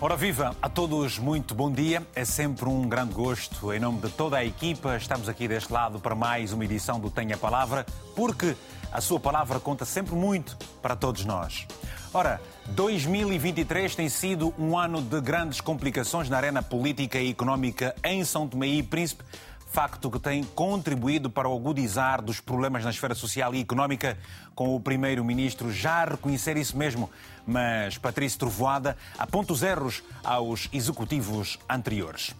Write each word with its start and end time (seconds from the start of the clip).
Ora 0.00 0.16
viva 0.16 0.54
a 0.62 0.68
todos, 0.68 1.18
muito 1.18 1.56
bom 1.56 1.68
dia. 1.72 2.06
É 2.14 2.24
sempre 2.24 2.68
um 2.68 2.88
grande 2.88 3.14
gosto. 3.14 3.72
Em 3.72 3.80
nome 3.80 4.00
de 4.00 4.08
toda 4.10 4.36
a 4.36 4.44
equipa, 4.44 4.96
estamos 4.96 5.28
aqui 5.28 5.48
deste 5.48 5.72
lado 5.72 5.98
para 5.98 6.14
mais 6.14 6.52
uma 6.52 6.64
edição 6.64 7.00
do 7.00 7.10
Tenha 7.10 7.36
Palavra, 7.36 7.84
porque 8.14 8.54
a 8.92 9.00
sua 9.00 9.18
palavra 9.18 9.58
conta 9.58 9.84
sempre 9.84 10.14
muito 10.14 10.56
para 10.80 10.94
todos 10.94 11.24
nós. 11.24 11.66
Ora, 12.14 12.40
2023 12.68 13.96
tem 13.96 14.08
sido 14.08 14.54
um 14.56 14.78
ano 14.78 15.02
de 15.02 15.20
grandes 15.20 15.60
complicações 15.60 16.28
na 16.28 16.36
arena 16.36 16.62
política 16.62 17.18
e 17.18 17.30
económica 17.30 17.92
em 18.04 18.24
São 18.24 18.46
Tomé 18.46 18.68
e 18.68 18.82
Príncipe, 18.84 19.24
facto 19.70 20.10
que 20.10 20.18
tem 20.18 20.42
contribuído 20.42 21.30
para 21.30 21.48
o 21.48 21.56
agudizar 21.56 22.22
dos 22.22 22.40
problemas 22.40 22.84
na 22.84 22.90
esfera 22.90 23.14
social 23.14 23.54
e 23.54 23.60
económica, 23.60 24.18
com 24.54 24.74
o 24.74 24.80
primeiro-ministro 24.80 25.72
já 25.72 26.02
a 26.02 26.04
reconhecer 26.04 26.56
isso 26.56 26.76
mesmo, 26.76 27.10
mas 27.46 27.98
Patrício 27.98 28.38
Trovoada 28.38 28.96
aponta 29.18 29.52
os 29.52 29.62
erros 29.62 30.02
aos 30.24 30.68
executivos 30.72 31.58
anteriores. 31.68 32.34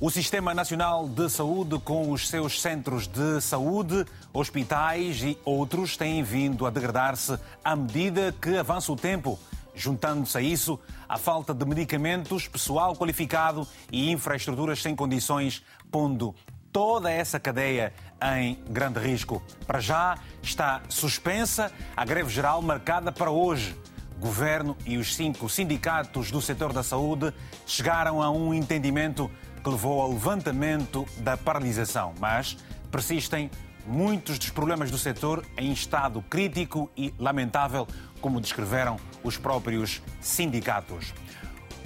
O 0.00 0.10
Sistema 0.10 0.52
Nacional 0.52 1.08
de 1.08 1.30
Saúde, 1.30 1.78
com 1.78 2.10
os 2.10 2.28
seus 2.28 2.60
centros 2.60 3.06
de 3.06 3.40
saúde, 3.40 4.04
hospitais 4.32 5.22
e 5.22 5.38
outros, 5.44 5.96
têm 5.96 6.24
vindo 6.24 6.66
a 6.66 6.70
degradar-se 6.70 7.38
à 7.64 7.76
medida 7.76 8.34
que 8.42 8.56
avança 8.56 8.90
o 8.90 8.96
tempo. 8.96 9.38
Juntando-se 9.74 10.36
a 10.36 10.40
isso, 10.40 10.78
a 11.08 11.16
falta 11.16 11.54
de 11.54 11.64
medicamentos, 11.64 12.46
pessoal 12.48 12.94
qualificado 12.96 13.66
e 13.90 14.10
infraestruturas 14.10 14.82
sem 14.82 14.94
condições, 14.94 15.62
pondo 15.92 16.34
toda 16.72 17.10
essa 17.10 17.38
cadeia 17.38 17.92
em 18.38 18.58
grande 18.70 18.98
risco. 18.98 19.42
Para 19.66 19.78
já 19.78 20.18
está 20.42 20.80
suspensa 20.88 21.70
a 21.94 22.04
greve 22.04 22.30
geral 22.30 22.62
marcada 22.62 23.12
para 23.12 23.30
hoje. 23.30 23.76
Governo 24.18 24.76
e 24.86 24.96
os 24.96 25.14
cinco 25.14 25.48
sindicatos 25.48 26.30
do 26.30 26.40
setor 26.40 26.72
da 26.72 26.82
saúde 26.82 27.34
chegaram 27.66 28.22
a 28.22 28.30
um 28.30 28.54
entendimento 28.54 29.30
que 29.62 29.68
levou 29.68 30.00
ao 30.00 30.12
levantamento 30.12 31.06
da 31.18 31.36
paralisação, 31.36 32.14
mas 32.18 32.56
persistem 32.90 33.50
muitos 33.86 34.38
dos 34.38 34.50
problemas 34.50 34.90
do 34.90 34.98
setor 34.98 35.44
em 35.56 35.72
estado 35.72 36.22
crítico 36.22 36.90
e 36.96 37.12
lamentável, 37.18 37.86
como 38.20 38.40
descreveram 38.40 38.96
os 39.24 39.36
próprios 39.36 40.00
sindicatos. 40.20 41.12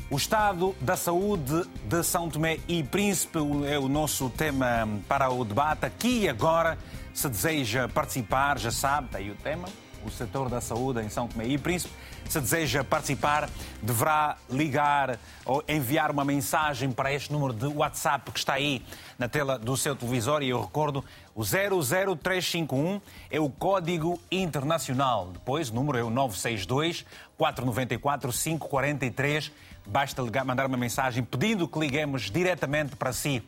O 0.09 0.17
estado 0.17 0.73
da 0.81 0.97
saúde 0.97 1.65
de 1.85 2.05
São 2.05 2.31
Tomé 2.31 2.61
e 2.69 2.81
Príncipe 2.81 3.39
é 3.69 3.77
o 3.77 3.89
nosso 3.89 4.31
tema 4.31 4.89
para 5.09 5.29
o 5.31 5.45
debate. 5.45 5.85
Aqui 5.85 6.21
e 6.21 6.29
agora, 6.29 6.79
se 7.13 7.29
deseja 7.29 7.89
participar, 7.89 8.57
já 8.57 8.71
sabe, 8.71 9.07
está 9.07 9.19
aí 9.19 9.33
o 9.33 9.35
tema, 9.35 9.69
o 10.05 10.11
setor 10.11 10.49
da 10.49 10.61
saúde 10.61 11.01
em 11.01 11.09
São 11.09 11.27
Tomé 11.27 11.49
e 11.49 11.59
Príncipe. 11.59 11.93
Se 12.29 12.41
deseja 12.41 12.85
participar, 12.85 13.51
deverá 13.83 14.37
ligar 14.49 15.19
ou 15.45 15.65
enviar 15.67 16.13
uma 16.13 16.25
mensagem 16.25 16.93
para 16.93 17.13
este 17.13 17.33
número 17.33 17.53
de 17.53 17.67
WhatsApp 17.67 18.31
que 18.31 18.39
está 18.39 18.55
aí 18.55 18.85
na 19.19 19.29
tela 19.29 19.59
do 19.59 19.77
seu 19.77 19.97
televisor. 19.97 20.41
E 20.41 20.51
eu 20.51 20.61
recordo, 20.61 21.05
o 21.35 21.43
00351 21.43 23.01
é 23.29 23.41
o 23.41 23.51
código 23.51 24.21
internacional. 24.31 25.31
Depois, 25.33 25.69
o 25.71 25.75
número 25.75 25.99
é 25.99 26.03
o 26.05 26.11
962 26.11 27.05
494 27.37 28.31
543. 28.31 29.53
Basta 29.87 30.23
mandar 30.45 30.67
uma 30.67 30.77
mensagem 30.77 31.23
pedindo 31.23 31.69
que 31.69 31.79
liguemos 31.79 32.31
diretamente 32.31 32.97
para 32.97 33.13
si. 33.13 33.43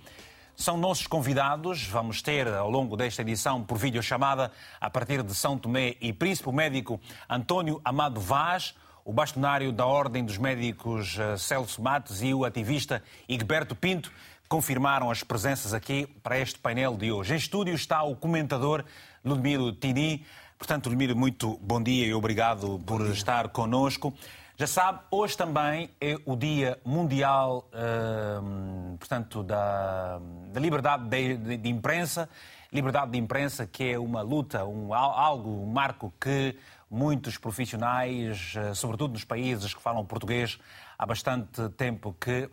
São 0.57 0.77
nossos 0.77 1.07
convidados. 1.07 1.85
Vamos 1.87 2.23
ter 2.23 2.47
ao 2.49 2.71
longo 2.71 2.97
desta 2.97 3.23
edição 3.23 3.63
por 3.63 3.77
videochamada 3.77 4.53
a 4.81 4.89
partir 4.89 5.23
de 5.23 5.35
São 5.35 5.59
Tomé 5.59 5.97
e 6.01 6.13
Príncipe 6.13 6.49
o 6.49 6.53
médico 6.53 7.01
António 7.29 7.81
Amado 7.85 8.21
Vaz, 8.21 8.75
o 9.05 9.13
bastonário 9.13 9.73
da 9.73 9.85
Ordem 9.85 10.25
dos 10.25 10.39
Médicos 10.39 11.19
Celso 11.39 11.83
Matos 11.83 12.23
e 12.23 12.33
o 12.33 12.45
ativista 12.45 13.03
Igberto 13.29 13.75
Pinto 13.75 14.13
confirmaram 14.49 15.11
as 15.11 15.23
presenças 15.23 15.75
aqui 15.75 16.07
para 16.23 16.39
este 16.39 16.59
painel 16.59 16.97
de 16.97 17.13
hoje. 17.13 17.35
Em 17.35 17.37
estúdio 17.37 17.75
está 17.75 18.03
o 18.03 18.17
comentador 18.17 18.85
Ludmiro 19.25 19.73
Tini. 19.73 20.25
Portanto, 20.57 20.89
Ludmiro, 20.89 21.15
muito 21.15 21.59
bom 21.63 21.83
dia 21.83 22.07
e 22.07 22.15
obrigado 22.15 22.81
por 22.87 23.03
estar 23.11 23.49
connosco. 23.49 24.15
Já 24.61 24.67
sabe, 24.67 24.99
hoje 25.13 25.37
também 25.37 25.89
é 26.01 26.17
o 26.27 26.35
Dia 26.35 26.81
Mundial, 26.85 27.71
uh, 27.73 28.99
portanto, 28.99 29.45
da, 29.45 30.21
da 30.53 30.59
liberdade 30.59 31.09
de, 31.09 31.37
de, 31.37 31.57
de, 31.59 31.69
imprensa. 31.69 32.29
Liberdade 32.73 33.13
de 33.13 33.19
imprensa 33.19 33.69
que 33.69 33.93
é 33.93 33.97
uma 33.97 34.21
luta, 34.21 34.65
um, 34.65 34.93
algo, 34.93 35.63
um 35.63 35.67
marco 35.67 36.13
que 36.21 36.57
muitos 36.91 37.39
profissionais, 37.39 38.53
uh, 38.57 38.75
sobretudo 38.75 39.13
nos 39.13 39.23
países 39.23 39.73
que 39.73 39.81
falam 39.81 40.05
português, 40.05 40.59
há 40.99 41.07
bastante 41.07 41.69
tempo 41.77 42.15
que 42.21 42.45
uh, 42.45 42.47
uh, 42.47 42.51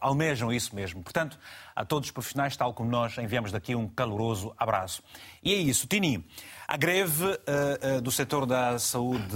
almejam 0.00 0.52
isso 0.52 0.74
mesmo. 0.74 1.02
Portanto, 1.02 1.38
a 1.74 1.84
todos 1.84 2.08
os 2.08 2.12
profissionais, 2.12 2.54
tal 2.54 2.74
como 2.74 2.90
nós, 2.90 3.16
enviamos 3.16 3.50
daqui 3.50 3.74
um 3.74 3.88
caloroso 3.88 4.54
abraço. 4.58 5.02
E 5.42 5.54
é 5.54 5.56
isso, 5.56 5.86
Tini. 5.86 6.24
A 6.68 6.76
greve 6.76 7.24
uh, 7.24 8.00
do 8.02 8.12
setor 8.12 8.44
da 8.44 8.78
saúde 8.78 9.34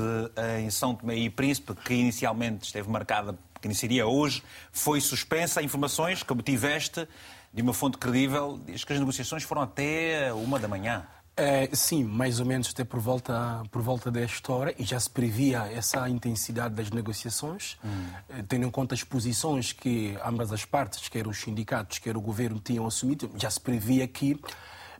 em 0.60 0.68
São 0.70 0.94
Tomé 0.94 1.16
e 1.16 1.30
Príncipe, 1.30 1.74
que 1.74 1.94
inicialmente 1.94 2.66
esteve 2.66 2.88
marcada, 2.90 3.36
que 3.60 3.66
iniciaria 3.66 4.06
hoje, 4.06 4.42
foi 4.70 5.00
suspensa. 5.00 5.62
Informações 5.62 6.22
que 6.22 6.32
obtiveste 6.32 7.08
de 7.52 7.62
uma 7.62 7.72
fonte 7.72 7.96
credível 7.96 8.60
diz 8.66 8.84
que 8.84 8.92
as 8.92 8.98
negociações 8.98 9.42
foram 9.42 9.62
até 9.62 10.32
uma 10.34 10.58
da 10.58 10.68
manhã. 10.68 11.06
É, 11.36 11.68
sim, 11.72 12.04
mais 12.04 12.38
ou 12.38 12.46
menos 12.46 12.70
até 12.70 12.84
por 12.84 13.00
volta, 13.00 13.62
por 13.72 13.82
volta 13.82 14.08
desta 14.08 14.52
hora, 14.52 14.74
e 14.78 14.84
já 14.84 15.00
se 15.00 15.10
previa 15.10 15.66
essa 15.72 16.08
intensidade 16.08 16.74
das 16.74 16.90
negociações, 16.90 17.76
hum. 17.84 18.06
tendo 18.46 18.66
em 18.66 18.70
conta 18.70 18.94
as 18.94 19.02
posições 19.02 19.72
que 19.72 20.16
ambas 20.24 20.52
as 20.52 20.64
partes, 20.64 21.08
quer 21.08 21.26
os 21.26 21.38
sindicatos, 21.38 21.98
quer 21.98 22.16
o 22.16 22.20
governo, 22.20 22.60
tinham 22.60 22.86
assumido, 22.86 23.30
já 23.36 23.50
se 23.50 23.60
previa 23.60 24.06
que 24.06 24.40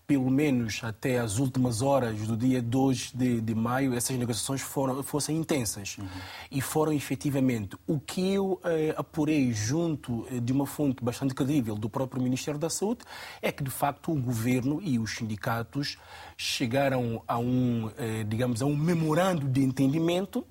pelo 0.07 0.31
menos 0.31 0.81
até 0.83 1.19
as 1.19 1.39
últimas 1.39 1.81
horas 1.83 2.27
do 2.27 2.37
dia 2.37 2.61
2 2.61 3.13
de, 3.15 3.41
de 3.41 3.55
maio, 3.55 3.95
essas 3.95 4.17
negociações 4.17 4.61
foram, 4.61 5.03
fossem 5.03 5.37
intensas. 5.37 5.97
Uhum. 5.99 6.07
E 6.51 6.61
foram 6.61 6.93
efetivamente. 6.93 7.77
O 7.87 7.99
que 7.99 8.35
eu 8.35 8.61
eh, 8.65 8.95
apurei 8.97 9.53
junto 9.53 10.27
de 10.41 10.53
uma 10.53 10.67
fonte 10.67 11.03
bastante 11.03 11.35
credível 11.35 11.75
do 11.75 11.89
próprio 11.89 12.23
Ministério 12.23 12.61
da 12.61 12.69
Saúde 12.69 13.01
é 13.41 13.51
que, 13.51 13.63
de 13.63 13.71
facto, 13.71 14.13
o 14.13 14.21
governo 14.21 14.81
e 14.83 14.99
os 14.99 15.15
sindicatos 15.15 15.97
chegaram 16.37 17.23
a 17.27 17.39
um, 17.39 17.91
eh, 17.97 18.25
digamos, 18.27 18.63
a 18.63 18.67
um 18.67 18.77
memorando 18.77 19.49
de 19.49 19.63
entendimento. 19.63 20.47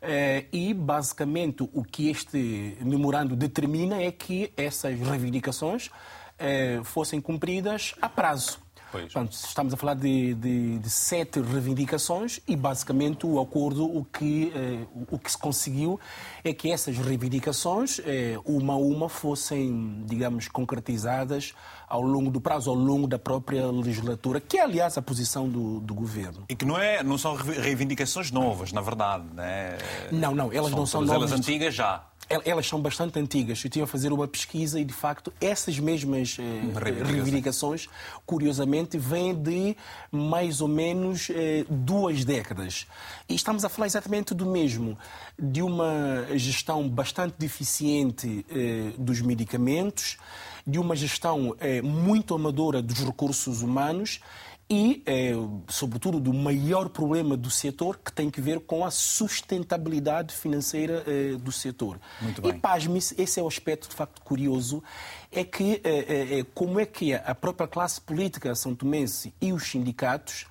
Eh, 0.00 0.44
e, 0.52 0.74
basicamente, 0.74 1.68
o 1.72 1.82
que 1.82 2.08
este 2.08 2.76
memorando 2.80 3.34
determina 3.34 4.00
é 4.00 4.10
que 4.10 4.52
essas 4.56 4.98
reivindicações 5.00 5.90
eh, 6.38 6.80
fossem 6.84 7.20
cumpridas 7.20 7.94
a 8.00 8.08
prazo. 8.08 8.65
Portanto, 9.02 9.32
estamos 9.32 9.74
a 9.74 9.76
falar 9.76 9.94
de, 9.94 10.34
de, 10.34 10.78
de, 10.78 10.90
sete 10.90 11.40
reivindicações 11.40 12.40
e, 12.46 12.56
basicamente, 12.56 13.26
o 13.26 13.40
acordo, 13.40 13.84
o 13.84 14.04
que, 14.04 14.52
eh, 14.54 14.86
o 15.10 15.18
que 15.18 15.30
se 15.30 15.38
conseguiu 15.38 15.98
é 16.42 16.52
que 16.52 16.70
essas 16.70 16.96
reivindicações, 16.98 18.00
eh, 18.04 18.38
uma 18.44 18.74
a 18.74 18.76
uma, 18.76 19.08
fossem, 19.08 20.04
digamos, 20.06 20.48
concretizadas 20.48 21.54
ao 21.88 22.02
longo 22.02 22.30
do 22.30 22.40
prazo, 22.40 22.70
ao 22.70 22.76
longo 22.76 23.06
da 23.06 23.18
própria 23.18 23.66
legislatura, 23.70 24.40
que 24.40 24.58
é, 24.58 24.62
aliás, 24.62 24.98
a 24.98 25.02
posição 25.02 25.48
do, 25.48 25.80
do 25.80 25.94
governo. 25.94 26.44
E 26.48 26.56
que 26.56 26.64
não, 26.64 26.78
é, 26.78 27.02
não 27.02 27.16
são 27.16 27.34
reivindicações 27.34 28.30
novas, 28.30 28.72
na 28.72 28.80
verdade, 28.80 29.24
né? 29.32 29.78
Não, 30.10 30.34
não, 30.34 30.52
elas 30.52 30.70
são 30.70 30.78
não 30.78 30.86
são 30.86 31.00
novas. 31.02 31.30
elas 31.30 31.32
antigas 31.32 31.74
já 31.74 32.04
elas 32.28 32.66
são 32.66 32.80
bastante 32.80 33.18
antigas. 33.18 33.62
Eu 33.62 33.68
estive 33.68 33.82
a 33.82 33.86
fazer 33.86 34.12
uma 34.12 34.26
pesquisa 34.26 34.80
e, 34.80 34.84
de 34.84 34.92
facto, 34.92 35.32
essas 35.40 35.78
mesmas 35.78 36.36
eh, 36.38 37.04
reivindicações, 37.04 37.88
curiosamente, 38.24 38.98
vêm 38.98 39.34
de 39.34 39.76
mais 40.10 40.60
ou 40.60 40.68
menos 40.68 41.28
eh, 41.30 41.64
duas 41.68 42.24
décadas. 42.24 42.86
E 43.28 43.34
estamos 43.34 43.64
a 43.64 43.68
falar 43.68 43.86
exatamente 43.86 44.34
do 44.34 44.46
mesmo, 44.46 44.98
de 45.38 45.62
uma 45.62 46.26
gestão 46.34 46.88
bastante 46.88 47.34
deficiente 47.38 48.44
eh, 48.50 48.92
dos 48.98 49.20
medicamentos, 49.20 50.18
de 50.66 50.80
uma 50.80 50.96
gestão 50.96 51.54
eh, 51.60 51.80
muito 51.80 52.34
amadora 52.34 52.82
dos 52.82 52.98
recursos 52.98 53.62
humanos 53.62 54.20
e, 54.68 55.02
eh, 55.06 55.32
sobretudo, 55.68 56.18
do 56.18 56.34
maior 56.34 56.88
problema 56.88 57.36
do 57.36 57.48
setor, 57.48 57.98
que 58.04 58.12
tem 58.12 58.28
que 58.28 58.40
ver 58.40 58.60
com 58.60 58.84
a 58.84 58.90
sustentabilidade 58.90 60.34
financeira 60.34 61.04
eh, 61.06 61.36
do 61.36 61.52
setor. 61.52 62.00
Muito 62.20 62.42
bem. 62.42 62.50
E, 62.50 62.58
pasme 62.58 62.98
esse 62.98 63.38
é 63.38 63.42
o 63.42 63.46
aspecto, 63.46 63.88
de 63.88 63.94
facto, 63.94 64.20
curioso, 64.22 64.82
é 65.30 65.44
que 65.44 65.80
eh, 65.84 66.44
como 66.52 66.80
é 66.80 66.86
que 66.86 67.14
a 67.14 67.34
própria 67.34 67.68
classe 67.68 68.00
política 68.00 68.54
são 68.56 68.74
tomense 68.74 69.32
e 69.40 69.52
os 69.52 69.62
sindicatos 69.64 70.46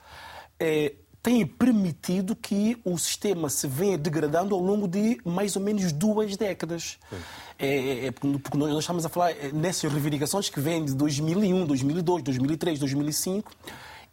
têm 1.22 1.46
permitido 1.46 2.36
que 2.36 2.78
o 2.86 2.98
sistema 2.98 3.50
se 3.50 3.68
venha 3.68 3.98
degradando 3.98 4.56
ao 4.56 4.62
longo 4.62 4.88
de 4.88 5.20
mais 5.26 5.56
ou 5.58 5.62
menos 5.62 5.92
duas 5.92 6.38
décadas. 6.38 6.98
É, 7.60 8.06
é, 8.06 8.12
porque 8.12 8.58
nós 8.58 8.80
estamos 8.80 9.06
a 9.06 9.10
falar 9.10 9.34
nessas 9.52 9.92
reivindicações 9.92 10.50
que 10.50 10.62
vêm 10.62 10.86
de 10.86 10.94
2001, 10.94 11.66
2002, 11.66 12.24
2003, 12.24 12.80
2005 12.80 13.52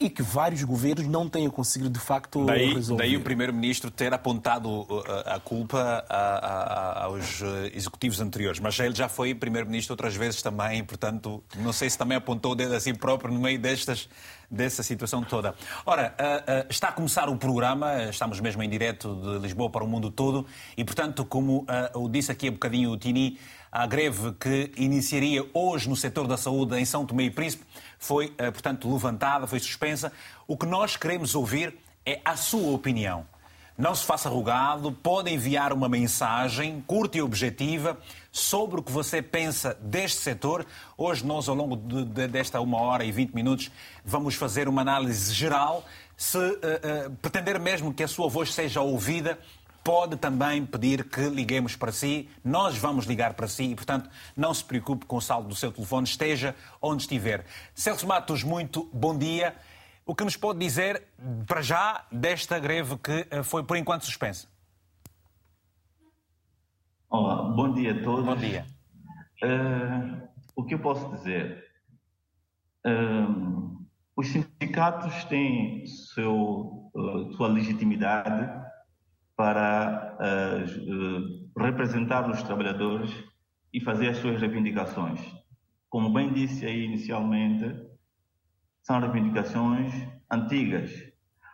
e 0.04 0.10
que 0.10 0.22
vários 0.22 0.62
governos 0.64 1.06
não 1.06 1.28
têm 1.28 1.49
conseguido 1.49 1.90
de 1.90 2.00
facto 2.00 2.44
daí, 2.44 2.75
resolver. 2.75 3.02
Daí 3.02 3.16
o 3.16 3.20
primeiro-ministro 3.20 3.90
ter 3.90 4.12
apontado 4.12 4.69
uh, 4.69 5.04
a 5.26 5.40
culpa 5.40 6.04
a, 6.08 6.16
a, 6.16 7.04
aos 7.04 7.40
uh, 7.40 7.46
executivos 7.72 8.20
anteriores, 8.20 8.60
mas 8.60 8.78
ele 8.78 8.94
já 8.94 9.08
foi 9.08 9.34
primeiro-ministro 9.34 9.93
outras 9.93 10.14
vezes 10.14 10.43
também, 10.43 10.82
portanto, 10.84 11.43
não 11.56 11.72
sei 11.72 11.88
se 11.88 11.96
também 11.96 12.16
apontou 12.16 12.52
o 12.52 12.54
dedo 12.54 12.75
a 12.75 12.81
si 12.81 12.93
próprio 12.93 13.32
no 13.32 13.40
meio 13.40 13.58
destas 13.58 14.08
dessa 14.52 14.82
situação 14.82 15.22
toda. 15.22 15.54
Ora, 15.87 16.14
uh, 16.20 16.62
uh, 16.62 16.66
está 16.69 16.88
a 16.88 16.93
começar 16.93 17.28
o 17.31 17.37
programa, 17.37 18.04
estamos 18.10 18.38
mesmo 18.38 18.62
em 18.62 18.69
direto 18.69 19.14
de 19.16 19.38
Lisboa 19.38 19.70
para 19.70 19.82
o 19.82 19.88
mundo 19.88 20.10
todo 20.10 20.46
e, 20.76 20.84
portanto, 20.84 21.25
como 21.25 21.66
uh, 21.94 22.08
disse 22.10 22.31
aqui 22.31 22.49
há 22.49 22.50
bocadinho 22.50 22.90
o 22.90 22.96
Tini, 22.99 23.38
a 23.70 23.87
greve 23.87 24.32
que 24.32 24.70
iniciaria 24.76 25.49
hoje 25.54 25.88
no 25.88 25.96
setor 25.96 26.26
da 26.26 26.37
saúde 26.37 26.78
em 26.78 26.84
São 26.84 27.06
Tomé 27.06 27.25
e 27.25 27.31
Príncipe 27.31 27.64
foi, 27.99 28.28
portanto, 28.28 28.93
levantada, 28.93 29.46
foi 29.46 29.58
suspensa. 29.60 30.12
O 30.46 30.58
que 30.58 30.66
nós 30.66 30.94
queremos 30.94 31.34
ouvir 31.34 31.75
é 32.05 32.20
a 32.22 32.37
sua 32.37 32.70
opinião. 32.75 33.31
Não 33.76 33.94
se 33.94 34.04
faça 34.04 34.28
rogado, 34.28 34.92
pode 34.92 35.30
enviar 35.30 35.72
uma 35.72 35.88
mensagem 35.88 36.82
curta 36.86 37.16
e 37.16 37.22
objetiva 37.22 37.98
sobre 38.30 38.80
o 38.80 38.82
que 38.82 38.92
você 38.92 39.22
pensa 39.22 39.74
deste 39.80 40.19
setor. 40.19 40.66
Hoje, 40.96 41.24
nós, 41.24 41.48
ao 41.48 41.54
longo 41.54 41.76
de, 41.76 42.04
de, 42.04 42.28
desta 42.28 42.60
uma 42.60 42.78
hora 42.78 43.02
e 43.02 43.10
vinte 43.10 43.34
minutos, 43.34 43.70
vamos 44.04 44.34
fazer 44.34 44.69
uma 44.69 44.82
análise 44.82 45.32
geral. 45.32 45.84
Se 46.16 46.36
uh, 46.36 46.42
uh, 46.42 47.10
pretender 47.22 47.58
mesmo 47.58 47.94
que 47.94 48.02
a 48.02 48.08
sua 48.08 48.28
voz 48.28 48.52
seja 48.52 48.82
ouvida, 48.82 49.38
pode 49.82 50.16
também 50.16 50.64
pedir 50.64 51.04
que 51.04 51.22
liguemos 51.22 51.74
para 51.74 51.90
si. 51.90 52.28
Nós 52.44 52.76
vamos 52.76 53.06
ligar 53.06 53.32
para 53.34 53.48
si 53.48 53.64
e, 53.64 53.74
portanto, 53.74 54.08
não 54.36 54.52
se 54.52 54.62
preocupe 54.62 55.06
com 55.06 55.16
o 55.16 55.20
saldo 55.20 55.48
do 55.48 55.56
seu 55.56 55.72
telefone, 55.72 56.06
esteja 56.06 56.54
onde 56.80 57.02
estiver. 57.02 57.46
Celso 57.74 58.06
Matos, 58.06 58.44
muito 58.44 58.88
bom 58.92 59.16
dia. 59.16 59.56
O 60.04 60.16
que 60.16 60.25
nos 60.25 60.37
pode 60.37 60.58
dizer, 60.58 61.04
para 61.46 61.62
já, 61.62 62.04
desta 62.10 62.58
greve 62.58 62.96
que 62.99 63.26
eh, 63.31 63.43
foi 63.44 63.62
por 63.62 63.76
enquanto 63.76 64.04
suspensa? 64.04 64.49
Olá, 67.08 67.43
bom 67.54 67.72
dia 67.72 67.93
a 67.93 68.02
todos. 68.02 68.25
Bom 68.25 68.34
dia. 68.34 68.66
Uh, 69.44 70.28
o 70.56 70.64
que 70.64 70.75
eu 70.75 70.81
posso 70.81 71.08
dizer? 71.14 71.64
Uh, 72.84 73.87
os 74.16 74.26
sindicatos 74.28 75.25
têm 75.26 75.87
seu, 75.87 76.90
uh, 76.94 77.32
sua 77.37 77.46
legitimidade 77.46 78.50
para 79.37 80.16
representar 81.56 82.28
os 82.28 82.43
trabalhadores 82.43 83.10
e 83.72 83.81
fazer 83.81 84.08
as 84.08 84.19
suas 84.19 84.40
reivindicações. 84.40 85.20
Como 85.88 86.12
bem 86.12 86.32
disse 86.32 86.66
aí 86.66 86.84
inicialmente, 86.84 87.92
são 88.82 89.00
reivindicações 89.00 89.93
antigas, 90.31 90.90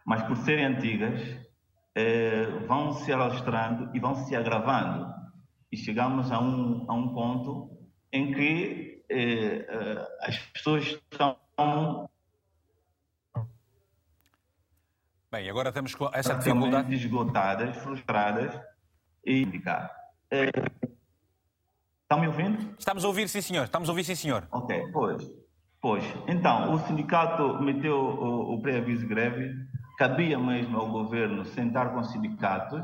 mas 0.05 0.23
por 0.23 0.37
serem 0.39 0.65
antigas, 0.65 1.21
eh, 1.95 2.47
vão 2.67 2.93
se 2.93 3.13
alastrando 3.13 3.91
e 3.95 4.01
vão 4.01 4.15
se 4.15 4.35
agravando. 4.35 5.13
E 5.71 5.77
chegamos 5.77 6.33
a 6.33 6.41
um, 6.41 6.87
a 6.89 6.95
um 6.95 7.13
ponto 7.13 7.79
em 8.13 8.33
que 8.33 9.05
eh, 9.11 9.67
as 10.21 10.39
pessoas 10.39 10.85
estão. 10.85 12.09
Bem, 15.31 15.51
agora 15.51 15.71
temos 15.71 15.95
essa 16.15 16.35
dificuldade. 16.37 16.95
esgotadas, 16.95 17.77
frustradas 17.77 18.59
e 19.27 19.43
indicar. 19.43 19.95
Eh, 20.31 20.51
estão 22.03 22.21
me 22.21 22.29
ouvindo? 22.29 22.75
Estamos 22.79 23.05
a 23.05 23.09
ouvir, 23.09 23.29
sim, 23.29 23.43
senhor. 23.43 23.65
Estamos 23.65 23.89
a 23.89 23.93
ouvir, 23.93 24.05
sim, 24.05 24.15
senhor. 24.15 24.49
Ok, 24.51 24.91
pois. 24.91 25.48
Pois, 25.81 26.05
então, 26.27 26.73
o 26.73 26.79
sindicato 26.81 27.63
meteu 27.63 27.97
o, 27.97 28.55
o 28.55 28.61
pré-aviso 28.61 29.07
greve, 29.07 29.55
cabia 29.97 30.37
mesmo 30.37 30.77
ao 30.77 30.89
governo 30.89 31.45
sentar 31.45 31.93
com 31.93 32.01
os 32.01 32.11
sindicatos, 32.11 32.83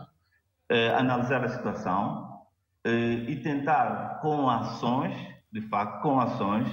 eh, 0.68 0.94
analisar 0.94 1.44
a 1.44 1.48
situação 1.48 2.40
eh, 2.84 3.24
e 3.28 3.36
tentar, 3.42 4.20
com 4.20 4.48
ações, 4.48 5.12
de 5.52 5.60
facto, 5.62 6.02
com 6.02 6.20
ações, 6.20 6.68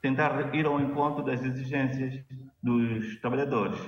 tentar 0.00 0.54
ir 0.54 0.64
ao 0.64 0.80
encontro 0.80 1.22
das 1.22 1.44
exigências 1.44 2.24
dos 2.62 3.20
trabalhadores. 3.20 3.78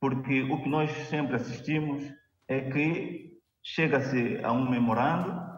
Porque 0.00 0.42
o 0.42 0.62
que 0.62 0.68
nós 0.68 0.90
sempre 1.08 1.34
assistimos 1.34 2.04
é 2.46 2.60
que 2.60 3.38
chega-se 3.60 4.40
a 4.44 4.52
um 4.52 4.70
memorando 4.70 5.48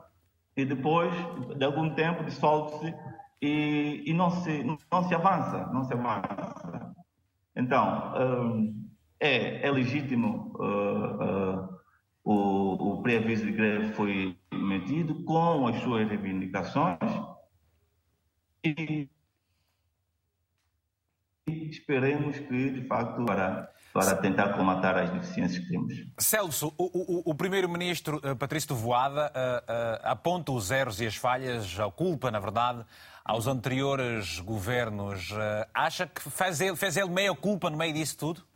e 0.57 0.65
depois 0.65 1.13
de 1.57 1.65
algum 1.65 1.95
tempo 1.95 2.25
dissolve-se 2.25 2.95
e, 3.41 4.03
e 4.07 4.15
não, 4.15 4.31
se, 4.31 4.63
não 4.65 5.09
se 5.09 5.15
avança, 5.15 5.67
não 5.73 5.85
se 5.85 5.93
avança. 5.93 6.95
Então, 7.57 8.15
hum, 8.17 8.89
é, 9.19 9.67
é 9.67 9.71
legítimo 9.71 10.53
uh, 10.59 11.65
uh, 11.65 11.81
o, 12.25 12.99
o 12.99 13.03
pré-aviso 13.03 13.45
de 13.45 13.53
greve 13.53 13.93
foi 13.95 14.37
metido 14.53 15.25
com 15.25 15.67
as 15.67 15.77
suas 15.83 16.09
reivindicações 16.09 16.99
e, 18.65 19.09
esperemos 21.47 22.39
que, 22.39 22.71
de 22.71 22.87
facto, 22.87 23.25
para 23.25 23.71
para 23.93 24.15
tentar 24.17 24.53
comatar 24.53 24.97
as 24.97 25.11
deficiências 25.11 25.65
que 25.65 25.69
temos. 25.69 25.93
Celso, 26.19 26.73
o, 26.79 26.85
o, 26.85 27.31
o 27.31 27.35
primeiro-ministro 27.35 28.19
uh, 28.19 28.37
Patrício 28.37 28.75
Voada 28.75 29.33
uh, 29.35 29.73
uh, 29.73 30.01
aponta 30.05 30.53
os 30.53 30.71
erros 30.71 31.01
e 31.01 31.07
as 31.07 31.17
falhas, 31.17 31.79
a 31.79 31.91
culpa, 31.91 32.31
na 32.31 32.39
verdade, 32.39 32.85
aos 33.25 33.47
anteriores 33.47 34.41
governos. 34.41 35.29
acha 35.75 36.07
que 36.07 36.21
fez 36.31 36.61
ele, 36.61 36.77
fez 36.77 36.97
ele 36.97 37.11
meia 37.11 37.35
culpa 37.35 37.71
no 37.71 37.77
meio 37.77 37.93
disso 37.93 38.17
tudo? 38.17 38.47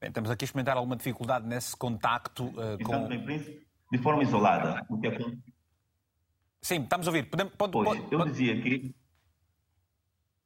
Bem, 0.00 0.08
estamos 0.08 0.30
aqui 0.30 0.44
a 0.44 0.46
experimentar 0.46 0.76
alguma 0.76 0.96
dificuldade 0.96 1.46
nesse 1.46 1.76
contacto 1.76 2.50
com... 2.82 3.08
De 3.92 3.98
forma 3.98 4.22
isolada, 4.22 4.86
é 5.02 5.40
Sim, 6.62 6.82
estamos 6.82 7.06
a 7.06 7.10
ouvir. 7.10 7.28
Podemos, 7.28 7.54
pode, 7.54 7.72
pois, 7.72 7.88
pode, 7.88 8.12
eu 8.12 8.18
pode... 8.18 8.30
dizia 8.30 8.62
que 8.62 8.94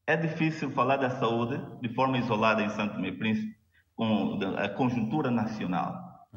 é 0.07 0.17
difícil 0.17 0.71
falar 0.71 0.97
da 0.97 1.11
saúde 1.11 1.61
de 1.81 1.95
forma 1.95 2.19
isolada 2.19 2.63
em 2.63 2.71
Santo 2.71 2.95
Tomé 2.95 3.13
Príncipe 3.13 3.57
com 3.95 4.39
a 4.57 4.69
conjuntura 4.69 5.31
nacional. 5.31 6.29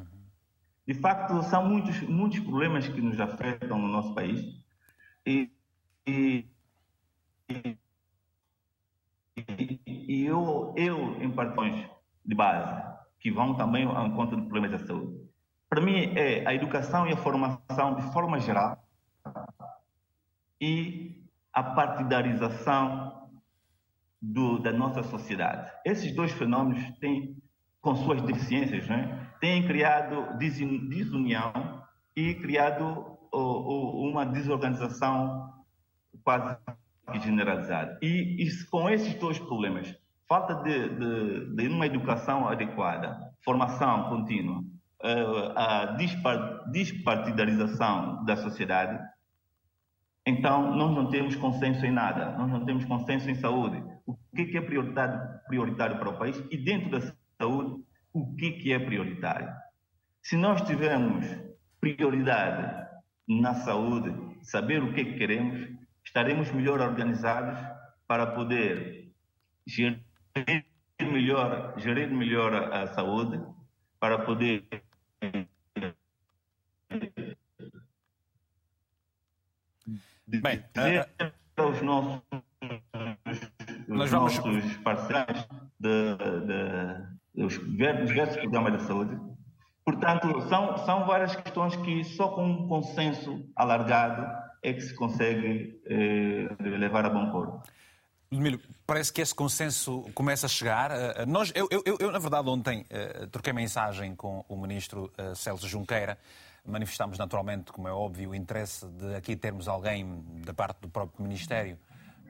De 0.86 0.94
facto, 0.94 1.42
são 1.42 1.68
muitos, 1.68 2.00
muitos 2.02 2.40
problemas 2.40 2.88
que 2.88 3.00
nos 3.00 3.20
afetam 3.20 3.78
no 3.78 3.88
nosso 3.88 4.14
país 4.14 4.40
e, 5.26 5.50
e, 6.06 6.48
e 9.86 10.24
eu, 10.24 10.72
eu, 10.76 11.22
em 11.22 11.30
partições 11.30 11.86
de 12.24 12.34
base, 12.34 12.82
que 13.20 13.30
vão 13.30 13.54
também 13.54 13.84
ao 13.84 14.06
encontro 14.06 14.36
de 14.36 14.42
problemas 14.42 14.70
da 14.70 14.86
saúde. 14.86 15.28
Para 15.68 15.82
mim, 15.82 16.14
é 16.16 16.46
a 16.46 16.54
educação 16.54 17.06
e 17.06 17.12
a 17.12 17.16
formação 17.16 17.94
de 17.96 18.02
forma 18.12 18.40
geral 18.40 18.82
e 20.60 21.22
a 21.52 21.62
partidarização 21.62 23.30
do, 24.20 24.58
da 24.58 24.72
nossa 24.72 25.02
sociedade. 25.02 25.70
Esses 25.84 26.14
dois 26.14 26.32
fenômenos 26.32 26.82
têm, 26.98 27.36
com 27.88 27.96
suas 27.96 28.20
deficiências, 28.20 28.86
né, 28.86 29.26
têm 29.40 29.66
criado 29.66 30.36
desunião 30.36 31.82
e 32.14 32.34
criado 32.34 33.16
uma 33.32 34.26
desorganização 34.26 35.54
quase 36.22 36.54
generalizada. 37.22 37.98
E, 38.02 38.44
e 38.44 38.66
com 38.66 38.90
esses 38.90 39.14
dois 39.14 39.38
problemas, 39.38 39.96
falta 40.28 40.54
de, 40.56 40.88
de, 40.90 41.56
de 41.56 41.68
uma 41.68 41.86
educação 41.86 42.46
adequada, 42.46 43.18
formação 43.42 44.10
contínua, 44.10 44.62
eh, 45.02 45.52
a 45.56 45.96
despartidarização 46.70 48.22
da 48.26 48.36
sociedade, 48.36 48.98
então, 50.26 50.76
nós 50.76 50.94
não 50.94 51.08
temos 51.08 51.34
consenso 51.36 51.86
em 51.86 51.90
nada, 51.90 52.36
nós 52.36 52.50
não 52.50 52.62
temos 52.66 52.84
consenso 52.84 53.30
em 53.30 53.34
saúde. 53.36 53.82
O 54.06 54.14
que 54.34 54.58
é 54.58 54.60
prioritário, 54.60 55.18
prioritário 55.46 55.98
para 55.98 56.10
o 56.10 56.18
país 56.18 56.36
e 56.50 56.56
dentro 56.58 56.90
da 56.90 57.00
saúde, 57.40 57.84
o 58.12 58.34
que 58.34 58.72
é 58.72 58.78
prioritário? 58.78 59.52
Se 60.22 60.36
nós 60.36 60.60
tivermos 60.62 61.24
prioridade 61.80 62.88
na 63.26 63.54
saúde, 63.54 64.12
saber 64.42 64.82
o 64.82 64.92
que 64.92 65.16
queremos, 65.16 65.68
estaremos 66.04 66.50
melhor 66.52 66.80
organizados 66.80 67.58
para 68.06 68.26
poder 68.26 69.12
gerir 69.66 70.02
melhor, 71.00 71.74
gerir 71.78 72.10
melhor 72.10 72.54
a 72.72 72.86
saúde, 72.88 73.40
para 74.00 74.18
poder 74.18 74.64
de 80.26 80.40
Bem, 80.40 80.62
dizer 80.74 81.08
uh, 81.22 81.62
aos 81.62 81.82
nossos, 81.82 82.22
nós 83.88 84.10
vamos... 84.10 84.38
parceiros 84.84 85.48
de, 85.80 86.16
de, 86.46 87.17
dos 87.38 87.54
diversos 87.54 88.36
programas 88.36 88.72
da 88.72 88.80
saúde 88.80 89.18
Portanto, 89.88 90.46
são, 90.50 90.76
são 90.84 91.06
várias 91.06 91.34
questões 91.34 91.74
que 91.76 92.04
só 92.04 92.28
com 92.28 92.44
um 92.44 92.68
consenso 92.68 93.42
alargado 93.56 94.26
é 94.62 94.74
que 94.74 94.82
se 94.82 94.94
consegue 94.94 95.80
eh, 95.86 96.46
levar 96.60 97.06
a 97.06 97.08
bom 97.08 97.30
porto. 97.30 97.62
Emílio, 98.30 98.60
parece 98.86 99.10
que 99.10 99.22
esse 99.22 99.34
consenso 99.34 100.02
começa 100.14 100.44
a 100.44 100.48
chegar. 100.48 100.90
Uh, 100.90 101.24
nós, 101.26 101.50
eu, 101.54 101.66
eu, 101.70 101.96
eu, 101.98 102.12
na 102.12 102.18
verdade, 102.18 102.50
ontem 102.50 102.82
uh, 102.82 103.26
troquei 103.28 103.54
mensagem 103.54 104.14
com 104.14 104.44
o 104.46 104.58
ministro 104.58 105.10
uh, 105.18 105.34
Celso 105.34 105.66
Junqueira. 105.66 106.18
Manifestámos 106.66 107.16
naturalmente, 107.16 107.72
como 107.72 107.88
é 107.88 107.92
óbvio, 107.92 108.28
o 108.28 108.34
interesse 108.34 108.86
de 108.86 109.14
aqui 109.14 109.36
termos 109.36 109.68
alguém 109.68 110.22
da 110.44 110.52
parte 110.52 110.82
do 110.82 110.90
próprio 110.90 111.22
Ministério 111.22 111.78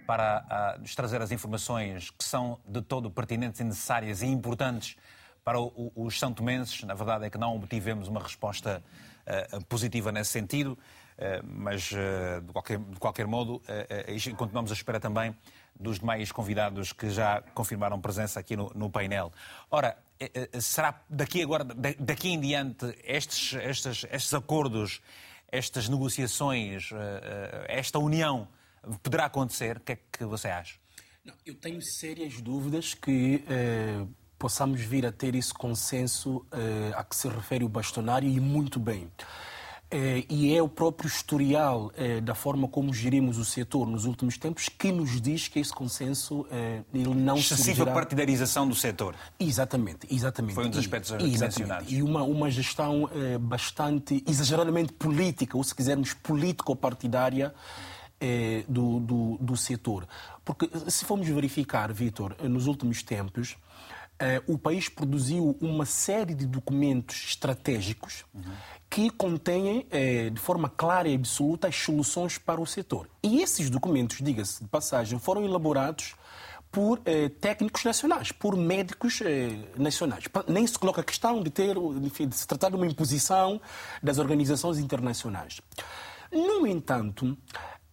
para 0.09 0.79
nos 0.81 0.95
trazer 0.95 1.21
as 1.21 1.31
informações 1.31 2.09
que 2.09 2.25
são 2.25 2.59
de 2.67 2.81
todo 2.81 3.11
pertinentes 3.11 3.61
e 3.61 3.65
necessárias 3.65 4.23
e 4.23 4.27
importantes 4.27 4.97
para 5.45 5.61
o, 5.61 5.67
o, 5.95 6.07
os 6.07 6.19
santomenses. 6.19 6.83
Na 6.85 6.95
verdade 6.95 7.27
é 7.27 7.31
que 7.31 7.37
não 7.37 7.55
obtivemos 7.55 8.09
uma 8.09 8.23
resposta 8.23 8.83
positiva 9.69 10.11
nesse 10.11 10.31
sentido, 10.31 10.79
mas 11.45 11.83
de 11.83 12.53
qualquer, 12.55 12.79
de 12.79 12.99
qualquer 12.99 13.27
modo, 13.27 13.61
continuamos 14.39 14.71
à 14.71 14.75
espera 14.75 14.99
também 14.99 15.37
dos 15.79 16.01
demais 16.01 16.33
convidados 16.33 16.93
que 16.93 17.11
já 17.11 17.43
confirmaram 17.55 18.01
presença 18.01 18.41
aqui 18.41 18.57
no, 18.57 18.73
no 18.75 18.91
painel. 18.91 19.31
Ora, 19.71 19.97
eh, 20.19 20.49
eh, 20.53 20.61
será 20.61 21.01
daqui 21.09 21.43
agora, 21.43 21.65
daqui 21.65 22.31
em 22.31 22.41
diante, 22.41 22.97
estes, 23.05 23.55
estes, 23.55 24.05
estes 24.11 24.35
acordos, 24.35 25.01
estas 25.51 25.89
negociações, 25.89 26.91
eh, 26.93 27.67
esta 27.69 27.99
união 27.99 28.49
poderá 29.03 29.27
acontecer? 29.27 29.77
O 29.77 29.81
que 29.81 29.93
é 29.93 29.99
que 30.13 30.25
você 30.25 30.49
acha? 30.49 30.77
Não, 31.25 31.35
eu 31.45 31.55
tenho 31.55 31.81
sérias 31.83 32.41
dúvidas 32.41 32.95
que 32.95 33.45
eh, 33.49 34.07
possamos 34.39 34.81
vir 34.81 35.05
a 35.05 35.13
ter 35.13 35.35
esse 35.35 35.53
consenso 35.53 36.47
eh, 36.53 36.93
a 36.95 37.05
que 37.05 37.15
se 37.17 37.29
refere 37.29 37.65
o 37.65 37.69
bastonário 37.69 38.29
e 38.29 38.41
muito 38.41 38.79
bem. 38.81 39.11
É, 39.91 40.23
e 40.29 40.55
é 40.55 40.63
o 40.63 40.69
próprio 40.69 41.09
historial 41.09 41.91
é, 41.97 42.21
da 42.21 42.35
forma 42.35 42.69
como 42.69 42.93
gerimos 42.93 43.39
o 43.39 43.45
setor 43.45 43.87
nos 43.87 44.05
últimos 44.05 44.37
tempos 44.37 44.69
que 44.69 44.93
nos 44.93 45.19
diz 45.19 45.49
que 45.49 45.59
esse 45.59 45.73
consenso 45.73 46.47
é, 46.51 46.83
ele 46.93 47.15
não 47.15 47.39
Excessiva 47.39 47.77
surgirá... 47.77 47.93
partidarização 47.93 48.69
do 48.69 48.75
setor. 48.75 49.15
Exatamente, 49.41 50.07
exatamente. 50.11 50.55
Foi 50.55 50.67
um 50.67 50.71
dos 50.71 50.81
aspectos 50.81 51.11
e, 51.19 51.39
mencionados. 51.39 51.91
E 51.91 52.03
uma, 52.03 52.23
uma 52.23 52.51
gestão 52.51 53.09
é, 53.15 53.39
bastante, 53.39 54.23
exageradamente 54.29 54.93
política, 54.93 55.57
ou 55.57 55.65
se 55.65 55.75
quisermos 55.75 56.13
político-partidária 56.13 57.55
é, 58.21 58.65
do, 58.69 59.01
do, 59.01 59.39
do 59.41 59.57
setor. 59.57 60.07
Porque 60.45 60.69
se 60.89 61.05
formos 61.05 61.29
verificar, 61.29 61.93
Vitor, 61.93 62.37
nos 62.43 62.67
últimos 62.67 63.03
tempos, 63.03 63.57
é, 64.19 64.43
o 64.47 64.59
país 64.59 64.89
produziu 64.89 65.57
uma 65.61 65.87
série 65.87 66.35
de 66.35 66.47
documentos 66.47 67.27
estratégicos 67.29 68.25
que 68.91 69.11
contêm, 69.11 69.87
eh, 69.91 70.31
de 70.31 70.41
forma 70.41 70.69
clara 70.69 71.09
e 71.09 71.15
absoluta, 71.15 71.69
as 71.69 71.77
soluções 71.77 72.39
para 72.39 72.61
o 72.61 72.67
setor. 72.67 73.09
E 73.23 73.43
esses 73.43 73.69
documentos, 73.69 74.19
diga-se 74.21 74.63
de 74.63 74.69
passagem, 74.69 75.19
foram 75.19 75.45
elaborados 75.45 76.15
por 76.71 77.01
eh, 77.05 77.29
técnicos 77.29 77.85
nacionais, 77.85 78.33
por 78.33 78.57
médicos 78.57 79.21
eh, 79.23 79.51
nacionais. 79.77 80.25
Nem 80.47 80.67
se 80.67 80.79
coloca 80.79 81.01
a 81.03 81.05
questão 81.05 81.43
de 81.43 81.51
ter, 81.51 81.77
enfim, 81.77 82.27
de 82.27 82.37
se 82.37 82.47
tratar 82.47 82.71
de 82.71 82.77
uma 82.77 82.87
imposição 82.87 83.61
das 84.03 84.19
organizações 84.19 84.79
internacionais. 84.79 85.61
No 86.33 86.67
entanto, 86.67 87.37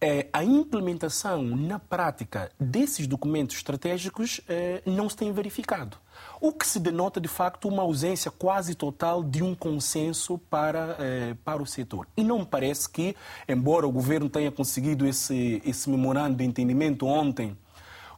eh, 0.00 0.28
a 0.32 0.44
implementação 0.44 1.42
na 1.42 1.78
prática 1.78 2.50
desses 2.58 3.06
documentos 3.06 3.56
estratégicos 3.56 4.40
eh, 4.48 4.82
não 4.84 5.08
se 5.08 5.16
tem 5.16 5.32
verificado 5.32 5.98
o 6.40 6.52
que 6.52 6.66
se 6.66 6.78
denota 6.78 7.20
de 7.20 7.28
facto 7.28 7.68
uma 7.68 7.82
ausência 7.82 8.30
quase 8.30 8.74
total 8.74 9.22
de 9.22 9.42
um 9.42 9.54
consenso 9.54 10.38
para, 10.50 10.96
eh, 10.98 11.36
para 11.44 11.62
o 11.62 11.66
setor. 11.66 12.06
E 12.16 12.22
não 12.22 12.40
me 12.40 12.46
parece 12.46 12.88
que, 12.88 13.16
embora 13.48 13.86
o 13.86 13.92
governo 13.92 14.28
tenha 14.28 14.50
conseguido 14.50 15.06
esse, 15.06 15.62
esse 15.64 15.88
memorando 15.88 16.36
de 16.36 16.44
entendimento 16.44 17.06
ontem 17.06 17.56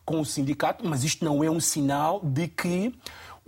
com 0.04 0.20
o 0.20 0.24
sindicato, 0.24 0.88
mas 0.88 1.04
isto 1.04 1.24
não 1.24 1.44
é 1.44 1.50
um 1.50 1.60
sinal 1.60 2.20
de 2.24 2.48
que 2.48 2.94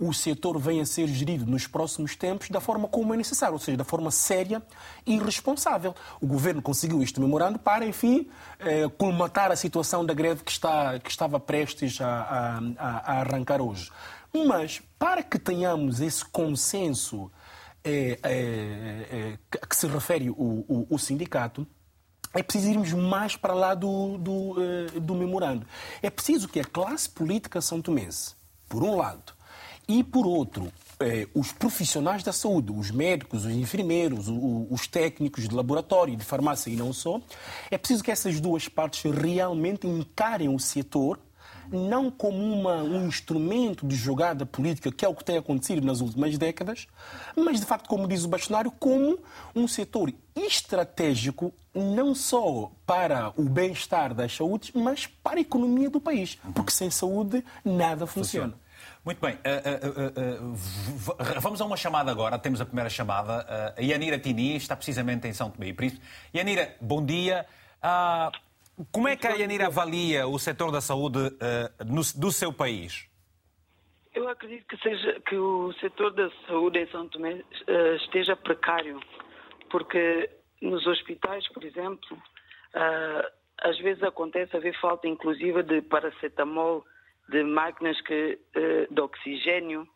o 0.01 0.11
setor 0.11 0.57
venha 0.57 0.81
a 0.81 0.85
ser 0.85 1.07
gerido 1.07 1.45
nos 1.45 1.67
próximos 1.67 2.15
tempos 2.15 2.49
da 2.49 2.59
forma 2.59 2.87
como 2.87 3.13
é 3.13 3.17
necessário, 3.17 3.53
ou 3.53 3.59
seja, 3.59 3.77
da 3.77 3.83
forma 3.83 4.09
séria 4.09 4.61
e 5.05 5.19
responsável. 5.19 5.93
O 6.19 6.25
governo 6.25 6.59
conseguiu 6.59 7.03
este 7.03 7.21
memorando 7.21 7.59
para, 7.59 7.85
enfim, 7.85 8.27
eh, 8.59 8.89
colmatar 8.97 9.51
a 9.51 9.55
situação 9.55 10.03
da 10.03 10.13
greve 10.13 10.43
que, 10.43 10.51
está, 10.51 10.99
que 10.99 11.11
estava 11.11 11.39
prestes 11.39 12.01
a, 12.01 12.59
a, 12.79 12.87
a 12.87 13.19
arrancar 13.19 13.61
hoje. 13.61 13.91
Mas 14.33 14.81
para 14.97 15.21
que 15.21 15.37
tenhamos 15.37 16.01
esse 16.01 16.25
consenso 16.25 17.31
é, 17.83 18.17
é, 18.23 19.37
é, 19.53 19.65
que 19.67 19.75
se 19.75 19.85
refere 19.85 20.31
o, 20.31 20.33
o, 20.35 20.87
o, 20.89 20.97
sindicato, 20.97 21.67
é 22.33 22.41
preciso 22.41 22.71
irmos 22.71 22.93
mais 22.93 23.35
para 23.35 23.53
lá 23.53 23.75
do, 23.75 24.17
do, 24.17 24.55
eh, 24.59 24.99
do 24.99 25.13
memorando. 25.13 25.65
É 26.01 26.09
preciso 26.09 26.47
que 26.47 26.59
a 26.59 26.63
classe 26.63 27.09
política 27.09 27.59
são 27.59 27.81
tomense, 27.81 28.35
por 28.69 28.83
um 28.83 28.95
lado, 28.95 29.33
e 29.99 30.03
por 30.03 30.25
outro, 30.25 30.71
eh, 31.01 31.27
os 31.33 31.51
profissionais 31.51 32.23
da 32.23 32.31
saúde, 32.31 32.71
os 32.71 32.91
médicos, 32.91 33.45
os 33.45 33.51
enfermeiros, 33.51 34.27
os 34.69 34.87
técnicos 34.87 35.49
de 35.49 35.53
laboratório, 35.53 36.15
de 36.15 36.23
farmácia 36.23 36.69
e 36.69 36.77
não 36.77 36.93
só, 36.93 37.19
é 37.69 37.77
preciso 37.77 38.01
que 38.01 38.11
essas 38.11 38.39
duas 38.39 38.69
partes 38.69 39.11
realmente 39.11 39.85
encarem 39.85 40.47
o 40.47 40.59
setor 40.59 41.19
não 41.69 42.11
como 42.11 42.37
uma, 42.37 42.83
um 42.83 43.07
instrumento 43.07 43.87
de 43.87 43.95
jogada 43.95 44.45
política, 44.45 44.91
que 44.91 45.05
é 45.05 45.07
o 45.07 45.15
que 45.15 45.23
tem 45.23 45.37
acontecido 45.37 45.85
nas 45.85 46.01
últimas 46.01 46.37
décadas, 46.37 46.87
mas, 47.35 47.59
de 47.59 47.65
facto, 47.65 47.87
como 47.87 48.07
diz 48.07 48.25
o 48.25 48.27
bastonário, 48.27 48.71
como 48.71 49.17
um 49.55 49.67
setor 49.67 50.13
estratégico 50.35 51.53
não 51.73 52.13
só 52.13 52.71
para 52.85 53.33
o 53.37 53.43
bem-estar 53.43 54.13
das 54.13 54.35
saúdes, 54.35 54.71
mas 54.73 55.07
para 55.07 55.37
a 55.37 55.41
economia 55.41 55.89
do 55.89 56.01
país. 56.01 56.37
Porque 56.53 56.71
sem 56.71 56.89
saúde 56.89 57.43
nada 57.63 58.05
funciona. 58.05 58.53
Muito 59.03 59.19
bem. 59.19 59.33
Uh, 59.35 59.41
uh, 59.87 60.51
uh, 60.51 61.41
vamos 61.41 61.59
a 61.59 61.65
uma 61.65 61.77
chamada 61.77 62.11
agora. 62.11 62.37
Temos 62.37 62.61
a 62.61 62.65
primeira 62.65 62.89
chamada. 62.89 63.73
a 63.75 63.81
Yanira 63.81 64.19
Tini 64.19 64.55
está 64.55 64.75
precisamente 64.75 65.27
em 65.27 65.33
São 65.33 65.49
Tomé 65.49 65.69
e 65.69 65.73
Príncipe. 65.73 66.05
Yanira, 66.35 66.75
bom 66.79 67.03
dia. 67.03 67.45
Uh, 67.83 68.31
como 68.91 69.07
é 69.07 69.15
que 69.15 69.27
a 69.27 69.31
Yanira 69.31 69.67
avalia 69.67 70.27
o 70.27 70.39
setor 70.39 70.71
da 70.71 70.81
saúde 70.81 71.19
uh, 71.19 71.85
no, 71.85 72.01
do 72.15 72.31
seu 72.31 72.53
país? 72.53 73.07
Eu 74.13 74.27
acredito 74.27 74.65
que, 74.67 74.77
seja, 74.77 75.19
que 75.21 75.35
o 75.35 75.71
setor 75.73 76.11
da 76.13 76.29
saúde 76.47 76.79
em 76.79 76.87
São 76.87 77.07
Tomé 77.07 77.33
uh, 77.33 77.95
esteja 77.97 78.35
precário, 78.35 78.99
porque 79.69 80.29
nos 80.61 80.85
hospitais, 80.87 81.47
por 81.49 81.63
exemplo, 81.63 82.17
uh, 82.75 83.31
às 83.61 83.77
vezes 83.79 84.03
acontece 84.03 84.55
haver 84.55 84.79
falta 84.79 85.07
inclusiva 85.07 85.63
de 85.63 85.81
paracetamol, 85.81 86.85
de 87.31 87.43
máquinas 87.43 87.99
que, 88.01 88.37
de 88.89 89.01
oxigênio 89.01 89.87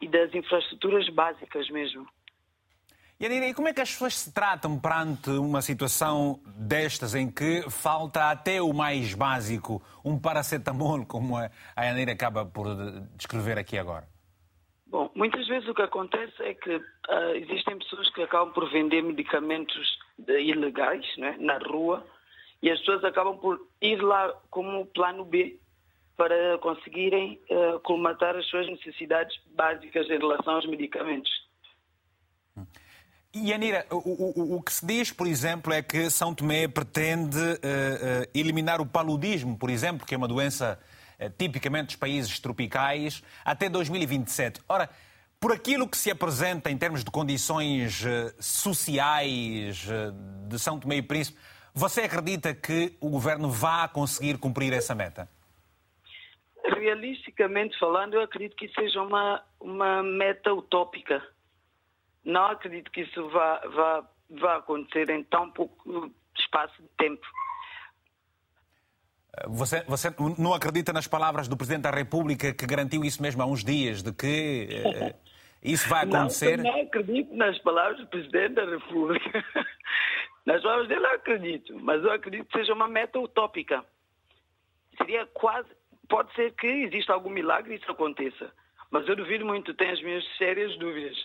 e 0.00 0.08
das 0.08 0.34
infraestruturas 0.34 1.08
básicas 1.08 1.68
mesmo. 1.70 2.06
Yanira, 3.20 3.46
e 3.48 3.54
como 3.54 3.68
é 3.68 3.72
que 3.72 3.80
as 3.80 3.92
pessoas 3.92 4.16
se 4.16 4.34
tratam 4.34 4.78
perante 4.78 5.30
uma 5.30 5.62
situação 5.62 6.40
destas 6.44 7.14
em 7.14 7.30
que 7.30 7.62
falta 7.70 8.30
até 8.30 8.60
o 8.60 8.72
mais 8.72 9.14
básico, 9.14 9.80
um 10.04 10.18
paracetamol, 10.18 11.06
como 11.06 11.36
a 11.38 11.82
Yanira 11.82 12.12
acaba 12.12 12.44
por 12.44 12.66
descrever 13.16 13.56
aqui 13.56 13.78
agora? 13.78 14.06
Bom, 14.86 15.10
muitas 15.14 15.46
vezes 15.46 15.68
o 15.68 15.74
que 15.74 15.82
acontece 15.82 16.42
é 16.42 16.54
que 16.54 16.76
uh, 16.76 16.82
existem 17.34 17.78
pessoas 17.78 18.10
que 18.10 18.22
acabam 18.22 18.52
por 18.52 18.70
vender 18.70 19.02
medicamentos 19.02 19.98
ilegais 20.28 21.06
né, 21.16 21.36
na 21.38 21.58
rua 21.58 22.04
e 22.62 22.70
as 22.70 22.78
pessoas 22.80 23.04
acabam 23.04 23.38
por 23.38 23.60
ir 23.80 24.02
lá 24.02 24.32
como 24.50 24.86
plano 24.86 25.24
B 25.24 25.58
para 26.16 26.58
conseguirem 26.58 27.40
uh, 27.50 27.80
colmatar 27.80 28.36
as 28.36 28.46
suas 28.46 28.66
necessidades 28.68 29.36
básicas 29.54 30.08
em 30.08 30.18
relação 30.18 30.54
aos 30.54 30.66
medicamentos. 30.66 31.30
E 33.34 33.52
o, 33.90 33.96
o, 33.96 34.56
o, 34.56 34.62
que 34.62 34.72
se 34.72 34.86
diz, 34.86 35.10
por 35.10 35.26
exemplo, 35.26 35.72
é 35.72 35.82
que 35.82 36.08
São 36.08 36.32
Tomé 36.32 36.68
pretende 36.68 37.36
uh, 37.36 38.30
eliminar 38.32 38.80
o 38.80 38.86
paludismo, 38.86 39.58
por 39.58 39.70
exemplo, 39.70 40.06
que 40.06 40.14
é 40.14 40.18
uma 40.18 40.28
doença 40.28 40.78
tipicamente 41.38 41.86
dos 41.86 41.96
países 41.96 42.38
tropicais, 42.40 43.22
até 43.44 43.68
2027. 43.68 44.60
Ora, 44.68 44.90
por 45.40 45.52
aquilo 45.52 45.88
que 45.88 45.96
se 45.96 46.10
apresenta 46.10 46.70
em 46.70 46.76
termos 46.76 47.04
de 47.04 47.10
condições 47.10 48.02
sociais 48.40 49.86
de 50.48 50.58
São 50.58 50.78
Tomé 50.78 50.96
e 50.96 51.02
Príncipe, 51.02 51.38
você 51.72 52.02
acredita 52.02 52.52
que 52.52 52.96
o 53.00 53.08
governo 53.08 53.48
vá 53.48 53.88
conseguir 53.88 54.38
cumprir 54.38 54.72
essa 54.72 54.94
meta? 54.94 55.28
Realisticamente 56.64 57.78
falando, 57.78 58.14
eu 58.14 58.22
acredito 58.22 58.56
que 58.56 58.68
seja 58.68 59.02
uma, 59.02 59.42
uma 59.60 60.02
meta 60.02 60.52
utópica 60.52 61.22
não 62.24 62.46
acredito 62.46 62.90
que 62.90 63.02
isso 63.02 63.28
vá, 63.28 63.60
vá, 63.68 64.08
vá 64.30 64.56
acontecer 64.56 65.10
em 65.10 65.22
tão 65.24 65.50
pouco 65.50 66.10
espaço 66.36 66.74
de 66.80 66.88
tempo. 66.96 67.26
Você, 69.48 69.82
você, 69.82 70.14
não 70.38 70.54
acredita 70.54 70.92
nas 70.92 71.08
palavras 71.08 71.48
do 71.48 71.56
Presidente 71.56 71.82
da 71.82 71.90
República 71.90 72.54
que 72.54 72.66
garantiu 72.66 73.04
isso 73.04 73.20
mesmo 73.20 73.42
há 73.42 73.46
uns 73.46 73.64
dias, 73.64 74.00
de 74.00 74.12
que 74.12 74.68
eh, 74.70 75.14
Isso 75.62 75.88
vai 75.88 76.04
acontecer? 76.06 76.56
Não, 76.58 76.72
não 76.72 76.82
acredito 76.82 77.34
nas 77.34 77.58
palavras 77.58 77.98
do 77.98 78.06
Presidente 78.06 78.54
da 78.54 78.64
República. 78.64 79.44
Nas 80.46 80.62
palavras 80.62 80.88
dele 80.88 81.06
eu 81.06 81.14
acredito, 81.14 81.80
mas 81.80 82.04
eu 82.04 82.12
acredito 82.12 82.46
que 82.46 82.58
seja 82.58 82.74
uma 82.74 82.86
meta 82.86 83.18
utópica. 83.18 83.82
Seria 84.98 85.26
quase. 85.26 85.68
Pode 86.08 86.32
ser 86.34 86.52
que 86.52 86.66
exista 86.66 87.12
algum 87.12 87.30
milagre 87.30 87.74
e 87.74 87.78
isso 87.78 87.90
aconteça. 87.90 88.52
Mas 88.90 89.08
eu 89.08 89.16
duvido 89.16 89.44
muito, 89.44 89.74
tenho 89.74 89.92
as 89.92 90.02
minhas 90.02 90.24
sérias 90.36 90.76
dúvidas. 90.78 91.16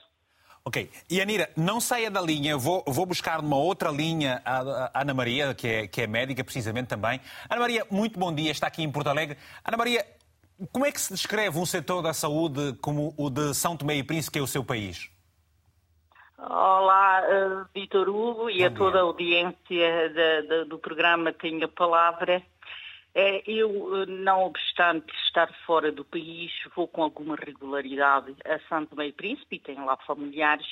Ok. 0.66 0.90
E 1.10 1.22
Anira, 1.22 1.50
não 1.56 1.80
saia 1.80 2.12
da 2.12 2.22
linha, 2.22 2.58
vou, 2.58 2.84
vou 2.86 3.06
buscar 3.06 3.42
numa 3.42 3.58
outra 3.58 3.90
linha 3.90 4.42
a, 4.46 4.92
a 4.94 5.02
Ana 5.02 5.14
Maria, 5.14 5.54
que 5.54 5.68
é, 5.68 5.88
que 5.88 6.02
é 6.02 6.08
médica 6.08 6.44
precisamente 6.44 6.88
também. 6.88 7.20
Ana 7.50 7.62
Maria, 7.62 7.86
muito 7.90 8.20
bom 8.20 8.34
dia, 8.34 8.52
está 8.52 8.68
aqui 8.68 8.84
em 8.84 8.92
Porto 8.92 9.08
Alegre. 9.08 9.38
Ana 9.64 9.78
Maria, 9.78 10.06
como 10.72 10.86
é 10.86 10.92
que 10.92 11.00
se 11.00 11.14
descreve 11.14 11.58
um 11.58 11.66
setor 11.66 12.02
da 12.02 12.14
saúde 12.14 12.76
como 12.82 13.14
o 13.18 13.30
de 13.30 13.54
São 13.54 13.78
Tomé 13.78 13.96
e 13.96 14.04
Príncipe, 14.04 14.34
que 14.34 14.40
é 14.40 14.42
o 14.42 14.48
seu 14.48 14.64
país? 14.64 15.10
Olá, 16.38 17.22
uh, 17.22 17.66
Vitor 17.74 18.08
Hugo 18.08 18.50
e 18.50 18.60
Bom 18.60 18.66
a 18.66 18.72
toda 18.72 18.92
dia. 18.92 19.00
a 19.00 19.04
audiência 19.04 20.10
de, 20.10 20.42
de, 20.48 20.66
do 20.66 20.78
programa 20.78 21.34
Tenho 21.34 21.66
a 21.66 21.68
Palavra. 21.68 22.42
É, 23.14 23.42
eu, 23.50 24.04
eh, 24.04 24.06
não 24.06 24.44
obstante 24.44 25.12
estar 25.26 25.52
fora 25.66 25.92
do 25.92 26.06
país, 26.06 26.52
vou 26.76 26.88
com 26.88 27.04
alguma 27.04 27.36
regularidade 27.36 28.36
a 28.46 28.60
Santo 28.70 28.96
Meio 28.96 29.14
Príncipe 29.14 29.56
e 29.56 29.60
tenho 29.60 29.86
lá 29.86 29.98
familiares. 29.98 30.68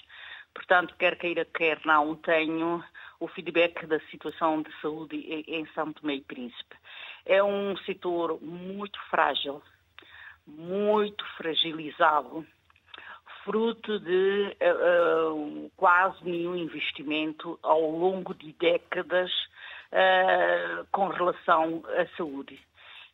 Portanto, 0.54 0.96
quer 0.98 1.18
queira, 1.18 1.46
quer 1.46 1.80
não, 1.86 2.16
tenho 2.16 2.84
o 3.20 3.28
feedback 3.28 3.86
da 3.88 4.00
situação 4.12 4.62
de 4.62 4.72
saúde 4.82 5.18
em 5.48 5.66
Santo 5.74 6.06
Meio 6.06 6.24
Príncipe. 6.24 6.76
É 7.26 7.44
um 7.44 7.76
setor 7.78 8.42
muito 8.42 9.00
frágil, 9.10 9.62
muito 10.46 11.26
fragilizado, 11.38 12.46
fruto 13.44 14.00
de 14.00 14.56
uh, 14.62 15.72
quase 15.76 16.24
nenhum 16.24 16.56
investimento 16.56 17.60
ao 17.64 17.82
longo 17.82 18.34
de 18.34 18.54
décadas 18.54 19.32
uh, 19.92 20.86
com 20.92 21.08
relação 21.08 21.84
à 21.98 22.06
saúde. 22.16 22.60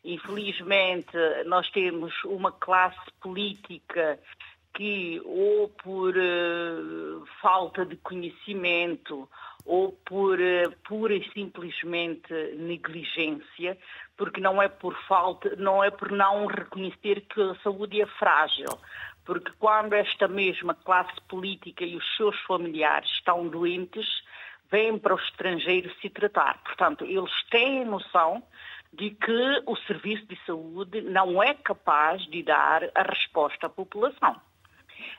Infelizmente, 0.04 1.16
nós 1.46 1.70
temos 1.70 2.14
uma 2.26 2.52
classe 2.52 3.00
política 3.22 4.20
que, 4.74 5.22
ou 5.24 5.70
por 5.70 6.14
falta 7.42 7.86
de 7.86 7.96
conhecimento, 7.98 9.30
ou 9.66 9.94
por 10.06 10.38
pura 10.84 11.16
e 11.16 11.32
simplesmente 11.32 12.34
negligência, 12.58 13.78
porque 14.18 14.42
não 14.42 14.62
é 14.62 14.68
por 14.68 14.96
falta, 15.08 15.56
não 15.56 15.84
é 15.84 15.90
por 15.90 16.12
não 16.12 16.46
reconhecer 16.48 17.22
que 17.22 17.42
a 17.42 17.56
saúde 17.64 18.02
é 18.02 18.06
frágil, 18.06 18.78
porque 19.26 19.52
quando 19.58 19.94
esta 19.94 20.28
mesma 20.28 20.74
classe 20.74 21.20
política 21.30 21.86
e 21.86 21.96
os 21.96 22.16
seus 22.18 22.38
familiares 22.42 23.10
estão 23.12 23.48
doentes, 23.48 24.24
vêm 24.74 24.98
para 24.98 25.14
o 25.14 25.20
estrangeiro 25.20 25.94
se 26.02 26.10
tratar. 26.10 26.60
Portanto, 26.64 27.06
eles 27.06 27.32
têm 27.52 27.86
noção 27.86 28.42
de 28.92 29.12
que 29.12 29.64
o 29.68 29.76
serviço 29.88 30.26
de 30.26 30.36
saúde 30.48 31.00
não 31.02 31.42
é 31.44 31.54
capaz 31.54 32.26
de 32.26 32.42
dar 32.42 32.84
a 32.96 33.04
resposta 33.04 33.68
à 33.68 33.70
população. 33.70 34.36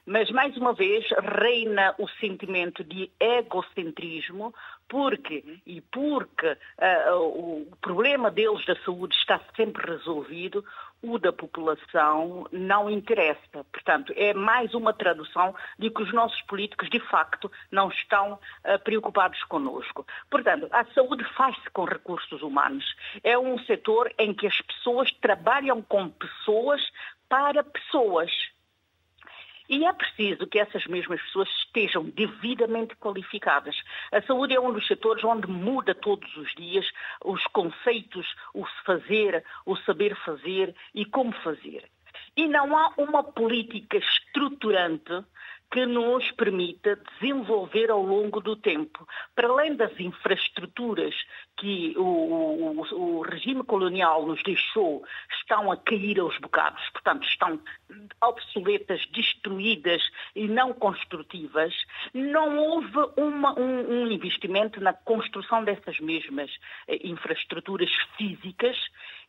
Mas, 0.06 0.30
mais 0.30 0.56
uma 0.56 0.72
vez, 0.72 1.06
reina 1.40 1.94
o 1.98 2.08
sentimento 2.20 2.82
de 2.82 3.10
egocentrismo, 3.20 4.52
porque, 4.88 5.60
e 5.66 5.80
porque 5.80 6.46
uh, 6.46 7.16
o 7.16 7.76
problema 7.80 8.30
deles 8.30 8.64
da 8.66 8.76
saúde 8.84 9.14
está 9.16 9.40
sempre 9.56 9.92
resolvido, 9.92 10.64
o 11.04 11.18
da 11.18 11.32
população 11.32 12.46
não 12.50 12.88
interessa. 12.88 13.64
Portanto, 13.70 14.12
é 14.16 14.32
mais 14.32 14.74
uma 14.74 14.92
tradução 14.92 15.54
de 15.78 15.90
que 15.90 16.02
os 16.02 16.12
nossos 16.12 16.40
políticos, 16.42 16.88
de 16.88 16.98
facto, 16.98 17.50
não 17.70 17.88
estão 17.88 18.34
uh, 18.34 18.78
preocupados 18.82 19.42
conosco. 19.44 20.06
Portanto, 20.30 20.68
a 20.70 20.84
saúde 20.86 21.24
faz-se 21.36 21.70
com 21.70 21.84
recursos 21.84 22.42
humanos. 22.42 22.84
É 23.22 23.38
um 23.38 23.58
setor 23.60 24.10
em 24.18 24.32
que 24.32 24.46
as 24.46 24.60
pessoas 24.62 25.10
trabalham 25.20 25.82
com 25.82 26.08
pessoas 26.08 26.80
para 27.28 27.62
pessoas. 27.62 28.30
E 29.68 29.86
é 29.86 29.92
preciso 29.92 30.46
que 30.46 30.58
essas 30.58 30.86
mesmas 30.86 31.20
pessoas 31.22 31.48
estejam 31.48 32.04
devidamente 32.04 32.94
qualificadas. 32.96 33.76
A 34.12 34.20
saúde 34.22 34.54
é 34.54 34.60
um 34.60 34.72
dos 34.72 34.86
setores 34.86 35.24
onde 35.24 35.46
muda 35.46 35.94
todos 35.94 36.36
os 36.36 36.54
dias 36.54 36.86
os 37.24 37.42
conceitos, 37.46 38.26
o 38.52 38.64
fazer, 38.84 39.42
o 39.64 39.76
saber 39.76 40.14
fazer 40.16 40.74
e 40.94 41.06
como 41.06 41.32
fazer. 41.42 41.88
E 42.36 42.46
não 42.46 42.76
há 42.76 42.92
uma 42.98 43.22
política 43.22 43.96
estruturante 43.96 45.24
que 45.74 45.86
nos 45.86 46.30
permita 46.30 46.94
desenvolver 46.94 47.90
ao 47.90 48.00
longo 48.00 48.40
do 48.40 48.54
tempo. 48.54 49.04
Para 49.34 49.48
além 49.48 49.74
das 49.74 49.98
infraestruturas 49.98 51.12
que 51.56 51.92
o, 51.96 52.00
o, 52.00 52.80
o, 52.92 53.22
regime 53.22 53.64
colonial 53.64 54.24
nos 54.24 54.40
deixou, 54.44 55.04
estão 55.40 55.72
a 55.72 55.76
cair 55.76 56.20
aos 56.20 56.38
bocados, 56.38 56.80
portanto, 56.90 57.26
estão 57.26 57.58
obsoletas, 58.22 59.04
destruídas 59.06 60.00
e 60.36 60.46
não 60.46 60.72
construtivas, 60.72 61.74
não 62.14 62.56
houve 62.56 63.10
uma, 63.16 63.58
um, 63.58 64.02
um 64.02 64.06
investimento 64.12 64.80
na 64.80 64.92
construção 64.92 65.64
dessas 65.64 65.98
mesmas 65.98 66.52
eh, 66.86 67.00
infraestruturas 67.02 67.90
físicas 68.16 68.76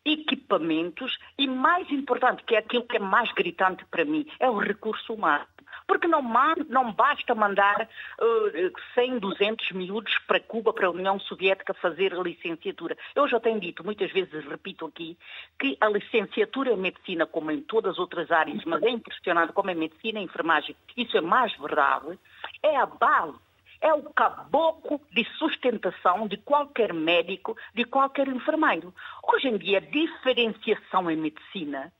equipamentos 0.05 1.17
e, 1.39 1.47
mais 1.47 1.89
importante, 1.89 2.43
que 2.43 2.53
é 2.53 2.59
aquilo 2.59 2.85
que 2.85 2.97
é 2.97 2.99
mais 2.99 3.31
gritante 3.31 3.83
para 3.85 4.05
mim, 4.05 4.27
é 4.39 4.47
o 4.47 4.59
recurso 4.59 5.11
humano. 5.11 5.47
Porque 5.87 6.07
não, 6.07 6.21
não 6.69 6.91
basta 6.91 7.35
mandar 7.35 7.87
uh, 8.19 8.73
100, 8.93 9.19
200 9.19 9.71
miúdos 9.71 10.17
para 10.27 10.39
Cuba, 10.39 10.73
para 10.73 10.87
a 10.87 10.91
União 10.91 11.19
Soviética 11.19 11.73
fazer 11.73 12.13
a 12.13 12.21
licenciatura. 12.21 12.97
Eu 13.15 13.27
já 13.27 13.39
tenho 13.39 13.59
dito, 13.59 13.83
muitas 13.83 14.11
vezes 14.11 14.45
repito 14.45 14.85
aqui, 14.85 15.17
que 15.59 15.77
a 15.79 15.87
licenciatura 15.87 16.71
em 16.71 16.77
medicina, 16.77 17.25
como 17.25 17.51
em 17.51 17.61
todas 17.61 17.93
as 17.93 17.99
outras 17.99 18.31
áreas, 18.31 18.63
mas 18.65 18.81
é 18.83 18.89
impressionante 18.89 19.53
como 19.53 19.69
em 19.69 19.75
medicina 19.75 20.19
e 20.19 20.23
enfermagem, 20.23 20.75
isso 20.97 21.17
é 21.17 21.21
mais 21.21 21.55
verdade, 21.57 22.17
é 22.63 22.75
a 22.77 22.85
base 22.85 23.45
é 23.81 23.93
o 23.93 24.01
caboclo 24.13 24.99
de 25.11 25.23
sustentação 25.37 26.27
de 26.27 26.37
qualquer 26.37 26.91
médico, 26.91 27.55
de 27.73 27.83
qualquer 27.83 28.27
enfermeiro. 28.27 28.91
Hoje 29.23 29.47
em 29.47 29.57
dia, 29.57 29.77
a 29.77 29.81
diferenciação 29.81 31.11
em 31.11 31.17
medicina 31.17 31.93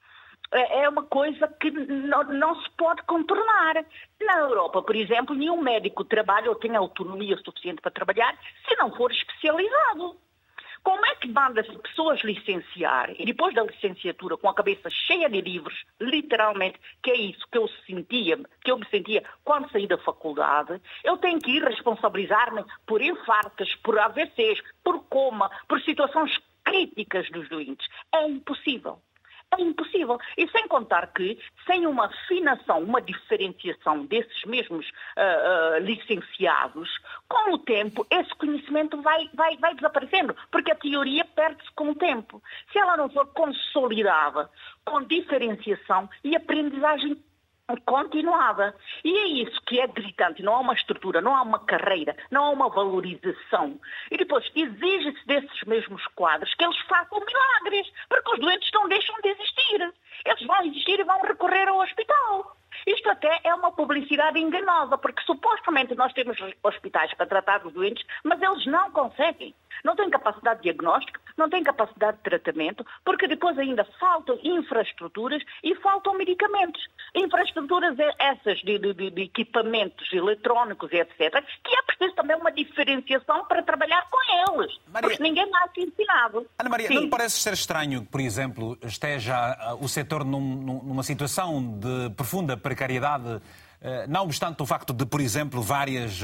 é, 0.56 0.84
é 0.84 0.90
uma 0.90 1.04
coisa 1.04 1.48
que 1.60 1.70
não, 1.72 2.24
não, 2.24 2.62
se 2.62 2.70
pode 2.72 3.04
contornar. 3.04 3.86
Na 4.22 4.40
Europa, 4.40 4.82
por 4.82 4.96
exemplo, 4.96 5.36
nenhum 5.36 5.62
médico 5.62 6.06
trabalha 6.06 6.50
ou 6.50 6.56
tem 6.56 6.76
autonomia 6.76 7.38
suficiente 7.38 7.82
para 7.82 7.92
trabalhar 7.92 8.38
se 8.68 8.76
não 8.78 8.96
for 8.96 9.12
especializado. 9.12 10.16
Como 10.84 11.04
é 11.04 11.16
que 11.16 11.28
manda-se 11.28 11.76
pessoas 11.80 12.24
licenciar 12.24 13.10
e 13.18 13.26
depois 13.26 13.56
da 13.56 13.64
licenciatura 13.64 14.38
com 14.38 14.48
a 14.48 14.54
cabeça 14.54 14.88
cheia 14.90 15.28
de 15.28 15.42
livros, 15.42 15.74
literalmente, 16.00 16.80
que 17.02 17.10
é 17.10 17.16
isso 17.16 17.44
que 17.52 17.58
eu 17.58 17.68
sentia, 17.88 18.38
que 18.64 18.72
eu 18.72 18.78
me 18.78 18.88
sentia 18.90 19.24
quando 19.44 19.70
saí 19.72 19.88
da 19.88 19.98
faculdade, 19.98 20.80
eu 21.04 21.18
tenho 21.18 21.40
que 21.40 21.58
ir 21.58 21.64
responsabilizar-me 21.64 22.64
por 22.86 23.02
infartos, 23.02 23.74
por 23.78 23.98
AVCs, 23.98 24.62
por 24.84 25.04
coma, 25.06 25.50
por 25.68 25.82
situações 25.82 26.38
críticas 26.64 27.28
dos 27.32 27.50
doentes. 27.50 27.88
É 28.14 28.28
impossível. 28.28 29.02
É 29.54 29.62
impossível. 29.62 30.18
E 30.38 30.48
sem 30.50 30.68
contar 30.68 31.08
que, 31.14 31.40
sem 31.66 31.88
uma 31.88 32.06
afinação, 32.08 32.80
uma 32.80 33.02
diferenciação 33.02 34.06
desses 34.06 34.44
mesmos 34.46 34.88
uh, 34.88 35.78
uh, 35.78 35.80
licenciados, 35.80 36.90
com 37.30 37.54
o 37.54 37.60
tempo 37.60 38.06
esse 38.10 38.34
conhecimento 38.36 39.02
vai, 39.02 39.30
vai, 39.34 39.56
vai 39.58 39.74
desaparecendo, 39.76 40.36
porque 40.52 40.72
a 40.72 40.76
teoria 40.76 41.24
perde-se 41.24 41.72
com 41.74 41.92
o 41.92 41.96
tempo. 41.96 42.42
Se 42.72 42.80
ela 42.80 42.98
não 42.98 43.10
for 43.10 43.28
consolidada 43.28 44.50
com 44.84 45.02
diferenciação 45.04 46.10
e 46.24 46.36
aprendizagem 46.36 47.18
continuada. 47.86 48.76
E 49.04 49.18
é 49.18 49.28
isso 49.44 49.60
que 49.66 49.80
é 49.80 49.88
gritante. 49.88 50.44
Não 50.44 50.56
há 50.56 50.60
uma 50.60 50.74
estrutura, 50.74 51.22
não 51.22 51.36
há 51.36 51.42
uma 51.42 51.60
carreira, 51.60 52.16
não 52.30 52.46
há 52.46 52.50
uma 52.50 52.70
valorização. 52.70 53.80
E 54.12 54.18
depois 54.18 54.50
exige-se 54.56 55.26
desses 55.26 55.64
mesmos 55.66 56.06
quadros 56.16 56.54
que 56.56 56.64
eles 56.64 56.78
façam 56.82 57.20
milagres, 57.20 57.92
porque 58.10 58.34
os 58.34 58.40
doentes 58.40 58.70
não 58.74 58.88
deixam 58.88 59.16
de 59.22 59.30
existir. 59.30 59.94
Eles 60.26 60.46
vão 60.46 60.66
existir 60.66 61.00
e 61.00 61.04
vão 61.04 61.22
recorrer 61.22 61.68
ao 61.68 61.80
hospital. 61.80 62.56
Isto 62.86 63.10
até 63.10 63.40
é 63.44 63.54
uma 63.54 63.72
publicidade 63.72 64.40
enganosa, 64.40 64.98
porque 64.98 65.24
supostamente 65.24 65.96
nós 65.96 66.14
temos 66.14 66.38
hospitais 66.62 67.14
para 67.14 67.26
tratar 67.26 67.66
os 67.66 67.74
doentes, 67.74 68.06
mas 68.24 68.42
eles 68.42 68.66
não 68.66 68.92
conseguem. 68.92 69.56
Não 69.84 69.96
têm 69.96 70.10
capacidade 70.10 70.58
de 70.58 70.64
diagnóstico, 70.64 71.20
não 71.38 71.50
têm 71.50 71.64
capacidade 71.64 72.18
de 72.18 72.24
tratamento, 72.24 72.86
porque 73.04 73.28
depois 73.28 73.58
ainda 73.58 73.86
faltam 74.00 74.40
infraestruturas 74.44 75.42
e 75.64 75.76
faltam 75.76 76.18
medicamentos. 76.18 76.82
Infraestruturas 77.14 77.96
essas 78.20 78.60
de, 78.60 78.78
de, 78.80 79.12
de 79.12 79.22
equipamentos 79.22 80.12
eletrónicos 80.12 80.92
e 80.92 80.98
etc., 80.98 81.44
que 81.64 81.76
é 81.76 81.82
preciso 81.84 82.16
também 82.16 82.36
uma 82.38 82.52
diferenciação 82.52 83.46
para 83.46 83.64
trabalhar 83.64 84.08
com 84.10 84.18
eles, 84.54 84.78
Maria... 84.88 85.10
porque 85.10 85.24
ninguém 85.24 85.50
mais 85.50 85.72
é 85.78 85.82
ensinado. 85.82 86.48
Ana 86.60 86.70
Maria, 86.70 86.88
Sim. 86.88 86.96
não 86.96 87.10
parece 87.10 87.40
ser 87.40 87.54
estranho 87.54 88.02
que, 88.02 88.08
por 88.08 88.22
exemplo, 88.22 88.78
esteja 88.84 89.76
uh, 89.80 89.84
o 89.84 89.88
setor 89.88 90.24
num, 90.24 90.40
numa 90.40 91.04
situação 91.04 91.80
de 91.80 92.10
profunda 92.16 92.56
precariedade 92.58 93.42
não 94.08 94.24
obstante 94.24 94.64
o 94.64 94.66
facto 94.66 94.94
de, 94.94 95.06
por 95.06 95.22
exemplo, 95.22 95.62
várias 95.62 96.20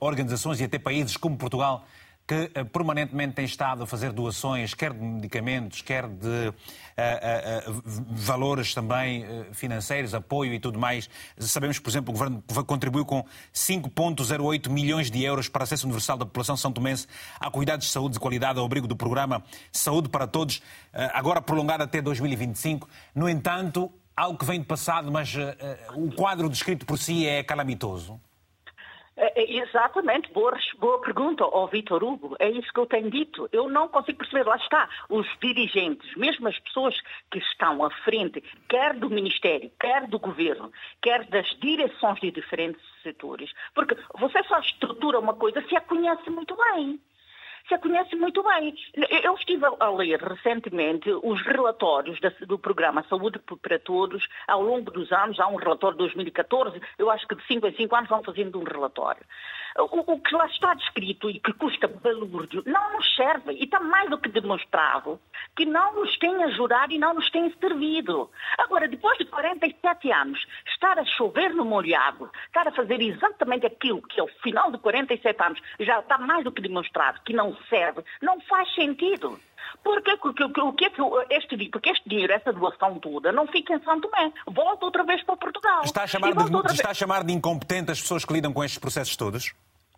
organizações 0.00 0.60
e 0.60 0.64
até 0.64 0.78
países 0.78 1.16
como 1.16 1.36
Portugal 1.36 1.84
que 2.28 2.60
uh, 2.60 2.64
permanentemente 2.66 3.32
tem 3.32 3.46
estado 3.46 3.84
a 3.84 3.86
fazer 3.86 4.12
doações, 4.12 4.74
quer 4.74 4.92
de 4.92 5.00
medicamentos, 5.00 5.80
quer 5.80 6.06
de 6.06 6.48
uh, 6.48 6.52
uh, 6.52 7.82
valores 8.10 8.74
também 8.74 9.24
financeiros, 9.52 10.12
apoio 10.12 10.52
e 10.52 10.60
tudo 10.60 10.78
mais. 10.78 11.08
Sabemos, 11.38 11.78
por 11.78 11.88
exemplo, 11.88 12.14
o 12.14 12.18
Governo 12.18 12.44
contribuiu 12.66 13.06
com 13.06 13.24
5,08 13.54 14.68
milhões 14.68 15.10
de 15.10 15.24
euros 15.24 15.48
para 15.48 15.64
acesso 15.64 15.86
universal 15.86 16.18
da 16.18 16.26
população 16.26 16.54
são 16.54 16.70
tomense 16.70 17.06
a 17.40 17.50
cuidados 17.50 17.86
de 17.86 17.92
saúde 17.92 18.14
de 18.14 18.20
qualidade 18.20 18.58
ao 18.58 18.66
abrigo 18.66 18.86
do 18.86 18.94
programa 18.94 19.42
Saúde 19.72 20.10
para 20.10 20.26
Todos, 20.26 20.60
agora 20.92 21.40
prolongado 21.40 21.82
até 21.82 22.02
2025. 22.02 22.88
No 23.14 23.28
entanto, 23.28 23.90
algo 24.14 24.38
que 24.38 24.44
vem 24.44 24.60
do 24.60 24.66
passado, 24.66 25.10
mas 25.10 25.34
o 25.94 26.12
quadro 26.12 26.48
descrito 26.50 26.84
por 26.84 26.98
si 26.98 27.26
é 27.26 27.42
calamitoso. 27.42 28.20
É, 29.20 29.42
é, 29.42 29.58
exatamente, 29.58 30.32
boa, 30.32 30.56
boa 30.78 31.00
pergunta 31.00 31.42
ao 31.42 31.66
Vitor 31.66 32.04
Hugo. 32.04 32.36
É 32.38 32.48
isso 32.48 32.72
que 32.72 32.78
eu 32.78 32.86
tenho 32.86 33.10
dito. 33.10 33.48
Eu 33.50 33.68
não 33.68 33.88
consigo 33.88 34.18
perceber. 34.18 34.46
Lá 34.48 34.56
está, 34.56 34.88
os 35.08 35.26
dirigentes, 35.42 36.14
mesmo 36.14 36.46
as 36.46 36.56
pessoas 36.60 36.94
que 37.28 37.38
estão 37.38 37.84
à 37.84 37.90
frente, 37.90 38.40
quer 38.68 38.94
do 38.94 39.10
Ministério, 39.10 39.72
quer 39.80 40.06
do 40.06 40.20
Governo, 40.20 40.70
quer 41.02 41.24
das 41.24 41.48
direções 41.58 42.20
de 42.20 42.30
diferentes 42.30 42.80
setores. 43.02 43.50
Porque 43.74 43.96
você 44.16 44.40
só 44.44 44.60
estrutura 44.60 45.18
uma 45.18 45.34
coisa 45.34 45.60
se 45.68 45.74
a 45.74 45.80
conhece 45.80 46.30
muito 46.30 46.56
bem 46.56 47.00
se 47.68 47.74
a 47.74 47.78
conhece 47.78 48.16
muito 48.16 48.42
bem. 48.42 48.74
Eu 49.22 49.34
estive 49.34 49.66
a 49.78 49.90
ler 49.90 50.20
recentemente 50.20 51.10
os 51.22 51.40
relatórios 51.42 52.18
do 52.46 52.58
programa 52.58 53.04
Saúde 53.08 53.38
para 53.60 53.78
Todos 53.78 54.26
ao 54.46 54.62
longo 54.62 54.90
dos 54.90 55.12
anos. 55.12 55.38
Há 55.38 55.46
um 55.48 55.56
relatório 55.56 55.96
de 55.96 56.04
2014, 56.04 56.80
eu 56.98 57.10
acho 57.10 57.28
que 57.28 57.36
de 57.36 57.46
5 57.46 57.66
em 57.66 57.74
5 57.74 57.96
anos 57.96 58.08
vão 58.08 58.22
fazendo 58.22 58.58
um 58.58 58.64
relatório. 58.64 59.22
O, 59.76 60.12
o 60.12 60.20
que 60.20 60.34
lá 60.34 60.46
está 60.46 60.74
descrito 60.74 61.30
e 61.30 61.40
que 61.40 61.52
custa 61.52 61.88
balúrdio 61.88 62.62
não 62.66 62.92
nos 62.94 63.14
serve 63.16 63.52
e 63.52 63.64
está 63.64 63.80
mais 63.80 64.08
do 64.10 64.18
que 64.18 64.28
demonstrado 64.28 65.20
que 65.56 65.64
não 65.64 65.94
nos 65.94 66.16
tem 66.18 66.42
ajudado 66.44 66.92
e 66.92 66.98
não 66.98 67.14
nos 67.14 67.30
tem 67.30 67.52
servido. 67.58 68.30
Agora, 68.58 68.88
depois 68.88 69.18
de 69.18 69.24
47 69.24 70.12
anos, 70.12 70.46
estar 70.66 70.98
a 70.98 71.04
chover 71.04 71.54
no 71.54 71.64
molhado, 71.64 72.30
estar 72.46 72.66
a 72.68 72.72
fazer 72.72 73.00
exatamente 73.00 73.66
aquilo 73.66 74.02
que 74.02 74.20
ao 74.20 74.28
final 74.42 74.70
de 74.70 74.78
47 74.78 75.42
anos 75.42 75.60
já 75.80 76.00
está 76.00 76.18
mais 76.18 76.44
do 76.44 76.52
que 76.52 76.62
demonstrado 76.62 77.20
que 77.24 77.32
não 77.32 77.56
serve, 77.68 78.02
não 78.22 78.40
faz 78.42 78.72
sentido. 78.74 79.38
Porque, 79.82 80.12
o 80.12 80.72
que 80.72 80.84
é 80.84 80.90
que 80.90 81.02
este, 81.30 81.68
porque 81.70 81.90
este 81.90 82.08
dinheiro, 82.08 82.32
essa 82.32 82.52
doação 82.52 82.98
toda, 82.98 83.32
não 83.32 83.46
fica 83.46 83.74
em 83.74 83.82
São 83.82 84.00
Tomé. 84.00 84.32
Volta 84.46 84.84
outra 84.84 85.04
vez 85.04 85.22
para 85.22 85.36
Portugal. 85.36 85.82
Está 85.84 86.02
a 86.02 86.06
chamar, 86.06 86.32
de, 86.32 86.72
está 86.72 86.90
a 86.90 86.94
chamar 86.94 87.24
de 87.24 87.32
incompetente 87.32 87.90
as 87.90 88.00
pessoas 88.00 88.24
que 88.24 88.32
lidam 88.32 88.52
com 88.52 88.64
estes 88.64 88.78
processos 88.78 89.16
todos? 89.16 89.54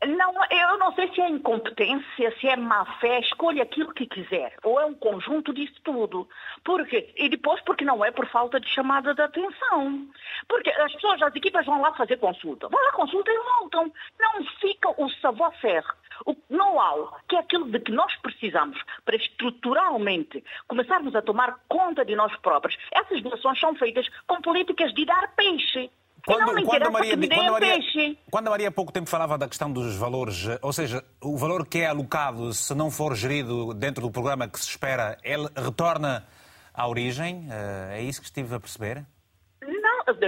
Não, 0.06 0.33
eu 0.50 0.78
não 0.78 0.94
sei 0.94 1.12
se 1.12 1.20
é 1.20 1.28
incompetência, 1.28 2.35
se 2.40 2.48
é 2.48 2.56
má 2.56 2.87
fé, 3.00 3.20
escolha 3.20 3.64
aquilo 3.64 3.92
que 3.92 4.06
quiser. 4.06 4.54
Ou 4.62 4.80
é 4.80 4.87
um 4.87 4.94
conjunto 4.94 5.52
disso 5.52 5.74
tudo. 5.85 6.26
Porque, 6.64 7.12
e 7.16 7.28
depois 7.28 7.61
porque 7.62 7.85
não 7.85 8.02
é 8.02 8.11
por 8.11 8.26
falta 8.28 8.59
de 8.59 8.66
chamada 8.68 9.14
de 9.14 9.20
atenção. 9.20 10.09
Porque 10.48 10.70
as 10.70 10.92
pessoas, 10.94 11.20
as 11.20 11.37
equipas 11.37 11.66
vão 11.66 11.83
lá 11.83 11.92
fazer 11.92 12.16
consulta. 12.16 12.68
Vão 12.68 12.83
lá, 12.83 12.92
consulta 12.92 13.30
e 13.30 13.38
voltam. 13.38 13.92
Não 14.18 14.44
fica 14.59 14.88
o 14.96 15.11
savoir-faire, 15.20 15.85
o 16.26 16.37
know-how, 16.48 17.16
que 17.28 17.37
é 17.37 17.40
aquilo 17.40 17.70
de 17.70 17.80
que 17.80 17.92
nós 17.92 18.14
precisamos 18.16 18.78
para 19.04 19.16
estruturalmente 19.16 20.42
começarmos 20.68 21.14
a 21.14 21.22
tomar 21.22 21.61
conta 21.68 22.04
de 22.04 22.14
nós 22.14 22.35
próprios. 22.38 22.76
Essas 22.92 23.22
doações 23.22 23.59
são 23.59 23.74
feitas 23.74 24.06
com 24.26 24.40
políticas 24.40 24.92
de 24.94 25.04
dar 25.04 25.35
peixe. 25.35 25.90
Quando, 26.26 26.64
quando, 26.64 26.83
a 26.87 26.90
Maria, 26.90 27.16
quando, 27.16 27.48
a 27.48 27.50
Maria, 27.50 28.16
quando 28.30 28.46
a 28.48 28.50
Maria 28.50 28.68
há 28.68 28.70
pouco 28.70 28.92
tempo 28.92 29.09
falava 29.09 29.38
da 29.38 29.48
questão 29.48 29.72
dos 29.72 29.96
valores, 29.96 30.46
ou 30.61 30.72
seja, 30.72 31.02
o 31.22 31.37
valor 31.38 31.66
que 31.66 31.78
é 31.78 31.87
alocado, 31.87 32.52
se 32.52 32.74
não 32.74 32.90
for 32.90 33.16
gerido 33.16 33.72
dentro 33.72 34.02
do 34.02 34.11
programa 34.11 34.46
que 34.46 34.61
se 34.61 34.68
espera, 34.68 35.16
ele 35.22 35.48
retorna 35.56 36.26
à 36.74 36.87
origem? 36.87 37.48
Eh, 37.50 38.00
é 38.00 38.02
isso 38.02 38.20
que 38.20 38.26
estive 38.26 38.54
a 38.54 38.61
perceber? 38.61 39.06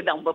Não, 0.04 0.22
não, 0.22 0.34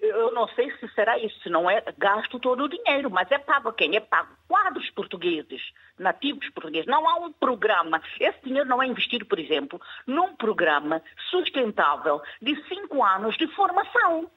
eu 0.00 0.32
não 0.32 0.48
sei 0.48 0.70
se 0.78 0.88
será 0.94 1.18
isso, 1.18 1.48
não 1.50 1.70
é 1.70 1.82
gasto 1.98 2.38
todo 2.38 2.64
o 2.64 2.68
dinheiro, 2.68 3.10
mas 3.10 3.30
é 3.30 3.38
pago 3.38 3.68
a 3.68 3.72
quem? 3.72 3.96
É 3.96 4.00
pago 4.00 4.34
quadros 4.48 4.88
portugueses, 4.90 5.60
nativos 5.98 6.48
portugueses. 6.50 6.86
Não 6.86 7.08
há 7.08 7.16
um 7.16 7.32
programa, 7.32 8.00
esse 8.18 8.38
dinheiro 8.44 8.68
não 8.68 8.82
é 8.82 8.86
investido, 8.86 9.26
por 9.26 9.38
exemplo, 9.38 9.80
num 10.06 10.34
programa 10.36 11.02
sustentável 11.30 12.20
de 12.40 12.56
cinco 12.68 13.02
anos 13.04 13.36
de 13.36 13.46
formação 13.48 14.30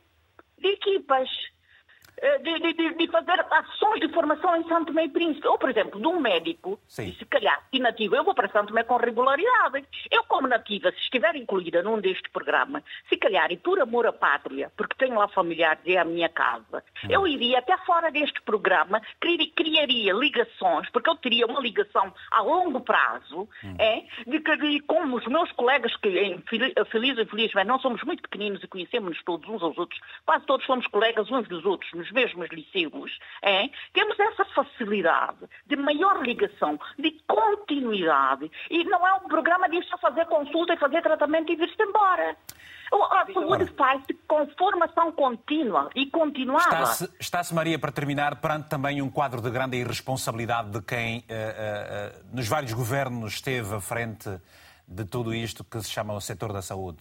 de 0.58 0.68
equipas. 0.68 1.30
Eh, 2.22 2.40
de, 2.40 2.74
de, 2.74 2.94
de, 2.94 3.08
fazer 3.08 3.46
ações 3.52 4.00
de 4.00 4.08
formação 4.14 4.56
em 4.56 4.68
Santo 4.68 4.98
e 4.98 5.10
Príncipe. 5.10 5.48
Ou, 5.48 5.58
por 5.58 5.70
exemplo, 5.70 6.00
de 6.00 6.08
um 6.08 6.20
médico, 6.20 6.80
Sim. 6.88 7.14
se 7.14 7.26
calhar, 7.26 7.62
e 7.74 7.80
nativo, 7.80 8.16
eu 8.16 8.24
vou 8.24 8.34
para 8.34 8.50
Santo 8.50 8.70
Tomé 8.70 8.84
com 8.84 8.96
regularidade. 8.98 9.86
Eu, 10.10 10.24
como 10.24 10.48
nativa, 10.48 10.92
se 10.92 11.00
estiver 11.00 11.36
incluída 11.36 11.84
num 11.84 12.00
deste 12.00 12.30
programa, 12.30 12.82
se 13.10 13.18
calhar, 13.18 13.52
e 13.52 13.58
por 13.58 13.80
amor 13.82 14.08
à 14.08 14.14
pátria, 14.14 14.72
porque 14.78 14.96
tenho 14.98 15.16
lá 15.16 15.28
familiares 15.28 15.82
e 15.86 15.96
é 15.96 16.00
a 16.00 16.06
minha 16.06 16.30
casa, 16.30 16.84
hum. 17.04 17.08
eu 17.10 17.28
iria 17.28 17.60
até 17.60 17.78
fora 17.80 18.10
deste 18.12 18.42
programa, 18.42 19.02
criaria 19.20 20.14
ligações, 20.14 20.90
porque 20.92 21.10
eu 21.10 21.16
teria 21.16 21.46
uma 21.46 21.60
ligação 21.60 22.14
a 22.32 22.42
longo 22.42 22.80
prazo, 22.80 23.48
hum. 23.64 23.76
é, 23.78 24.04
de 24.26 24.40
que, 24.40 24.80
como 24.82 25.18
os 25.18 25.28
meus 25.28 25.52
colegas, 25.52 25.96
que 25.98 26.40
feliz 26.92 27.18
e 27.18 27.22
infelizmente 27.24 27.68
não 27.68 27.80
somos 27.80 28.02
muito 28.04 28.22
pequeninos 28.22 28.64
e 28.64 28.68
conhecemos-nos 28.68 29.22
todos 29.24 29.48
uns 29.50 29.62
aos 29.62 29.78
outros, 29.78 30.00
quase 30.26 30.46
todos 30.46 30.66
somos 30.66 30.88
colegas 30.88 31.30
uns 31.30 31.48
dos 31.48 31.66
outros, 31.66 32.05
nos 32.06 32.12
mesmos 32.12 32.48
liceus, 32.50 33.18
é, 33.42 33.70
temos 33.94 34.20
essa 34.20 34.46
facilidade 34.46 35.48
de 35.66 35.76
maior 35.76 36.22
ligação, 36.22 36.80
de 36.98 37.12
continuidade. 37.28 38.52
E 38.70 38.84
não 38.84 39.06
é 39.08 39.14
um 39.16 39.28
programa 39.28 39.68
de 39.70 39.82
só 39.84 39.98
fazer 39.98 40.26
consulta 40.26 40.74
e 40.74 40.78
fazer 40.78 41.02
tratamento 41.02 41.52
e 41.52 41.56
vir-se 41.56 41.82
embora. 41.82 42.36
A 42.92 43.26
saúde 43.34 43.66
faz-se 43.76 44.14
com 44.28 44.48
formação 44.58 45.12
contínua 45.12 45.90
e 45.96 46.06
continuada. 46.06 46.84
Está-se, 46.84 47.10
está 47.20 47.42
Maria, 47.54 47.80
para 47.80 47.92
terminar, 47.92 48.40
perante 48.40 48.70
também 48.70 49.02
um 49.02 49.10
quadro 49.10 49.42
de 49.42 49.50
grande 49.50 49.78
irresponsabilidade 49.78 50.70
de 50.70 50.82
quem, 50.82 51.20
uh, 51.20 51.22
uh, 51.22 52.36
nos 52.36 52.48
vários 52.48 52.74
governos, 52.74 53.34
esteve 53.34 53.76
à 53.76 53.82
frente 53.82 54.30
de 54.88 55.04
tudo 55.04 55.34
isto 55.34 55.64
que 55.64 55.82
se 55.82 55.90
chama 55.90 56.14
o 56.14 56.22
setor 56.22 56.54
da 56.54 56.62
saúde? 56.62 57.00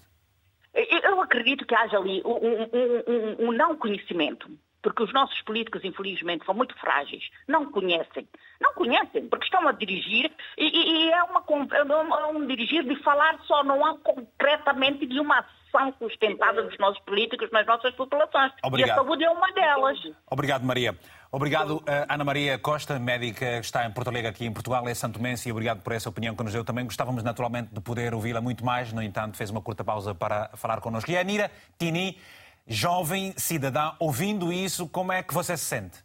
Eu 0.74 1.20
acredito 1.20 1.64
que 1.66 1.74
haja 1.74 1.98
ali 1.98 2.20
um, 2.24 2.32
um, 2.32 3.46
um, 3.46 3.48
um 3.48 3.52
não 3.52 3.76
conhecimento 3.76 4.50
porque 4.84 5.02
os 5.02 5.12
nossos 5.14 5.40
políticos, 5.42 5.82
infelizmente, 5.82 6.44
são 6.44 6.54
muito 6.54 6.78
frágeis, 6.78 7.24
não 7.48 7.72
conhecem. 7.72 8.28
Não 8.60 8.74
conhecem, 8.74 9.26
porque 9.28 9.46
estão 9.46 9.66
a 9.66 9.72
dirigir 9.72 10.30
e, 10.58 10.66
e 10.66 11.10
é, 11.10 11.22
uma, 11.22 11.42
é 11.72 12.26
um 12.26 12.46
dirigir 12.46 12.84
de 12.84 12.94
falar 13.02 13.38
só, 13.46 13.64
não 13.64 13.84
há 13.84 13.96
concretamente 13.98 15.06
de 15.06 15.18
uma 15.18 15.38
ação 15.38 15.92
sustentada 15.98 16.62
dos 16.62 16.78
nossos 16.78 17.02
políticos 17.04 17.50
nas 17.50 17.66
nossas 17.66 17.94
populações. 17.94 18.52
Obrigado. 18.62 18.88
E 18.88 18.92
a 18.92 18.94
saúde 18.94 19.24
é 19.24 19.30
uma 19.30 19.50
delas. 19.52 19.98
Obrigado, 20.30 20.64
Maria. 20.64 20.94
Obrigado, 21.32 21.82
eh, 21.86 22.06
Ana 22.08 22.22
Maria 22.22 22.58
Costa, 22.58 22.96
médica 22.98 23.58
que 23.58 23.66
está 23.66 23.84
em 23.86 23.90
Porto 23.90 24.08
Alegre, 24.08 24.28
aqui 24.28 24.44
em 24.44 24.52
Portugal, 24.52 24.86
é 24.86 24.94
Santo 24.94 25.20
Mense, 25.20 25.48
e 25.48 25.52
obrigado 25.52 25.82
por 25.82 25.92
essa 25.92 26.08
opinião 26.08 26.36
que 26.36 26.44
nos 26.44 26.52
deu 26.52 26.64
também. 26.64 26.84
Gostávamos 26.84 27.24
naturalmente 27.24 27.74
de 27.74 27.80
poder 27.80 28.14
ouvi-la 28.14 28.40
muito 28.40 28.64
mais, 28.64 28.92
no 28.92 29.02
entanto, 29.02 29.36
fez 29.36 29.50
uma 29.50 29.60
curta 29.60 29.82
pausa 29.82 30.14
para 30.14 30.50
falar 30.54 30.80
connosco. 30.80 31.10
E 31.10 31.16
a 31.16 31.20
Anira 31.20 31.50
Tini, 31.76 32.18
jovem 32.66 33.32
cidadã, 33.36 33.92
ouvindo 33.98 34.52
isso, 34.52 34.88
como 34.88 35.12
é 35.12 35.22
que 35.22 35.34
você 35.34 35.56
se 35.56 35.64
sente? 35.64 36.04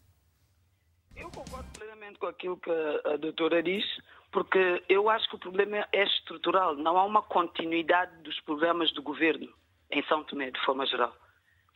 Eu 1.16 1.30
concordo 1.30 1.68
plenamente 1.78 2.20
com 2.20 2.28
aquilo 2.28 2.58
que 2.58 2.72
a 3.06 3.18
doutora 3.18 3.62
disse, 3.64 4.02
porque 4.32 4.84
eu 4.88 5.10
acho 5.10 5.28
que 5.30 5.36
o 5.36 5.40
problema 5.40 5.86
é 5.92 6.04
estrutural. 6.04 6.76
Não 6.76 6.98
há 6.98 7.04
uma 7.04 7.22
continuidade 7.22 8.16
dos 8.24 8.40
programas 8.42 8.92
do 8.94 9.02
governo 9.02 9.50
em 9.92 10.04
São 10.04 10.24
Tomé, 10.24 10.52
de 10.52 10.60
forma 10.66 10.86
geral. 10.86 11.14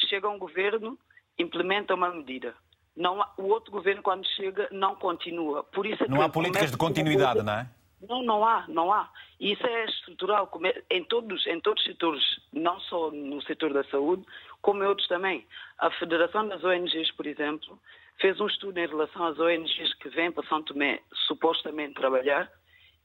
Chega 0.09 0.29
um 0.29 0.37
governo, 0.37 0.97
implementa 1.37 1.95
uma 1.95 2.13
medida. 2.13 2.53
Não 2.95 3.19
o 3.37 3.43
outro 3.47 3.71
governo, 3.71 4.03
quando 4.03 4.25
chega, 4.35 4.67
não 4.71 4.95
continua. 4.95 5.63
Por 5.63 5.85
isso 5.85 6.03
é 6.03 6.07
não 6.07 6.21
há 6.21 6.29
políticas 6.29 6.71
de 6.71 6.77
continuidade, 6.77 7.41
não 7.41 7.53
é? 7.53 7.69
Não, 8.07 8.21
não 8.21 8.45
há, 8.45 8.65
não 8.67 8.91
há. 8.91 9.09
E 9.39 9.53
isso 9.53 9.65
é 9.65 9.85
estrutural 9.85 10.49
em 10.89 11.03
todos, 11.05 11.47
em 11.47 11.59
todos 11.61 11.81
os 11.81 11.89
setores, 11.89 12.23
não 12.51 12.79
só 12.81 13.09
no 13.11 13.41
setor 13.43 13.73
da 13.73 13.83
saúde, 13.85 14.25
como 14.63 14.83
outros 14.83 15.07
também. 15.07 15.45
A 15.77 15.91
Federação 15.91 16.47
das 16.47 16.63
ONGs, 16.63 17.11
por 17.11 17.27
exemplo, 17.27 17.79
fez 18.19 18.39
um 18.39 18.47
estudo 18.47 18.79
em 18.79 18.87
relação 18.87 19.25
às 19.25 19.37
ONGs 19.37 19.93
que 19.95 20.09
vêm 20.09 20.31
para 20.31 20.47
São 20.47 20.63
Tomé 20.63 21.01
supostamente 21.27 21.93
trabalhar 21.93 22.49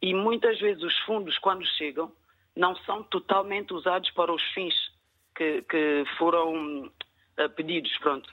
e 0.00 0.14
muitas 0.14 0.58
vezes 0.60 0.82
os 0.82 0.96
fundos, 1.00 1.36
quando 1.38 1.66
chegam, 1.66 2.10
não 2.56 2.74
são 2.76 3.02
totalmente 3.02 3.74
usados 3.74 4.10
para 4.12 4.32
os 4.32 4.42
fins 4.54 4.74
que, 5.34 5.62
que 5.62 6.04
foram 6.16 6.84
uh, 6.86 7.50
pedidos. 7.56 7.96
Pronto. 7.98 8.30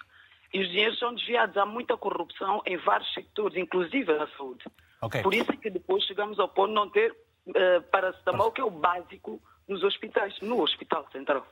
E 0.54 0.62
os 0.62 0.70
dinheiros 0.70 0.98
são 1.00 1.14
desviados. 1.14 1.58
Há 1.58 1.66
muita 1.66 1.98
corrupção 1.98 2.62
em 2.66 2.78
vários 2.78 3.12
setores, 3.14 3.58
inclusive 3.58 4.14
na 4.14 4.28
saúde. 4.38 4.64
Okay. 5.02 5.24
Por 5.24 5.34
isso 5.34 5.52
é 5.52 5.58
que 5.58 5.70
depois 5.72 6.04
chegamos 6.04 6.40
ao 6.40 6.48
ponto 6.48 6.70
de 6.70 6.76
não 6.76 6.90
ter 6.90 7.12
uh, 7.12 7.82
paracetamol, 7.92 8.52
que 8.52 8.62
é 8.62 8.64
o 8.64 8.70
básico 8.70 9.42
nos 9.68 9.84
hospitais, 9.84 10.40
no 10.42 10.62
Hospital 10.62 11.08
Central. 11.12 11.46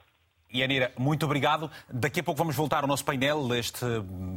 Yanira, 0.54 0.92
muito 0.98 1.26
obrigado. 1.26 1.70
Daqui 1.90 2.20
a 2.20 2.24
pouco 2.24 2.38
vamos 2.38 2.56
voltar 2.56 2.84
ao 2.84 2.88
nosso 2.88 3.04
painel, 3.04 3.54
este 3.56 3.86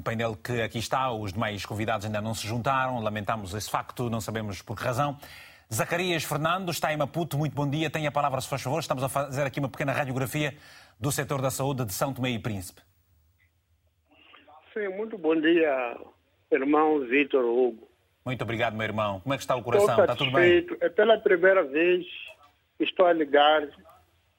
painel 0.03 0.35
que 0.37 0.63
aqui 0.63 0.79
está. 0.79 1.13
Os 1.13 1.33
demais 1.33 1.67
convidados 1.67 2.07
ainda 2.07 2.21
não 2.21 2.35
se 2.35 2.47
juntaram, 2.47 3.01
lamentamos 3.01 3.55
esse 3.55 3.71
facto, 3.71 4.09
não 4.09 4.21
sabemos 4.21 4.63
por 4.63 4.77
que 4.77 4.85
razão. 4.85 5.19
Zacarias 5.73 6.25
Fernando 6.25 6.71
está 6.71 6.93
em 6.93 6.97
Maputo, 6.97 7.37
muito 7.37 7.55
bom 7.55 7.69
dia. 7.69 7.91
Tenha 7.91 8.09
a 8.09 8.13
palavra, 8.13 8.41
se 8.41 8.49
faz 8.49 8.63
favor. 8.63 8.81
Estamos 8.81 9.03
a 9.05 9.09
fazer 9.09 9.43
aqui 9.43 9.59
uma 9.59 9.69
pequena 9.69 9.93
radiografia 9.93 10.57
do 10.99 11.13
setor 11.13 11.43
da 11.43 11.51
saúde 11.51 11.85
de 11.85 11.93
São 11.93 12.15
Tomé 12.15 12.31
e 12.31 12.39
Príncipe. 12.39 12.81
Sim, 14.73 14.89
muito 14.97 15.19
bom 15.19 15.35
dia, 15.39 15.97
irmão 16.51 17.01
Vitor 17.01 17.45
Hugo. 17.45 17.89
Muito 18.25 18.43
obrigado, 18.43 18.75
meu 18.75 18.85
irmão. 18.85 19.21
Como 19.21 19.35
é 19.35 19.37
que 19.37 19.43
está 19.43 19.55
o 19.55 19.63
coração? 19.63 20.01
Está 20.01 20.17
tudo 20.17 20.33
bem? 20.33 20.67
É 20.81 20.89
pela 20.89 21.19
primeira 21.19 21.63
vez 21.63 22.07
que 22.77 22.85
estou 22.85 23.07
a 23.07 23.13
ligar 23.13 23.63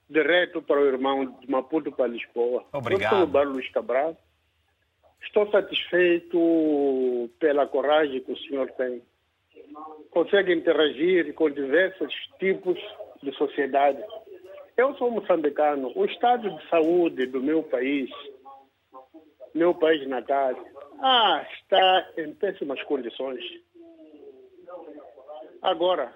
direto 0.10 0.62
para 0.62 0.80
o 0.80 0.86
irmão 0.86 1.26
de 1.26 1.50
Maputo 1.50 1.92
para 1.92 2.08
Lisboa. 2.08 2.64
Obrigado. 2.72 3.14
Eu 3.14 3.18
sou 3.18 3.28
o 3.28 3.32
Bar 3.32 3.48
Luís 3.48 3.70
Cabral. 3.72 4.16
Estou 5.22 5.50
satisfeito 5.52 7.30
pela 7.40 7.68
coragem 7.68 8.22
que 8.22 8.32
o 8.32 8.38
senhor 8.38 8.72
tem. 8.72 9.02
Consegue 10.12 10.54
interagir 10.54 11.34
com 11.34 11.50
diversos 11.50 12.14
tipos 12.40 12.80
de 13.22 13.32
sociedade. 13.36 14.02
Eu 14.78 14.96
sou 14.96 15.12
moçambicano. 15.12 15.92
O 15.96 16.06
estado 16.06 16.50
de 16.50 16.70
saúde 16.70 17.26
do 17.26 17.42
meu 17.42 17.64
país, 17.64 18.10
meu 19.54 19.74
país 19.74 20.08
natal, 20.08 20.54
ah, 21.00 21.46
está 21.60 22.10
em 22.18 22.34
péssimas 22.34 22.82
condições. 22.84 23.44
Agora, 25.62 26.14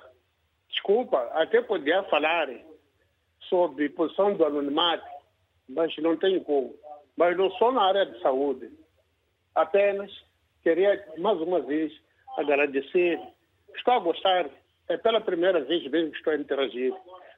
desculpa, 0.69 1.19
até 1.33 1.61
podia 1.61 2.03
falar 2.03 2.49
sobre 3.51 3.89
posição 3.89 4.33
do 4.33 4.45
anonimato, 4.45 5.05
mas 5.67 5.93
não 5.97 6.15
tenho 6.15 6.41
como. 6.41 6.73
Mas 7.17 7.37
não 7.37 7.51
sou 7.51 7.73
na 7.73 7.83
área 7.83 8.05
de 8.05 8.17
saúde. 8.21 8.71
Apenas 9.53 10.09
queria, 10.63 11.05
mais 11.17 11.37
uma 11.41 11.59
vez, 11.59 11.91
agradecer. 12.37 13.19
Estou 13.75 13.93
a 13.93 13.99
gostar. 13.99 14.49
É 14.87 14.95
pela 14.97 15.19
primeira 15.19 15.59
vez 15.61 15.85
mesmo 15.91 16.11
que 16.11 16.17
estou 16.17 16.31
a 16.31 16.37
interagir. 16.37 16.93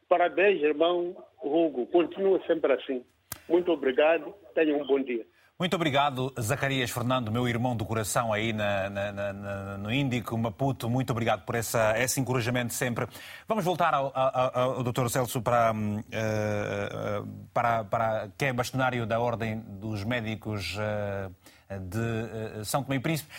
Parabéns, 0.08 0.62
irmão 0.62 1.16
Hugo. 1.44 1.88
Continua 1.88 2.40
sempre 2.46 2.74
assim. 2.74 3.04
Muito 3.50 3.72
obrigado. 3.72 4.34
Tenha 4.54 4.78
um 4.78 4.86
bom 4.86 5.00
dia. 5.00 5.26
Muito 5.64 5.78
obrigado, 5.78 6.34
Zacarias 6.38 6.92
Fernando, 6.92 7.32
meu 7.32 7.48
irmão 7.48 7.74
do 7.74 7.86
coração 7.86 8.34
aí 8.34 8.52
na, 8.52 8.90
na, 8.90 9.12
na, 9.14 9.78
no 9.78 9.94
Índico, 9.94 10.38
Maputo. 10.38 10.90
Muito 10.90 11.12
obrigado 11.12 11.46
por 11.46 11.56
essa, 11.56 11.98
esse 11.98 12.20
encorajamento 12.20 12.74
sempre. 12.74 13.08
Vamos 13.48 13.64
voltar 13.64 13.94
ao, 13.94 14.12
ao, 14.14 14.74
ao 14.74 14.84
Dr. 14.84 15.08
Celso 15.08 15.42
para, 15.42 15.72
uh, 15.74 17.28
para, 17.54 17.86
para, 17.86 18.28
que 18.38 18.44
é 18.44 18.52
bastonário 18.52 19.06
da 19.06 19.22
Ordem 19.22 19.64
dos 19.80 20.04
Médicos 20.04 20.76
uh, 20.76 21.32
de 21.80 22.66
São 22.66 22.84
Tomé 22.84 22.98
e 22.98 23.00
Príncipe. 23.00 23.30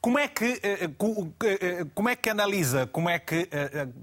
Como 0.00 0.18
é 0.18 0.26
que, 0.26 0.60
como 1.94 2.08
é 2.08 2.16
que 2.16 2.28
analisa, 2.28 2.88
como 2.88 3.08
é 3.08 3.20
que 3.20 3.48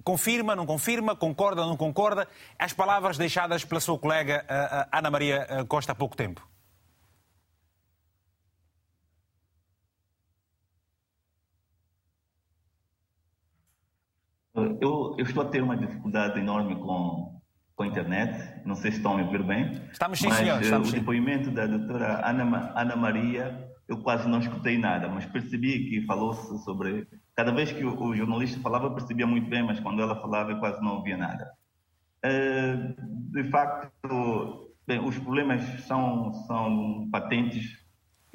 confirma, 0.01 0.55
não 0.55 0.65
confirma, 0.65 1.13
concorda, 1.13 1.65
não 1.65 1.75
concorda 1.75 2.25
as 2.57 2.71
palavras 2.71 3.17
deixadas 3.17 3.65
pela 3.65 3.81
sua 3.81 3.99
colega 3.99 4.45
Ana 4.93 5.11
Maria 5.11 5.65
Costa 5.67 5.91
há 5.91 5.95
pouco 5.95 6.15
tempo? 6.15 6.54
Eu, 14.55 15.15
eu, 15.17 15.25
estou 15.25 15.43
a 15.43 15.49
ter 15.49 15.61
uma 15.61 15.75
dificuldade 15.75 16.39
enorme 16.39 16.75
com, 16.75 17.41
com 17.75 17.83
a 17.83 17.87
internet, 17.87 18.61
não 18.65 18.75
sei 18.75 18.91
se 18.91 18.97
estão 18.97 19.13
a 19.13 19.17
me 19.17 19.23
ouvir 19.23 19.43
bem. 19.43 19.81
Estamos 19.91 20.19
sim, 20.19 20.29
mas, 20.29 20.37
senhor. 20.37 20.61
Estamos 20.61 20.87
o 20.87 20.91
sim. 20.91 20.99
depoimento 20.99 21.51
da 21.51 21.67
doutora 21.67 22.27
Ana, 22.27 22.71
Ana 22.75 22.95
Maria, 22.95 23.69
eu 23.87 23.97
quase 23.97 24.27
não 24.27 24.39
escutei 24.39 24.77
nada, 24.77 25.09
mas 25.09 25.25
percebi 25.25 25.89
que 25.89 26.05
falou-se 26.05 26.57
sobre. 26.63 27.07
Cada 27.35 27.51
vez 27.51 27.71
que 27.71 27.83
o, 27.83 28.01
o, 28.01 28.15
jornalista 28.15 28.59
falava, 28.61 28.85
eu 28.85 28.93
percebia 28.93 29.27
muito 29.27 29.49
bem, 29.49 29.61
mas 29.61 29.79
quando 29.81 30.01
ela 30.01 30.19
falava, 30.21 30.51
eu 30.51 30.59
quase 30.59 30.81
não 30.81 30.95
ouvia 30.95 31.17
nada. 31.17 31.51
Uh, 32.25 32.95
de 33.31 33.43
facto, 33.51 34.71
bem, 34.87 34.99
os 34.99 35.17
problemas 35.19 35.61
são, 35.85 36.31
são 36.47 37.09
patentes 37.11 37.85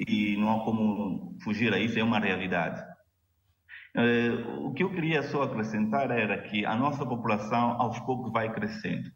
e 0.07 0.37
não 0.37 0.51
há 0.51 0.63
como 0.63 1.35
fugir 1.43 1.73
a 1.73 1.79
isso, 1.79 1.99
é 1.99 2.03
uma 2.03 2.19
realidade. 2.19 2.90
Uh, 3.95 4.67
o 4.67 4.73
que 4.73 4.83
eu 4.83 4.89
queria 4.89 5.21
só 5.23 5.43
acrescentar 5.43 6.11
era 6.11 6.41
que 6.41 6.65
a 6.65 6.75
nossa 6.75 7.05
população 7.05 7.81
aos 7.81 7.99
poucos 7.99 8.31
vai 8.31 8.51
crescendo. 8.53 9.11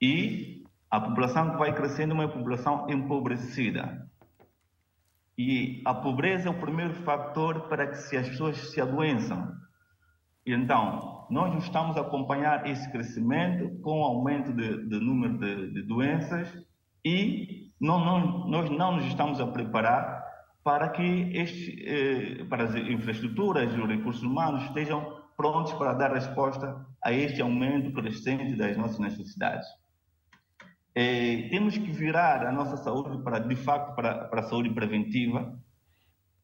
E 0.00 0.64
a 0.90 1.00
população 1.00 1.52
que 1.52 1.56
vai 1.58 1.72
crescendo 1.72 2.12
é 2.12 2.14
uma 2.14 2.28
população 2.28 2.86
empobrecida. 2.90 4.08
E 5.36 5.82
a 5.84 5.94
pobreza 5.94 6.48
é 6.48 6.50
o 6.50 6.60
primeiro 6.60 6.94
fator 7.02 7.68
para 7.68 7.88
que 7.88 7.96
se 7.96 8.16
as 8.16 8.28
pessoas 8.28 8.56
se 8.70 8.80
adoeçam. 8.80 9.52
Então, 10.46 11.26
nós 11.30 11.64
estamos 11.64 11.96
a 11.96 12.02
acompanhar 12.02 12.68
esse 12.68 12.90
crescimento 12.92 13.80
com 13.80 14.00
o 14.00 14.04
aumento 14.04 14.52
de, 14.52 14.88
de 14.88 15.00
número 15.00 15.38
de, 15.38 15.72
de, 15.72 15.82
doenças 15.82 16.48
e 17.04 17.70
não, 17.80 18.04
não, 18.04 18.48
nós 18.48 18.70
não 18.70 18.96
nos 18.96 19.06
estamos 19.06 19.40
a 19.40 19.46
preparar 19.46 20.23
para 20.64 20.88
que 20.88 21.30
este, 21.34 21.84
eh, 21.86 22.44
para 22.46 22.64
as 22.64 22.74
infraestruturas 22.74 23.70
e 23.72 23.78
os 23.78 23.86
recursos 23.86 24.22
humanos 24.22 24.64
estejam 24.64 25.22
prontos 25.36 25.74
para 25.74 25.92
dar 25.92 26.12
resposta 26.12 26.86
a 27.04 27.12
este 27.12 27.42
aumento 27.42 27.92
crescente 27.92 28.56
das 28.56 28.74
nossas 28.76 28.98
necessidades. 28.98 29.66
Eh, 30.94 31.48
temos 31.50 31.76
que 31.76 31.90
virar 31.92 32.46
a 32.46 32.50
nossa 32.52 32.78
saúde 32.78 33.22
para, 33.22 33.40
de 33.40 33.56
facto, 33.56 33.94
para, 33.94 34.24
para 34.24 34.40
a 34.40 34.44
saúde 34.44 34.70
preventiva. 34.70 35.54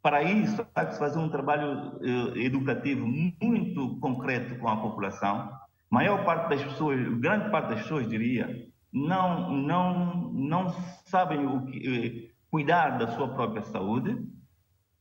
Para 0.02 0.22
isso, 0.22 0.66
há 0.74 0.84
que 0.84 0.98
fazer 0.98 1.18
um 1.18 1.30
trabalho 1.30 1.98
eh, 2.02 2.44
educativo 2.44 3.06
muito 3.06 3.98
concreto 4.00 4.58
com 4.58 4.68
a 4.68 4.76
população. 4.76 5.50
Maior 5.88 6.24
parte 6.26 6.50
das 6.50 6.62
pessoas, 6.62 7.00
grande 7.20 7.50
parte 7.50 7.70
das 7.70 7.82
pessoas, 7.82 8.06
diria, 8.06 8.68
não, 8.92 9.50
não, 9.50 10.30
não 10.32 10.68
sabem 11.06 11.46
o 11.46 11.64
que 11.66 12.29
cuidar 12.50 12.98
da 12.98 13.08
sua 13.08 13.28
própria 13.28 13.62
saúde. 13.62 14.18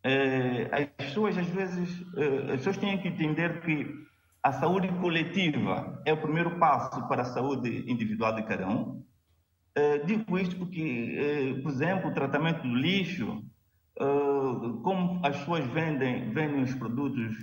Eh, 0.04 0.70
as 0.72 0.86
pessoas, 1.08 1.38
às 1.38 1.48
vezes, 1.48 2.06
eh, 2.16 2.54
as 2.54 2.58
pessoas 2.58 2.78
têm 2.78 2.98
que 3.00 3.08
entender 3.08 3.62
que 3.62 3.88
a 4.42 4.54
saúde 4.54 4.88
coletiva 5.00 6.02
é 6.06 6.14
o 6.14 6.22
primeiro 6.22 6.58
passo 6.58 7.06
para 7.08 7.24
a 7.24 7.26
saúde 7.26 7.84
individual 7.92 8.36
de 8.36 8.44
cada 8.44 8.70
um. 8.70 9.04
Eh, 9.76 10.00
digo 10.00 10.38
isto 10.38 10.56
porque, 10.58 11.60
por 11.62 11.72
exemplo, 11.72 12.10
o 12.10 12.14
tratamento 12.14 12.62
do 12.62 12.76
lixo, 12.76 13.44
como 14.84 15.20
as 15.26 15.38
pessoas 15.38 15.66
vendem, 15.68 16.32
vendem 16.32 16.64
os 16.64 16.74
produtos 16.74 17.36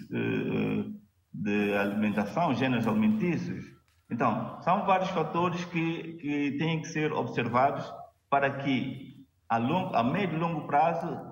de 1.35 1.75
alimentação, 1.75 2.55
gêneros 2.55 2.87
alimentícios. 2.87 3.67
Então, 4.11 4.59
são 4.63 4.87
vários 4.87 5.11
fatores 5.11 5.63
que, 5.67 6.15
que 6.15 6.53
têm 6.53 6.81
que 6.81 6.89
ser 6.89 7.13
observados 7.13 7.85
para 8.31 8.51
que 8.63 9.06
a, 9.49 9.59
longo, 9.59 9.95
a 9.95 10.03
médio 10.03 10.37
e 10.37 10.41
longo 10.41 10.67
prazo 10.67 11.31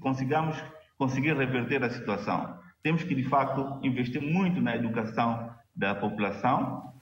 consigamos 0.00 0.62
conseguir 0.98 1.36
reverter 1.36 1.82
a 1.82 1.90
situação. 1.90 2.58
Temos 2.82 3.02
que, 3.02 3.14
de 3.14 3.24
facto, 3.24 3.78
investir 3.82 4.22
muito 4.22 4.60
na 4.60 4.76
educação 4.76 5.50
da 5.74 5.94
população 5.94 6.92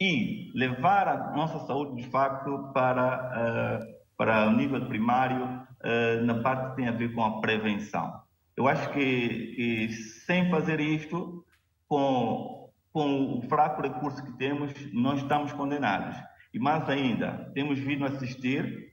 e 0.00 0.50
levar 0.54 1.08
a 1.08 1.30
nossa 1.36 1.58
saúde, 1.66 2.02
de 2.02 2.10
facto, 2.10 2.70
para, 2.74 3.82
uh, 3.82 3.94
para 4.16 4.48
o 4.48 4.52
nível 4.52 4.86
primário, 4.86 5.44
uh, 5.44 6.24
na 6.24 6.42
parte 6.42 6.70
que 6.70 6.76
tem 6.76 6.88
a 6.88 6.92
ver 6.92 7.12
com 7.14 7.22
a 7.22 7.40
prevenção. 7.40 8.20
Eu 8.56 8.66
acho 8.66 8.90
que, 8.90 9.54
que 9.54 9.92
sem 9.92 10.50
fazer 10.50 10.80
isto, 10.80 11.44
com, 11.86 12.70
com 12.92 13.38
o 13.38 13.42
fraco 13.42 13.82
recurso 13.82 14.24
que 14.24 14.32
temos, 14.32 14.72
nós 14.92 15.20
estamos 15.22 15.52
condenados. 15.52 16.16
E 16.52 16.58
mais 16.58 16.88
ainda, 16.88 17.50
temos 17.54 17.78
vindo 17.78 18.04
assistir 18.04 18.89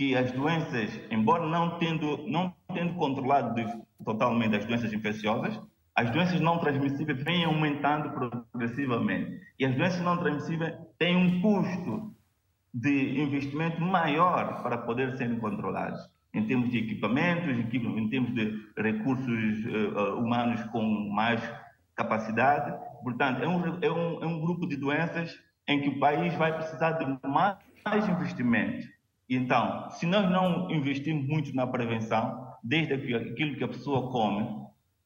que 0.00 0.16
as 0.16 0.32
doenças, 0.32 0.98
embora 1.10 1.46
não 1.46 1.78
tendo, 1.78 2.26
não 2.26 2.54
tendo 2.72 2.94
controlado 2.94 3.54
totalmente 4.02 4.56
as 4.56 4.64
doenças 4.64 4.90
infecciosas, 4.94 5.60
as 5.94 6.10
doenças 6.10 6.40
não 6.40 6.56
transmissíveis 6.56 7.22
vêm 7.22 7.44
aumentando 7.44 8.08
progressivamente. 8.08 9.42
E 9.58 9.66
as 9.66 9.74
doenças 9.74 10.00
não 10.00 10.16
transmissíveis 10.16 10.74
têm 10.98 11.14
um 11.14 11.42
custo 11.42 12.14
de 12.72 13.20
investimento 13.20 13.78
maior 13.82 14.62
para 14.62 14.78
poder 14.78 15.18
serem 15.18 15.38
controladas, 15.38 16.00
em 16.32 16.46
termos 16.46 16.70
de 16.70 16.78
equipamentos, 16.78 17.58
em 17.58 18.08
termos 18.08 18.32
de 18.32 18.58
recursos 18.78 19.66
uh, 19.66 20.14
humanos 20.16 20.62
com 20.70 21.10
mais 21.10 21.42
capacidade. 21.94 22.74
Portanto, 23.02 23.42
é 23.42 23.46
um, 23.46 23.78
é, 23.82 23.92
um, 23.92 24.24
é 24.24 24.26
um 24.26 24.40
grupo 24.40 24.66
de 24.66 24.78
doenças 24.78 25.38
em 25.68 25.78
que 25.82 25.90
o 25.90 26.00
país 26.00 26.32
vai 26.36 26.56
precisar 26.56 26.92
de 26.92 27.04
mais 27.22 28.08
investimento 28.08 28.88
então, 29.36 29.88
se 29.90 30.06
nós 30.06 30.28
não 30.30 30.70
investirmos 30.70 31.26
muito 31.26 31.54
na 31.54 31.66
prevenção, 31.66 32.48
desde 32.62 32.94
aquilo 32.94 33.56
que 33.56 33.64
a 33.64 33.68
pessoa 33.68 34.10
come, 34.10 34.60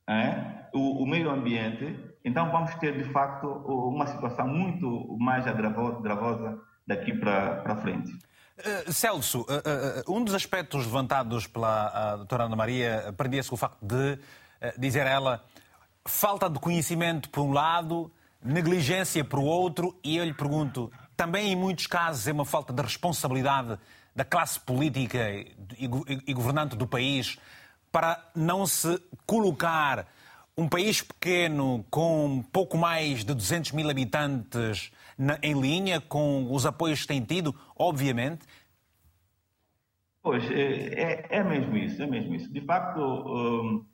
é, 0.08 0.68
o, 0.72 1.02
o, 1.02 1.06
meio 1.06 1.30
ambiente, 1.30 1.98
então 2.24 2.50
vamos 2.50 2.74
ter 2.76 2.96
de 2.96 3.04
facto 3.12 3.46
uma 3.46 4.06
situação 4.06 4.46
muito 4.46 5.16
mais 5.18 5.44
gravosa 5.44 6.58
daqui 6.86 7.12
para 7.12 7.76
frente. 7.76 8.12
Uh, 8.58 8.92
Celso, 8.92 9.40
uh, 9.42 9.44
uh, 10.08 10.16
um 10.16 10.24
dos 10.24 10.34
aspectos 10.34 10.86
levantados 10.86 11.46
pela 11.46 12.16
doutora 12.16 12.44
Ana 12.44 12.56
Maria 12.56 13.12
prendia-se 13.16 13.48
com 13.48 13.56
o 13.56 13.58
facto 13.58 13.78
de 13.82 14.18
dizer 14.78 15.06
ela 15.06 15.44
falta 16.06 16.48
de 16.48 16.58
conhecimento 16.58 17.28
por 17.30 17.42
um 17.42 17.52
lado, 17.52 18.10
negligência 18.42 19.24
por 19.24 19.40
outro, 19.40 19.98
e 20.02 20.16
eu 20.16 20.24
lhe 20.24 20.32
pergunto, 20.32 20.90
também 21.16 21.52
em 21.52 21.56
muitos 21.56 21.86
casos 21.86 22.26
é 22.26 22.32
uma 22.32 22.44
falta 22.44 22.72
de 22.72 22.82
responsabilidade 22.82 23.78
da 24.14 24.24
classe 24.24 24.60
política 24.60 25.18
e 25.78 26.32
governante 26.32 26.76
do 26.76 26.86
país 26.86 27.38
para 27.90 28.24
não 28.34 28.66
se 28.66 29.00
colocar 29.26 30.06
um 30.56 30.68
país 30.68 31.02
pequeno 31.02 31.84
com 31.90 32.44
pouco 32.52 32.78
mais 32.78 33.24
de 33.24 33.34
200 33.34 33.72
mil 33.72 33.90
habitantes 33.90 34.92
em 35.42 35.60
linha 35.60 36.00
com 36.00 36.52
os 36.52 36.64
apoios 36.64 37.02
que 37.02 37.08
tem 37.08 37.20
tido, 37.20 37.54
obviamente? 37.76 38.46
Pois, 40.22 40.42
é, 40.50 40.56
é, 40.60 41.26
é 41.30 41.44
mesmo 41.44 41.76
isso, 41.76 42.02
é 42.02 42.06
mesmo 42.06 42.34
isso. 42.34 42.52
De 42.52 42.60
facto, 42.62 43.00
hum, 43.00 43.84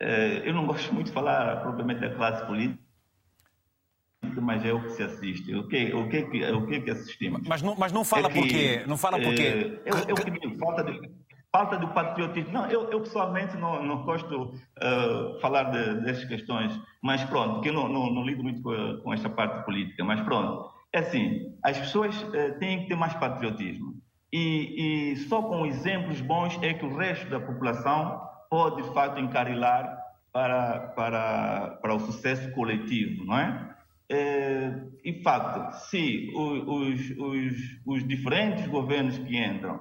é, 0.00 0.48
eu 0.48 0.52
não 0.52 0.66
gosto 0.66 0.92
muito 0.92 1.06
de 1.06 1.12
falar 1.12 1.60
propriamente 1.62 2.00
da 2.00 2.14
classe 2.14 2.44
política, 2.46 2.82
mas 4.40 4.64
é 4.64 4.72
o 4.72 4.82
que 4.82 4.90
se 4.90 5.02
assiste. 5.02 5.54
O 5.54 5.66
que, 5.68 5.92
o 5.92 6.08
que, 6.08 6.18
o 6.52 6.66
que, 6.66 6.80
que 6.80 6.90
assistimos? 6.90 7.42
Mas 7.46 7.62
não, 7.62 7.74
mas 7.76 7.92
não 7.92 8.04
fala 8.04 8.28
é 8.28 8.30
porquê. 8.32 8.84
Não 8.86 8.96
fala 8.96 9.20
porquê. 9.20 9.42
É, 9.42 9.90
eu, 9.90 9.96
eu, 10.08 10.50
eu, 10.50 10.58
falta 10.58 10.84
de, 10.84 11.10
falta 11.52 11.76
do 11.76 11.88
patriotismo. 11.88 12.52
Não, 12.52 12.66
eu, 12.66 12.90
eu 12.90 13.00
pessoalmente 13.00 13.56
não, 13.56 13.82
não 13.82 14.02
gosto 14.04 14.54
uh, 14.54 15.40
falar 15.40 15.64
de, 15.64 16.02
dessas 16.02 16.24
questões, 16.24 16.78
mas 17.02 17.22
pronto, 17.24 17.54
porque 17.54 17.70
eu 17.70 17.74
não, 17.74 17.88
não, 17.88 18.12
não 18.12 18.24
lido 18.24 18.42
muito 18.42 18.62
com, 18.62 19.00
com, 19.02 19.12
esta 19.12 19.28
parte 19.28 19.64
política, 19.64 20.04
mas 20.04 20.20
pronto. 20.20 20.70
É 20.92 21.00
assim, 21.00 21.56
as 21.62 21.78
pessoas 21.78 22.20
uh, 22.22 22.58
têm 22.58 22.82
que 22.82 22.88
ter 22.88 22.96
mais 22.96 23.14
patriotismo. 23.14 23.94
E, 24.32 25.12
e, 25.12 25.16
só 25.16 25.42
com 25.42 25.66
exemplos 25.66 26.20
bons 26.20 26.56
é 26.62 26.72
que 26.72 26.86
o 26.86 26.96
resto 26.96 27.28
da 27.28 27.40
população 27.40 28.20
pode, 28.48 28.82
de 28.82 28.94
fato, 28.94 29.18
encarilar 29.18 29.98
para, 30.32 30.78
para, 30.94 31.78
para 31.82 31.94
o 31.94 31.98
sucesso 31.98 32.50
coletivo, 32.52 33.24
não 33.24 33.36
é? 33.36 33.69
É 34.10 34.90
de 35.02 35.22
facto, 35.22 35.72
se 35.88 36.30
os, 36.34 37.10
os, 37.16 37.50
os 37.86 38.08
diferentes 38.08 38.66
governos 38.66 39.18
que 39.18 39.38
entram 39.38 39.78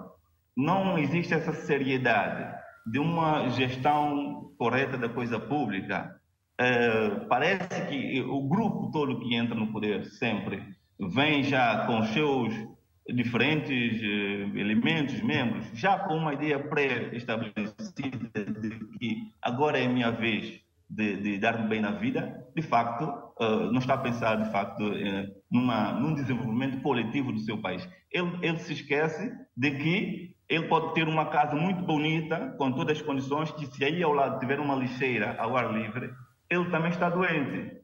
não 0.55 0.97
existe 0.97 1.33
essa 1.33 1.53
seriedade 1.53 2.57
de 2.85 2.99
uma 2.99 3.49
gestão 3.49 4.51
correta 4.57 4.97
da 4.97 5.09
coisa 5.09 5.39
pública. 5.39 6.15
Uh, 6.59 7.27
parece 7.27 7.87
que 7.87 8.21
o 8.21 8.47
grupo 8.47 8.91
todo 8.91 9.19
que 9.21 9.33
entra 9.35 9.55
no 9.55 9.71
poder 9.71 10.03
sempre 10.05 10.61
vem 10.99 11.43
já 11.43 11.85
com 11.85 12.03
seus 12.03 12.53
diferentes 13.07 14.01
uh, 14.01 14.57
elementos, 14.57 15.21
membros, 15.21 15.65
já 15.73 15.97
com 15.99 16.15
uma 16.15 16.33
ideia 16.33 16.59
pré-estabelecida 16.59 18.43
de 18.59 18.69
que 18.97 19.31
agora 19.41 19.79
é 19.79 19.87
minha 19.87 20.11
vez 20.11 20.61
de, 20.89 21.17
de 21.17 21.37
dar 21.37 21.67
bem 21.67 21.79
na 21.79 21.91
vida, 21.91 22.45
de 22.55 22.61
facto, 22.61 23.03
uh, 23.39 23.71
não 23.71 23.79
está 23.79 23.93
a 23.93 23.99
pensar, 23.99 24.35
de 24.35 24.51
facto, 24.51 24.83
numa, 25.51 25.93
num 25.93 26.13
desenvolvimento 26.13 26.81
coletivo 26.81 27.31
do 27.31 27.39
seu 27.39 27.61
país. 27.61 27.87
Ele, 28.11 28.31
ele 28.41 28.57
se 28.57 28.73
esquece 28.73 29.31
de 29.55 29.71
que 29.71 30.35
ele 30.49 30.67
pode 30.67 30.95
ter 30.95 31.07
uma 31.07 31.27
casa 31.27 31.55
muito 31.55 31.83
bonita, 31.83 32.55
com 32.57 32.71
todas 32.71 32.97
as 32.97 33.03
condições, 33.03 33.51
que 33.51 33.67
se 33.67 33.85
aí 33.85 34.01
ao 34.01 34.13
lado 34.13 34.39
tiver 34.39 34.59
uma 34.59 34.75
lixeira 34.75 35.35
ao 35.39 35.55
ar 35.55 35.71
livre, 35.71 36.09
ele 36.49 36.71
também 36.71 36.89
está 36.89 37.07
doente. 37.07 37.77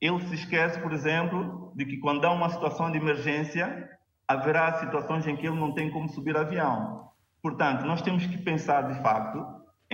Ele 0.00 0.20
se 0.22 0.34
esquece, 0.34 0.80
por 0.80 0.92
exemplo, 0.92 1.72
de 1.76 1.84
que 1.84 1.98
quando 1.98 2.24
há 2.24 2.32
uma 2.32 2.48
situação 2.48 2.90
de 2.90 2.96
emergência, 2.96 3.90
haverá 4.26 4.72
situações 4.80 5.26
em 5.26 5.36
que 5.36 5.46
ele 5.46 5.60
não 5.60 5.74
tem 5.74 5.90
como 5.90 6.08
subir 6.08 6.36
avião. 6.36 7.10
Portanto, 7.42 7.84
nós 7.84 8.00
temos 8.00 8.26
que 8.26 8.38
pensar, 8.38 8.82
de 8.82 9.02
facto, 9.02 9.44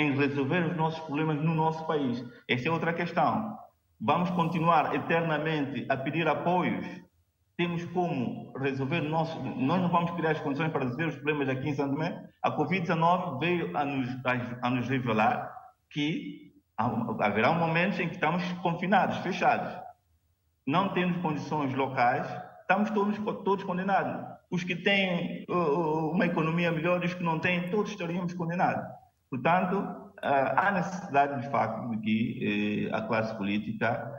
em 0.00 0.16
resolver 0.16 0.70
os 0.70 0.76
nossos 0.76 1.00
problemas 1.00 1.36
no 1.36 1.54
nosso 1.54 1.86
país. 1.86 2.24
Essa 2.48 2.68
é 2.68 2.70
outra 2.70 2.92
questão. 2.92 3.56
Vamos 4.00 4.30
continuar 4.30 4.94
eternamente 4.94 5.84
a 5.88 5.96
pedir 5.96 6.26
apoios 6.26 6.86
temos 7.60 7.84
como 7.92 8.54
resolver 8.56 9.02
nosso, 9.02 9.38
nós 9.38 9.82
não 9.82 9.90
vamos 9.90 10.12
criar 10.12 10.30
as 10.30 10.40
condições 10.40 10.72
para 10.72 10.84
resolver 10.84 11.08
os 11.08 11.14
problemas 11.16 11.46
aqui 11.50 11.68
em 11.68 11.74
São 11.74 11.90
Tomé. 11.90 12.18
A 12.42 12.56
Covid-19 12.56 13.38
veio 13.38 13.76
a 13.76 13.84
nos, 13.84 14.08
a, 14.24 14.66
a 14.66 14.70
nos 14.70 14.88
revelar 14.88 15.52
que 15.90 16.54
haverá 16.78 17.50
um 17.50 17.58
momento 17.58 18.00
em 18.00 18.08
que 18.08 18.14
estamos 18.14 18.42
confinados, 18.62 19.18
fechados. 19.18 19.74
Não 20.66 20.94
temos 20.94 21.18
condições 21.18 21.74
locais, 21.74 22.26
estamos 22.62 22.88
todos, 22.92 23.18
todos 23.44 23.62
condenados. 23.62 24.26
Os 24.50 24.64
que 24.64 24.76
têm 24.76 25.44
uh, 25.50 26.12
uma 26.12 26.24
economia 26.24 26.72
melhor 26.72 27.02
e 27.02 27.08
os 27.08 27.12
que 27.12 27.22
não 27.22 27.38
têm, 27.38 27.68
todos 27.68 27.90
estaríamos 27.90 28.32
condenados. 28.32 28.86
Portanto, 29.30 30.12
há 30.22 30.72
necessidade, 30.72 31.42
de 31.42 31.50
facto, 31.50 31.90
de 31.90 31.98
que 31.98 32.88
uh, 32.90 32.96
a 32.96 33.02
classe 33.02 33.34
política 33.36 34.12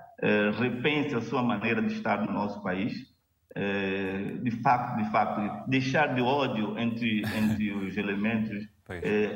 repense 0.60 1.16
a 1.16 1.22
sua 1.22 1.42
maneira 1.42 1.82
de 1.82 1.94
estar 1.94 2.24
no 2.24 2.32
nosso 2.32 2.62
país 2.62 3.12
é, 3.56 4.38
de 4.42 4.52
facto, 4.62 4.98
de 4.98 5.12
facto, 5.12 5.70
deixar 5.70 6.16
de 6.16 6.22
ódio 6.22 6.78
entre, 6.78 7.22
entre 7.38 7.72
os 7.76 7.98
elementos, 7.98 8.66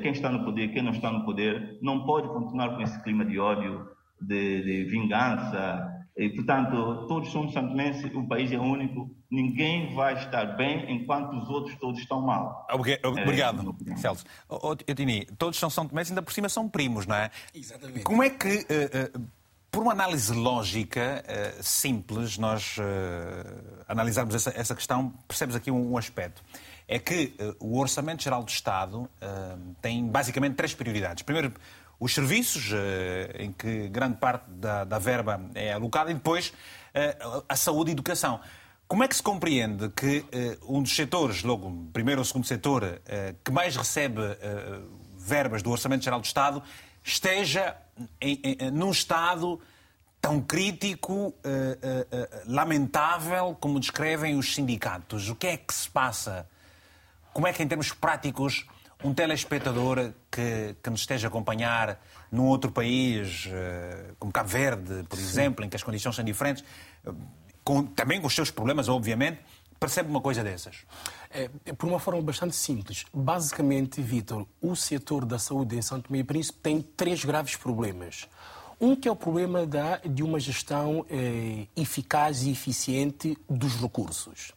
quem 0.02 0.12
está 0.12 0.30
no 0.30 0.44
poder, 0.44 0.70
quem 0.70 0.84
não 0.84 0.92
está 0.92 1.12
no 1.12 1.26
poder, 1.26 1.80
não 1.82 2.06
pode 2.06 2.28
continuar 2.30 2.76
com 2.76 2.82
esse 2.82 3.02
clima 3.04 3.26
de 3.26 3.40
ódio, 3.40 3.88
de, 4.22 4.64
de 4.64 4.84
vingança. 4.86 5.92
E, 6.18 6.30
portanto, 6.30 7.08
todos 7.08 7.30
somos 7.30 7.54
santomenses, 7.54 8.14
o 8.14 8.28
país 8.28 8.52
é 8.52 8.58
único, 8.58 9.10
ninguém 9.30 9.94
vai 9.94 10.14
estar 10.24 10.56
bem 10.56 10.92
enquanto 10.94 11.34
os 11.38 11.50
outros 11.50 11.76
todos 11.78 12.00
estão 12.00 12.22
mal. 12.22 12.68
Obrigado, 12.72 13.76
é, 13.88 13.96
Celso. 13.98 14.26
Etini, 14.88 15.26
todos 15.38 15.60
são 15.60 15.70
São 15.70 15.88
Tomé, 15.88 16.04
ainda 16.08 16.22
por 16.22 16.34
cima 16.34 16.50
são 16.50 16.70
primos, 16.70 17.06
não 17.06 17.16
é? 17.16 17.32
Exatamente. 17.54 18.04
Como 18.04 18.24
é 18.24 18.30
que 18.30 18.58
uh, 18.58 19.18
uh, 19.18 19.26
por 19.76 19.84
uma 19.84 19.92
análise 19.92 20.32
lógica 20.32 21.22
uh, 21.28 21.62
simples, 21.62 22.38
nós 22.38 22.78
uh, 22.78 23.84
analisarmos 23.90 24.34
essa, 24.34 24.54
essa, 24.56 24.74
questão, 24.74 25.14
percebemos 25.28 25.54
aqui 25.54 25.70
um, 25.70 25.92
um 25.92 25.98
aspecto. 25.98 26.42
É 26.88 26.98
que 26.98 27.36
uh, 27.38 27.58
o 27.60 27.78
Orçamento 27.78 28.24
Geral 28.24 28.42
do 28.42 28.48
Estado 28.48 29.10
tem 29.82 30.08
basicamente 30.08 30.56
três 30.56 30.74
prioridades. 30.74 31.24
Primeiro, 31.24 31.52
os 32.00 32.14
serviços, 32.14 32.72
em 33.38 33.52
que 33.52 33.90
grande 33.90 34.16
parte 34.16 34.50
da, 34.50 34.86
da, 34.86 34.98
verba 34.98 35.42
é 35.54 35.74
alocada, 35.74 36.10
e 36.10 36.14
depois 36.14 36.54
a 37.50 37.56
saúde 37.58 37.90
e 37.90 37.92
a 37.92 37.94
educação. 37.94 38.40
Como 38.96 39.04
é 39.04 39.10
que 39.10 39.16
se 39.18 39.24
compreende 39.24 39.90
que 39.90 40.24
um 40.66 40.82
dos 40.82 40.96
setores, 40.96 41.44
logo 41.44 41.90
primeiro 41.92 42.22
ou 42.22 42.26
segundo 42.26 42.48
setor, 42.48 43.02
que 43.44 43.52
mais 43.52 43.76
recebe 43.76 44.22
verbas 45.18 45.62
do 45.62 45.70
Orçamento 45.70 46.02
Geral 46.02 46.22
do 46.22 46.24
Estado, 46.24 46.64
esteja 47.04 47.76
em, 48.22 48.40
em, 48.42 48.72
num 48.72 48.92
estado 48.92 49.60
tão 50.22 50.40
crítico, 50.40 51.14
uh, 51.14 51.28
uh, 51.28 51.34
uh, 51.34 52.44
lamentável, 52.48 53.54
como 53.60 53.82
descrevem 53.82 54.38
os 54.38 54.56
sindicatos. 54.56 55.30
O 55.30 55.36
que 55.36 55.48
é 55.48 55.58
que 55.58 55.74
se 55.74 55.90
passa? 55.90 56.48
Como 57.34 57.48
é 57.48 57.52
que, 57.52 57.62
em 57.62 57.68
termos 57.68 57.92
práticos, 57.92 58.66
um 59.04 59.14
telespectador 59.14 60.14
que, 60.32 60.74
que 60.82 60.90
nos 60.90 61.02
esteja 61.02 61.28
a 61.28 61.30
acompanhar 61.30 62.02
num 62.32 62.46
outro 62.46 62.72
país, 62.72 63.50
como 64.18 64.32
Cabo 64.32 64.48
Verde, 64.48 65.04
por 65.10 65.20
Sim. 65.20 65.26
exemplo, 65.26 65.66
em 65.66 65.70
que 65.70 65.76
as 65.76 65.84
condições 65.84 66.16
são 66.16 66.24
diferentes, 66.24 66.64
com, 67.66 67.84
também 67.84 68.22
com 68.22 68.28
os 68.28 68.36
seus 68.36 68.52
problemas, 68.52 68.88
obviamente, 68.88 69.40
percebe 69.80 70.10
uma 70.10 70.22
coisa 70.22 70.44
dessas? 70.44 70.78
É, 71.32 71.50
é, 71.66 71.74
por 71.74 71.90
uma 71.90 72.00
forma 72.00 72.22
bastante 72.22 72.56
simples. 72.56 73.06
Basicamente, 73.12 74.02
Vitor, 74.02 74.46
o 74.62 74.76
setor 74.76 75.26
da 75.26 75.40
saúde 75.40 75.76
em 75.76 75.82
Santo 75.82 76.12
Meio 76.12 76.24
Príncipe 76.24 76.60
tem 76.62 76.82
três 76.82 77.26
graves 77.26 77.56
problemas. 77.56 78.30
Um 78.80 78.96
que 78.96 79.08
é 79.08 79.12
o 79.12 79.16
problema 79.16 79.66
da, 79.66 79.98
de 79.98 80.22
uma 80.22 80.40
gestão 80.40 81.06
eh, 81.10 81.66
eficaz 81.76 82.44
e 82.44 82.52
eficiente 82.52 83.38
dos 83.50 83.76
recursos. 83.76 84.54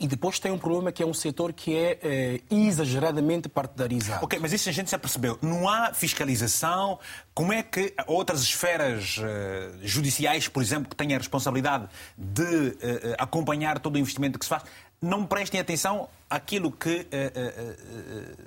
E 0.00 0.08
depois 0.08 0.38
tem 0.38 0.50
um 0.50 0.56
problema 0.56 0.90
que 0.90 1.02
é 1.02 1.06
um 1.06 1.12
setor 1.12 1.52
que 1.52 1.76
é 1.76 1.98
eh, 2.02 2.40
exageradamente 2.50 3.50
partidarizado. 3.50 4.24
Ok, 4.24 4.38
mas 4.40 4.50
isso 4.50 4.66
a 4.70 4.72
gente 4.72 4.90
já 4.90 4.98
percebeu. 4.98 5.38
Não 5.42 5.68
há 5.68 5.92
fiscalização. 5.92 6.98
Como 7.34 7.52
é 7.52 7.62
que 7.62 7.92
outras 8.06 8.40
esferas 8.42 9.20
eh, 9.22 9.72
judiciais, 9.82 10.48
por 10.48 10.62
exemplo, 10.62 10.88
que 10.88 10.96
têm 10.96 11.14
a 11.14 11.18
responsabilidade 11.18 11.86
de 12.16 12.78
eh, 12.80 13.14
acompanhar 13.18 13.78
todo 13.78 13.96
o 13.96 13.98
investimento 13.98 14.38
que 14.38 14.46
se 14.46 14.48
faz, 14.48 14.62
não 15.02 15.26
prestem 15.26 15.60
atenção 15.60 16.08
àquilo 16.28 16.70
que 16.72 17.06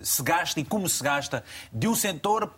se 0.02 0.22
gasta 0.22 0.60
e 0.60 0.64
como 0.64 0.88
se 0.88 1.04
gasta 1.04 1.44
de 1.72 1.88
um 1.88 1.96
setor 1.96 2.54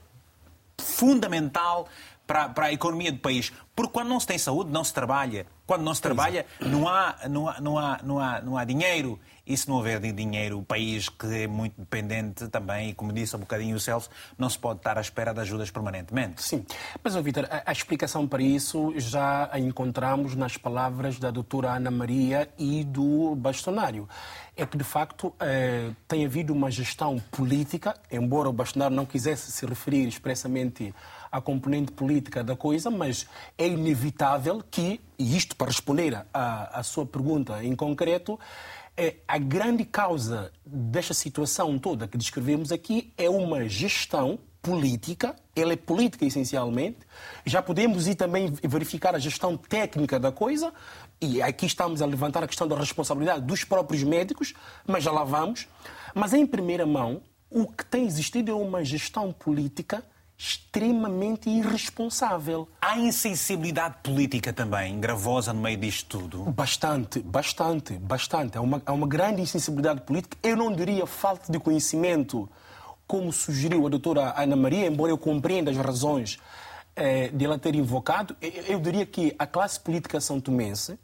fundamental 0.78 1.88
para, 2.28 2.50
para 2.50 2.66
a 2.68 2.74
economia 2.74 3.12
do 3.12 3.20
país. 3.20 3.54
Porque 3.76 3.92
quando 3.92 4.10
não 4.10 4.20
se 4.20 4.28
tem 4.28 4.38
saúde, 4.38 4.70
não 4.70 4.84
se 4.84 4.94
trabalha. 4.94 5.46
Quando 5.66 5.84
não 5.84 5.94
se 5.94 6.02
trabalha, 6.02 6.46
não 6.60 6.88
há, 6.88 7.16
não 7.30 7.50
há, 7.50 7.62
não 7.62 7.78
há, 7.78 8.00
não 8.04 8.20
há, 8.20 8.42
não 8.42 8.58
há 8.58 8.64
dinheiro. 8.64 9.20
E 9.48 9.56
se 9.56 9.70
não 9.70 9.76
houver 9.76 10.00
dinheiro, 10.00 10.58
o 10.58 10.64
país 10.64 11.08
que 11.08 11.28
é 11.28 11.48
muito 11.48 11.76
dependente 11.78 12.48
também, 12.48 12.90
e 12.90 12.94
como 12.96 13.14
disse 13.14 13.36
há 13.36 13.38
um 13.38 13.42
bocadinho 13.42 13.76
o 13.76 13.80
Celso, 13.80 14.10
não 14.40 14.50
se 14.50 14.58
pode 14.58 14.80
estar 14.80 14.98
à 14.98 15.02
espera 15.02 15.34
de 15.34 15.40
ajudas 15.40 15.70
permanentemente. 15.70 16.42
Sim, 16.42 16.66
mas, 17.04 17.16
Vitor, 17.16 17.48
a, 17.52 17.70
a, 17.70 17.72
explicação 17.72 18.28
para 18.28 18.42
isso 18.42 18.94
já 18.98 19.48
a 19.52 19.60
encontramos 19.60 20.36
nas 20.36 20.58
palavras 20.58 21.20
da 21.20 21.30
doutora 21.30 21.74
Ana 21.74 21.92
Maria 21.92 22.50
e 22.58 22.84
do 22.84 23.36
bastonário. 23.36 24.10
É 24.58 24.66
que, 24.66 24.78
de 24.78 24.84
facto, 24.84 25.34
eh, 25.40 25.92
tem 26.08 26.26
havido 26.26 26.52
uma 26.52 26.72
gestão 26.72 27.20
política, 27.30 27.94
embora 28.10 28.50
o 28.50 28.54
bastonário 28.54 28.96
não 28.96 29.06
quisesse 29.06 29.52
se 29.52 29.66
referir 29.66 30.08
expressamente 30.08 30.94
à 31.36 31.42
componente 31.42 31.92
política 31.92 32.42
da 32.42 32.56
coisa, 32.56 32.90
mas 32.90 33.28
é 33.58 33.68
inevitável 33.68 34.64
que, 34.72 35.02
e 35.20 35.36
isto 35.36 35.54
para 35.58 35.68
responder 35.68 36.26
à, 36.34 36.80
à 36.80 36.82
sua 36.82 37.06
pergunta 37.06 37.62
em 37.62 37.76
concreto, 37.76 38.40
é, 38.96 39.16
a 39.28 39.38
grande 39.38 39.84
causa 39.84 40.50
desta 40.66 41.14
situação 41.14 41.78
toda 41.78 42.08
que 42.08 42.18
descrevemos 42.18 42.72
aqui 42.72 43.12
é 43.18 43.30
uma 43.30 43.68
gestão 43.68 44.40
política, 44.62 45.36
ela 45.54 45.74
é 45.74 45.76
política 45.76 46.26
essencialmente. 46.26 47.00
Já 47.46 47.62
podemos 47.62 48.08
ir 48.08 48.16
também 48.16 48.54
verificar 48.64 49.14
a 49.14 49.20
gestão 49.20 49.58
técnica 49.58 50.18
da 50.18 50.32
coisa, 50.32 50.74
e 51.20 51.42
aqui 51.42 51.66
estamos 51.66 52.02
a 52.02 52.06
levantar 52.06 52.46
a 52.46 52.48
questão 52.48 52.66
da 52.66 52.78
responsabilidade 52.78 53.42
dos 53.42 53.66
próprios 53.66 54.04
médicos, 54.04 54.54
mas 54.88 55.04
já 55.04 55.12
lá 55.12 55.26
vamos. 55.26 55.68
Mas 56.14 56.34
em 56.34 56.48
primeira 56.48 56.86
mão, 56.86 57.22
o 57.50 57.68
que 57.68 57.86
tem 57.86 58.06
existido 58.06 58.52
é 58.52 58.56
uma 58.56 58.86
gestão 58.86 59.34
política 59.34 60.02
extremamente 60.38 61.50
irresponsável. 61.50 62.68
Há 62.82 62.98
insensibilidade 62.98 63.96
política 64.04 64.52
também, 64.52 65.00
gravosa 65.00 65.54
no 65.54 65.62
meio 65.62 65.78
disto 65.78 66.20
tudo? 66.20 66.44
Bastante, 66.52 67.20
bastante, 67.20 67.94
bastante. 67.94 68.58
Há 68.58 68.62
uma, 68.62 68.82
há 68.86 68.92
uma 68.92 69.08
grande 69.08 69.42
insensibilidade 69.42 70.02
política. 70.02 70.38
Eu 70.44 70.58
não 70.58 70.74
diria 70.74 71.06
falta 71.08 71.52
de 71.52 71.60
conhecimento, 71.60 72.50
como 73.08 73.32
sugeriu 73.32 73.86
a 73.88 73.90
doutora 73.90 74.34
Ana 74.38 74.56
Maria, 74.56 74.88
embora 74.88 75.12
eu 75.12 75.18
compreenda 75.18 75.72
as 75.72 75.78
razões 75.78 76.38
eh, 76.96 77.30
de 77.30 77.46
ela 77.46 77.58
ter 77.58 77.74
invocado. 77.76 78.36
Eu, 78.42 78.52
eu 78.64 78.80
diria 78.80 79.06
que 79.06 79.34
a 79.40 79.48
classe 79.48 79.80
política 79.80 80.20
são 80.20 80.42
tomense 80.42 81.00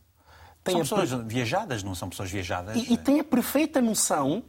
tem 0.63 0.83
são 0.83 0.99
pessoas 0.99 1.25
viajadas, 1.25 1.83
não 1.83 1.95
são 1.95 2.09
pessoas 2.09 2.29
viajadas? 2.29 2.75
E, 2.75 2.93
e 2.93 2.97
tem 2.97 3.19
a 3.19 3.23
perfeita 3.23 3.81
noção 3.81 4.43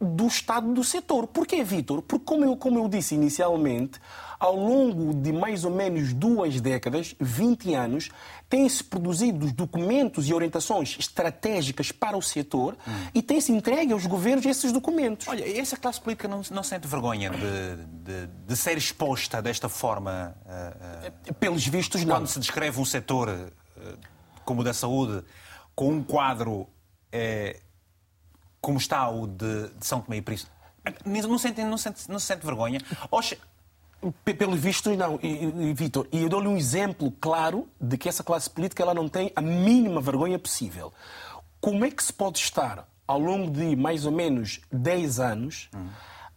do 0.00 0.26
estado 0.26 0.72
do 0.72 0.84
setor. 0.84 1.26
Porquê, 1.26 1.64
Vitor? 1.64 2.02
Porque, 2.02 2.24
como 2.24 2.44
eu, 2.44 2.56
como 2.56 2.78
eu 2.78 2.88
disse 2.88 3.14
inicialmente, 3.14 4.00
ao 4.38 4.54
longo 4.54 5.12
de 5.12 5.32
mais 5.32 5.64
ou 5.64 5.70
menos 5.70 6.12
duas 6.12 6.60
décadas, 6.60 7.16
20 7.18 7.74
anos, 7.74 8.10
têm-se 8.48 8.84
produzido 8.84 9.52
documentos 9.52 10.28
e 10.28 10.34
orientações 10.34 10.96
estratégicas 10.98 11.90
para 11.90 12.16
o 12.16 12.22
setor 12.22 12.76
hum. 12.86 12.92
e 13.12 13.20
têm-se 13.20 13.50
entregue 13.50 13.92
aos 13.92 14.06
governos 14.06 14.46
esses 14.46 14.70
documentos. 14.70 15.26
Olha, 15.26 15.58
essa 15.58 15.76
classe 15.76 16.00
política 16.00 16.28
não, 16.28 16.42
não 16.50 16.62
sente 16.62 16.86
vergonha 16.86 17.30
de, 17.30 17.76
de, 18.04 18.26
de, 18.46 18.56
ser 18.56 18.78
exposta 18.78 19.42
desta 19.42 19.68
forma? 19.68 20.36
Uh, 20.46 21.30
uh, 21.30 21.34
Pelos 21.34 21.66
vistos, 21.66 22.04
não. 22.04 22.16
Quando 22.16 22.28
se 22.28 22.38
descreve 22.38 22.80
um 22.80 22.84
setor 22.84 23.28
uh, 23.28 23.98
como 24.44 24.60
o 24.60 24.64
da 24.64 24.72
saúde 24.72 25.24
com 25.74 25.92
um 25.92 26.02
quadro 26.02 26.68
como 28.68 28.76
está 28.76 29.08
o 29.08 29.26
de, 29.26 29.70
de 29.78 29.86
São 29.86 30.02
Tomé 30.02 30.18
e 30.18 30.20
Príncipe, 30.20 30.52
não 31.26 31.38
sente, 31.38 31.64
não 31.64 31.78
sente, 31.78 32.06
não 32.06 32.18
sente 32.18 32.44
vergonha? 32.44 32.78
Oxe, 33.10 33.38
pelo 34.22 34.54
visto, 34.56 34.94
não, 34.94 35.18
Vitor. 35.74 36.06
E 36.12 36.20
eu 36.20 36.28
dou-lhe 36.28 36.48
um 36.48 36.56
exemplo 36.56 37.10
claro 37.12 37.66
de 37.80 37.96
que 37.96 38.10
essa 38.10 38.22
classe 38.22 38.50
política 38.50 38.82
ela 38.82 38.92
não 38.92 39.08
tem 39.08 39.32
a 39.34 39.40
mínima 39.40 40.02
vergonha 40.02 40.38
possível. 40.38 40.92
Como 41.62 41.82
é 41.82 41.90
que 41.90 42.04
se 42.04 42.12
pode 42.12 42.40
estar, 42.40 42.86
ao 43.06 43.18
longo 43.18 43.50
de 43.50 43.74
mais 43.74 44.04
ou 44.04 44.12
menos 44.12 44.60
10 44.70 45.18
anos, 45.18 45.70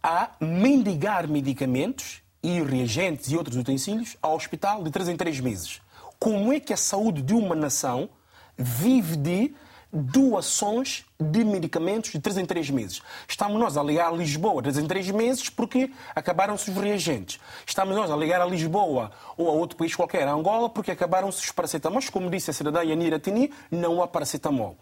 a 0.02 0.30
mendigar 0.40 1.28
medicamentos 1.28 2.22
e 2.42 2.62
reagentes 2.62 3.30
e 3.30 3.36
outros 3.36 3.58
utensílios 3.58 4.16
ao 4.22 4.34
hospital 4.34 4.82
de 4.82 4.90
3 4.90 5.10
em 5.10 5.16
3 5.18 5.38
meses? 5.40 5.82
Como 6.18 6.50
é 6.50 6.58
que 6.58 6.72
a 6.72 6.78
saúde 6.78 7.20
de 7.20 7.34
uma 7.34 7.54
nação 7.54 8.08
vive 8.56 9.16
de 9.16 9.54
doações 9.92 11.04
de 11.20 11.44
medicamentos 11.44 12.10
de 12.10 12.18
3 12.18 12.38
em 12.38 12.46
3 12.46 12.70
meses. 12.70 13.02
Estamos 13.28 13.60
nós 13.60 13.76
a 13.76 13.82
ligar 13.82 14.08
a 14.08 14.12
Lisboa 14.12 14.62
de 14.62 14.70
3 14.70 14.84
em 14.84 14.88
3 14.88 15.10
meses 15.10 15.50
porque 15.50 15.90
acabaram-se 16.14 16.70
os 16.70 16.76
reagentes. 16.76 17.38
Estamos 17.66 17.94
nós 17.94 18.10
a 18.10 18.16
ligar 18.16 18.40
a 18.40 18.46
Lisboa 18.46 19.10
ou 19.36 19.48
a 19.48 19.52
outro 19.52 19.76
país 19.76 19.94
qualquer, 19.94 20.26
a 20.26 20.32
Angola, 20.32 20.70
porque 20.70 20.90
acabaram-se 20.90 21.44
os 21.44 21.52
paracetamóis. 21.52 22.08
Como 22.08 22.30
disse 22.30 22.50
a 22.50 22.54
cidadã 22.54 22.82
Yanira 22.82 23.18
Tini, 23.18 23.52
não 23.70 24.02
há 24.02 24.08
paracetamol. 24.08 24.76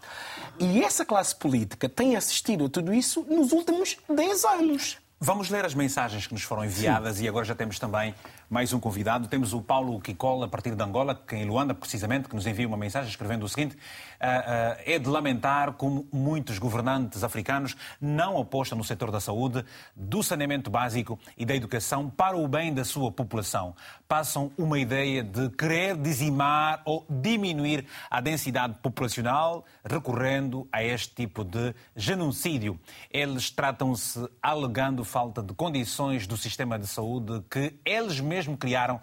E 0.59 0.83
essa 0.85 1.05
classe 1.05 1.35
política 1.35 1.89
tem 1.89 2.17
assistido 2.17 2.67
a 2.67 2.69
tudo 2.69 2.95
isso 2.95 3.27
nos 3.29 3.53
últimos 3.53 3.97
10 4.09 4.45
anos. 4.45 4.99
Vamos 5.23 5.51
ler 5.51 5.67
as 5.67 5.75
mensagens 5.75 6.27
que 6.27 6.33
nos 6.33 6.43
foram 6.45 6.65
enviadas 6.65 7.19
Sim. 7.19 7.25
e 7.25 7.29
agora 7.29 7.45
já 7.45 7.55
temos 7.55 7.79
também 7.79 8.15
mais 8.49 8.73
um 8.73 8.81
convidado. 8.81 9.29
Temos 9.29 9.53
o 9.53 9.61
Paulo 9.61 10.01
Kikola, 10.01 10.47
a 10.47 10.49
partir 10.49 10.75
de 10.75 10.83
Angola, 10.83 11.15
que 11.15 11.37
em 11.37 11.45
Luanda, 11.45 11.75
precisamente, 11.75 12.27
que 12.27 12.35
nos 12.35 12.47
envia 12.47 12.67
uma 12.67 12.79
mensagem 12.79 13.11
escrevendo 13.11 13.45
o 13.45 13.49
seguinte: 13.49 13.77
é 14.21 14.99
de 14.99 15.09
lamentar 15.09 15.73
como 15.73 16.07
muitos 16.13 16.59
governantes 16.59 17.25
africanos 17.25 17.75
não 17.99 18.39
apostam 18.39 18.77
no 18.77 18.85
setor 18.85 19.11
da 19.11 19.21
saúde, 19.21 19.65
do 19.97 20.23
saneamento 20.23 20.71
básico 20.71 21.19
e 21.39 21.47
da 21.47 21.55
educação 21.55 22.11
para 22.11 22.37
o 22.37 22.47
bem 22.47 22.75
da 22.75 22.85
sua 22.85 23.11
população. 23.11 23.75
Passam 24.07 24.53
uma 24.59 24.79
ideia 24.79 25.23
de 25.23 25.49
querer 25.51 25.97
dizimar 25.97 26.83
ou 26.85 27.07
diminuir 27.09 27.87
a 28.11 28.21
densidade 28.21 28.75
populacional, 28.83 29.65
recorrendo 29.85 30.69
a 30.71 30.83
este 30.85 31.15
tipo 31.15 31.45
de 31.45 31.75
genocídio. 31.97 32.79
Eles 33.11 33.51
tratam-se 33.51 34.29
alegando 34.43 35.03
falta 35.03 35.43
de 35.43 35.55
condições 35.55 36.27
do 36.27 36.37
sistema 36.37 36.79
de 36.79 36.87
saúde 36.87 37.43
que 37.49 37.75
eles 37.87 38.21
mesmos 38.21 38.51
mesmo 38.51 38.57
criaram 38.57 39.01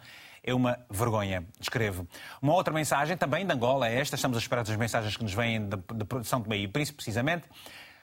é 0.48 0.54
uma 0.54 0.80
vergonha, 0.89 1.45
escrevo. 1.60 2.08
Uma 2.41 2.54
outra 2.54 2.74
mensagem, 2.74 3.18
também 3.18 3.45
de 3.45 3.52
Angola, 3.52 3.89
é 3.89 4.00
esta, 4.00 4.16
estamos 4.16 4.38
a 4.38 4.39
esperar 4.39 4.62
as 4.62 4.76
mensagens 4.78 5.18
que 5.18 5.22
nos 5.22 5.34
vêm 5.34 5.68
de, 5.68 6.06
produção 6.06 6.39
de 6.39 6.48
Meio 6.48 6.70
Príncipe, 6.70 6.95
precisamente. 6.95 7.43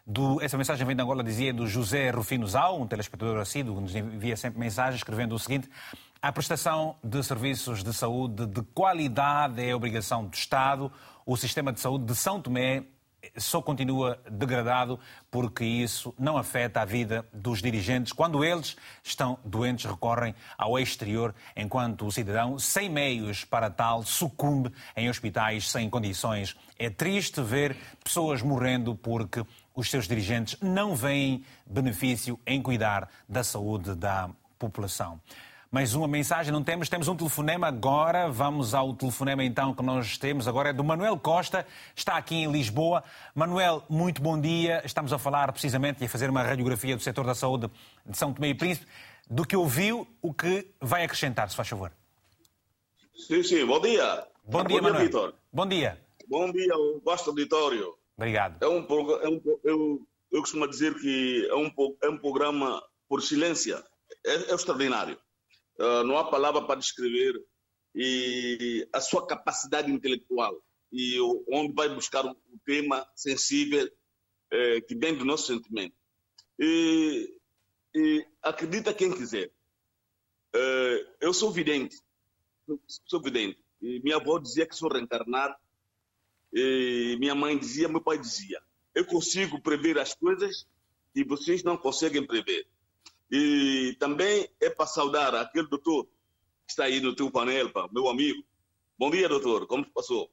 Do, 0.07 0.39
essa 0.43 0.59
mensagem 0.59 0.87
vem 0.87 0.95
de 0.95 1.03
Angola, 1.03 1.25
dizia 1.25 1.55
do 1.55 1.67
José 1.67 2.11
Rufino 2.11 2.47
Zau, 2.47 2.83
um 2.83 2.87
telespectador 2.87 3.41
assíduo, 3.41 3.77
que 3.77 3.81
nos 3.81 3.97
envia 3.97 4.37
sempre 4.37 4.61
mensagens, 4.61 4.97
escrevendo 4.97 5.35
o 5.35 5.39
seguinte: 5.39 5.71
A 6.21 6.31
prestação 6.31 6.97
de 7.03 7.23
serviços 7.23 7.83
de 7.83 7.95
saúde 7.95 8.45
de 8.45 8.61
qualidade 8.75 9.67
é 9.67 9.75
obrigação 9.75 10.27
do 10.27 10.35
Estado. 10.35 10.93
O 11.25 11.39
sistema 11.39 11.73
de 11.73 11.81
saúde 11.81 12.05
de 12.05 12.15
São 12.15 12.43
Tomé 12.43 12.85
só 13.37 13.61
continua 13.61 14.19
degradado 14.31 14.99
porque 15.31 15.65
isso 15.65 16.15
não 16.19 16.37
afeta 16.37 16.81
a 16.81 16.85
vida 16.85 17.27
dos 17.33 17.61
dirigentes. 17.61 18.13
Quando 18.13 18.45
eles 18.45 18.77
estão 19.03 19.39
doentes, 19.45 19.85
recorrem 19.85 20.35
ao 20.57 20.79
exterior, 20.79 21.35
enquanto 21.57 22.07
o 22.07 22.13
cidadão, 22.13 22.59
sem 22.59 22.89
meios 22.89 23.45
para 23.45 23.71
tal, 23.71 24.03
sucumbe 24.03 24.73
em 24.97 25.09
hospitais 25.09 25.71
sem 25.71 25.89
condições. 25.91 26.57
É 26.79 26.91
triste 26.91 27.41
ver 27.41 27.77
pessoas 28.03 28.43
morrendo 28.43 28.95
porque 28.95 29.45
os 29.75 29.91
seus 29.91 30.07
dirigentes 30.07 30.57
não 30.61 30.95
veem 30.95 31.45
benefício 31.67 32.39
em 32.47 32.63
cuidar 32.63 33.09
da 33.29 33.43
saúde 33.43 33.95
da 33.95 34.31
população. 34.59 35.21
Mais 35.75 35.93
uma 35.93 36.07
mensagem, 36.07 36.53
não 36.53 36.63
temos, 36.63 36.89
temos 36.89 37.09
um 37.09 37.17
telefonema 37.17 37.67
agora. 37.67 38.31
Vamos 38.31 38.75
ao 38.75 38.95
telefonema 38.95 39.43
então 39.43 39.75
que 39.75 39.83
nós 39.83 40.17
temos 40.17 40.47
agora. 40.47 40.69
É 40.69 40.73
do 40.73 40.85
Manuel 40.85 41.19
Costa, 41.19 41.67
está 41.97 42.17
aqui 42.17 42.37
em 42.37 42.53
Lisboa. 42.53 43.03
Manuel, 43.35 43.83
muito 43.91 44.23
bom 44.23 44.41
dia. 44.41 44.83
Estamos 44.85 45.13
a 45.13 45.19
falar 45.19 45.51
precisamente 45.51 46.01
e 46.01 46.07
a 46.07 46.09
fazer 46.09 46.31
uma 46.31 46.45
radiografia 46.45 46.95
do 46.95 47.03
setor 47.03 47.27
da 47.27 47.35
saúde 47.35 47.69
de 48.07 48.17
São 48.17 48.33
Tomé 48.33 48.51
e 48.51 48.55
Príncipe. 48.55 48.87
Do 49.29 49.45
que 49.45 49.57
ouviu, 49.57 50.07
o 50.23 50.33
que 50.33 50.65
vai 50.81 51.03
acrescentar, 51.03 51.51
se 51.51 51.57
faz 51.57 51.69
favor? 51.69 51.91
Sim, 53.27 53.43
sim, 53.43 53.67
bom 53.67 53.81
dia. 53.81 54.29
Bom, 54.45 54.63
bom 54.63 54.69
dia, 54.69 54.81
Manuel. 54.81 55.03
Vitor. 55.03 55.35
Bom 55.53 55.67
dia. 55.67 56.01
Bom 56.29 56.53
dia, 56.53 56.73
o 56.77 57.03
vasto 57.05 57.31
auditório. 57.31 57.97
Obrigado. 58.17 58.63
É 58.63 58.69
um, 58.69 58.79
é 58.79 59.29
um, 59.29 59.59
eu, 59.65 60.07
eu 60.31 60.41
costumo 60.41 60.69
dizer 60.69 60.95
que 61.01 61.49
é 61.51 61.55
um, 61.57 61.69
é 62.01 62.09
um 62.11 62.17
programa 62.17 62.81
por 63.09 63.21
silêncio. 63.21 63.83
É, 64.25 64.53
é 64.53 64.55
extraordinário. 64.55 65.19
Uh, 65.79 66.05
não 66.05 66.17
há 66.17 66.31
palavra 66.31 66.63
para 66.67 66.79
descrever 66.79 67.35
e 67.95 68.89
a 68.93 69.01
sua 69.01 69.27
capacidade 69.27 69.91
intelectual 69.91 70.61
e 70.93 71.19
onde 71.49 71.73
vai 71.75 71.89
buscar 71.89 72.25
o 72.25 72.37
tema 72.65 73.07
sensível 73.17 73.91
eh, 74.53 74.81
que 74.83 74.95
vem 74.95 75.17
do 75.17 75.25
nosso 75.25 75.49
sentimento. 75.49 75.97
E, 76.57 77.37
e 77.93 78.25
acredita 78.41 78.95
quem 78.95 79.13
quiser. 79.13 79.49
Uh, 80.55 81.11
eu 81.21 81.35
sou 81.35 81.51
vidente, 81.51 82.01
sou 83.07 83.21
vidente. 83.21 83.59
E 83.83 83.99
minha 84.05 84.17
avó 84.17 84.39
dizia 84.39 84.65
que 84.65 84.77
sou 84.77 84.89
reencarnado, 84.89 85.57
e 86.53 87.17
minha 87.19 87.35
mãe 87.35 87.59
dizia, 87.59 87.89
meu 87.89 88.01
pai 88.01 88.17
dizia. 88.17 88.63
Eu 88.95 89.05
consigo 89.05 89.61
prever 89.61 89.99
as 89.99 90.15
coisas 90.15 90.65
e 91.13 91.25
vocês 91.25 91.65
não 91.65 91.77
conseguem 91.77 92.25
prever. 92.25 92.69
E 93.31 93.97
também 93.99 94.49
é 94.61 94.71
para 94.71 94.87
saudar 94.87 95.35
aquele 95.35 95.69
doutor 95.69 96.05
que 96.05 96.71
está 96.71 96.85
aí 96.85 97.01
no 97.01 97.15
teu 97.15 97.31
painel, 97.31 97.71
pá, 97.71 97.89
meu 97.93 98.09
amigo. 98.09 98.43
Bom 98.99 99.11
dia, 99.11 99.29
doutor. 99.29 99.67
Como 99.67 99.85
passou? 99.91 100.31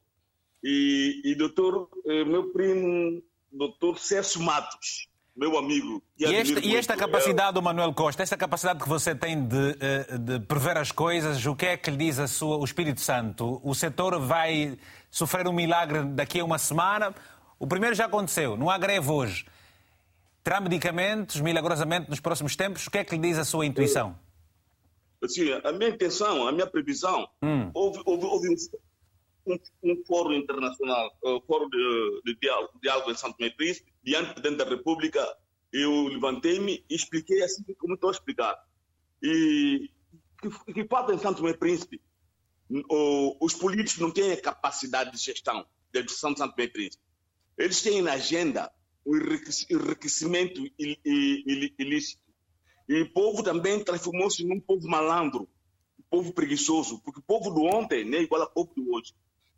e, 0.63 1.21
e 1.23 1.35
doutor, 1.35 1.89
eh, 2.05 2.23
meu 2.23 2.51
primo, 2.51 3.21
doutor 3.51 3.97
César 3.97 4.39
Matos, 4.39 5.07
meu 5.35 5.57
amigo. 5.57 6.01
E, 6.17 6.25
este, 6.25 6.59
e, 6.59 6.75
esta 6.75 6.95
capacidade 6.95 7.53
do 7.53 7.61
Manuel 7.61 7.93
Costa, 7.93 8.21
esta 8.21 8.37
capacidade 8.37 8.79
que 8.79 8.87
você 8.87 9.15
tem 9.15 9.43
de, 9.43 9.77
eh, 9.79 10.17
de 10.17 10.39
prever 10.41 10.77
as 10.77 10.91
coisas, 10.91 11.43
o 11.45 11.55
que 11.55 11.65
é 11.65 11.77
que 11.77 11.89
lhe 11.89 11.97
diz 11.97 12.19
a 12.19 12.27
sua, 12.27 12.57
o 12.57 12.63
Espírito 12.63 13.01
Santo? 13.01 13.59
O 13.63 13.73
setor 13.73 14.19
vai 14.19 14.77
sofrer 15.09 15.47
um 15.47 15.53
milagre 15.53 16.03
daqui 16.03 16.39
a 16.39 16.45
uma 16.45 16.59
semana? 16.59 17.13
O 17.57 17.65
primeiro 17.65 17.95
já 17.95 18.05
aconteceu, 18.05 18.55
não 18.55 18.69
há 18.69 18.77
greve 18.77 19.09
hoje. 19.09 19.45
Terá 20.43 20.59
medicamentos, 20.59 21.39
milagrosamente, 21.39 22.09
nos 22.09 22.19
próximos 22.19 22.55
tempos? 22.55 22.87
O 22.87 22.91
que 22.91 22.97
é 22.97 23.03
que 23.03 23.15
lhe 23.15 23.21
diz 23.21 23.37
a 23.37 23.45
sua 23.45 23.65
intuição? 23.65 24.17
Assim, 25.23 25.51
a 25.51 25.71
minha 25.71 25.89
intenção, 25.89 26.47
a 26.47 26.51
minha 26.51 26.65
previsão, 26.65 27.29
hum. 27.43 27.69
houve, 27.75 28.01
houve, 28.05 28.25
houve 28.25 28.49
um, 29.45 29.55
um, 29.83 30.03
fórum 30.07 30.33
internacional, 30.33 31.15
um 31.23 31.35
uh, 31.35 31.41
fórum 31.45 31.69
de, 31.69 32.21
de, 32.25 32.39
diálogo, 32.41 32.73
diálogo 32.81 33.11
em 33.11 33.15
Santo 33.15 33.37
Tomé 33.37 33.51
Príncipe, 33.51 33.93
diante 34.03 34.29
do 34.29 34.33
Presidente 34.33 34.57
da 34.57 34.69
República, 34.69 35.37
eu 35.71 36.07
levantei-me 36.07 36.83
e 36.89 36.95
expliquei 36.95 37.43
assim 37.43 37.63
como 37.77 37.93
estou 37.93 38.09
a 38.09 38.13
explicar. 38.13 38.57
E 39.21 39.91
que, 40.41 40.73
que 40.73 40.87
falta 40.87 41.13
em 41.13 41.19
Santo 41.19 41.37
Tomé 41.37 41.53
Príncipe, 41.53 42.01
o, 42.89 43.37
os 43.39 43.53
políticos 43.53 43.99
não 43.99 44.09
têm 44.09 44.31
a 44.31 44.41
capacidade 44.41 45.11
de 45.11 45.17
gestão 45.17 45.65
da 45.93 45.99
educação 45.99 46.33
de 46.33 46.39
Santo 46.39 46.55
Tomé 46.55 46.67
Príncipe. 46.67 47.03
Eles 47.59 47.79
têm 47.81 48.01
na 48.01 48.13
agenda 48.13 48.71
o 49.05 49.15
enriquecimento 49.15 50.61
ilícito. 50.77 52.21
E 52.87 53.01
o 53.01 53.13
povo 53.13 53.43
também 53.43 53.83
transformou-se 53.83 54.43
num 54.43 54.59
povo 54.59 54.87
malandro, 54.87 55.47
um 55.99 56.03
povo 56.09 56.33
preguiçoso, 56.33 56.99
porque 56.99 57.19
o 57.19 57.23
povo 57.23 57.49
do 57.49 57.63
ontem 57.63 58.03
não 58.03 58.17
é 58.17 58.21
igual 58.21 58.41
ao 58.41 58.49
povo 58.49 58.73
do 58.75 58.93
hoje. 58.93 59.13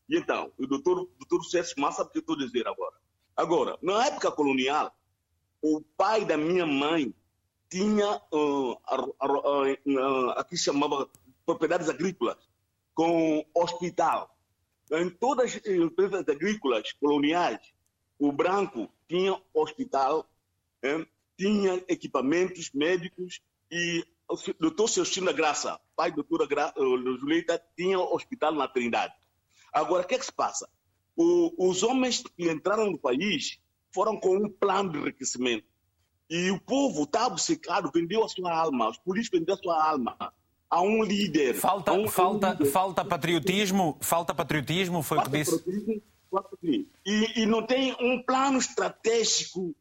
E 0.09 0.17
então, 0.17 0.51
o 0.57 0.67
doutor, 0.67 1.09
doutor 1.17 1.43
César 1.45 1.73
Massa 1.77 1.97
sabe 1.97 2.09
o 2.09 2.11
que 2.11 2.17
eu 2.19 2.21
estou 2.21 2.35
a 2.35 2.39
dizer 2.39 2.67
agora. 2.67 2.95
Agora, 3.35 3.77
na 3.81 4.05
época 4.05 4.31
colonial, 4.31 4.93
o 5.61 5.81
pai 5.97 6.25
da 6.25 6.37
minha 6.37 6.65
mãe 6.65 7.13
tinha 7.69 8.21
uh, 8.31 8.73
uh, 8.73 10.29
aqui 10.35 10.55
chamava 10.55 11.09
propriedades 11.45 11.89
agrícolas 11.89 12.37
com 12.93 13.43
hospital. 13.55 14.37
Em 14.91 15.09
todas 15.09 15.55
as 15.55 15.65
empresas 15.65 16.27
agrícolas 16.27 16.91
coloniais, 16.93 17.72
o 18.23 18.31
branco 18.31 18.89
tinha 19.09 19.37
hospital, 19.53 20.25
hein? 20.81 21.05
tinha 21.37 21.83
equipamentos 21.89 22.71
médicos 22.73 23.41
e 23.69 24.01
o 24.29 24.37
doutor 24.61 24.87
Celestino 24.87 25.33
Graça, 25.33 25.77
pai 25.93 26.09
da 26.09 26.15
doutora 26.15 26.47
Gra... 26.47 26.73
Julieta, 26.77 27.61
tinha 27.75 27.99
hospital 27.99 28.53
na 28.53 28.65
Trindade. 28.65 29.13
Agora, 29.73 30.03
o 30.03 30.07
que 30.07 30.15
é 30.15 30.19
que 30.19 30.25
se 30.25 30.31
passa? 30.31 30.69
O, 31.17 31.69
os 31.69 31.83
homens 31.83 32.23
que 32.23 32.49
entraram 32.49 32.89
no 32.89 32.97
país 32.97 33.59
foram 33.91 34.17
com 34.17 34.37
um 34.37 34.49
plano 34.49 34.93
de 34.93 34.99
enriquecimento. 34.99 35.65
E 36.29 36.49
o 36.49 36.61
povo 36.61 37.03
está 37.03 37.27
obcecado, 37.27 37.91
vendeu 37.93 38.23
a 38.23 38.29
sua 38.29 38.57
alma, 38.57 38.89
os 38.89 38.97
políticos 38.97 39.37
venderam 39.37 39.59
a 39.59 39.61
sua 39.61 39.89
alma 39.89 40.33
a 40.69 40.81
um 40.81 41.03
líder. 41.03 41.55
Falta, 41.55 41.91
um, 41.91 42.07
falta, 42.07 42.47
um 42.47 42.51
líder. 42.51 42.71
falta 42.71 43.03
patriotismo, 43.03 43.97
falta 43.99 44.33
patriotismo, 44.33 45.03
foi 45.03 45.17
o 45.17 45.23
que 45.23 45.29
disse. 45.29 46.12
E, 47.05 47.41
e, 47.41 47.45
não 47.45 47.65
tem 47.65 47.95
um 47.99 48.21
plano 48.23 48.57
estratégico 48.57 49.75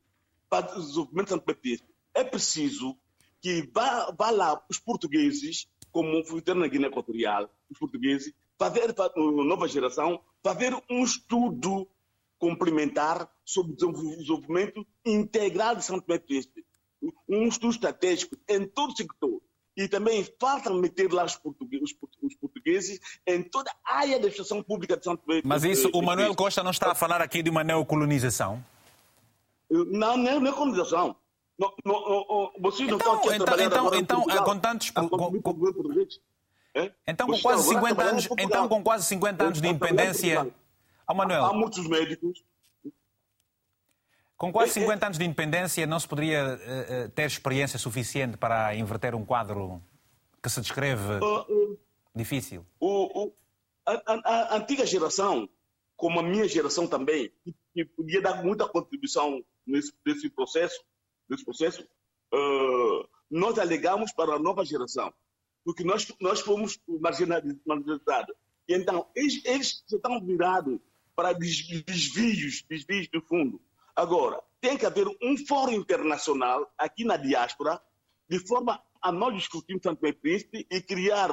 para 0.49 0.77
o 0.77 0.81
desenvolvimento 0.81 1.25
de 1.25 1.31
São 1.31 1.39
Pedro. 1.39 1.87
É 2.15 2.23
preciso 2.25 2.97
que 3.41 3.69
vá, 3.73 4.11
vá 4.17 4.31
lá 4.31 4.65
os 4.69 4.79
portugueses, 4.79 5.67
como 5.91 6.23
fizeram 6.25 6.61
na 6.61 6.69
Guiné 6.69 6.89
Equatorial, 6.89 7.51
os 7.71 7.79
portugueses, 7.79 8.33
fazer, 8.59 8.95
a 8.99 9.45
nova 9.45 9.67
geração, 9.67 10.21
fazer 10.43 10.75
um 10.91 11.03
estudo 11.03 11.89
complementar 12.39 13.31
sobre 13.45 13.73
o 13.73 13.77
desenvolvimento 13.77 14.87
integral 15.05 15.77
de 15.77 15.85
São 15.85 16.01
Tomé. 16.01 16.21
Um 17.29 17.47
estudo 17.47 17.73
estratégico 17.73 18.37
em 18.49 18.67
todo 18.67 18.91
o 18.91 18.97
sector. 18.97 19.41
E 19.77 19.89
também 19.89 20.27
falta 20.39 20.71
meter 20.71 21.11
lá 21.13 21.25
os 21.25 21.37
portugueses, 21.37 21.95
os 22.23 22.35
portugueses 22.35 23.01
em 23.27 23.43
toda 23.43 23.71
a 23.85 23.97
área 23.97 24.11
da 24.11 24.17
administração 24.17 24.63
pública 24.63 24.97
de 24.97 25.05
São 25.05 25.17
Tomé 25.17 25.41
Mas 25.45 25.65
isso, 25.65 25.91
o 25.95 26.03
Manuel 26.03 26.35
Costa 26.35 26.63
não 26.63 26.71
está 26.71 26.93
a 26.93 26.95
falar 26.95 27.23
aqui 27.23 27.43
de 27.43 27.49
uma 27.49 27.65
neocolonização? 27.65 28.63
Não, 29.71 30.17
não 30.17 30.29
é 30.29 30.41
neocolonização. 30.41 31.17
Não, 31.59 31.73
não, 31.85 32.53
vocês 32.61 32.89
não 32.89 32.97
então, 32.97 33.15
estão 33.15 33.31
aqui 33.31 33.43
então, 33.43 33.95
então, 33.95 34.25
então, 34.29 34.45
com 34.45 34.59
tantos... 34.59 34.91
Com, 34.91 35.09
com, 35.09 35.41
com, 35.41 36.07
então, 37.07 37.27
com 37.27 37.39
quase 37.41 37.69
50 37.69 38.03
anos, 38.03 38.29
então, 38.39 38.69
com 38.69 38.83
quase 38.83 39.07
50 39.07 39.45
anos 39.45 39.61
de 39.61 39.69
independência... 39.69 40.53
Oh, 41.09 41.15
Manuel, 41.15 41.45
há 41.45 41.53
muitos 41.53 41.87
médicos 41.87 42.43
com 44.43 44.51
quase 44.51 44.73
50 44.73 45.07
anos 45.07 45.19
de 45.19 45.25
independência, 45.25 45.87
não 45.87 46.01
se 46.01 46.09
poderia 46.09 46.59
uh, 46.59 47.09
ter 47.11 47.27
experiência 47.27 47.79
suficiente 47.79 48.37
para 48.37 48.75
inverter 48.75 49.15
um 49.15 49.25
quadro 49.25 49.81
que 50.43 50.51
se 50.51 50.61
descreve 50.61 51.25
uh, 51.25 51.43
uh, 51.43 51.79
difícil? 52.13 52.67
A, 53.87 53.93
a, 53.93 54.15
a, 54.25 54.57
antiga 54.57 54.85
geração, 54.85 55.49
como 55.97 56.19
a 56.19 56.25
minha 56.25 56.49
geração 56.49 56.89
também, 56.89 57.31
que, 57.45 57.55
que 57.73 57.85
podia 57.85 58.21
dar 58.21 58.43
muita 58.43 58.67
contribuição 58.67 59.45
nesse, 59.65 59.93
nesse 60.05 60.29
processo, 60.29 60.83
nesse 61.31 61.45
processo 61.45 61.87
nós 63.31 63.61
alegamos 63.61 64.13
para 64.13 64.35
a 64.35 64.39
nova 64.41 64.65
geração, 64.65 65.15
porque 65.65 65.85
nós, 65.85 66.13
nós 66.21 66.41
fomos 66.41 66.81
marginalizados. 66.89 68.35
E 68.67 68.75
então, 68.75 69.07
eles, 69.15 69.41
eles 69.45 69.85
estão 69.89 70.21
virados 70.21 70.81
para 71.15 71.33
desvios, 71.33 72.63
desvios 72.69 73.09
do 73.09 73.23
fundo. 73.23 73.61
Agora, 73.95 74.43
tem 74.61 74.77
que 74.77 74.87
haver 74.87 75.07
um 75.23 75.37
fórum 75.47 75.73
internacional 75.73 76.71
aqui 76.79 77.05
na 77.05 77.17
diáspora, 77.17 77.81
de 78.29 78.39
forma 78.47 78.83
a 79.01 79.13
nós 79.13 79.35
discutirmos 79.35 79.83
Tomé 79.83 80.13
Príncipe 80.13 80.67
e 80.71 80.81
criar 80.81 81.31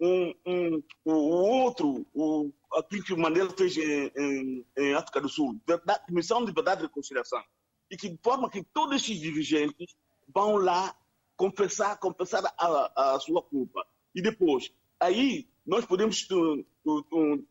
um, 0.00 0.34
um, 0.46 0.82
um 1.06 1.12
outro, 1.12 2.06
um, 2.14 2.50
aquilo 2.72 3.04
que 3.04 3.12
o 3.12 3.18
Mandela 3.18 3.50
fez 3.50 3.76
em, 3.76 4.10
em, 4.16 4.66
em 4.78 4.94
África 4.94 5.20
do 5.20 5.28
Sul, 5.28 5.60
da 5.66 5.98
Comissão 5.98 6.44
de 6.44 6.52
Verdade 6.52 6.82
e 6.82 6.86
Reconciliação, 6.86 7.42
e 7.90 7.96
que 7.96 8.08
de 8.08 8.18
forma 8.22 8.50
que 8.50 8.62
todos 8.62 8.96
esses 8.96 9.20
dirigentes 9.20 9.94
vão 10.32 10.56
lá 10.56 10.96
confessar, 11.36 11.98
confessar 11.98 12.42
a, 12.58 13.14
a 13.14 13.20
sua 13.20 13.42
culpa. 13.42 13.86
E 14.14 14.22
depois, 14.22 14.72
aí 14.98 15.48
nós 15.66 15.84
podemos 15.84 16.26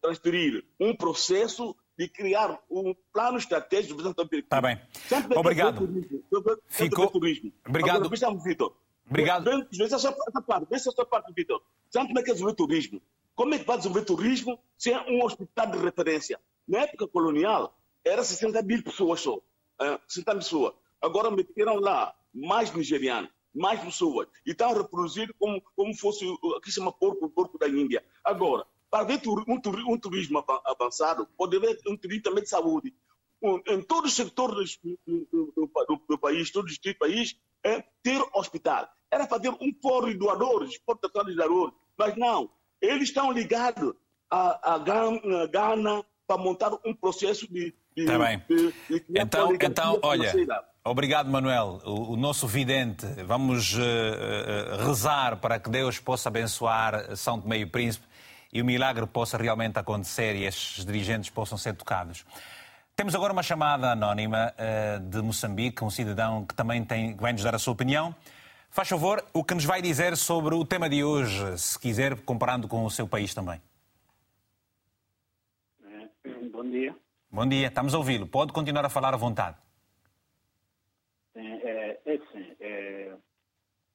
transferir 0.01 0.65
um 0.79 0.95
processo 0.95 1.75
de 1.99 2.07
criar 2.07 2.57
um 2.71 2.95
plano 3.11 3.37
estratégico 3.37 3.97
de 3.97 4.03
Santa 4.03 4.25
Está 4.31 4.61
bem. 4.61 4.79
Obrigado. 5.35 5.85
Ficou. 6.69 7.11
Obrigado. 7.67 8.05
Agora, 8.05 8.39
Vitor. 8.41 8.73
Obrigado. 9.05 9.67
Veja 9.69 9.97
essa 9.97 10.13
parte, 10.47 10.65
veja 10.69 10.89
essa 10.89 11.05
parte, 11.05 11.33
Vitor. 11.33 11.61
Como 11.91 12.17
é 12.17 12.23
que 12.23 12.29
é 12.31 12.33
desenvolver 12.33 12.55
turismo? 12.55 13.01
Como 13.35 13.53
é 13.53 13.59
que 13.59 13.65
vai 13.65 13.75
desenvolver 13.75 14.05
turismo 14.05 14.57
sem 14.77 14.95
um 15.11 15.25
hospital 15.25 15.71
de 15.71 15.77
referência? 15.79 16.39
Na 16.65 16.79
época 16.79 17.05
colonial, 17.05 17.77
era 18.05 18.23
60 18.23 18.61
mil 18.61 18.81
pessoas 18.81 19.19
só. 19.19 19.37
60 20.07 20.31
mil 20.35 20.41
pessoas. 20.41 20.73
Agora 21.01 21.29
meteram 21.29 21.81
lá 21.81 22.15
mais 22.33 22.73
nigerianos, 22.73 23.29
mais 23.53 23.81
pessoas. 23.81 24.29
E 24.45 24.51
estão 24.51 24.69
a 24.69 24.73
reproduzir 24.73 25.35
como, 25.37 25.61
como 25.75 25.93
fosse, 25.93 26.25
aqui 26.55 26.71
se 26.71 26.75
chama 26.75 26.93
porco, 26.93 27.29
porco 27.29 27.59
da 27.59 27.67
Índia. 27.67 28.01
Agora, 28.23 28.65
para 28.89 29.03
ver 29.03 29.21
um, 29.47 29.99
turismo 29.99 30.43
avançado, 30.65 31.27
pode 31.37 31.57
haver 31.57 31.77
um 31.87 31.95
turismo 31.95 32.23
também 32.23 32.43
de 32.43 32.49
saúde. 32.49 32.93
Em 33.67 33.81
todos 33.81 34.11
os 34.11 34.17
setores 34.17 34.79
do, 35.05 36.17
país, 36.19 36.51
todo 36.51 36.65
o 36.65 36.67
distrito 36.67 36.97
do 36.97 36.99
país, 36.99 37.37
é 37.63 37.83
ter 38.03 38.21
hospital. 38.33 38.89
Era 39.11 39.27
fazer 39.27 39.49
um 39.49 39.73
fórum 39.81 40.07
de 40.09 40.15
doadores, 40.15 40.71
exportação 40.71 41.23
de 41.23 41.35
doadores. 41.35 41.73
Mas 41.97 42.17
não, 42.17 42.49
eles 42.81 43.09
estão 43.09 43.31
ligados 43.31 43.93
a, 44.29 44.75
a 44.75 44.77
Ghana 45.47 46.05
para 46.27 46.37
montar 46.37 46.71
um 46.85 46.93
processo 46.93 47.51
de. 47.51 47.73
Está 47.95 48.17
bem. 48.17 48.43
De, 48.47 48.71
de 48.71 49.05
então, 49.15 49.53
então 49.53 49.99
olha. 50.03 50.33
Obrigado, 50.83 51.29
Manuel. 51.29 51.81
O, 51.85 52.13
o, 52.13 52.15
nosso 52.15 52.47
vidente, 52.47 53.05
vamos 53.25 53.73
uh, 53.75 53.79
uh, 53.79 54.85
rezar 54.87 55.37
para 55.37 55.59
que 55.59 55.69
Deus 55.69 55.99
possa 55.99 56.29
abençoar 56.29 57.15
São 57.17 57.39
Tomé 57.39 57.59
e 57.59 57.65
Príncipe 57.65 58.07
e 58.51 58.61
o 58.61 58.65
milagre 58.65 59.05
possa 59.05 59.37
realmente 59.37 59.77
acontecer 59.77 60.35
e 60.35 60.45
estes 60.45 60.85
dirigentes 60.85 61.29
possam 61.29 61.57
ser 61.57 61.75
tocados. 61.75 62.25
Temos 62.95 63.15
agora 63.15 63.31
uma 63.31 63.43
chamada 63.43 63.91
anónima 63.91 64.53
uh, 64.53 64.99
de 64.99 65.21
Moçambique, 65.21 65.83
um 65.83 65.89
cidadão 65.89 66.45
que 66.45 66.53
também 66.53 66.83
tem, 66.83 67.15
que 67.15 67.21
vai 67.21 67.31
nos 67.31 67.43
dar 67.43 67.55
a 67.55 67.59
sua 67.59 67.73
opinião. 67.73 68.13
Faz 68.69 68.89
favor, 68.89 69.23
o 69.33 69.43
que 69.43 69.53
nos 69.53 69.65
vai 69.65 69.81
dizer 69.81 70.17
sobre 70.17 70.53
o 70.53 70.65
tema 70.65 70.89
de 70.89 71.03
hoje, 71.03 71.57
se 71.57 71.79
quiser, 71.79 72.19
comparando 72.21 72.67
com 72.67 72.83
o 72.83 72.91
seu 72.91 73.07
país 73.07 73.33
também. 73.33 73.61
Eh, 75.85 76.49
bom 76.51 76.63
dia. 76.69 76.95
Bom 77.31 77.47
dia, 77.47 77.67
estamos 77.67 77.93
a 77.93 77.97
ouvi-lo. 77.97 78.27
Pode 78.27 78.51
continuar 78.51 78.85
a 78.85 78.89
falar 78.89 79.13
à 79.13 79.17
vontade. 79.17 79.55
É, 81.35 81.99
é 82.05 82.17
sim. 82.31 82.55
É, 82.59 83.13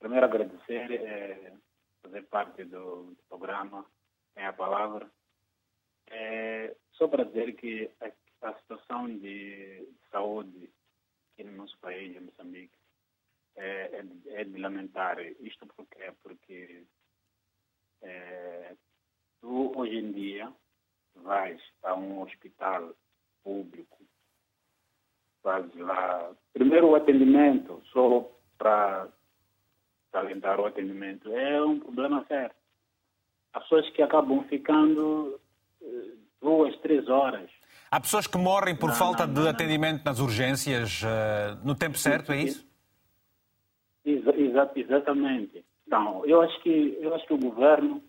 primeiro 0.01 0.25
agradecer, 0.25 0.93
é, 0.93 1.53
fazer 2.03 2.23
parte 2.23 2.65
do, 2.65 3.13
do 3.13 3.19
programa 3.29 3.85
tem 4.35 4.45
a 4.47 4.53
palavra. 4.53 5.11
É, 6.09 6.77
Só 6.93 7.09
para 7.09 7.25
dizer 7.25 7.55
que 7.57 7.91
a, 8.01 8.49
a 8.49 8.55
situação 8.55 9.09
de 9.19 9.89
saúde 10.11 10.71
aqui 11.33 11.45
no 11.45 11.57
nosso 11.57 11.79
país, 11.79 12.17
em 12.17 12.21
Moçambique, 12.21 12.79
é, 13.57 14.03
é, 14.27 14.41
é 14.41 14.45
de 14.45 14.59
lamentar. 14.59 15.19
Isto 15.41 15.67
porque, 15.67 16.13
porque 16.23 16.85
é, 18.03 18.77
tu, 19.41 19.73
hoje 19.77 19.97
em 19.97 20.13
dia, 20.13 20.53
vais 21.17 21.61
a 21.83 21.95
um 21.95 22.23
hospital 22.23 22.95
público, 23.43 23.99
fazes 25.43 25.75
lá, 25.77 26.35
primeiro 26.53 26.89
o 26.89 26.95
atendimento, 26.95 27.83
só 27.93 28.31
para 28.59 29.09
salientar 30.11 30.61
o 30.61 30.67
atendimento, 30.67 31.33
é 31.33 31.63
um 31.63 31.81
problema 31.81 32.25
sério. 32.27 32.55
Há 33.55 33.61
pessoas 33.61 33.89
que 33.91 34.03
acabam 34.03 34.45
ficando 34.49 35.41
eh, 35.81 36.11
duas, 36.43 36.77
três 36.81 37.09
horas. 37.09 37.49
Há 37.91 38.01
pessoas 38.01 38.27
que 38.27 38.37
morrem 38.37 38.75
por 38.77 38.89
não, 38.89 38.97
falta 38.97 39.27
não, 39.27 39.35
não, 39.35 39.43
de 39.45 39.49
atendimento 39.49 40.05
nas 40.05 40.19
urgências 40.19 41.03
uh, 41.03 41.65
no 41.65 41.75
tempo 41.77 41.97
certo, 41.97 42.33
é 42.33 42.43
isso? 42.43 42.67
Exa 44.05 44.35
exatamente. 44.75 45.65
Então, 45.87 46.27
eu 46.27 46.43
acho 46.43 46.61
que, 46.61 46.99
eu 47.01 47.15
acho 47.15 47.25
que 47.27 47.35
o 47.35 47.39
governo 47.39 48.03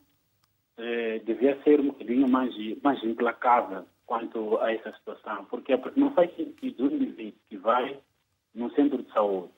eh, 0.78 1.22
devia 1.24 1.62
ser 1.64 1.80
um 1.80 1.88
bocadinho 1.88 2.28
mais, 2.28 2.54
mais 2.82 3.02
implacável 3.04 3.86
quanto 4.06 4.58
a 4.58 4.74
essa 4.74 4.91
situação. 4.93 5.46
Porque, 5.46 5.78
porque 5.78 6.00
não 6.00 6.12
faz 6.14 6.36
sentido 6.36 6.86
um 6.86 6.96
indivíduo 6.96 7.39
que 7.48 7.58
vai 7.58 8.00
num 8.54 8.70
centro 8.72 9.04
de 9.04 9.12
saúde 9.12 9.52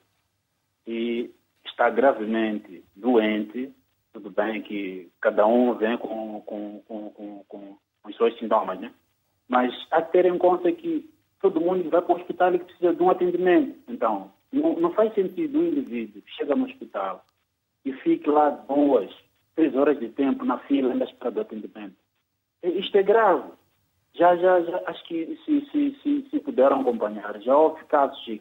e 0.86 1.30
está 1.64 1.90
gravemente 1.90 2.84
doente, 2.94 3.72
tudo 4.12 4.30
bem 4.30 4.62
que 4.62 5.10
cada 5.20 5.46
um 5.46 5.74
vem 5.74 5.96
com, 5.98 6.40
com, 6.42 6.82
com, 6.86 7.10
com, 7.10 7.44
com 7.48 7.78
os 8.08 8.16
seus 8.16 8.36
sintomas, 8.38 8.78
né? 8.80 8.92
Mas 9.48 9.74
há 9.90 10.02
que 10.02 10.12
ter 10.12 10.26
em 10.26 10.38
conta 10.38 10.70
que 10.72 11.08
todo 11.40 11.60
mundo 11.60 11.88
vai 11.90 12.02
para 12.02 12.14
o 12.14 12.18
hospital 12.18 12.54
e 12.54 12.58
precisa 12.58 12.94
de 12.94 13.02
um 13.02 13.10
atendimento. 13.10 13.78
Então, 13.88 14.32
não, 14.52 14.74
não 14.74 14.92
faz 14.92 15.14
sentido 15.14 15.58
um 15.58 15.66
indivíduo 15.68 16.22
que 16.22 16.30
chega 16.32 16.54
no 16.54 16.66
hospital 16.66 17.24
e 17.84 17.92
fique 17.92 18.28
lá 18.28 18.50
duas, 18.50 19.10
três 19.54 19.74
horas 19.74 19.98
de 19.98 20.08
tempo 20.08 20.44
na 20.44 20.58
fila 20.58 20.92
ainda 20.92 21.04
espera 21.04 21.30
do 21.30 21.40
atendimento. 21.40 21.96
Isto 22.62 22.98
é 22.98 23.02
grave. 23.02 23.50
Já, 24.14 24.34
já, 24.36 24.60
já 24.62 24.82
acho 24.86 25.04
que 25.04 25.38
se, 25.44 25.60
se, 25.70 25.98
se, 26.02 26.28
se 26.28 26.40
puderam 26.40 26.80
acompanhar, 26.80 27.40
já 27.40 27.56
houve 27.56 27.84
casos 27.84 28.20
de, 28.24 28.38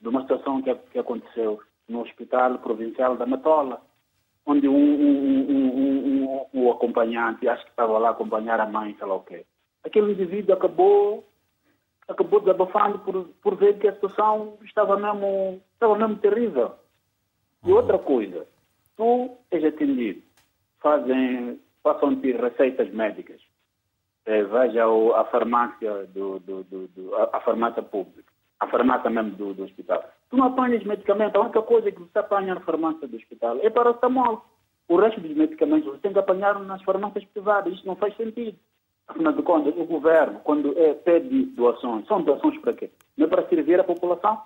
de 0.00 0.08
uma 0.08 0.22
situação 0.22 0.62
que, 0.62 0.72
que 0.92 0.98
aconteceu 0.98 1.60
no 1.88 2.02
Hospital 2.02 2.58
Provincial 2.58 3.16
da 3.16 3.26
Matola, 3.26 3.80
onde 4.46 4.68
um, 4.68 4.74
um, 4.74 5.50
um, 5.50 6.46
um, 6.54 6.70
acompanhante, 6.70 7.48
acho 7.48 7.64
que 7.64 7.70
estava 7.70 7.98
lá 7.98 8.08
a 8.08 8.12
acompanhar 8.12 8.60
a 8.60 8.66
mãe, 8.66 8.94
sei 8.96 9.06
lá 9.06 9.14
o 9.16 9.24
quê. 9.24 9.44
Aquele 9.84 10.12
indivíduo 10.12 10.54
acabou, 10.54 11.24
acabou 12.08 12.40
desabafando 12.40 13.00
por, 13.00 13.28
por 13.42 13.56
ver 13.56 13.78
que 13.78 13.88
a 13.88 13.94
situação 13.94 14.56
estava 14.64 14.96
mesmo, 14.96 15.60
estava 15.74 15.98
mesmo 15.98 16.16
terrível. 16.18 16.72
E 17.64 17.72
outra 17.72 17.98
coisa, 17.98 18.46
tu 18.96 19.36
és 19.50 19.64
atendido, 19.64 20.22
fazem, 20.80 21.60
passam-te 21.82 22.30
receitas 22.32 22.88
médicas, 22.92 23.40
é, 24.24 24.42
veja 24.42 24.84
a 25.16 25.24
farmácia 25.24 26.06
do, 26.06 26.38
do, 26.40 26.62
do, 26.64 26.88
do, 26.88 27.14
a, 27.32 27.40
farmácia 27.40 27.82
pública, 27.82 28.32
a 28.60 28.66
farmácia 28.68 29.10
mesmo 29.10 29.30
do, 29.32 29.54
do 29.54 29.64
hospital. 29.64 30.04
Tu 30.30 30.36
não 30.36 30.46
apanhas 30.46 30.82
medicamento, 30.84 31.36
a 31.36 31.40
única 31.40 31.62
coisa 31.62 31.90
que 31.90 32.00
você 32.00 32.18
apanha 32.18 32.54
na 32.54 32.60
farmácia 32.60 33.06
do 33.06 33.16
hospital 33.16 33.58
é 33.62 33.70
paracetamol. 33.70 34.44
O 34.88 34.96
resto 34.96 35.20
dos 35.20 35.36
medicamentos 35.36 35.86
você 35.86 35.98
tem 35.98 36.12
que 36.12 36.18
apanhar 36.18 36.58
nas 36.60 36.82
farmácias 36.82 37.24
privadas. 37.26 37.74
Isso 37.74 37.86
não 37.86 37.96
faz 37.96 38.16
sentido. 38.16 38.56
Afinal 39.08 39.32
de 39.32 39.42
contas, 39.42 39.74
o 39.76 39.84
governo, 39.84 40.40
quando 40.40 40.76
é, 40.76 40.94
pede 40.94 41.44
doações, 41.46 42.06
são 42.06 42.22
doações 42.22 42.58
para 42.60 42.72
quê? 42.72 42.90
Não 43.16 43.26
é 43.26 43.28
para 43.28 43.48
servir 43.48 43.78
a 43.78 43.84
população? 43.84 44.40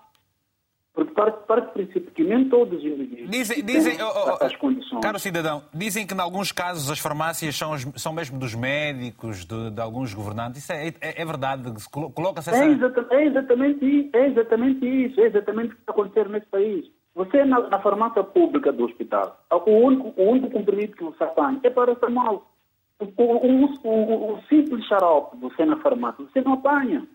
Porque 0.92 1.14
parte, 1.14 1.46
parte 1.46 1.66
do 1.66 1.72
princípio 1.72 2.10
que 2.10 2.24
nem 2.24 2.48
todos 2.48 2.78
os 2.78 2.84
indivíduos 2.84 3.30
dizem, 3.30 3.64
dizem 3.64 3.96
têm 3.96 4.04
oh, 4.04 4.36
oh, 4.40 4.44
as 4.44 4.56
condições. 4.56 5.00
Caro 5.00 5.18
cidadão, 5.20 5.62
dizem 5.72 6.04
que 6.04 6.12
em 6.12 6.20
alguns 6.20 6.50
casos 6.50 6.90
as 6.90 6.98
farmácias 6.98 7.56
são, 7.56 7.76
são 7.96 8.12
mesmo 8.12 8.38
dos 8.38 8.56
médicos, 8.56 9.44
de, 9.44 9.70
de 9.70 9.80
alguns 9.80 10.12
governantes. 10.12 10.62
Isso 10.62 10.72
é, 10.72 10.88
é, 11.00 11.22
é 11.22 11.24
verdade? 11.24 11.72
Coloca-se 11.90 12.50
essa... 12.50 12.64
É, 12.64 12.68
exata, 12.68 13.06
é, 13.10 13.24
exatamente, 13.24 14.10
é 14.12 14.26
exatamente 14.26 14.84
isso. 14.84 15.20
É 15.20 15.26
exatamente 15.26 15.72
o 15.72 15.74
que 15.76 15.80
está 15.80 15.92
acontecendo 15.92 16.30
nesse 16.30 16.46
país. 16.46 16.90
Você, 17.14 17.44
na, 17.44 17.68
na 17.68 17.78
farmácia 17.80 18.24
pública 18.24 18.72
do 18.72 18.84
hospital, 18.84 19.40
o 19.50 19.70
único, 19.70 20.20
o 20.20 20.30
único 20.30 20.50
comprimido 20.50 20.96
que 20.96 21.04
você 21.04 21.22
apanha 21.22 21.60
é 21.62 21.70
para 21.70 21.92
o 21.92 22.12
mal. 22.12 22.50
O, 22.98 23.04
o, 23.04 23.66
o, 23.84 24.34
o 24.34 24.42
simples 24.48 24.84
xarope 24.86 25.36
você 25.38 25.64
na 25.64 25.76
farmácia, 25.78 26.24
você 26.24 26.40
não 26.40 26.54
apanha. 26.54 27.06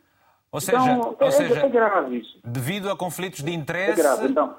Ou 0.56 0.62
seja, 0.62 0.78
então, 0.78 1.18
ou 1.20 1.28
é, 1.28 1.32
seja 1.32 1.66
é 1.66 1.70
grave 1.70 2.18
isso. 2.20 2.39
devido 2.41 2.89
a 2.89 2.95
conflitos 2.95 3.43
de 3.43 3.53
interesse, 3.53 3.99
é 3.99 4.03
grave, 4.03 4.28
então. 4.30 4.56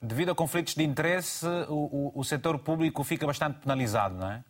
devido 0.00 0.30
a 0.30 0.34
conflitos 0.34 0.74
de 0.74 0.82
interesse, 0.82 1.46
o, 1.68 2.12
o, 2.14 2.20
o 2.20 2.24
setor 2.24 2.58
público 2.58 3.04
fica 3.04 3.26
bastante 3.26 3.58
penalizado, 3.58 4.14
não 4.16 4.30
é? 4.30 4.42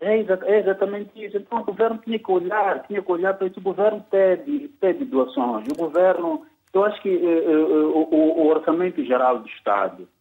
É, 0.00 0.20
é, 0.20 0.60
exatamente 0.60 1.10
isso. 1.20 1.36
Então 1.36 1.58
o 1.58 1.64
governo 1.64 1.98
tinha 1.98 2.16
que 2.16 2.30
olhar, 2.30 2.86
tinha 2.86 3.02
que 3.02 3.10
olhar 3.10 3.34
para 3.34 3.48
isso. 3.48 3.58
O 3.58 3.62
governo 3.62 4.04
pede, 4.08 4.68
pede 4.80 5.04
doações. 5.04 5.66
O 5.66 5.74
governo, 5.74 6.46
eu 6.72 6.84
acho 6.84 7.02
que 7.02 7.08
eh, 7.08 7.44
eh, 7.44 7.56
o, 7.56 8.42
o, 8.42 8.46
orçamento 8.46 9.04
geral 9.04 9.40
do 9.40 9.48
Estado 9.48 10.02
eh, 10.02 10.13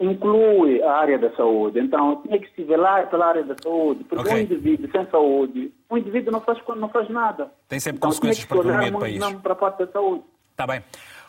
inclui 0.00 0.82
a 0.82 0.92
área 0.92 1.18
da 1.18 1.34
saúde. 1.36 1.78
Então, 1.78 2.22
tinha 2.22 2.38
que 2.38 2.50
se 2.54 2.64
velar 2.64 3.08
pela 3.08 3.26
área 3.26 3.44
da 3.44 3.54
saúde, 3.62 4.04
porque 4.04 4.22
okay. 4.22 4.34
um 4.34 4.42
indivíduo 4.42 4.90
sem 4.90 5.06
saúde, 5.10 5.72
um 5.90 5.96
indivíduo 5.96 6.32
não 6.32 6.40
faz, 6.40 6.58
não 6.76 6.88
faz 6.88 7.08
nada. 7.08 7.50
Tem 7.68 7.78
sempre 7.78 7.98
então, 7.98 8.10
consequências 8.10 8.44
para 8.44 8.56
a 8.56 8.60
economia 8.60 8.90
do 8.90 8.98
país. 8.98 9.18
Não 9.18 9.40
para 9.40 9.52
a 9.52 9.56
parte 9.56 9.84
da 9.84 9.92
saúde. 9.92 10.24
Está 10.50 10.66
bem. 10.66 10.82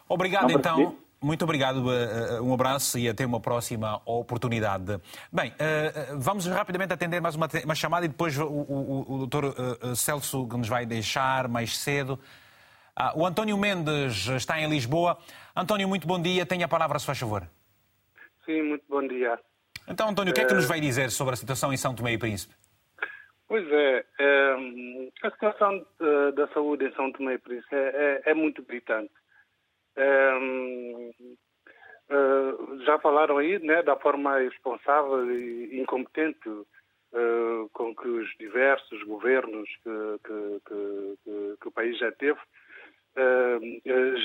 Obrigado, 0.08 0.50
não 0.50 0.60
então. 0.60 0.96
Muito 1.22 1.44
obrigado, 1.44 1.92
eh, 1.92 2.38
eh, 2.38 2.42
um 2.42 2.54
abraço 2.54 2.98
e 2.98 3.10
até 3.10 3.26
uma 3.26 3.42
próxima 3.42 4.02
oportunidade. 4.06 5.02
Bem, 5.30 5.54
vamos 6.18 6.48
rapidamente 6.48 6.94
atender 6.94 7.22
mais 7.22 7.36
uma, 7.36 7.50
uma 7.66 7.76
chamada 7.76 8.06
e 8.06 8.08
depois 8.08 8.38
o, 8.38 8.46
o, 8.46 9.06
o 9.08 9.18
doutor 9.18 9.54
Celso 9.96 10.48
que 10.48 10.56
nos 10.56 10.70
vai 10.70 10.86
deixar 10.86 11.50
mais 11.50 11.78
cedo. 11.78 12.18
Ah, 12.96 13.14
o 13.16 13.26
António 13.26 13.58
Mendes 13.58 14.28
está 14.28 14.60
em 14.60 14.70
Lisboa. 14.70 15.18
António, 15.56 15.88
muito 15.88 16.08
bom 16.08 16.22
dia. 16.22 16.46
Tenha 16.46 16.66
a 16.66 16.70
palavra, 16.70 16.98
se 17.00 17.06
faz 17.06 17.18
favor. 17.18 17.48
Sim, 18.50 18.64
muito 18.64 18.84
bom 18.90 19.08
dia. 19.08 19.40
Então, 19.88 20.10
António, 20.10 20.32
o 20.32 20.34
que 20.34 20.42
é 20.42 20.46
que 20.46 20.56
nos 20.56 20.68
vai 20.68 20.80
dizer 20.82 21.12
sobre 21.12 21.36
a 21.36 21.38
situação 21.38 21.72
em 21.72 21.78
São 21.78 21.94
Tomé 21.94 22.14
e 22.14 22.18
Príncipe? 22.18 22.56
Pois 23.48 23.64
é, 23.72 24.04
é 24.20 24.56
a 25.22 25.30
situação 25.30 25.78
de, 25.78 26.32
da 26.32 26.48
saúde 26.48 26.86
em 26.86 26.94
São 26.96 27.12
Tomé 27.12 27.36
e 27.36 27.38
Príncipe 27.38 27.76
é, 27.76 28.22
é, 28.26 28.32
é 28.32 28.34
muito 28.34 28.64
gritante. 28.64 29.12
É, 29.96 30.32
é, 32.10 32.86
já 32.86 32.98
falaram 32.98 33.38
aí 33.38 33.60
né, 33.60 33.84
da 33.84 33.96
forma 33.98 34.42
irresponsável 34.42 35.32
e 35.32 35.80
incompetente 35.80 36.50
com 37.74 37.96
que 37.96 38.08
os 38.08 38.30
diversos 38.40 39.04
governos 39.04 39.70
que, 39.84 40.20
que, 40.24 40.62
que, 40.68 41.58
que 41.62 41.68
o 41.68 41.72
país 41.72 41.98
já 42.00 42.12
teve 42.14 42.40
é, 43.16 43.60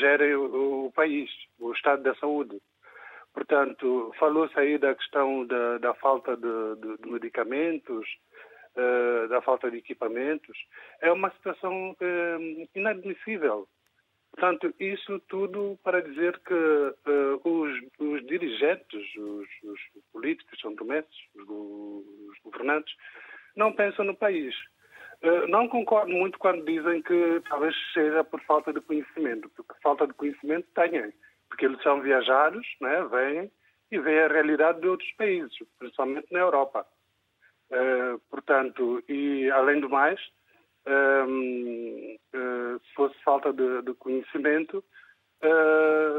gerem 0.00 0.34
o, 0.34 0.86
o 0.86 0.92
país, 0.92 1.30
o 1.58 1.72
estado 1.72 2.02
da 2.02 2.14
saúde. 2.14 2.58
Portanto, 3.34 4.14
falou-se 4.16 4.58
aí 4.58 4.78
da 4.78 4.94
questão 4.94 5.44
da, 5.44 5.78
da 5.78 5.94
falta 5.94 6.36
de, 6.36 6.76
de, 6.80 7.02
de 7.02 7.10
medicamentos, 7.10 8.08
uh, 8.76 9.28
da 9.28 9.42
falta 9.42 9.68
de 9.70 9.78
equipamentos. 9.78 10.56
É 11.00 11.10
uma 11.10 11.30
situação 11.32 11.90
uh, 11.90 12.68
inadmissível. 12.76 13.68
Portanto, 14.30 14.72
isso 14.78 15.18
tudo 15.28 15.78
para 15.82 16.00
dizer 16.00 16.38
que 16.40 16.54
uh, 16.54 17.40
os, 17.44 17.72
os, 17.98 18.26
dirigentes, 18.26 19.02
os, 19.16 19.48
os 19.64 19.80
políticos, 20.12 20.60
são 20.60 20.74
tomenses, 20.76 21.14
os, 21.34 21.48
os, 21.48 22.38
governantes, 22.44 22.94
não 23.56 23.72
pensam 23.72 24.04
no 24.04 24.16
país. 24.16 24.54
não 25.48 25.68
concordo 25.68 26.12
muito 26.12 26.38
quando 26.38 26.64
dizem 26.64 27.02
que 27.02 27.42
talvez 27.48 27.74
seja 27.92 28.22
por 28.24 28.40
falta 28.42 28.72
de 28.72 28.80
conhecimento, 28.80 29.48
porque 29.56 29.74
falta 29.82 30.06
de 30.06 30.14
conhecimento 30.14 30.66
têm 30.74 31.12
porque 31.54 31.66
eles 31.66 31.80
são 31.82 32.00
viajados, 32.00 32.66
né, 32.80 33.04
vêm 33.10 33.50
e 33.92 33.98
veem 34.00 34.24
a 34.24 34.28
realidade 34.28 34.80
de 34.80 34.88
outros 34.88 35.10
países, 35.12 35.56
principalmente 35.78 36.26
na 36.32 36.40
Europa. 36.40 36.84
Uh, 37.70 38.18
portanto, 38.28 39.02
e 39.08 39.48
além 39.52 39.80
do 39.80 39.88
mais, 39.88 40.18
uh, 40.86 41.24
uh, 41.24 42.80
se 42.80 42.94
fosse 42.94 43.14
falta 43.24 43.52
de, 43.52 43.82
de 43.82 43.94
conhecimento, 43.94 44.82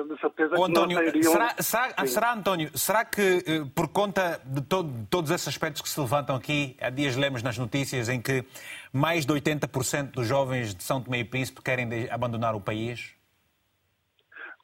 de 0.07 0.21
certeza 0.21 0.53
António, 0.55 1.11
que 1.11 1.19
não 1.19 1.31
será, 1.31 1.55
será, 1.59 2.05
será, 2.05 2.33
António, 2.33 2.77
será 2.77 3.03
que 3.03 3.43
por 3.73 3.87
conta 3.87 4.39
de, 4.45 4.61
todo, 4.61 4.87
de, 4.87 5.07
todos 5.07 5.31
esses 5.31 5.47
aspectos 5.47 5.81
que 5.81 5.89
se 5.89 5.99
levantam 5.99 6.35
aqui, 6.35 6.77
há 6.79 6.91
dias 6.91 7.15
lemos 7.15 7.41
nas 7.41 7.57
notícias 7.57 8.07
em 8.07 8.21
que 8.21 8.45
mais 8.93 9.25
de 9.25 9.33
80% 9.33 10.11
dos 10.11 10.27
jovens 10.27 10.75
de 10.75 10.83
São 10.83 11.01
Tomé 11.01 11.21
e 11.21 11.23
Príncipe 11.23 11.59
querem 11.63 12.07
abandonar 12.11 12.53
o 12.53 12.61
país? 12.61 13.14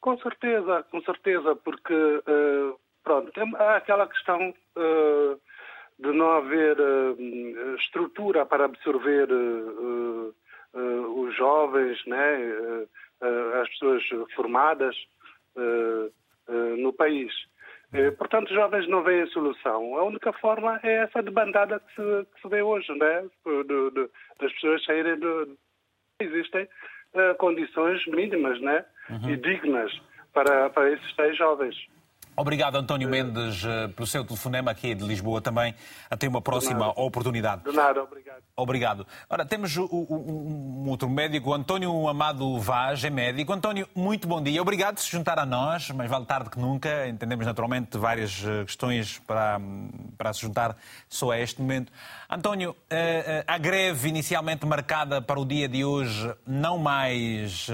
Com 0.02 0.18
certeza, 0.18 0.82
com 0.90 1.00
certeza, 1.02 1.54
porque 1.54 1.94
uh, 1.94 2.76
pronto, 3.04 3.30
há 3.56 3.76
aquela 3.76 4.08
questão 4.08 4.50
uh, 4.50 5.40
de 5.96 6.10
não 6.12 6.32
haver 6.32 6.76
uh, 6.80 7.76
estrutura 7.76 8.44
para 8.44 8.64
absorver 8.64 9.28
os 10.74 11.36
jovens, 11.36 12.04
né, 12.06 12.86
as 13.60 13.68
pessoas 13.68 14.02
formadas 14.34 14.96
no 16.78 16.92
país. 16.94 17.30
Portanto, 18.16 18.48
os 18.48 18.54
jovens 18.54 18.88
não 18.88 19.02
veem 19.02 19.26
solução. 19.26 19.98
A 19.98 20.02
única 20.02 20.32
forma 20.32 20.80
é 20.82 21.04
essa 21.04 21.22
debandada 21.22 21.78
que 21.78 21.94
se, 21.94 22.26
que 22.34 22.40
se 22.40 22.48
vê 22.48 22.62
hoje, 22.62 22.90
né? 22.94 23.28
De, 23.44 23.90
de, 23.90 24.10
das 24.40 24.50
pessoas 24.54 24.82
saírem 24.84 25.18
do. 25.18 25.58
Existem 26.20 26.66
condições 27.38 28.04
mínimas 28.06 28.58
né? 28.62 28.82
Uhum. 29.10 29.30
e 29.30 29.36
dignas 29.36 29.92
para, 30.32 30.70
para 30.70 30.90
esses 30.90 31.14
tais 31.14 31.36
jovens. 31.36 31.76
Obrigado, 32.34 32.76
António 32.76 33.10
Mendes, 33.10 33.62
eh, 33.62 33.88
pelo 33.88 34.06
seu 34.06 34.24
telefonema 34.24 34.70
aqui 34.70 34.94
de 34.94 35.04
Lisboa 35.04 35.42
também. 35.42 35.74
Até 36.08 36.26
uma 36.26 36.40
próxima 36.40 36.86
de 36.86 37.00
oportunidade. 37.00 37.62
De 37.62 37.72
nada, 37.72 38.02
obrigado. 38.02 38.42
Obrigado. 38.56 39.06
Ora, 39.28 39.44
temos 39.44 39.76
um 39.76 40.88
outro 40.88 41.10
médico, 41.10 41.52
António 41.52 42.08
Amado 42.08 42.58
Vaz, 42.58 43.04
é 43.04 43.10
médico. 43.10 43.52
António, 43.52 43.86
muito 43.94 44.26
bom 44.26 44.42
dia. 44.42 44.62
Obrigado 44.62 44.94
por 44.94 45.02
se 45.02 45.10
juntar 45.10 45.38
a 45.38 45.44
nós, 45.44 45.90
mas 45.90 46.08
vale 46.08 46.24
tarde 46.24 46.48
que 46.48 46.58
nunca. 46.58 47.06
Entendemos 47.06 47.44
naturalmente 47.44 47.98
várias 47.98 48.42
eh, 48.42 48.64
questões 48.64 49.18
para, 49.18 49.60
para 50.16 50.32
se 50.32 50.40
juntar 50.40 50.74
só 51.10 51.32
a 51.32 51.38
este 51.38 51.60
momento. 51.60 51.92
António, 52.30 52.74
eh, 52.88 53.44
a 53.46 53.58
greve 53.58 54.08
inicialmente 54.08 54.64
marcada 54.64 55.20
para 55.20 55.38
o 55.38 55.44
dia 55.44 55.68
de 55.68 55.84
hoje 55.84 56.34
não 56.46 56.78
mais 56.78 57.68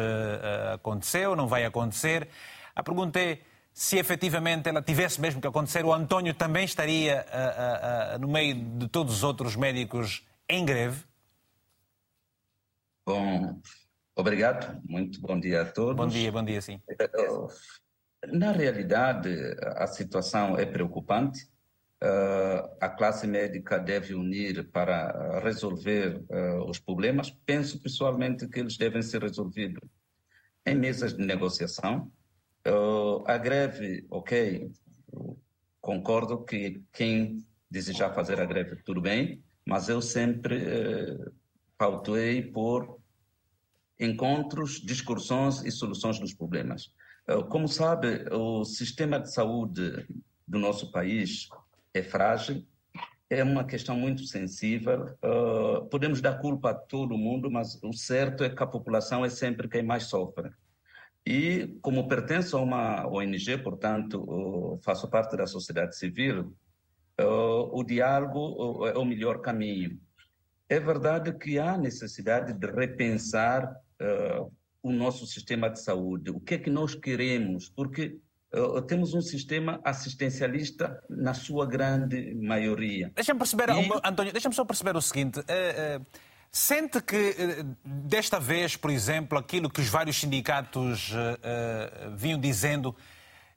aconteceu, 0.75 1.37
não 1.37 1.47
vai 1.47 1.65
acontecer. 1.65 2.29
A 2.75 2.83
pergunta 2.83 3.21
é 3.21 3.39
se 3.79 3.97
efetivamente 3.97 4.68
ela 4.68 4.83
tivesse 4.83 5.20
mesmo 5.20 5.41
que 5.41 5.47
acontecer, 5.47 5.85
o 5.85 5.93
António 5.93 6.35
também 6.35 6.64
estaria 6.64 7.24
uh, 7.29 8.14
uh, 8.14 8.16
uh, 8.16 8.18
no 8.18 8.26
meio 8.26 8.53
de 8.53 8.89
todos 8.89 9.14
os 9.14 9.22
outros 9.22 9.55
médicos 9.55 10.26
em 10.49 10.64
greve? 10.64 11.05
Bom, 13.07 13.62
obrigado. 14.16 14.83
Muito 14.85 15.20
bom 15.20 15.39
dia 15.39 15.62
a 15.62 15.64
todos. 15.64 15.95
Bom 15.95 16.09
dia, 16.09 16.33
bom 16.33 16.45
dia, 16.45 16.61
sim. 16.61 16.83
Eh, 16.89 17.07
na 18.33 18.51
realidade, 18.51 19.31
a 19.76 19.87
situação 19.87 20.59
é 20.59 20.66
preocupante. 20.66 21.49
a 22.81 22.89
classe 22.89 23.29
médica 23.29 23.79
deve 23.79 24.12
unir 24.12 24.68
para 24.72 25.39
resolver 25.39 26.20
os 26.66 26.81
problemas. 26.81 27.31
Penso 27.47 27.81
pessoalmente 27.81 28.49
que 28.49 28.59
eles 28.59 28.76
devem 28.76 29.03
ser 29.03 29.22
resolvidos 29.22 29.89
em 30.66 30.74
mesas 30.74 31.14
de 31.16 31.24
negociação 31.24 32.11
Uh, 32.69 33.25
a 33.27 33.39
greve, 33.39 34.07
ok, 34.11 34.71
concordo 35.81 36.45
que 36.45 36.83
quem 36.93 37.47
desejar 37.71 38.14
fazer 38.14 38.41
a 38.41 38.45
greve, 38.45 38.77
tudo 38.85 39.01
bem, 39.01 39.43
mas 39.66 39.89
eu 39.89 40.03
sempre 40.03 40.57
uh, 40.57 41.33
pautuei 41.79 42.43
por 42.43 42.99
encontros, 43.99 44.81
discussões 44.81 45.64
e 45.64 45.71
soluções 45.71 46.19
dos 46.19 46.35
problemas. 46.35 46.93
Uh, 47.29 47.45
como 47.45 47.69
sabe, 47.69 48.27
o 48.33 48.64
sistema 48.64 49.19
de 49.19 49.33
saúde 49.33 50.07
do 50.47 50.59
nosso 50.59 50.91
país 50.91 51.49
é 51.95 52.03
frágil, 52.03 52.66
é 53.31 53.43
uma 53.43 53.64
questão 53.64 53.97
muito 53.97 54.25
sensível. 54.25 55.07
Uh, 55.23 55.87
podemos 55.89 56.21
dar 56.21 56.39
culpa 56.39 56.71
a 56.71 56.75
todo 56.75 57.16
mundo, 57.19 57.51
mas 57.51 57.79
o 57.83 57.93
certo 57.93 58.45
é 58.45 58.51
que 58.51 58.62
a 58.62 58.66
população 58.66 59.25
é 59.25 59.31
sempre 59.31 59.69
quem 59.69 59.83
mais 59.83 60.05
sofre. 60.05 60.51
E, 61.29 61.76
como 61.83 62.09
pertenço 62.09 62.57
a 62.57 62.62
uma 62.62 63.07
ONG, 63.07 63.59
portanto, 63.59 64.81
faço 64.83 65.11
parte 65.11 65.37
da 65.37 65.47
sociedade 65.47 65.95
civil, 65.95 66.57
o 67.20 67.85
diálogo 67.85 68.87
é 68.87 68.97
o 68.97 69.05
melhor 69.05 69.43
caminho. 69.43 70.01
É 70.70 70.81
verdade 70.81 71.37
que 71.37 71.59
há 71.59 71.76
necessidade 71.76 72.55
de 72.55 72.66
repensar 72.70 73.70
o 74.83 74.91
nosso 74.91 75.26
sistema 75.26 75.68
de 75.68 75.83
saúde. 75.83 76.31
O 76.31 76.41
que 76.41 76.55
é 76.55 76.59
que 76.59 76.70
nós 76.70 76.95
queremos? 76.95 77.68
Porque 77.68 78.16
temos 78.87 79.12
um 79.12 79.20
sistema 79.20 79.83
assistencialista 79.85 80.99
na 81.11 81.35
sua 81.35 81.66
grande 81.66 82.35
maioria. 82.37 83.12
Deixa-me 83.14 83.39
perceber, 83.39 83.68
e... 83.68 83.91
António, 84.03 84.33
deixa-me 84.33 84.55
só 84.55 84.64
perceber 84.64 84.97
o 84.97 85.03
seguinte. 85.03 85.41
Uh, 85.41 86.01
uh 86.01 86.28
Sente 86.51 87.01
que, 87.03 87.36
eh, 87.38 87.64
desta 87.84 88.40
vez, 88.40 88.74
por 88.74 88.90
exemplo, 88.90 89.38
aquilo 89.38 89.68
que 89.68 89.80
os 89.80 89.88
vários 89.88 90.18
sindicatos 90.18 91.11
uh, 91.11 91.14
uh, 91.14 92.16
vinham 92.16 92.40
dizendo, 92.40 92.96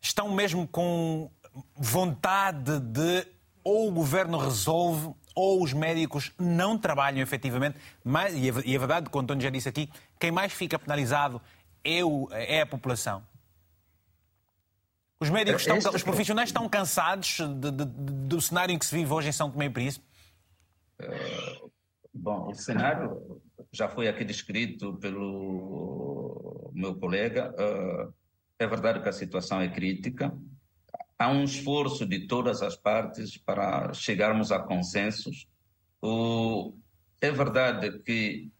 estão 0.01 0.29
mesmo 0.29 0.67
com 0.67 1.31
vontade 1.75 2.79
de 2.79 3.25
ou 3.63 3.89
o 3.89 3.91
governo 3.91 4.37
resolve 4.37 5.13
ou 5.35 5.63
os 5.63 5.71
médicos 5.71 6.31
não 6.37 6.77
trabalham 6.77 7.21
efetivamente, 7.21 7.79
mas, 8.03 8.33
e, 8.33 8.49
é, 8.49 8.75
é 8.75 8.77
verdade, 8.77 9.09
como 9.09 9.21
o 9.21 9.23
António 9.23 9.43
já 9.43 9.49
disse 9.49 9.69
aqui, 9.69 9.89
quem 10.19 10.31
mais 10.31 10.51
fica 10.51 10.77
penalizado 10.77 11.41
é, 11.83 12.03
o, 12.03 12.27
é 12.31 12.61
a 12.61 12.65
população. 12.65 13.23
Os 15.19 15.29
médicos, 15.29 15.61
estão, 15.61 15.77
os 15.77 16.03
profissionais 16.03 16.49
estão 16.49 16.67
cansados 16.67 17.37
de, 17.37 17.71
de, 17.71 17.85
de, 17.85 17.85
do 17.85 18.41
cenário 18.41 18.73
em 18.73 18.79
que 18.79 18.85
se 18.85 18.95
vive 18.95 19.13
hoje 19.13 19.29
em 19.29 19.31
São 19.31 19.51
Tomé 19.51 19.65
e 19.65 19.69
Príncipe? 19.69 20.03
Bom, 22.13 22.49
o 22.49 22.53
cenário 22.53 23.41
já 23.71 23.87
foi 23.87 24.07
aqui 24.07 24.25
descrito 24.25 24.95
pelo 24.97 26.71
meu 26.73 26.95
colega. 26.95 27.53
Uh, 27.53 28.13
é 28.59 28.67
verdade 28.67 29.01
que 29.01 29.09
a 29.09 29.13
situação 29.13 29.61
é 29.61 29.69
crítica. 29.69 30.35
Há 31.17 31.29
um 31.29 31.43
esforço 31.43 32.05
de 32.05 32.27
todas 32.27 32.61
as 32.61 32.75
partes 32.75 33.37
para 33.37 33.93
chegarmos 33.93 34.51
a 34.51 34.59
consensos. 34.59 35.47
É 37.21 37.31
verdade 37.31 37.99
que 37.99 38.51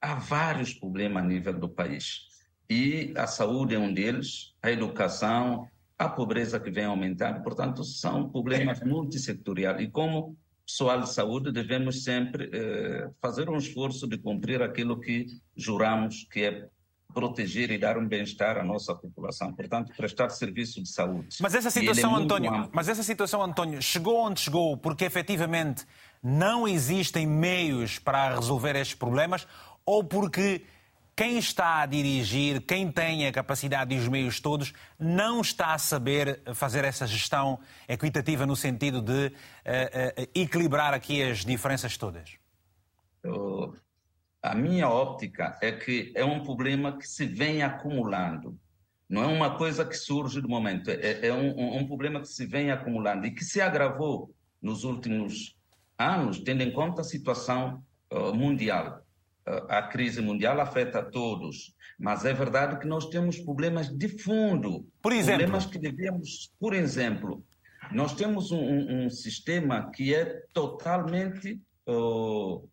há 0.00 0.14
vários 0.16 0.74
problemas 0.74 1.22
a 1.22 1.26
nível 1.26 1.58
do 1.58 1.68
país. 1.68 2.28
E 2.68 3.14
a 3.16 3.26
saúde 3.26 3.74
é 3.74 3.78
um 3.78 3.92
deles, 3.92 4.54
a 4.62 4.70
educação, 4.70 5.68
a 5.98 6.08
pobreza 6.08 6.60
que 6.60 6.70
vem 6.70 6.84
aumentando. 6.84 7.42
Portanto, 7.42 7.84
são 7.84 8.28
problemas 8.28 8.80
multissetoriais. 8.80 9.80
E 9.80 9.88
como 9.88 10.36
pessoal 10.66 11.00
de 11.00 11.12
saúde, 11.12 11.52
devemos 11.52 12.04
sempre 12.04 12.50
eh, 12.52 13.10
fazer 13.20 13.48
um 13.48 13.56
esforço 13.56 14.06
de 14.06 14.16
cumprir 14.18 14.62
aquilo 14.62 15.00
que 15.00 15.26
juramos, 15.56 16.26
que 16.30 16.44
é 16.44 16.68
proteger 17.12 17.70
e 17.70 17.78
dar 17.78 17.96
um 17.96 18.06
bem-estar 18.06 18.58
à 18.58 18.64
nossa 18.64 18.94
população. 18.94 19.52
Portanto, 19.54 19.92
prestar 19.96 20.28
serviço 20.30 20.82
de 20.82 20.88
saúde. 20.88 21.36
Mas 21.40 21.54
essa 21.54 21.68
é 21.68 21.70
situação, 21.70 22.18
é 22.18 22.22
António, 22.22 22.68
mas 22.72 22.88
essa 22.88 23.02
situação, 23.02 23.42
António, 23.42 23.80
chegou 23.80 24.18
onde 24.18 24.40
chegou 24.40 24.76
porque 24.76 25.04
efetivamente 25.04 25.86
não 26.22 26.66
existem 26.66 27.26
meios 27.26 27.98
para 27.98 28.34
resolver 28.34 28.74
estes 28.74 28.96
problemas 28.96 29.46
ou 29.86 30.02
porque 30.02 30.62
quem 31.16 31.38
está 31.38 31.82
a 31.82 31.86
dirigir, 31.86 32.60
quem 32.62 32.90
tem 32.90 33.26
a 33.26 33.32
capacidade 33.32 33.94
e 33.94 33.98
os 33.98 34.08
meios 34.08 34.40
todos, 34.40 34.72
não 34.98 35.40
está 35.40 35.74
a 35.74 35.78
saber 35.78 36.42
fazer 36.54 36.84
essa 36.84 37.06
gestão 37.06 37.60
equitativa 37.88 38.44
no 38.44 38.56
sentido 38.56 39.00
de 39.00 39.26
uh, 39.26 39.28
uh, 39.28 40.28
equilibrar 40.34 40.92
aqui 40.92 41.22
as 41.22 41.44
diferenças 41.44 41.96
todas? 41.96 42.36
a 44.42 44.54
minha 44.54 44.90
óptica 44.90 45.58
é 45.62 45.72
que 45.72 46.12
é 46.14 46.22
um 46.22 46.42
problema 46.42 46.98
que 46.98 47.08
se 47.08 47.24
vem 47.24 47.62
acumulando. 47.62 48.58
Não 49.08 49.22
é 49.22 49.26
uma 49.26 49.56
coisa 49.56 49.86
que 49.86 49.94
surge 49.94 50.38
do 50.42 50.48
momento, 50.48 50.90
é, 50.90 51.28
é 51.28 51.32
um, 51.32 51.78
um, 51.78 51.86
problema 51.86 52.20
que 52.20 52.28
se 52.28 52.44
vem 52.44 52.70
acumulando 52.70 53.26
e 53.26 53.30
que 53.30 53.42
se 53.42 53.62
agravou 53.62 54.34
nos 54.60 54.84
últimos 54.84 55.56
anos, 55.96 56.40
tendo 56.40 56.62
em 56.62 56.70
conta 56.70 57.00
a 57.00 57.04
situação 57.04 57.82
uh, 58.12 58.34
mundial 58.34 59.03
a 59.46 59.82
crise 59.82 60.20
mundial 60.20 60.60
afeta 60.60 61.02
todos, 61.02 61.74
mas 61.98 62.24
é 62.24 62.32
verdade 62.32 62.78
que 62.78 62.86
nós 62.86 63.06
temos 63.08 63.38
problemas 63.38 63.88
de 63.88 64.08
fundo. 64.08 64.86
Por 65.02 65.12
exemplo? 65.12 65.40
Problemas 65.40 65.66
que 65.66 65.78
devemos, 65.78 66.52
por 66.58 66.74
exemplo, 66.74 67.44
nós 67.92 68.14
temos 68.14 68.50
um, 68.50 69.04
um 69.04 69.10
sistema 69.10 69.90
que 69.90 70.14
é 70.14 70.42
totalmente 70.52 71.60
uh, 71.86 72.68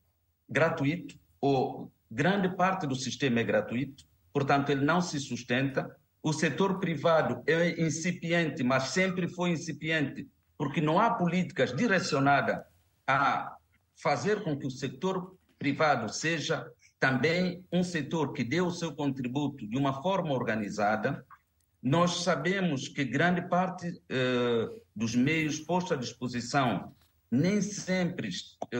gratuito, 0.49 1.15
ou 1.39 1.91
grande 2.09 2.55
parte 2.55 2.87
do 2.87 2.95
sistema 2.95 3.41
é 3.41 3.43
gratuito, 3.43 4.05
portanto, 4.31 4.69
ele 4.69 4.85
não 4.85 5.01
se 5.01 5.19
sustenta. 5.19 5.93
O 6.23 6.31
setor 6.31 6.79
privado 6.79 7.41
é 7.47 7.81
incipiente, 7.81 8.63
mas 8.63 8.89
sempre 8.89 9.27
foi 9.27 9.51
incipiente, 9.51 10.27
porque 10.57 10.79
não 10.79 10.99
há 10.99 11.11
políticas 11.15 11.75
direcionadas 11.75 12.59
a 13.07 13.55
fazer 14.01 14.43
com 14.43 14.57
que 14.57 14.67
o 14.67 14.71
setor 14.71 15.35
privado 15.61 16.11
seja 16.11 16.67
também 16.99 17.63
um 17.71 17.83
setor 17.83 18.33
que 18.33 18.43
dê 18.43 18.61
o 18.61 18.71
seu 18.71 18.95
contributo 18.95 19.67
de 19.67 19.77
uma 19.77 20.01
forma 20.01 20.33
organizada. 20.33 21.23
Nós 21.81 22.23
sabemos 22.23 22.87
que 22.87 23.05
grande 23.05 23.43
parte 23.43 24.01
eh, 24.09 24.69
dos 24.95 25.13
meios 25.15 25.59
postos 25.59 25.91
à 25.91 25.95
disposição 25.95 26.95
nem 27.29 27.61
sempre 27.61 28.29
eh, 28.71 28.77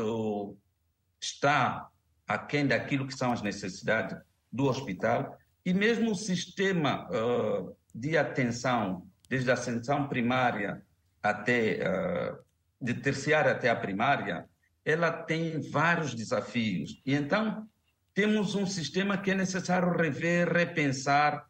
está 1.21 1.88
aquém 2.27 2.65
daquilo 2.65 3.05
que 3.05 3.15
são 3.15 3.32
as 3.32 3.43
necessidades 3.43 4.17
do 4.51 4.65
hospital 4.65 5.38
e 5.63 5.71
mesmo 5.71 6.11
o 6.11 6.15
sistema 6.15 7.07
uh, 7.09 7.75
de 7.93 8.17
atenção, 8.17 9.07
desde 9.29 9.51
a 9.51 9.53
atenção 9.53 10.07
primária 10.07 10.82
até 11.21 11.79
uh, 11.88 12.39
de 12.82 12.95
terciária 12.95 13.51
até 13.51 13.69
a 13.69 13.75
primária, 13.75 14.49
ela 14.84 15.11
tem 15.11 15.61
vários 15.69 16.13
desafios. 16.13 17.01
E 17.05 17.13
então, 17.13 17.67
temos 18.13 18.55
um 18.55 18.65
sistema 18.65 19.17
que 19.17 19.32
é 19.32 19.36
necessário 19.36 19.95
rever, 19.95 20.51
repensar 20.51 21.47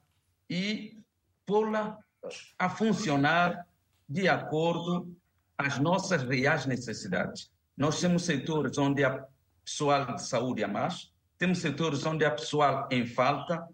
e 0.49 0.97
pô-la 1.45 1.97
a 2.59 2.69
funcionar 2.69 3.65
de 4.07 4.27
acordo 4.27 5.15
às 5.57 5.79
nossas 5.79 6.23
reais 6.23 6.65
necessidades. 6.65 7.51
Nós 7.75 7.99
temos 7.99 8.23
setores 8.23 8.77
onde 8.77 9.03
há 9.03 9.25
pessoal 9.63 10.15
de 10.15 10.23
saúde 10.23 10.63
a 10.63 10.67
mais, 10.67 11.11
temos 11.37 11.59
setores 11.59 12.05
onde 12.05 12.25
há 12.25 12.31
pessoal 12.31 12.87
em 12.91 13.05
falta, 13.05 13.65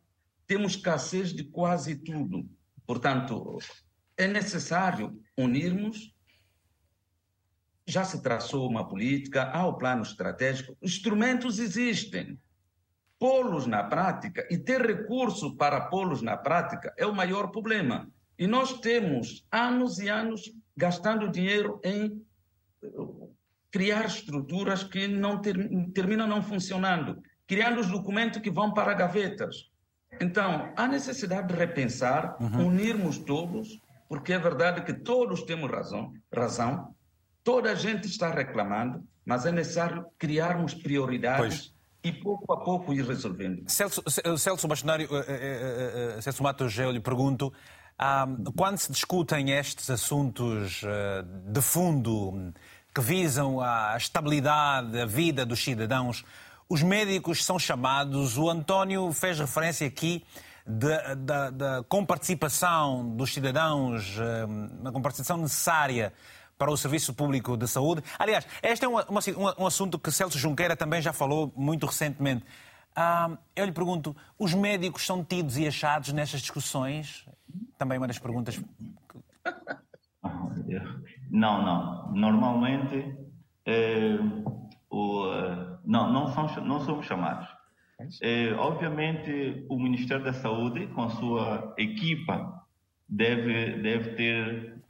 temos 0.45 0.75
escassez 0.75 1.33
de 1.33 1.43
quase 1.43 1.95
tudo. 1.95 2.47
Portanto, 2.85 3.57
é 4.15 4.27
necessário 4.27 5.21
unirmos. 5.37 6.15
Já 7.88 8.03
se 8.03 8.21
traçou 8.21 8.69
uma 8.69 8.85
política, 8.85 9.49
há 9.53 9.65
o 9.65 9.77
plano 9.77 10.01
estratégico, 10.01 10.75
instrumentos 10.81 11.57
existem. 11.57 12.38
Pô-los 13.17 13.65
na 13.65 13.83
prática 13.83 14.45
e 14.51 14.57
ter 14.57 14.85
recurso 14.85 15.55
para 15.55 15.81
pô-los 15.81 16.21
na 16.21 16.35
prática 16.35 16.93
é 16.97 17.05
o 17.05 17.15
maior 17.15 17.47
problema. 17.47 18.11
E 18.38 18.45
nós 18.45 18.73
temos 18.81 19.47
anos 19.49 19.99
e 19.99 20.09
anos 20.09 20.51
gastando 20.75 21.29
dinheiro 21.29 21.79
em 21.83 22.21
eh, 22.83 22.88
criar 23.71 24.05
estruturas 24.05 24.83
que 24.83 25.07
não 25.07 25.41
ter, 25.41 25.57
terminam 25.93 26.27
não 26.27 26.43
funcionando, 26.43 27.23
criando 27.47 27.79
os 27.79 27.88
documentos 27.88 28.41
que 28.41 28.51
vão 28.51 28.73
para 28.73 28.93
gavetas. 28.93 29.71
Então, 30.19 30.73
há 30.75 30.88
necessidade 30.88 31.47
de 31.47 31.55
repensar, 31.55 32.35
uhum. 32.39 32.67
unirmos 32.67 33.17
todos, 33.17 33.79
porque 34.09 34.33
é 34.33 34.39
verdade 34.39 34.83
que 34.83 34.93
todos 34.93 35.43
temos 35.43 35.71
razão, 35.71 36.13
razão, 36.33 36.95
toda 37.47 37.71
a 37.71 37.75
gente 37.75 38.07
está 38.07 38.29
reclamando, 38.29 39.01
mas 39.25 39.45
é 39.45 39.53
necessário 39.53 40.05
criarmos 40.19 40.73
prioridades 40.73 41.71
pois. 41.71 41.73
e 42.03 42.11
pouco 42.11 42.51
a 42.51 42.57
pouco 42.57 42.93
ir 42.93 43.07
resolvendo. 43.07 43.63
Celso, 43.69 44.03
Celso 44.37 44.67
Bastonário, 44.67 45.07
uh, 45.09 45.15
uh, 45.15 46.17
uh, 46.17 46.21
Celso 46.21 46.43
Matos, 46.43 46.77
eu 46.77 46.91
lhe 46.91 46.99
pergunto, 46.99 47.53
quando 48.53 48.77
se 48.77 48.91
discutem 48.91 49.51
estes 49.51 49.89
assuntos 49.89 50.81
de 51.45 51.61
fundo 51.61 52.51
que 52.93 52.99
visam 52.99 53.61
a 53.61 53.95
estabilidade, 53.95 54.99
a 54.99 55.05
vida 55.05 55.45
dos 55.45 55.63
cidadãos, 55.63 56.25
os 56.67 56.83
médicos 56.83 57.45
são 57.45 57.57
chamados. 57.57 58.37
O 58.37 58.49
António 58.49 59.13
fez 59.13 59.39
referência 59.39 59.87
aqui 59.87 60.21
da 60.65 61.81
comparticipação 61.87 63.15
dos 63.15 63.33
cidadãos, 63.33 64.17
uma 64.81 64.91
comparticipação 64.91 65.37
necessária 65.37 66.11
para 66.57 66.71
o 66.71 66.77
Serviço 66.77 67.13
Público 67.13 67.55
de 67.55 67.67
Saúde. 67.67 68.03
Aliás, 68.17 68.47
este 68.63 68.85
é 68.85 68.87
uma, 68.87 69.05
uma, 69.05 69.21
um 69.59 69.65
assunto 69.65 69.99
que 69.99 70.11
Celso 70.11 70.37
Junqueira 70.37 70.75
também 70.75 71.01
já 71.01 71.13
falou 71.13 71.53
muito 71.55 71.85
recentemente. 71.85 72.43
Ah, 72.95 73.37
eu 73.55 73.65
lhe 73.65 73.71
pergunto, 73.71 74.15
os 74.39 74.53
médicos 74.53 75.05
são 75.05 75.23
tidos 75.23 75.57
e 75.57 75.67
achados 75.67 76.11
nestas 76.13 76.41
discussões? 76.41 77.27
Também 77.77 77.99
uma 77.99 78.07
das 78.07 78.17
perguntas. 78.17 78.59
Não, 81.29 81.63
não. 81.63 82.11
Normalmente, 82.13 83.15
eh, 83.65 84.17
o, 84.89 85.31
eh, 85.31 85.77
não, 85.85 86.11
não, 86.11 86.27
são, 86.33 86.65
não 86.65 86.79
somos 86.79 87.05
chamados. 87.05 87.47
Eh, 88.21 88.53
obviamente, 88.53 89.65
o 89.69 89.77
Ministério 89.77 90.23
da 90.23 90.33
Saúde, 90.33 90.87
com 90.87 91.03
a 91.03 91.09
sua 91.09 91.75
equipa, 91.77 92.65
deve, 93.07 93.81
deve 93.81 94.15
ter 94.15 94.83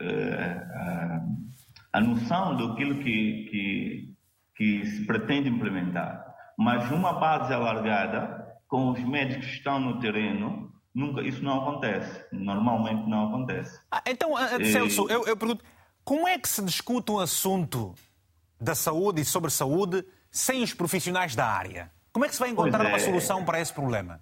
a 1.91 2.01
noção 2.01 2.55
daquilo 2.55 2.95
que, 2.99 3.47
que, 3.49 4.15
que 4.55 4.85
se 4.85 5.05
pretende 5.05 5.49
implementar. 5.49 6.25
Mas 6.57 6.89
uma 6.91 7.13
base 7.13 7.53
alargada, 7.53 8.55
com 8.67 8.91
os 8.91 8.99
médicos 9.03 9.45
que 9.45 9.53
estão 9.53 9.79
no 9.79 9.99
terreno, 9.99 10.71
nunca, 10.93 11.21
isso 11.21 11.43
não 11.43 11.61
acontece. 11.61 12.25
Normalmente 12.31 13.07
não 13.07 13.27
acontece. 13.27 13.79
Ah, 13.91 14.01
então, 14.05 14.33
uh, 14.33 14.65
Celso, 14.65 15.07
eu, 15.09 15.25
eu 15.25 15.37
pergunto, 15.37 15.63
como 16.03 16.27
é 16.27 16.37
que 16.37 16.49
se 16.49 16.63
discute 16.63 17.11
um 17.11 17.19
assunto 17.19 17.93
da 18.59 18.73
saúde 18.73 19.21
e 19.21 19.25
sobre 19.25 19.51
saúde 19.51 20.03
sem 20.31 20.63
os 20.63 20.73
profissionais 20.73 21.35
da 21.35 21.45
área? 21.45 21.91
Como 22.11 22.25
é 22.25 22.27
que 22.27 22.33
se 22.33 22.39
vai 22.39 22.49
encontrar 22.49 22.83
é. 22.85 22.87
uma 22.87 22.99
solução 22.99 23.45
para 23.45 23.59
esse 23.59 23.71
problema? 23.71 24.19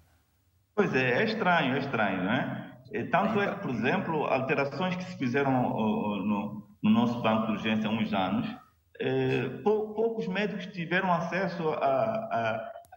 Pois 0.74 0.94
é, 0.94 1.22
é 1.22 1.24
estranho, 1.24 1.74
é 1.74 1.78
estranho, 1.78 2.24
não 2.24 2.32
é? 2.32 2.66
Tanto 3.10 3.40
é 3.40 3.54
que, 3.54 3.60
por 3.62 3.70
exemplo, 3.70 4.24
alterações 4.26 4.94
que 4.96 5.04
se 5.04 5.16
fizeram 5.16 5.50
no, 5.50 6.65
no 6.86 6.92
nosso 6.92 7.20
banco 7.20 7.46
de 7.46 7.52
urgência 7.52 7.88
há 7.88 7.92
uns 7.92 8.12
anos, 8.12 8.46
eh, 9.00 9.48
poucos 9.62 10.26
médicos 10.28 10.66
tiveram 10.66 11.12
acesso 11.12 11.62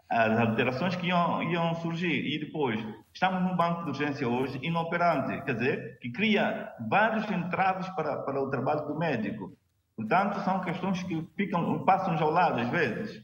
às 0.09 0.39
alterações 0.39 0.95
que 0.95 1.07
iam, 1.07 1.43
iam 1.43 1.75
surgir. 1.75 2.33
E 2.33 2.39
depois, 2.39 2.79
estamos 3.13 3.41
num 3.41 3.55
banco 3.55 3.83
de 3.83 3.89
urgência 3.89 4.27
hoje 4.27 4.59
inoperante, 4.61 5.43
quer 5.43 5.53
dizer, 5.53 5.99
que 5.99 6.11
cria 6.11 6.71
vários 6.89 7.29
entraves 7.29 7.89
para, 7.89 8.17
para 8.17 8.41
o 8.41 8.49
trabalho 8.49 8.87
do 8.87 8.97
médico. 8.97 9.51
Portanto, 9.95 10.39
são 10.45 10.61
questões 10.61 11.03
que 11.03 11.27
ficam, 11.35 11.83
passam 11.83 12.17
ao 12.17 12.31
lado 12.31 12.59
às 12.59 12.69
vezes. 12.69 13.21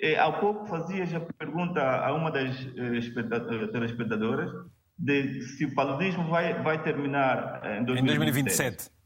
E, 0.00 0.14
há 0.16 0.30
pouco 0.30 0.66
fazias 0.66 1.12
a 1.14 1.20
pergunta 1.20 1.80
a 1.80 2.12
uma 2.12 2.30
das 2.30 2.54
eh, 2.76 3.66
telespectadoras 3.72 4.50
de 4.96 5.40
se 5.42 5.64
o 5.64 5.74
paludismo 5.74 6.28
vai, 6.28 6.62
vai 6.62 6.80
terminar 6.82 7.60
em 7.64 7.84
2027. 7.84 8.00
Em 8.00 8.04
2027. 8.04 9.01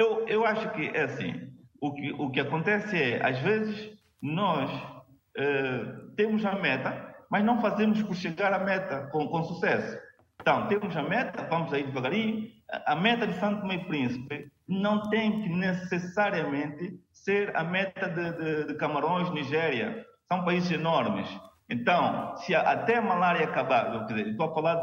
Eu, 0.00 0.26
eu 0.26 0.46
acho 0.46 0.70
que 0.70 0.90
é 0.94 1.02
assim 1.02 1.52
o 1.78 1.92
que, 1.92 2.10
o 2.12 2.30
que 2.30 2.40
acontece 2.40 2.96
é, 2.96 3.22
às 3.22 3.38
vezes, 3.40 3.92
nós 4.22 4.70
uh, 4.72 6.14
temos 6.16 6.42
a 6.46 6.54
meta, 6.54 7.14
mas 7.30 7.44
não 7.44 7.60
fazemos 7.60 8.02
por 8.02 8.16
chegar 8.16 8.50
à 8.54 8.58
meta 8.58 9.08
com, 9.12 9.28
com 9.28 9.44
sucesso. 9.44 9.98
Então, 10.40 10.66
temos 10.68 10.96
a 10.96 11.02
meta, 11.02 11.46
vamos 11.50 11.70
aí 11.74 11.84
devagarinho. 11.84 12.48
A 12.86 12.96
meta 12.96 13.26
de 13.26 13.38
Santo 13.38 13.66
Meio 13.66 13.86
Príncipe 13.88 14.50
não 14.66 15.10
tem 15.10 15.42
que 15.42 15.50
necessariamente 15.50 16.98
ser 17.12 17.54
a 17.54 17.62
meta 17.62 18.08
de, 18.08 18.32
de, 18.38 18.64
de 18.68 18.74
Camarões, 18.76 19.30
Nigéria. 19.32 20.02
São 20.32 20.46
países 20.46 20.70
enormes. 20.70 21.28
Então, 21.68 22.34
se 22.38 22.54
a, 22.54 22.62
até 22.62 22.96
a 22.96 23.02
malária 23.02 23.44
acabar, 23.44 24.06
dizer, 24.06 24.28
estou 24.28 24.46
a 24.46 24.54
falar 24.54 24.76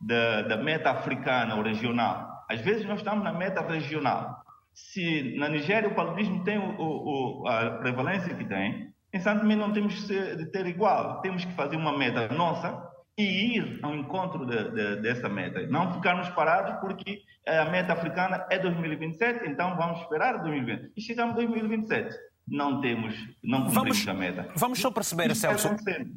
da 0.00 0.56
meta 0.56 0.90
africana 0.90 1.54
ou 1.54 1.62
regional. 1.62 2.29
Às 2.50 2.60
vezes 2.60 2.84
nós 2.84 2.98
estamos 2.98 3.24
na 3.24 3.32
meta 3.32 3.62
regional 3.62 4.40
se 4.74 5.36
na 5.36 5.48
Nigéria 5.48 5.88
o 5.88 5.94
paludismo 5.94 6.42
tem 6.44 6.58
o, 6.58 6.74
o, 6.78 7.48
a 7.48 7.70
prevalência 7.78 8.34
que 8.34 8.44
tem, 8.44 8.92
em 9.12 9.20
Santo 9.20 9.40
Tomé 9.40 9.56
não 9.56 9.72
temos 9.72 10.06
de 10.06 10.46
ter 10.46 10.66
igual. 10.66 11.20
Temos 11.20 11.44
que 11.44 11.52
fazer 11.52 11.76
uma 11.76 11.96
meta 11.96 12.28
nossa 12.28 12.80
e 13.18 13.56
ir 13.56 13.80
ao 13.82 13.94
encontro 13.94 14.46
de, 14.46 14.70
de, 14.70 15.02
dessa 15.02 15.28
meta. 15.28 15.66
Não 15.66 15.92
ficarmos 15.92 16.28
parados 16.30 16.78
porque 16.80 17.22
a 17.46 17.64
meta 17.66 17.92
africana 17.92 18.46
é 18.50 18.58
2027, 18.58 19.48
então 19.48 19.76
vamos 19.76 20.00
esperar 20.02 20.38
2020. 20.42 20.92
E 20.96 21.00
chegamos 21.00 21.34
a 21.34 21.36
2027 21.38 22.16
não 22.50 22.80
temos, 22.80 23.14
não 23.44 23.66
cumprimos 23.66 24.04
vamos, 24.04 24.08
a 24.08 24.14
meta. 24.14 24.48
Vamos 24.56 24.80
só 24.80 24.90
perceber, 24.90 25.34
Celso. 25.36 25.70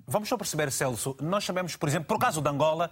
Vamos 0.08 0.28
só 0.28 0.36
perceber, 0.36 0.72
Celso. 0.72 1.16
Nós 1.22 1.44
sabemos, 1.44 1.76
por 1.76 1.88
exemplo, 1.88 2.08
por 2.08 2.18
caso 2.18 2.42
de 2.42 2.50
Angola, 2.50 2.92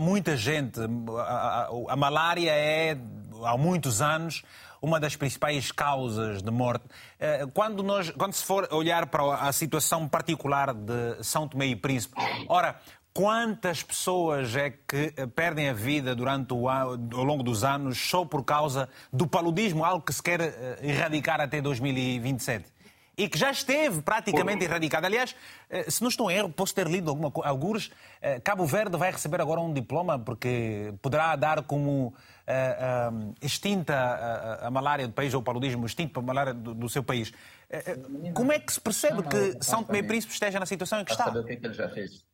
muita 0.00 0.36
gente. 0.36 0.80
A, 0.80 1.22
a, 1.22 1.68
a 1.88 1.96
malária 1.96 2.50
é, 2.50 2.96
há 3.44 3.56
muitos 3.56 4.00
anos, 4.02 4.42
uma 4.80 5.00
das 5.00 5.16
principais 5.16 5.72
causas 5.72 6.42
de 6.42 6.50
morte. 6.50 6.84
Eh, 7.18 7.46
quando, 7.52 7.82
nós, 7.82 8.10
quando 8.10 8.32
se 8.32 8.44
for 8.44 8.68
olhar 8.72 9.06
para 9.06 9.34
a 9.34 9.52
situação 9.52 10.08
particular 10.08 10.72
de 10.72 11.22
São 11.22 11.48
Tomé 11.48 11.66
e 11.66 11.76
Príncipe, 11.76 12.14
ora, 12.48 12.80
quantas 13.12 13.82
pessoas 13.82 14.54
é 14.54 14.70
que 14.70 15.12
eh, 15.16 15.26
perdem 15.26 15.68
a 15.68 15.72
vida 15.72 16.14
durante 16.14 16.54
o, 16.54 16.68
ao 16.68 16.96
longo 16.96 17.42
dos 17.42 17.64
anos 17.64 17.98
só 17.98 18.24
por 18.24 18.44
causa 18.44 18.88
do 19.12 19.26
paludismo, 19.26 19.84
algo 19.84 20.04
que 20.04 20.12
se 20.12 20.22
quer 20.22 20.40
eh, 20.40 20.78
erradicar 20.82 21.40
até 21.40 21.60
2027? 21.60 22.77
E 23.18 23.28
que 23.28 23.36
já 23.36 23.50
esteve 23.50 24.00
praticamente 24.00 24.64
erradicado. 24.64 25.04
Aliás, 25.04 25.34
eh, 25.68 25.90
se 25.90 26.00
não 26.00 26.08
estou 26.08 26.30
em 26.30 26.36
erro, 26.36 26.48
posso 26.48 26.72
ter 26.72 26.86
lido 26.86 27.10
alguma, 27.10 27.32
alguns, 27.44 27.90
eh, 28.22 28.38
Cabo 28.38 28.64
Verde 28.64 28.96
vai 28.96 29.10
receber 29.10 29.40
agora 29.40 29.60
um 29.60 29.74
diploma 29.74 30.16
porque 30.18 30.94
poderá 31.02 31.34
dar 31.34 31.64
como 31.64 32.06
uh, 32.06 32.12
uh, 32.12 33.34
extinta 33.42 33.94
a, 33.94 34.68
a, 34.68 34.70
malária 34.70 35.06
do 35.08 35.12
país, 35.12 35.34
ou 35.34 35.40
o 35.40 35.42
paludismo 35.42 35.84
extinto 35.84 36.12
para 36.12 36.22
a 36.22 36.26
malária 36.26 36.54
do, 36.54 36.74
do 36.74 36.88
seu 36.88 37.02
país. 37.02 37.30
Uh, 37.30 38.32
como 38.32 38.52
é 38.52 38.60
que 38.60 38.72
se 38.72 38.80
percebe 38.80 39.22
que 39.24 39.64
São 39.64 39.82
Tomé 39.82 39.98
e 39.98 40.02
Príncipe 40.04 40.32
esteja 40.32 40.60
na 40.60 40.66
situação 40.66 41.00
em 41.00 41.04
que 41.04 41.10
está? 41.10 41.24
saber 41.24 41.40
o 41.40 41.44
que, 41.44 41.54
é 41.54 41.56
que 41.56 41.66
ele 41.66 41.74
já 41.74 41.88
fez. 41.88 42.24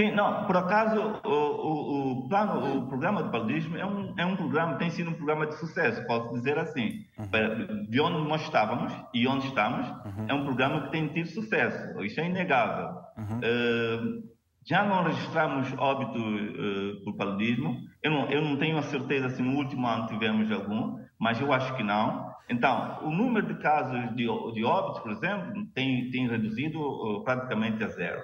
Sim, 0.00 0.12
não, 0.12 0.46
por 0.46 0.56
acaso 0.56 0.98
o, 0.98 1.28
o, 1.28 2.22
o, 2.22 2.28
plano, 2.30 2.78
o 2.78 2.86
programa 2.88 3.22
de 3.22 3.30
paludismo 3.30 3.76
é 3.76 3.84
um, 3.84 4.14
é 4.16 4.24
um 4.24 4.34
programa, 4.34 4.76
tem 4.76 4.88
sido 4.88 5.10
um 5.10 5.12
programa 5.12 5.46
de 5.46 5.56
sucesso, 5.56 6.06
posso 6.06 6.32
dizer 6.32 6.58
assim. 6.58 7.04
Uhum. 7.18 7.84
De 7.86 8.00
onde 8.00 8.26
nós 8.26 8.40
estávamos 8.40 8.94
e 9.12 9.28
onde 9.28 9.46
estamos, 9.48 9.86
uhum. 9.86 10.26
é 10.26 10.32
um 10.32 10.44
programa 10.44 10.84
que 10.84 10.92
tem 10.92 11.06
tido 11.08 11.28
sucesso, 11.28 12.02
isso 12.02 12.18
é 12.18 12.24
inegável. 12.24 12.94
Uhum. 13.18 13.40
Uh, 13.40 14.30
já 14.66 14.84
não 14.84 15.04
registramos 15.04 15.70
óbito 15.76 16.18
uh, 16.18 17.04
por 17.04 17.16
paludismo, 17.18 17.76
eu 18.02 18.10
não, 18.10 18.30
eu 18.30 18.40
não 18.40 18.56
tenho 18.56 18.78
a 18.78 18.82
certeza 18.82 19.28
se 19.28 19.42
no 19.42 19.54
último 19.54 19.86
ano 19.86 20.06
tivemos 20.06 20.50
algum, 20.50 20.98
mas 21.18 21.38
eu 21.42 21.52
acho 21.52 21.76
que 21.76 21.82
não. 21.82 22.30
Então, 22.48 23.00
o 23.02 23.10
número 23.10 23.46
de 23.48 23.60
casos 23.60 24.00
de, 24.16 24.24
de 24.54 24.64
óbitos, 24.64 25.00
por 25.00 25.12
exemplo, 25.12 25.62
tem, 25.74 26.10
tem 26.10 26.26
reduzido 26.26 26.80
uh, 26.80 27.22
praticamente 27.22 27.84
a 27.84 27.88
zero. 27.88 28.22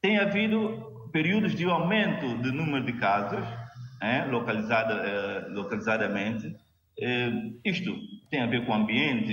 Tem 0.00 0.18
havido 0.18 1.08
períodos 1.12 1.54
de 1.54 1.64
aumento 1.64 2.36
do 2.36 2.52
número 2.52 2.84
de 2.84 2.92
casos, 2.92 3.44
é, 4.00 4.24
localizada, 4.26 4.94
uh, 4.94 5.54
localizadamente. 5.54 6.54
isto 7.64 7.96
tem 8.30 8.40
a 8.40 8.46
ver 8.46 8.64
com 8.64 8.74
ambiente, 8.74 9.32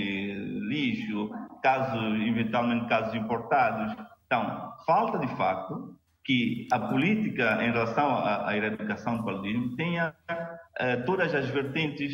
lixo, 0.68 1.30
casos, 1.62 2.20
eventualmente 2.26 2.88
casos 2.88 3.14
importados. 3.14 3.96
Então, 4.26 4.72
falta 4.84 5.18
de 5.18 5.28
facto 5.36 5.96
que 6.24 6.66
a 6.72 6.80
política 6.80 7.64
em 7.64 7.70
relação 7.70 8.18
à, 8.18 8.56
erradicação 8.56 9.18
do 9.18 9.24
paludismo 9.24 9.76
tenha 9.76 10.12
uh, 10.28 11.04
todas 11.04 11.32
as 11.32 11.48
vertentes 11.48 12.12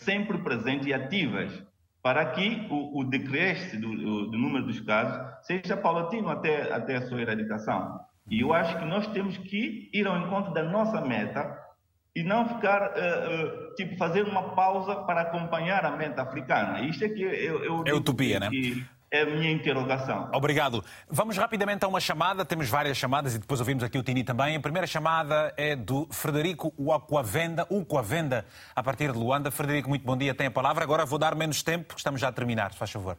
sempre 0.00 0.38
presentes 0.38 0.86
e 0.86 0.94
ativas 0.94 1.50
para 2.02 2.24
que 2.26 2.66
o, 2.70 3.00
o 3.00 3.04
decréscimo 3.04 3.96
do, 3.96 4.30
do, 4.30 4.38
número 4.38 4.66
dos 4.66 4.80
casos 4.80 5.20
seja 5.42 5.76
paulatino 5.76 6.28
até, 6.28 6.72
até 6.72 6.96
a 6.96 7.06
sua 7.06 7.20
erradicação. 7.20 8.00
E 8.30 8.40
eu 8.40 8.52
acho 8.52 8.78
que 8.78 8.84
nós 8.84 9.06
temos 9.08 9.36
que 9.36 9.90
ir 9.92 10.06
ao 10.06 10.18
encontro 10.18 10.52
da 10.52 10.62
nossa 10.62 11.00
meta 11.00 11.58
e 12.14 12.22
não 12.22 12.48
ficar, 12.48 12.92
uh, 12.92 13.74
tipo, 13.74 13.96
fazer 13.96 14.22
uma 14.22 14.54
pausa 14.54 14.94
para 14.96 15.22
acompanhar 15.22 15.84
a 15.84 15.96
meta 15.96 16.22
africana. 16.22 16.80
Isto 16.82 17.04
é 17.04 17.08
que 17.08 17.22
eu, 17.22 17.64
eu 17.64 17.84
é 17.86 17.92
utopia, 17.92 18.40
né? 18.40 18.48
É 19.10 19.22
a 19.22 19.26
minha 19.26 19.50
interrogação. 19.50 20.30
Obrigado. 20.34 20.84
Vamos 21.08 21.36
rapidamente 21.36 21.84
a 21.84 21.88
uma 21.88 22.00
chamada. 22.00 22.44
Temos 22.44 22.68
várias 22.68 22.96
chamadas 22.96 23.34
e 23.34 23.38
depois 23.38 23.60
ouvimos 23.60 23.82
aqui 23.82 23.98
o 23.98 24.02
Tini 24.02 24.22
também. 24.22 24.56
A 24.56 24.60
primeira 24.60 24.86
chamada 24.86 25.52
é 25.56 25.74
do 25.74 26.06
Frederico 26.12 26.72
Uaquavenda, 26.78 27.66
Uquavenda, 27.70 28.44
a 28.74 28.82
partir 28.82 29.10
de 29.12 29.18
Luanda. 29.18 29.50
Frederico, 29.50 29.88
muito 29.88 30.04
bom 30.04 30.16
dia. 30.16 30.34
Tem 30.34 30.46
a 30.46 30.50
palavra. 30.50 30.84
Agora 30.84 31.06
vou 31.06 31.18
dar 31.18 31.34
menos 31.34 31.62
tempo, 31.62 31.86
porque 31.86 32.00
estamos 32.00 32.20
já 32.20 32.28
a 32.28 32.32
terminar. 32.32 32.72
Se 32.72 32.78
faz 32.78 32.90
favor. 32.90 33.16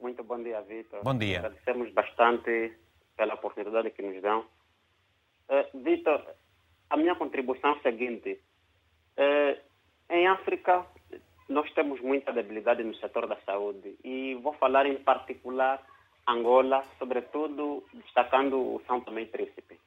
Muito 0.00 0.22
bom 0.24 0.42
dia, 0.42 0.60
Vitor. 0.62 1.02
Bom 1.02 1.16
dia. 1.16 1.38
Agradecemos 1.38 1.92
bastante 1.92 2.72
pela 3.16 3.34
oportunidade 3.34 3.90
que 3.90 4.02
nos 4.02 4.20
dão. 4.20 4.40
Uh, 5.48 5.82
Vitor, 5.82 6.22
a 6.90 6.96
minha 6.96 7.14
contribuição 7.14 7.70
é 7.70 7.78
a 7.78 7.82
seguinte. 7.82 8.40
Uh, 9.16 9.58
em 10.10 10.26
África, 10.26 10.84
nós 11.52 11.70
temos 11.74 12.00
muita 12.00 12.32
debilidade 12.32 12.82
no 12.82 12.94
setor 12.96 13.26
da 13.26 13.36
saúde 13.46 13.96
e 14.02 14.34
vou 14.42 14.54
falar 14.54 14.86
em 14.86 14.96
particular 14.96 15.80
Angola, 16.26 16.84
sobretudo 16.98 17.84
destacando 17.92 18.56
o 18.58 18.82
São 18.86 19.00
Tomé 19.00 19.22
e 19.22 19.26
Príncipe. 19.26 19.78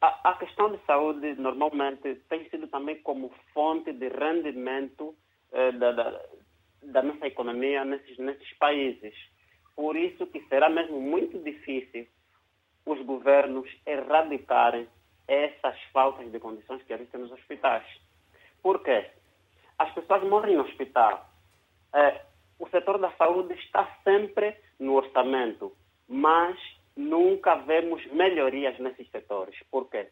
A, 0.00 0.30
a, 0.30 0.34
questão 0.34 0.70
de 0.70 0.78
saúde 0.84 1.34
normalmente 1.34 2.14
tem 2.28 2.48
sido 2.48 2.68
também 2.68 3.02
como 3.02 3.32
fonte 3.52 3.92
de 3.92 4.08
rendimento 4.08 5.14
eh, 5.52 5.72
da, 5.72 5.90
da, 5.90 6.20
da, 6.82 7.02
nossa 7.02 7.26
economia 7.26 7.84
nesses, 7.84 8.16
nesses 8.18 8.52
países. 8.58 9.14
Por 9.74 9.96
isso 9.96 10.26
que 10.28 10.40
será 10.48 10.68
mesmo 10.68 11.00
muito 11.00 11.38
difícil 11.40 12.06
os 12.86 13.04
governos 13.04 13.68
erradicarem 13.84 14.88
essas 15.26 15.80
faltas 15.92 16.30
de 16.30 16.38
condições 16.38 16.82
que 16.84 16.92
existem 16.92 17.20
nos 17.20 17.32
hospitais. 17.32 17.84
Por 18.62 18.82
quê? 18.82 19.10
As 19.78 19.92
pessoas 19.92 20.22
morrem 20.24 20.56
no 20.56 20.64
hospital. 20.64 21.28
É, 21.94 22.22
o 22.58 22.68
setor 22.68 22.98
da 22.98 23.10
saúde 23.12 23.54
está 23.54 23.88
sempre 24.02 24.56
no 24.78 24.94
orçamento, 24.94 25.76
mas 26.08 26.58
nunca 26.96 27.54
vemos 27.54 28.04
melhorias 28.06 28.78
nesses 28.78 29.08
setores. 29.10 29.54
Por 29.70 29.88
quê? 29.88 30.08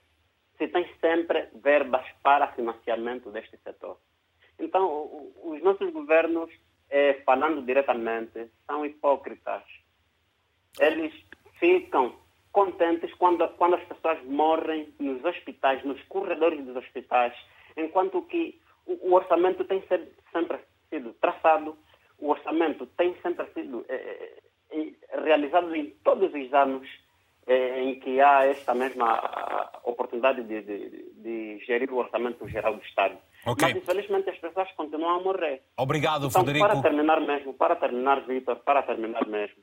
Se 0.56 0.68
tem 0.68 0.88
sempre 1.00 1.48
verbas 1.54 2.06
para 2.22 2.52
financiamento 2.52 3.30
deste 3.30 3.56
setor. 3.58 3.98
Então, 4.58 5.32
os 5.42 5.60
nossos 5.62 5.92
governos, 5.92 6.50
é, 6.88 7.14
falando 7.24 7.60
diretamente, 7.62 8.48
são 8.66 8.86
hipócritas. 8.86 9.62
Eles 10.78 11.12
ficam 11.58 12.14
contentes 12.52 13.12
quando, 13.14 13.46
quando 13.58 13.74
as 13.74 13.84
pessoas 13.84 14.22
morrem 14.24 14.94
nos 14.98 15.22
hospitais, 15.24 15.84
nos 15.84 16.00
corredores 16.04 16.64
dos 16.64 16.76
hospitais, 16.76 17.34
enquanto 17.76 18.22
que 18.22 18.58
o, 18.86 19.14
orçamento 19.14 19.64
tem 19.64 19.82
sempre 20.32 20.58
sido 20.88 21.12
traçado, 21.14 21.76
o 22.18 22.30
orçamento 22.30 22.86
tem 22.86 23.14
sempre 23.22 23.46
sido 23.52 23.84
é, 23.88 24.38
realizado 25.22 25.74
em 25.74 25.90
todos 26.02 26.32
os 26.32 26.54
anos 26.54 26.88
é, 27.46 27.82
em 27.82 28.00
que 28.00 28.20
há 28.20 28.44
esta 28.44 28.74
mesma 28.74 29.70
oportunidade 29.84 30.42
de, 30.42 30.62
de, 30.62 31.12
de, 31.14 31.58
gerir 31.64 31.92
o 31.92 31.98
orçamento 31.98 32.46
geral 32.48 32.74
do 32.74 32.82
Estado. 32.82 33.16
Okay. 33.46 33.68
Mas, 33.68 33.76
infelizmente, 33.82 34.30
as 34.30 34.38
pessoas 34.38 34.70
continuam 34.72 35.20
a 35.20 35.22
morrer. 35.22 35.62
Obrigado, 35.76 36.26
então, 36.26 36.42
Frederico. 36.42 36.66
Para 36.66 36.82
terminar 36.82 37.20
mesmo, 37.20 37.54
para 37.54 37.76
terminar, 37.76 38.20
Vitor, 38.26 38.56
para 38.56 38.82
terminar 38.82 39.26
mesmo, 39.26 39.62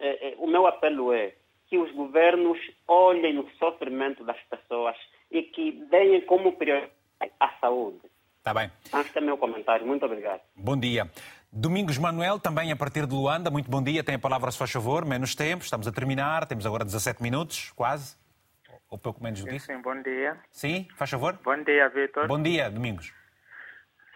é, 0.00 0.34
o 0.38 0.48
meu 0.48 0.66
apelo 0.66 1.12
é 1.12 1.34
que 1.68 1.78
os 1.78 1.90
governos 1.92 2.58
olhem 2.88 3.34
no 3.34 3.48
sofrimento 3.52 4.24
das 4.24 4.38
pessoas 4.42 4.96
e 5.30 5.42
que 5.42 5.72
deem 5.90 6.20
como 6.22 6.52
prioridade 6.52 6.92
a 7.38 7.48
saúde. 7.60 8.00
Está 8.42 8.52
bem. 8.52 8.72
Acho 8.92 9.12
que 9.12 9.18
é 9.18 9.20
meu 9.20 9.38
comentário. 9.38 9.86
Muito 9.86 10.04
obrigado. 10.04 10.40
Bom 10.56 10.76
dia. 10.76 11.08
Domingos 11.52 11.96
Manuel, 11.96 12.40
também 12.40 12.72
a 12.72 12.76
partir 12.76 13.06
de 13.06 13.14
Luanda. 13.14 13.52
Muito 13.52 13.70
bom 13.70 13.80
dia. 13.80 14.02
Tem 14.02 14.16
a 14.16 14.18
palavra, 14.18 14.50
se 14.50 14.58
faz 14.58 14.72
favor. 14.72 15.04
Menos 15.04 15.36
tempo. 15.36 15.62
Estamos 15.62 15.86
a 15.86 15.92
terminar. 15.92 16.44
Temos 16.46 16.66
agora 16.66 16.84
17 16.84 17.22
minutos, 17.22 17.70
quase. 17.76 18.16
Ou 18.90 18.98
pouco 18.98 19.22
menos 19.22 19.40
do 19.40 19.46
que 19.46 19.54
isso. 19.54 19.66
Sim, 19.66 19.80
bom 19.80 19.94
dia. 20.02 20.36
Sim, 20.50 20.88
faz 20.96 21.08
favor. 21.08 21.38
Bom 21.44 21.62
dia, 21.62 21.88
Vitor. 21.90 22.26
Bom 22.26 22.42
dia, 22.42 22.68
Domingos. 22.68 23.14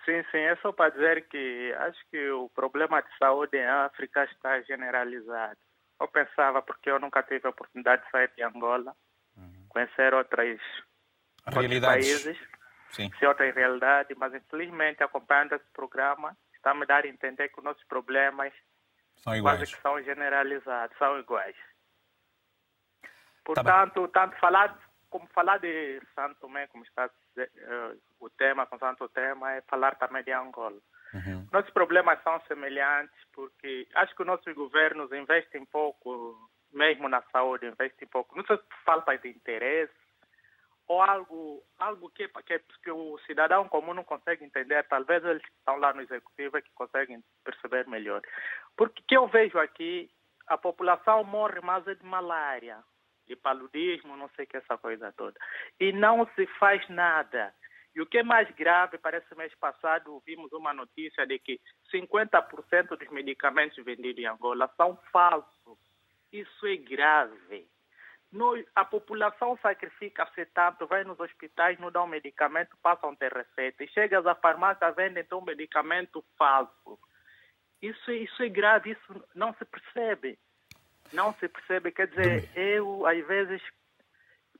Sim, 0.05 0.25
sim. 0.33 0.39
É 0.39 0.57
só 0.57 0.73
para 0.73 0.91
dizer 0.91 1.29
que 1.29 1.73
acho 1.79 2.01
que 2.11 2.29
o 2.31 2.49
problema 2.49 3.01
de 3.03 3.09
saúde 3.21 3.57
em 3.57 3.65
África 3.65 4.25
está 4.25 4.61
generalizado. 4.63 5.57
Eu 6.01 6.09
pensava, 6.09 6.63
porque 6.63 6.91
eu 6.91 6.99
nunca 6.99 7.23
tive 7.23 7.47
a 7.47 7.51
oportunidade 7.51 8.03
de 8.05 8.11
sair 8.11 8.31
de 8.37 8.43
Angola, 8.43 8.93
uhum. 9.37 9.67
conhecer 9.69 10.13
outras, 10.15 10.59
Realidades. 11.47 12.09
outros 12.09 12.25
países 12.25 12.56
Sim. 12.97 13.11
se 13.19 13.27
outra 13.27 13.51
realidade, 13.53 14.15
mas 14.17 14.33
infelizmente 14.33 15.03
acompanhando 15.03 15.55
esse 15.55 15.71
programa 15.73 16.35
está 16.55 16.73
me 16.73 16.87
dar 16.87 17.05
a 17.05 17.09
entender 17.09 17.51
que 17.51 17.59
os 17.59 17.65
nossos 17.65 17.85
problemas 17.85 18.53
são 19.17 19.37
iguais. 19.37 19.59
quase 19.59 19.75
que 19.75 19.83
são 19.83 20.03
generalizados, 20.03 20.97
são 20.97 21.19
iguais. 21.19 21.57
Tá 23.03 23.09
Portanto, 23.45 24.09
tá 24.09 24.27
tanto 24.27 24.41
falar 24.41 24.79
como 25.11 25.27
falar 25.29 25.59
de 25.59 26.01
Santo 26.15 26.41
Tomé, 26.41 26.67
como 26.67 26.85
está 26.85 27.07
uh, 27.07 28.01
o 28.19 28.29
tema, 28.31 28.67
com 28.67 28.79
Santo 28.79 29.09
Tema, 29.11 29.53
é 29.53 29.61
falar 29.63 29.95
também 29.97 30.25
de 30.25 30.33
Angola. 30.33 30.79
Uhum. 31.15 31.47
Nossos 31.53 31.71
problemas 31.71 32.21
são 32.23 32.41
semelhantes 32.49 33.17
porque 33.33 33.87
acho 33.95 34.15
que 34.15 34.23
os 34.23 34.27
nossos 34.27 34.53
governos 34.55 35.13
investem 35.13 35.65
pouco, 35.67 36.51
mesmo 36.73 37.09
na 37.09 37.23
saúde, 37.33 37.67
investem 37.67 38.09
pouco. 38.09 38.37
Não 38.37 38.45
sei 38.45 38.57
se 38.57 38.65
falta 38.85 39.17
de 39.17 39.29
interesse, 39.29 39.95
ou 40.89 41.03
algo, 41.03 41.63
algo 41.79 42.11
que, 42.11 42.29
que, 42.29 42.59
que, 42.83 42.91
o 42.91 43.19
cidadão 43.27 43.69
comum 43.69 43.93
não 43.93 44.05
consegue 44.05 44.45
entender, 44.45 44.85
talvez 44.85 45.25
eles 45.25 45.43
que 45.43 45.53
estão 45.59 45.77
lá 45.79 45.93
no 45.93 46.03
executivo 46.03 46.57
é 46.57 46.63
que 46.63 46.73
conseguem 46.75 47.23
perceber 47.45 47.87
melhor. 47.89 48.23
Porque 48.77 49.03
que 49.07 49.17
eu 49.17 49.27
vejo 49.27 49.59
aqui, 49.59 50.11
a 50.47 50.57
população 50.57 51.25
morre 51.25 51.61
mais 51.61 51.87
é 51.89 51.95
de 51.95 52.05
malária, 52.05 52.79
de 53.27 53.35
paludismo, 53.35 54.17
não 54.17 54.29
sei 54.37 54.47
que, 54.47 54.57
essa 54.57 54.79
coisa 54.79 55.13
toda. 55.13 55.39
E 55.81 55.93
não 55.93 56.27
se 56.35 56.47
faz 56.59 56.89
nada. 56.89 57.53
E 57.95 58.01
o 58.01 58.07
que 58.07 58.19
é 58.19 58.23
mais 58.23 58.49
grave, 58.55 58.99
parece 58.99 59.35
mês 59.35 59.55
passado 59.55 60.23
vimos 60.25 60.53
uma 60.53 60.73
notícia 60.73 61.27
de 61.27 61.39
que 61.39 61.59
50% 61.93 62.97
dos 62.97 63.09
medicamentos 63.09 63.83
vendidos 63.85 64.23
em 64.23 64.27
Angola 64.27 64.71
são 64.77 64.97
falsos. 65.11 65.79
Isso 66.31 66.67
é 66.67 66.77
grave. 66.77 67.67
Nós, 68.37 68.67
a 68.75 68.85
população 68.85 69.59
sacrifica-se 69.63 70.45
tanto, 70.47 70.87
vai 70.87 71.05
nos 71.05 71.19
hospitais, 71.19 71.79
não 71.79 71.91
dão 71.91 72.07
medicamento, 72.07 72.77
passam 72.83 73.17
ter 73.17 73.33
receita. 73.33 73.83
E 73.83 73.89
chegas 73.89 74.27
à 74.27 74.35
farmácia, 74.35 74.93
vendem 74.93 75.23
então 75.23 75.41
medicamento 75.41 76.23
falso. 76.37 76.99
Isso, 77.81 78.13
isso 78.13 78.43
é 78.43 78.49
grave, 78.51 78.91
isso 78.91 79.25
não 79.35 79.55
se 79.55 79.65
percebe. 79.65 80.39
Não 81.15 81.33
se 81.35 81.49
percebe. 81.49 81.91
Quer 81.93 82.09
dizer, 82.09 82.51
eu, 82.55 83.07
às 83.07 83.27
vezes, 83.27 83.63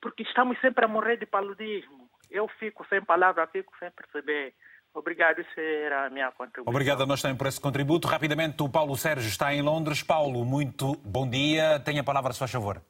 porque 0.01 0.23
estamos 0.23 0.59
sempre 0.61 0.87
a 0.87 0.89
morrer 0.89 1.19
de 1.19 1.27
paludismo. 1.27 2.09
Eu 2.31 2.49
fico 2.59 2.87
sem 2.89 3.05
palavra, 3.05 3.47
fico 3.47 3.75
sem 3.79 3.91
perceber. 3.91 4.55
Obrigado, 4.95 5.43
isso 5.43 5.61
era 5.61 6.07
a 6.07 6.11
minha 6.11 6.33
contribuição. 6.33 6.73
Obrigado 6.73 7.03
a 7.03 7.07
nós 7.07 7.21
também 7.21 7.37
por 7.37 7.47
esse 7.47 7.61
contributo. 7.61 8.09
Rapidamente, 8.09 8.63
o 8.63 8.71
Paulo 8.71 8.97
Sérgio 8.97 9.29
está 9.29 9.53
em 9.53 9.61
Londres. 9.61 10.03
Paulo, 10.03 10.47
muito 10.47 10.95
bom 11.05 11.29
dia. 11.29 11.79
Tenha 11.81 12.01
a 12.01 12.05
palavra, 12.05 12.33
se 12.33 12.39
faz 12.39 12.51
favor. 12.51 12.81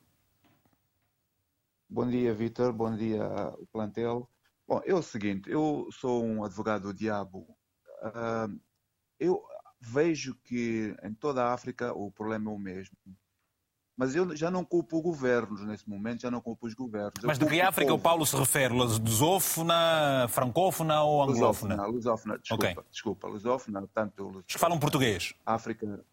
Bom 1.88 2.08
dia, 2.08 2.34
Vitor. 2.34 2.72
Bom 2.72 2.94
dia, 2.94 3.24
o 3.58 3.66
plantel. 3.66 4.28
Bom, 4.66 4.80
é 4.84 4.92
o 4.92 5.02
seguinte, 5.02 5.48
eu 5.48 5.86
sou 5.92 6.24
um 6.24 6.44
advogado 6.44 6.82
do 6.82 6.94
diabo. 6.94 7.46
Uh, 8.02 8.60
eu 9.18 9.40
vejo 9.80 10.34
que 10.42 10.96
em 11.04 11.14
toda 11.14 11.44
a 11.44 11.52
África 11.52 11.92
o 11.92 12.10
problema 12.10 12.50
é 12.50 12.54
o 12.54 12.58
mesmo. 12.58 12.96
Mas 13.96 14.14
eu 14.14 14.36
já 14.36 14.50
não 14.50 14.62
culpo 14.62 15.00
governos 15.00 15.64
nesse 15.64 15.88
momento, 15.88 16.22
já 16.22 16.30
não 16.30 16.40
culpo 16.40 16.66
os 16.66 16.74
governos. 16.74 17.14
Mas 17.22 17.38
de 17.38 17.46
que 17.46 17.60
África 17.60 17.92
o, 17.92 17.96
o 17.96 17.98
Paulo 17.98 18.26
se 18.26 18.36
refere? 18.36 18.74
Lusófona, 18.74 20.26
francófona 20.28 21.02
ou 21.02 21.22
anglófona? 21.22 21.86
Lusófona, 21.86 22.38
desculpa, 22.38 22.72
okay. 22.72 22.84
desculpa, 22.90 23.28
lusófona, 23.28 23.88
tanto... 23.94 24.22
Lusófona. 24.24 24.44
Que 24.46 24.58
falam 24.58 24.78
português? 24.78 25.32
África, 25.46 26.04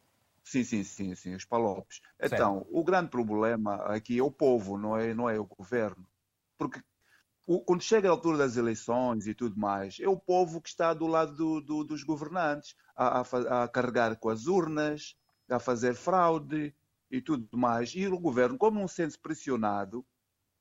sim, 0.44 0.64
sim, 0.64 0.84
sim, 0.84 1.16
sim, 1.16 1.36
os 1.36 1.46
palopes. 1.46 2.02
Então, 2.22 2.60
certo. 2.60 2.70
o 2.72 2.84
grande 2.84 3.10
problema 3.10 3.76
aqui 3.86 4.20
é 4.20 4.24
o 4.24 4.32
povo, 4.32 4.78
não 4.78 4.98
é, 4.98 5.14
não 5.14 5.30
é 5.30 5.40
o 5.40 5.46
governo. 5.46 6.08
Porque 6.58 6.82
quando 7.66 7.82
chega 7.82 8.08
a 8.08 8.12
altura 8.12 8.38
das 8.38 8.56
eleições 8.56 9.28
e 9.28 9.34
tudo 9.34 9.60
mais, 9.60 9.98
é 10.00 10.08
o 10.08 10.18
povo 10.18 10.62
que 10.62 10.70
está 10.70 10.94
do 10.94 11.08
lado 11.08 11.36
do, 11.36 11.62
do, 11.62 11.84
dos 11.84 12.04
governantes, 12.04 12.76
a, 12.96 13.20
a, 13.20 13.64
a, 13.64 13.68
carregar 13.68 14.16
com 14.18 14.30
as 14.30 14.48
urnas, 14.48 15.16
a 15.50 15.60
fazer 15.60 15.94
fraude 15.94 16.74
e 17.12 17.22
tudo 17.22 17.58
mais. 17.58 17.94
E 17.96 18.08
o 18.08 18.20
governo, 18.20 18.58
como 18.58 18.80
não 18.80 18.88
sente 18.88 19.18
pressionado, 19.18 20.06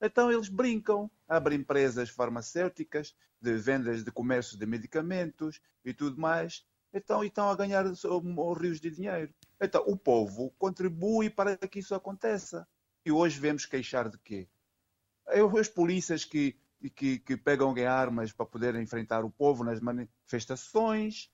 então 0.00 0.32
eles 0.32 0.48
brincam, 0.48 1.08
abrem 1.28 1.60
empresas 1.60 2.10
farmacêuticas, 2.10 3.14
de 3.40 3.56
vendas 3.56 4.04
de 4.04 4.10
comércio 4.10 4.56
de 4.58 4.66
medicamentos 4.66 5.60
e 5.84 5.92
tudo 5.92 6.20
mais, 6.20 6.64
então 6.92 7.24
estão 7.24 7.48
a 7.48 7.56
ganhar 7.56 7.84
rios 7.84 8.80
de 8.80 8.90
dinheiro. 8.90 9.32
Então 9.60 9.84
o 9.86 9.96
povo 9.96 10.52
contribui 10.58 11.30
para 11.30 11.56
que 11.56 11.78
isso 11.78 11.94
aconteça. 11.94 12.66
E 13.04 13.10
hoje 13.10 13.40
vemos 13.40 13.66
queixar 13.66 14.08
de 14.08 14.18
quê? 14.18 14.48
As 15.26 15.68
polícias 15.68 16.24
que 16.24 16.56
que, 16.90 17.18
que 17.18 17.36
pegam 17.36 17.74
armas 17.86 18.32
para 18.32 18.46
poder 18.46 18.74
enfrentar 18.76 19.24
o 19.24 19.30
povo 19.30 19.64
nas 19.64 19.80
manifestações, 19.80 21.30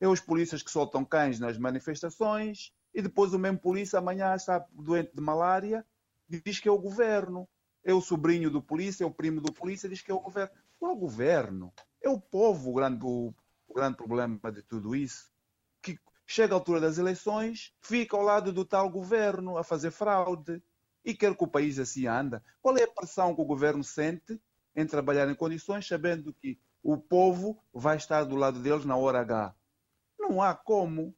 é 0.00 0.08
os 0.08 0.20
polícias 0.20 0.62
que 0.62 0.70
soltam 0.70 1.04
cães 1.04 1.38
nas 1.38 1.58
manifestações, 1.58 2.72
e 2.94 3.02
depois 3.02 3.32
o 3.32 3.38
mesmo 3.38 3.58
polícia 3.58 3.98
amanhã 3.98 4.34
está 4.34 4.64
doente 4.72 5.14
de 5.14 5.20
malária 5.20 5.84
e 6.28 6.40
diz 6.40 6.58
que 6.58 6.68
é 6.68 6.72
o 6.72 6.78
governo. 6.78 7.48
É 7.84 7.94
o 7.94 8.00
sobrinho 8.00 8.50
do 8.50 8.60
polícia, 8.60 9.04
é 9.04 9.06
o 9.06 9.10
primo 9.10 9.40
do 9.40 9.52
polícia, 9.52 9.88
diz 9.88 10.02
que 10.02 10.10
é 10.10 10.14
o 10.14 10.20
governo. 10.20 10.52
Não 10.80 10.90
é 10.90 10.92
o 10.92 10.96
governo, 10.96 11.72
é 12.02 12.08
o 12.08 12.20
povo 12.20 12.70
o 12.70 12.74
grande, 12.74 13.06
o 13.68 13.74
grande 13.74 13.96
problema 13.96 14.50
de 14.50 14.62
tudo 14.62 14.96
isso. 14.96 15.30
Que 15.82 15.98
chega 16.26 16.54
a 16.54 16.56
altura 16.56 16.80
das 16.80 16.98
eleições, 16.98 17.74
fica 17.80 18.16
ao 18.16 18.22
lado 18.22 18.52
do 18.52 18.64
tal 18.64 18.90
governo 18.90 19.56
a 19.56 19.62
fazer 19.62 19.90
fraude 19.90 20.62
e 21.04 21.14
quer 21.14 21.36
que 21.36 21.44
o 21.44 21.48
país 21.48 21.78
assim 21.78 22.06
anda. 22.06 22.42
Qual 22.60 22.76
é 22.76 22.82
a 22.82 22.90
pressão 22.90 23.34
que 23.34 23.40
o 23.40 23.44
governo 23.44 23.84
sente 23.84 24.40
em 24.78 24.86
trabalhar 24.86 25.28
em 25.28 25.34
condições, 25.34 25.86
sabendo 25.88 26.32
que 26.32 26.56
o 26.82 26.96
povo 26.96 27.60
vai 27.72 27.96
estar 27.96 28.22
do 28.24 28.36
lado 28.36 28.60
deles 28.60 28.84
na 28.84 28.96
hora 28.96 29.20
H. 29.20 29.54
Não 30.18 30.40
há 30.40 30.54
como. 30.54 31.14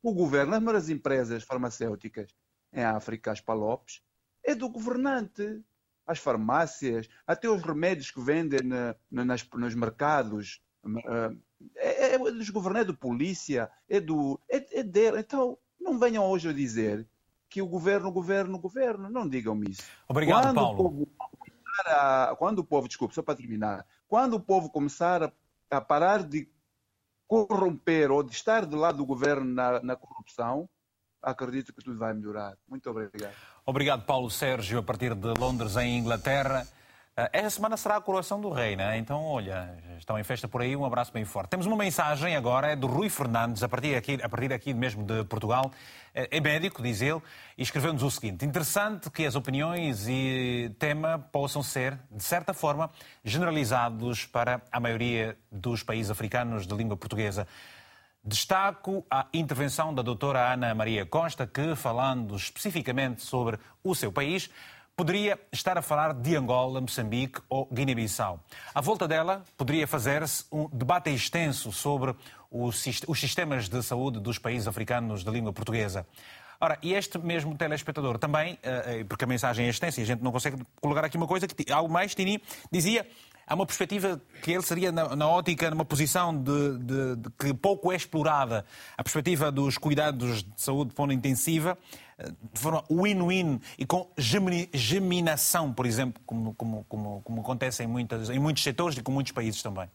O 0.00 0.12
governo, 0.12 0.54
as 0.54 0.62
maiores 0.62 0.88
empresas 0.88 1.42
farmacêuticas 1.42 2.34
em 2.72 2.82
África, 2.82 3.30
as 3.30 3.40
Palopes, 3.40 4.02
é 4.42 4.54
do 4.54 4.68
governante. 4.68 5.62
As 6.04 6.18
farmácias, 6.18 7.08
até 7.24 7.48
os 7.48 7.62
remédios 7.62 8.10
que 8.10 8.20
vendem 8.20 8.60
na, 8.62 8.96
na, 9.08 9.24
nas, 9.24 9.48
nos 9.54 9.74
mercados, 9.74 10.60
é, 10.84 11.36
é, 11.76 12.14
é 12.14 12.18
dos 12.18 12.50
governantes, 12.50 12.88
é 12.88 12.92
do 12.92 12.98
polícia, 12.98 13.70
é, 13.88 14.00
do, 14.00 14.40
é, 14.48 14.80
é 14.80 14.82
dele. 14.82 15.20
Então, 15.20 15.58
não 15.80 15.98
venham 15.98 16.24
hoje 16.24 16.48
a 16.48 16.52
dizer 16.52 17.06
que 17.48 17.60
o 17.60 17.66
governo, 17.66 18.10
governo, 18.10 18.58
governo. 18.58 19.10
Não 19.10 19.28
digam 19.28 19.60
isso. 19.64 19.82
Obrigado, 20.08 20.42
Quando 20.42 20.54
Paulo. 20.54 20.72
O 20.72 20.76
povo 20.76 21.08
a, 21.86 22.34
quando 22.38 22.58
o 22.60 22.64
povo, 22.64 22.88
desculpe, 22.88 23.14
só 23.14 23.22
para 23.22 23.34
terminar, 23.34 23.86
quando 24.06 24.34
o 24.34 24.40
povo 24.40 24.70
começar 24.70 25.22
a, 25.22 25.32
a, 25.70 25.80
parar 25.80 26.22
de 26.22 26.48
corromper 27.26 28.10
ou 28.10 28.22
de 28.22 28.32
estar 28.32 28.66
do 28.66 28.76
lado 28.76 28.98
do 28.98 29.06
governo 29.06 29.44
na, 29.44 29.82
na 29.82 29.96
corrupção, 29.96 30.68
acredito 31.22 31.72
que 31.72 31.82
tudo 31.82 31.98
vai 31.98 32.12
melhorar. 32.12 32.56
Muito 32.68 32.90
obrigado. 32.90 33.34
Obrigado, 33.64 34.04
Paulo 34.04 34.30
Sérgio, 34.30 34.78
a 34.78 34.82
partir 34.82 35.14
de 35.14 35.28
Londres, 35.38 35.76
em 35.76 35.98
Inglaterra. 35.98 36.66
Eh, 37.14 37.30
esta 37.34 37.50
semana 37.50 37.76
será 37.76 37.96
a 37.96 38.00
coroação 38.00 38.40
do 38.40 38.48
rei, 38.48 38.74
né? 38.74 38.96
Então, 38.96 39.22
olha, 39.22 39.76
estão 39.98 40.18
em 40.18 40.24
festa 40.24 40.48
por 40.48 40.62
aí, 40.62 40.74
um 40.74 40.84
abraço 40.84 41.12
bem 41.12 41.26
forte. 41.26 41.50
Temos 41.50 41.66
uma 41.66 41.76
mensagem 41.76 42.34
agora, 42.36 42.68
é 42.68 42.76
do 42.76 42.86
Rui 42.86 43.10
Fernandes, 43.10 43.62
a 43.62 43.68
partir 43.68 43.94
aqui, 43.94 44.18
a 44.22 44.28
partir 44.30 44.50
aqui 44.50 44.72
mesmo 44.72 45.04
de 45.04 45.22
Portugal. 45.24 45.70
Eh, 46.14 46.38
é 46.38 46.40
médico, 46.40 46.82
diz 46.82 47.02
ele, 47.02 47.20
e 47.58 47.62
escreveu-nos 47.62 48.02
o 48.02 48.10
seguinte: 48.10 48.46
interessante 48.46 49.10
que 49.10 49.26
as 49.26 49.34
opiniões 49.34 50.08
e 50.08 50.74
tema 50.78 51.18
possam 51.18 51.62
ser, 51.62 51.98
de 52.10 52.24
certa 52.24 52.54
forma, 52.54 52.90
generalizados 53.22 54.24
para 54.24 54.62
a 54.72 54.80
maioria 54.80 55.36
dos 55.50 55.82
países 55.82 56.10
africanos 56.10 56.66
de 56.66 56.74
língua 56.74 56.96
portuguesa. 56.96 57.46
Destaco 58.24 59.04
a 59.10 59.26
intervenção 59.34 59.92
da 59.92 60.00
doutora 60.00 60.52
Ana 60.52 60.74
Maria 60.74 61.04
Costa, 61.04 61.46
que, 61.46 61.74
falando 61.74 62.36
especificamente 62.36 63.20
sobre 63.20 63.58
o 63.82 63.94
seu 63.94 64.12
país, 64.12 64.48
poderia 65.02 65.36
estar 65.50 65.76
a 65.76 65.82
falar 65.82 66.14
de 66.14 66.36
Angola, 66.36 66.80
Moçambique 66.80 67.40
ou 67.48 67.66
Guiné-Bissau. 67.72 68.38
À 68.72 68.80
volta 68.80 69.08
dela, 69.08 69.42
poderia 69.56 69.84
fazer-se 69.84 70.44
um 70.52 70.68
debate 70.72 71.10
extenso 71.10 71.72
sobre 71.72 72.14
os 72.48 72.80
sistemas 72.80 73.68
de 73.68 73.82
saúde 73.82 74.20
dos 74.20 74.38
países 74.38 74.68
africanos 74.68 75.24
de 75.24 75.30
língua 75.32 75.52
portuguesa. 75.52 76.06
Ora, 76.60 76.78
e 76.80 76.94
este 76.94 77.18
mesmo 77.18 77.56
telespectador 77.56 78.16
também, 78.16 78.56
eh, 78.62 79.00
eh, 79.00 79.04
porque 79.04 79.24
a 79.24 79.26
mensagem 79.26 79.66
é 79.66 79.70
extensa 79.70 79.98
e 79.98 80.04
a 80.04 80.06
gente 80.06 80.22
não 80.22 80.30
consegue 80.30 80.62
colocar 80.80 81.04
aqui 81.04 81.16
uma 81.16 81.26
coisa, 81.26 81.48
que 81.48 81.72
algo 81.72 81.92
mais, 81.92 82.14
Tini, 82.14 82.40
dizia 82.70 83.04
há 83.44 83.54
uma 83.56 83.66
perspectiva 83.66 84.20
que 84.40 84.52
ele 84.52 84.62
seria 84.62 84.92
na, 84.92 85.16
na 85.16 85.28
ótica, 85.28 85.68
numa 85.68 85.84
posição 85.84 86.32
de, 86.32 86.78
de, 86.78 87.16
de, 87.16 87.30
que 87.30 87.52
pouco 87.52 87.92
é 87.92 87.96
explorada, 87.96 88.64
a 88.96 89.02
perspectiva 89.02 89.50
dos 89.50 89.76
cuidados 89.76 90.44
de 90.44 90.62
saúde 90.62 90.90
de 90.90 90.96
forma 90.96 91.12
intensiva, 91.12 91.76
de 92.52 92.60
forma 92.60 92.84
win-win 92.90 93.60
e 93.78 93.86
com 93.86 94.10
geminação, 94.16 95.72
por 95.72 95.86
exemplo, 95.86 96.22
como, 96.26 96.54
como, 96.54 96.84
como, 96.88 97.22
como 97.22 97.40
acontece 97.40 97.82
em, 97.82 97.86
muitas, 97.86 98.30
em 98.30 98.38
muitos 98.38 98.62
setores 98.62 98.96
e 98.98 99.02
com 99.02 99.12
muitos 99.12 99.32
países 99.32 99.62
também. 99.62 99.88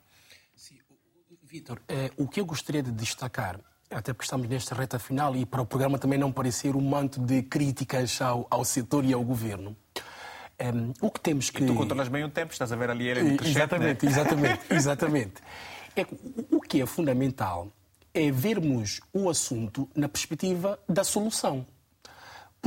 Vitor, 1.50 1.82
eh, 1.88 2.12
o 2.18 2.28
que 2.28 2.42
eu 2.42 2.46
gostaria 2.46 2.84
de 2.84 2.92
destacar, 2.92 3.58
até 3.90 4.12
porque 4.12 4.26
estamos 4.26 4.50
nesta 4.50 4.76
reta 4.76 5.00
final 5.00 5.34
e 5.34 5.46
para 5.46 5.62
o 5.62 5.66
programa 5.66 5.98
também 5.98 6.20
não 6.20 6.30
parecer 6.30 6.76
um 6.76 6.82
manto 6.82 7.22
de 7.22 7.42
críticas 7.42 8.22
ao, 8.22 8.46
ao 8.50 8.66
setor 8.66 9.06
e 9.06 9.14
ao 9.14 9.24
governo, 9.24 9.70
um, 9.70 9.74
eh, 10.60 10.94
o 11.00 11.10
que 11.10 11.22
temos 11.22 11.50
que. 11.50 11.64
E 11.64 11.68
tu 11.68 11.74
controlas 11.74 12.10
bem 12.10 12.26
o 12.26 12.30
tempo, 12.30 12.52
estás 12.52 12.70
a 12.74 12.76
ver 12.76 12.90
ali 12.90 13.08
ele 13.08 13.38
crescente, 13.38 13.58
Exatamente, 13.58 14.06
né? 14.06 14.12
exatamente, 14.12 14.74
exatamente. 14.74 15.34
É, 15.98 16.06
o 16.52 16.62
que 16.62 16.80
é 16.80 16.86
fundamental 16.86 17.72
é 18.14 18.32
vermos 18.32 19.02
o 19.12 19.32
assunto 19.32 19.90
na 19.96 20.08
perspectiva 20.08 20.80
da 20.88 21.04
solução 21.04 21.66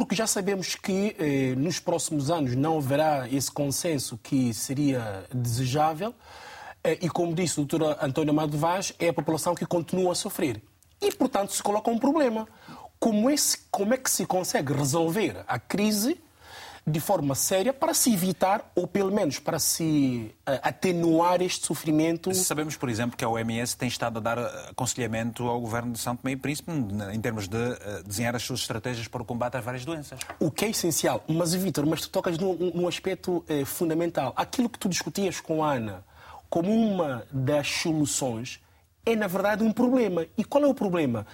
porque 0.01 0.14
já 0.14 0.26
sabemos 0.26 0.76
que 0.76 1.14
eh, 1.18 1.55
nos 1.59 1.78
próximos 1.78 2.30
anos 2.30 2.57
não 2.57 2.78
haverá 2.78 3.28
esse 3.30 3.53
consenso 3.53 4.18
que 4.22 4.55
seria 4.55 5.26
desejável 5.30 6.14
eh, 6.82 7.01
e, 7.03 7.11
como 7.11 7.34
disse 7.34 7.61
o 7.61 7.66
doutor 7.66 7.98
António 8.01 8.30
Amado 8.30 8.57
Vaz, 8.57 8.94
é 8.98 9.09
a 9.09 9.12
população 9.12 9.55
que 9.55 9.66
continua 9.66 10.12
a 10.12 10.14
sofrer. 10.14 10.62
E, 11.03 11.12
portanto, 11.12 11.53
se 11.53 11.62
coloca 11.62 11.90
um 11.90 11.98
problema. 11.98 12.48
Como 12.98 13.28
como 13.70 13.92
é 13.92 13.98
que 13.98 14.11
se 14.11 14.24
consegue 14.24 14.72
resolver 14.72 15.44
a 15.46 15.59
crise 15.59 16.18
de 16.87 17.01
forma 17.01 17.35
séria 17.35 17.72
para 17.72 17.95
se 17.95 18.12
evitar, 18.12 18.70
ou 18.74 18.87
pelo 18.87 19.12
menos 19.12 19.39
para 19.39 19.59
se 19.59 20.35
uh, 20.49 20.61
atenuar 20.62 21.43
este 21.43 21.66
sofrimento. 21.66 22.35
Sabemos, 22.35 22.76
por 22.76 22.89
exemplo, 22.89 23.16
que 23.16 23.24
a 23.24 23.28
OMS 23.28 23.76
tem 23.76 23.89
estado 23.89 24.18
a 24.18 24.20
dar 24.20 24.39
eh, 24.39 24.68
aconselhamento 24.70 25.47
ao 25.47 25.61
governo 25.61 25.93
de 25.93 25.99
São 25.99 26.16
Tomé 26.16 26.33
e 26.33 26.37
Príncipe 26.37 26.70
em 27.12 27.20
termos 27.20 27.49
de 27.49 27.57
uh, 27.57 28.03
desenhar 28.05 28.35
as 28.35 28.43
suas 28.43 28.61
estratégias 28.61 29.09
para 29.09 29.23
o 29.23 29.24
combate 29.24 29.57
às 29.57 29.65
várias 29.65 29.85
doenças. 29.85 30.20
O 30.39 30.51
que 30.51 30.65
é 30.65 30.70
essencial. 30.70 31.23
Mas, 31.28 31.55
Vítor, 31.55 31.86
mas 31.86 32.01
tu 32.01 32.11
tocas 32.11 32.39
num, 32.39 32.73
num 32.74 32.89
aspecto 32.89 33.44
fundamental. 33.66 34.32
Aquilo 34.36 34.69
que 34.69 34.78
tu 34.78 34.89
discutias 34.89 35.40
com 35.40 35.62
a 35.62 35.74
Ana 35.74 36.05
como 36.48 36.73
uma 36.73 37.24
das 37.31 37.69
soluções 37.69 38.61
é, 39.07 39.16
na 39.16 39.27
verdade, 39.27 39.62
um 39.62 39.73
problema. 39.73 40.27
E 40.36 40.44
qual 40.44 40.65
é 40.65 40.66
o 40.66 40.74
problema? 40.74 41.27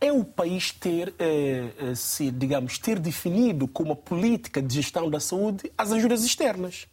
É 0.00 0.10
o 0.10 0.24
país 0.24 0.72
ter, 0.72 1.14
eh, 1.18 1.70
eh, 1.78 1.94
se, 1.94 2.30
digamos, 2.30 2.78
ter 2.78 2.98
definido 2.98 3.68
como 3.68 3.94
política 3.94 4.62
de 4.62 4.74
gestão 4.74 5.10
da 5.10 5.20
saúde 5.20 5.70
as 5.76 5.92
ajudas 5.92 6.24
externas. 6.24 6.86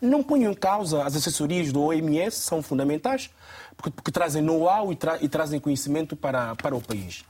Não 0.00 0.22
ponho 0.22 0.50
em 0.50 0.54
causa 0.54 1.02
as 1.04 1.16
assessorias 1.16 1.72
do 1.72 1.80
OMS, 1.80 2.36
são 2.36 2.62
fundamentais, 2.62 3.30
porque, 3.76 3.90
porque 3.90 4.10
trazem 4.10 4.42
know-how 4.42 4.92
e, 4.92 4.96
tra 4.96 5.18
e, 5.22 5.28
trazem 5.28 5.58
conhecimento 5.58 6.14
para, 6.14 6.54
para 6.56 6.76
o 6.76 6.80
país. 6.80 7.24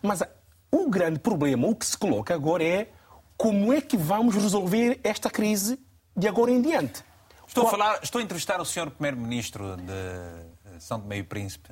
Mas 0.00 0.22
o 0.70 0.88
grande 0.88 1.18
problema, 1.18 1.66
o 1.66 1.74
que 1.74 1.86
se 1.86 1.96
coloca 1.96 2.34
agora 2.34 2.62
é 2.62 2.88
como 3.36 3.72
é 3.72 3.80
que 3.80 3.96
vamos 3.96 4.34
resolver 4.34 5.00
esta 5.02 5.30
crise 5.30 5.78
de 6.16 6.28
agora 6.28 6.50
em 6.50 6.60
diante. 6.60 7.02
Estou, 7.46 7.64
Qual... 7.64 7.74
a, 7.74 7.78
falar, 7.78 8.00
estou 8.02 8.20
a 8.20 8.22
entrevistar 8.22 8.60
o 8.60 8.64
senhor 8.64 8.90
Primeiro-Ministro 8.90 9.76
de 9.76 10.80
São 10.80 11.00
Tomé 11.00 11.18
e 11.18 11.22
Príncipe. 11.22 11.70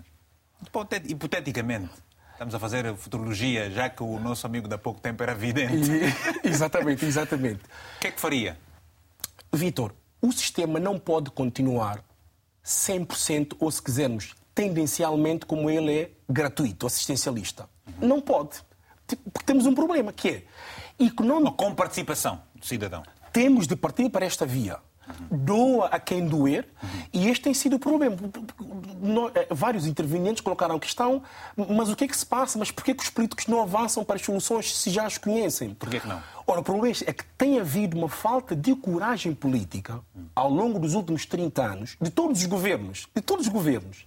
Hipoteticamente. 1.06 2.06
Estamos 2.36 2.54
a 2.54 2.58
fazer 2.58 2.94
futurologia, 2.96 3.70
já 3.70 3.88
que 3.88 4.02
o 4.02 4.20
nosso 4.20 4.46
amigo 4.46 4.68
da 4.68 4.76
pouco 4.76 5.00
tempo 5.00 5.22
era 5.22 5.34
vidente. 5.34 5.90
E, 5.90 6.12
exatamente, 6.46 7.02
exatamente. 7.06 7.64
O 7.64 8.00
que 8.00 8.08
é 8.08 8.10
que 8.10 8.20
faria? 8.20 8.58
Vitor, 9.50 9.94
o 10.20 10.30
sistema 10.30 10.78
não 10.78 10.98
pode 10.98 11.30
continuar 11.30 12.04
100% 12.62 13.56
ou, 13.58 13.70
se 13.70 13.80
quisermos, 13.80 14.34
tendencialmente 14.54 15.46
como 15.46 15.70
ele 15.70 15.98
é 15.98 16.10
gratuito, 16.28 16.86
assistencialista. 16.86 17.70
Uhum. 17.86 18.06
Não 18.06 18.20
pode. 18.20 18.58
Porque 19.06 19.46
temos 19.46 19.64
um 19.64 19.74
problema, 19.74 20.12
que 20.12 20.28
é 20.28 20.44
econômico. 21.02 21.56
Com 21.56 21.74
participação 21.74 22.42
do 22.54 22.66
cidadão. 22.66 23.02
Temos 23.32 23.66
de 23.66 23.76
partir 23.76 24.10
para 24.10 24.26
esta 24.26 24.44
via. 24.44 24.76
Doa 25.30 25.86
a 25.86 25.98
quem 25.98 26.26
doer, 26.26 26.68
e 27.12 27.28
este 27.28 27.44
tem 27.44 27.54
sido 27.54 27.76
o 27.76 27.78
problema. 27.78 28.16
Eh, 29.34 29.46
vários 29.50 29.86
intervenientes 29.86 30.40
colocaram 30.40 30.76
a 30.76 30.80
questão, 30.80 31.22
mas 31.56 31.88
o 31.88 31.96
que 31.96 32.04
é 32.04 32.08
que 32.08 32.16
se 32.16 32.26
passa? 32.26 32.58
Mas 32.58 32.70
por 32.70 32.84
que, 32.84 32.92
os 32.92 33.10
políticos 33.10 33.46
não 33.46 33.62
avançam 33.62 34.04
para 34.04 34.16
as 34.16 34.22
soluções 34.22 34.76
se 34.76 34.90
já 34.90 35.06
as 35.06 35.18
conhecem? 35.18 35.74
Por 35.74 35.88
que, 35.88 36.00
que 36.00 36.08
não? 36.08 36.20
Ora, 36.46 36.60
o 36.60 36.62
problema 36.62 36.96
é 37.06 37.12
que 37.12 37.24
tem 37.36 37.58
havido 37.58 37.96
uma 37.96 38.08
falta 38.08 38.54
de 38.54 38.74
coragem 38.74 39.34
política 39.34 40.00
ao 40.34 40.50
longo 40.50 40.78
dos 40.78 40.94
últimos 40.94 41.26
30 41.26 41.62
anos, 41.62 41.96
de 42.00 42.10
todos 42.10 42.40
os 42.40 42.46
governos, 42.46 43.06
de 43.14 43.22
todos 43.22 43.46
os 43.46 43.52
governos, 43.52 44.06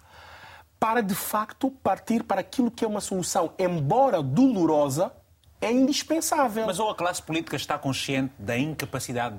para 0.80 1.02
de 1.02 1.16
facto 1.16 1.70
partir 1.70 2.24
para 2.24 2.42
aquilo 2.42 2.72
que 2.72 2.86
é 2.86 2.88
uma 2.88 3.02
solução, 3.02 3.52
embora 3.60 4.24
dolorosa, 4.24 5.12
é 5.60 5.72
indispensável. 5.72 6.66
Mas 6.66 6.80
ou 6.80 6.90
a 6.90 6.96
classe 6.96 7.22
política 7.22 7.56
está 7.56 7.78
consciente 7.78 8.34
da 8.40 8.58
incapacidade 8.58 9.36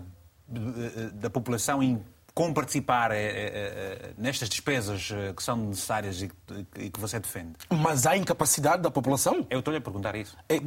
da 1.12 1.30
população 1.30 1.82
em 1.82 2.02
como 2.34 2.54
participar 2.54 3.10
é, 3.10 3.16
é, 3.16 3.26
é, 3.26 4.10
nestas 4.16 4.48
despesas 4.48 5.10
que 5.36 5.42
são 5.42 5.56
necessárias 5.56 6.22
e 6.22 6.30
que 6.90 7.00
você 7.00 7.18
defende. 7.18 7.52
Mas 7.68 8.06
há 8.06 8.16
incapacidade 8.16 8.82
da 8.82 8.90
população? 8.90 9.46
Eu 9.50 9.58
estou-lhe 9.58 9.78
a 9.78 9.80
perguntar 9.80 10.14
isso. 10.14 10.36
É, 10.48 10.60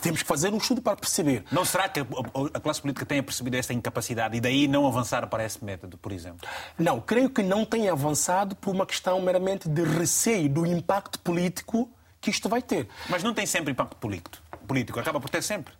temos 0.00 0.22
que 0.22 0.28
fazer 0.28 0.52
um 0.52 0.58
estudo 0.58 0.80
para 0.80 0.96
perceber. 0.96 1.44
Não 1.50 1.64
será 1.64 1.88
que 1.88 2.00
a 2.00 2.60
classe 2.60 2.80
política 2.80 3.04
tenha 3.04 3.22
percebido 3.22 3.56
essa 3.56 3.72
incapacidade 3.72 4.36
e 4.36 4.40
daí 4.40 4.68
não 4.68 4.86
avançar 4.86 5.26
para 5.26 5.44
esse 5.44 5.62
método, 5.64 5.98
por 5.98 6.12
exemplo? 6.12 6.48
Não, 6.78 7.00
creio 7.00 7.28
que 7.28 7.42
não 7.42 7.64
tenha 7.64 7.92
avançado 7.92 8.54
por 8.56 8.74
uma 8.74 8.86
questão 8.86 9.20
meramente 9.20 9.68
de 9.68 9.82
receio 9.82 10.48
do 10.48 10.64
impacto 10.64 11.18
político 11.18 11.90
que 12.20 12.30
isto 12.30 12.48
vai 12.48 12.62
ter. 12.62 12.88
Mas 13.08 13.22
não 13.22 13.34
tem 13.34 13.44
sempre 13.44 13.72
impacto 13.72 13.96
político. 13.96 14.38
político. 14.66 15.00
Acaba 15.00 15.20
por 15.20 15.28
ter 15.28 15.42
sempre. 15.42 15.74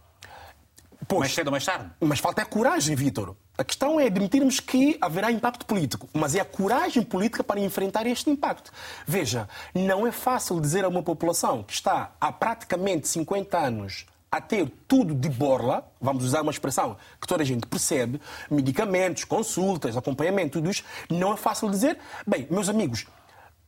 Pois, 1.07 1.21
mais 1.21 1.35
cedo 1.35 1.47
ou 1.49 1.53
mais 1.53 1.65
tarde. 1.65 1.91
Mas 2.01 2.19
falta 2.19 2.43
é 2.43 2.45
coragem, 2.45 2.95
Vítor. 2.95 3.37
A 3.57 3.65
questão 3.65 4.01
é 4.01 4.07
admitirmos 4.07 4.61
que 4.61 4.97
haverá 5.01 5.31
impacto 5.31 5.67
político, 5.67 6.09
mas 6.13 6.35
é 6.35 6.41
a 6.41 6.45
coragem 6.45 7.03
política 7.03 7.45
para 7.45 7.61
enfrentar 7.61 8.07
este 8.07 8.31
impacto. 8.31 8.73
Veja, 9.07 9.49
não 9.75 10.07
é 10.07 10.13
fácil 10.13 10.61
dizer 10.61 10.85
a 10.85 10.89
uma 10.89 11.03
população 11.03 11.63
que 11.63 11.73
está 11.73 12.13
há 12.21 12.33
praticamente 12.33 13.09
50 13.09 13.59
anos 13.59 14.07
a 14.31 14.41
ter 14.41 14.73
tudo 14.89 15.15
de 15.15 15.29
borla, 15.29 15.87
vamos 16.01 16.25
usar 16.25 16.41
uma 16.41 16.51
expressão 16.51 16.97
que 17.21 17.27
toda 17.27 17.43
a 17.43 17.47
gente 17.47 17.67
percebe, 17.67 18.19
medicamentos, 18.51 19.25
consultas, 19.25 19.95
acompanhamento, 19.95 20.53
tudo 20.53 20.71
isso, 20.71 20.83
não 21.11 21.35
é 21.35 21.37
fácil 21.37 21.69
dizer, 21.69 21.99
bem, 22.27 22.47
meus 22.51 22.71
amigos, 22.71 23.07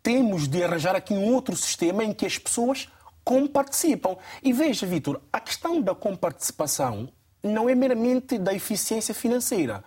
temos 0.02 0.48
de 0.48 0.64
arranjar 0.64 0.96
aqui 0.96 1.12
um 1.12 1.34
outro 1.34 1.54
sistema 1.54 2.02
em 2.02 2.14
que 2.14 2.24
as 2.24 2.38
pessoas 2.38 2.88
comparticipam. 3.22 4.16
E 4.42 4.52
veja, 4.52 4.86
Vitor, 4.86 5.20
a 5.30 5.38
questão 5.38 5.82
da 5.82 5.94
comparticipação 5.94 7.10
não 7.44 7.68
é 7.68 7.74
meramente 7.74 8.38
da 8.38 8.54
eficiência 8.54 9.14
financeira, 9.14 9.84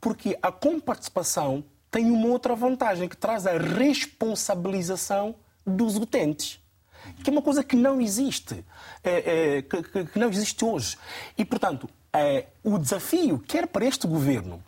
porque 0.00 0.36
a 0.42 0.50
comparticipação 0.50 1.64
tem 1.90 2.10
uma 2.10 2.28
outra 2.28 2.54
vantagem 2.54 3.08
que 3.08 3.16
traz 3.16 3.46
a 3.46 3.56
responsabilização 3.56 5.34
dos 5.66 5.96
utentes, 5.96 6.60
que 7.22 7.30
é 7.30 7.32
uma 7.32 7.42
coisa 7.42 7.62
que 7.62 7.76
não 7.76 8.00
existe, 8.00 8.64
é, 9.02 9.58
é, 9.58 9.62
que, 9.62 10.18
não 10.18 10.28
existe 10.28 10.64
hoje. 10.64 10.98
E, 11.36 11.44
portanto, 11.44 11.88
é, 12.12 12.46
o 12.62 12.78
desafio, 12.78 13.38
quer 13.38 13.66
para 13.66 13.86
este 13.86 14.06
governo, 14.06 14.62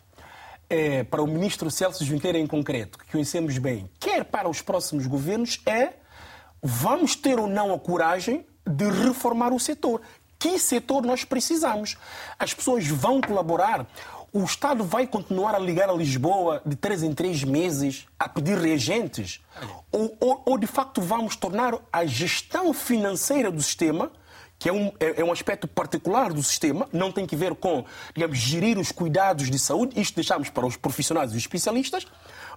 para 1.09 1.21
o 1.21 1.27
ministro 1.27 1.69
Celso 1.69 2.05
Junqueira 2.05 2.37
em 2.37 2.47
concreto, 2.47 2.97
que 2.97 3.11
conhecemos 3.11 3.57
bem, 3.57 3.89
quer 3.99 4.23
para 4.23 4.47
os 4.47 4.61
próximos 4.61 5.05
governos, 5.05 5.59
é 5.65 5.95
vamos 6.63 7.13
ter 7.13 7.37
ou 7.37 7.45
não 7.45 7.73
a 7.73 7.79
coragem 7.79 8.45
de 8.65 8.89
reformar 8.89 9.51
o 9.51 9.59
setor 9.59 10.01
que 10.41 10.57
setor 10.57 11.03
nós 11.03 11.23
precisamos. 11.23 11.95
As 12.39 12.51
pessoas 12.51 12.87
vão 12.87 13.21
colaborar. 13.21 13.85
O 14.33 14.43
Estado 14.43 14.83
vai 14.83 15.05
continuar 15.05 15.53
a 15.53 15.59
ligar 15.59 15.87
a 15.87 15.93
Lisboa 15.93 16.63
de 16.65 16.75
três 16.75 17.03
em 17.03 17.13
três 17.13 17.43
meses 17.43 18.07
a 18.17 18.27
pedir 18.27 18.57
reagentes? 18.57 19.39
Ou, 19.91 20.17
ou, 20.19 20.41
ou 20.43 20.57
de 20.57 20.65
facto 20.65 20.99
vamos 20.99 21.35
tornar 21.35 21.77
a 21.93 22.05
gestão 22.05 22.73
financeira 22.73 23.51
do 23.51 23.61
sistema 23.61 24.11
que 24.57 24.69
é 24.69 24.73
um, 24.73 24.91
é, 24.99 25.21
é 25.21 25.23
um 25.23 25.31
aspecto 25.31 25.67
particular 25.67 26.31
do 26.31 26.43
sistema, 26.43 26.87
não 26.93 27.11
tem 27.11 27.25
que 27.25 27.35
ver 27.35 27.55
com, 27.55 27.83
digamos, 28.13 28.37
gerir 28.37 28.77
os 28.77 28.91
cuidados 28.91 29.49
de 29.49 29.57
saúde, 29.57 29.99
isto 29.99 30.13
deixamos 30.13 30.51
para 30.51 30.67
os 30.67 30.77
profissionais 30.77 31.33
e 31.33 31.37
os 31.37 31.41
especialistas, 31.41 32.05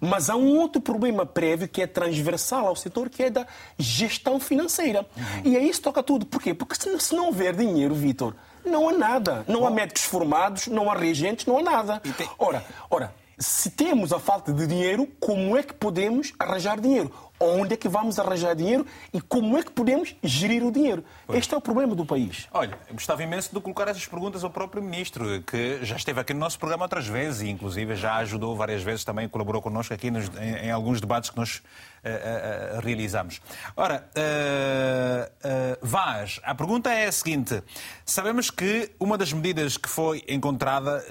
mas 0.00 0.30
há 0.30 0.36
um 0.36 0.58
outro 0.58 0.80
problema 0.80 1.26
prévio 1.26 1.68
que 1.68 1.82
é 1.82 1.86
transversal 1.86 2.66
ao 2.66 2.76
setor, 2.76 3.08
que 3.08 3.22
é 3.22 3.30
da 3.30 3.46
gestão 3.78 4.38
financeira. 4.40 5.06
Uhum. 5.16 5.52
E 5.52 5.56
aí 5.56 5.68
isso 5.68 5.82
toca 5.82 6.02
tudo. 6.02 6.26
Porquê? 6.26 6.54
Porque 6.54 6.74
se, 6.74 7.14
não 7.14 7.26
houver 7.26 7.54
dinheiro, 7.54 7.94
Vitor, 7.94 8.34
não 8.64 8.88
há 8.88 8.92
nada. 8.92 9.44
Não 9.46 9.66
há 9.66 9.70
médicos 9.70 10.04
formados, 10.04 10.66
não 10.66 10.90
há 10.90 10.94
reagentes, 10.94 11.46
não 11.46 11.58
há 11.58 11.62
nada. 11.62 12.02
Ora, 12.38 12.64
ora, 12.90 13.14
se 13.38 13.70
temos 13.70 14.12
a 14.12 14.18
falta 14.18 14.52
de 14.52 14.66
dinheiro, 14.66 15.06
como 15.20 15.56
é 15.56 15.62
que 15.62 15.74
podemos 15.74 16.32
arranjar 16.38 16.80
dinheiro? 16.80 17.10
Onde 17.38 17.74
é 17.74 17.76
que 17.76 17.88
vamos 17.88 18.18
arranjar 18.18 18.54
dinheiro 18.54 18.86
e 19.12 19.20
como 19.20 19.58
é 19.58 19.62
que 19.62 19.70
podemos 19.70 20.14
gerir 20.22 20.64
o 20.64 20.70
dinheiro. 20.70 21.04
Pois. 21.26 21.38
Este 21.38 21.54
é 21.54 21.56
o 21.56 21.60
problema 21.60 21.94
do 21.94 22.06
país. 22.06 22.48
Olha, 22.52 22.78
gostava 22.92 23.22
imenso 23.22 23.52
de 23.52 23.60
colocar 23.60 23.88
essas 23.88 24.06
perguntas 24.06 24.44
ao 24.44 24.50
próprio 24.50 24.82
Ministro, 24.82 25.42
que 25.42 25.84
já 25.84 25.96
esteve 25.96 26.20
aqui 26.20 26.32
no 26.32 26.40
nosso 26.40 26.58
programa 26.58 26.84
outras 26.84 27.06
vezes 27.06 27.42
e, 27.42 27.50
inclusive, 27.50 27.96
já 27.96 28.16
ajudou 28.16 28.56
várias 28.56 28.82
vezes 28.82 29.04
também, 29.04 29.28
colaborou 29.28 29.60
connosco 29.60 29.92
aqui 29.92 30.10
nos, 30.10 30.28
em, 30.38 30.66
em, 30.66 30.70
alguns 30.70 31.00
debates 31.00 31.30
que 31.30 31.36
nós 31.36 31.56
uh, 31.56 32.78
uh, 32.78 32.80
realizamos. 32.80 33.40
Ora, 33.76 34.08
uh, 34.16 35.78
Vaz, 35.82 36.40
a 36.44 36.54
pergunta 36.54 36.92
é 36.92 37.06
a 37.06 37.12
seguinte: 37.12 37.62
sabemos 38.04 38.50
que 38.50 38.92
uma 38.98 39.18
das 39.18 39.32
medidas 39.32 39.76
que 39.76 39.88
foi 39.88 40.22
encontrada 40.28 41.04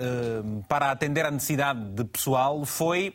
para 0.68 0.91
atender 0.91 1.26
à 1.26 1.32
necessidade 1.32 1.80
de 1.80 2.04
pessoal 2.06 2.66
foi 2.66 3.14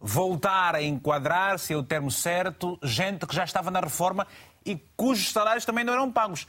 voltar 0.00 0.74
a 0.74 0.82
enquadrar, 0.82 1.58
se 1.58 1.72
é 1.72 1.76
o 1.76 1.82
termo 1.82 2.10
certo, 2.10 2.78
gente 2.82 3.26
que 3.26 3.34
já 3.34 3.44
estava 3.44 3.70
na 3.70 3.80
reforma 3.80 4.26
e 4.64 4.76
cujos 4.96 5.32
salários 5.32 5.64
também 5.64 5.84
não 5.84 5.92
eram 5.92 6.10
pagos. 6.10 6.46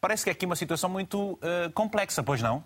Parece 0.00 0.24
que 0.24 0.30
é 0.30 0.32
aqui 0.32 0.46
uma 0.46 0.54
situação 0.54 0.88
muito 0.88 1.32
uh, 1.32 1.72
complexa, 1.74 2.22
pois 2.22 2.40
não? 2.40 2.62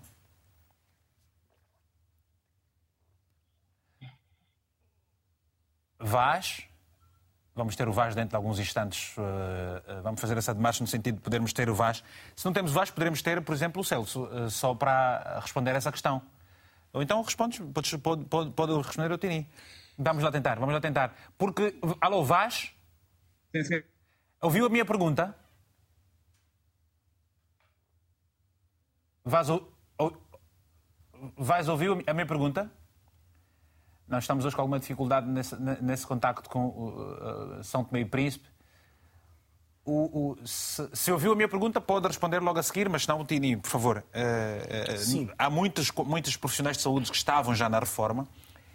Vaz. 5.98 6.64
Vamos 7.54 7.76
ter 7.76 7.86
o 7.86 7.92
Vaz 7.92 8.14
dentro 8.14 8.30
de 8.30 8.36
alguns 8.36 8.58
instantes. 8.58 9.16
Uh, 9.16 10.02
vamos 10.02 10.20
fazer 10.20 10.36
essa 10.36 10.52
demarcha 10.54 10.82
no 10.82 10.88
sentido 10.88 11.16
de 11.16 11.20
podermos 11.20 11.52
ter 11.52 11.70
o 11.70 11.74
Vaz. 11.74 12.02
Se 12.34 12.44
não 12.44 12.52
temos 12.52 12.72
Vaz, 12.72 12.90
poderemos 12.90 13.22
ter, 13.22 13.40
por 13.40 13.54
exemplo, 13.54 13.80
o 13.80 13.84
Celso, 13.84 14.24
uh, 14.24 14.50
só 14.50 14.74
para 14.74 15.40
responder 15.40 15.74
essa 15.74 15.92
questão. 15.92 16.20
Ou 16.92 17.02
então 17.02 17.22
respondes, 17.22 17.60
pode, 17.72 18.24
pode, 18.26 18.50
pode 18.50 18.76
responder 18.82 19.12
o 19.12 19.16
Tini. 19.16 19.48
Vamos 20.02 20.24
lá 20.24 20.32
tentar, 20.32 20.58
vamos 20.58 20.74
lá 20.74 20.80
tentar. 20.80 21.14
Porque. 21.38 21.78
Alô, 22.00 22.24
Vaz? 22.24 22.72
Sim, 23.54 23.64
sim. 23.64 23.82
Ouviu 24.40 24.66
a 24.66 24.68
minha 24.68 24.84
pergunta? 24.84 25.34
Vaz, 29.24 29.48
ou... 29.48 29.72
Vaz 31.36 31.68
ouviu 31.68 32.02
a 32.06 32.12
minha 32.12 32.26
pergunta? 32.26 32.70
Nós 34.08 34.24
estamos 34.24 34.44
hoje 34.44 34.56
com 34.56 34.62
alguma 34.62 34.80
dificuldade 34.80 35.28
nesse, 35.28 35.56
nesse 35.80 36.06
contacto 36.06 36.50
com 36.50 36.66
uh, 36.66 37.58
uh, 37.60 37.64
São 37.64 37.84
Tomé 37.84 38.00
e 38.00 38.04
Príncipe. 38.04 38.50
O, 39.84 40.32
o, 40.32 40.46
se, 40.46 40.88
se, 40.92 41.12
ouviu 41.12 41.32
a 41.32 41.36
minha 41.36 41.48
pergunta, 41.48 41.80
pode 41.80 42.06
responder 42.06 42.40
logo 42.40 42.58
a 42.58 42.62
seguir, 42.62 42.88
mas 42.88 43.06
não, 43.06 43.24
Tini, 43.24 43.56
por 43.56 43.70
favor. 43.70 44.04
Uh, 44.08 44.96
Sim. 44.98 45.30
Há 45.38 45.48
muitos, 45.48 45.90
muitos 45.92 46.36
profissionais 46.36 46.76
de 46.76 46.82
saúde 46.82 47.10
que 47.10 47.16
estavam 47.16 47.54
já 47.54 47.68
na 47.68 47.78
reforma 47.78 48.28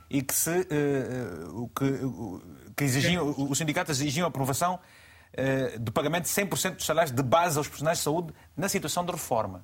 e 0.09 0.21
que, 0.21 0.33
se, 0.33 0.49
uh, 0.49 1.69
que, 1.75 2.73
que 2.75 2.83
exigiam, 2.83 3.35
os 3.37 3.57
sindicatos 3.57 3.99
exigiam 3.99 4.25
a 4.25 4.29
aprovação 4.29 4.75
uh, 4.75 5.79
do 5.79 5.91
pagamento 5.91 6.23
de 6.23 6.29
100% 6.29 6.75
dos 6.75 6.85
salários 6.85 7.11
de 7.11 7.23
base 7.23 7.57
aos 7.57 7.67
profissionais 7.67 7.99
de 7.99 8.03
saúde 8.03 8.33
na 8.55 8.69
situação 8.69 9.05
de 9.05 9.11
reforma. 9.11 9.63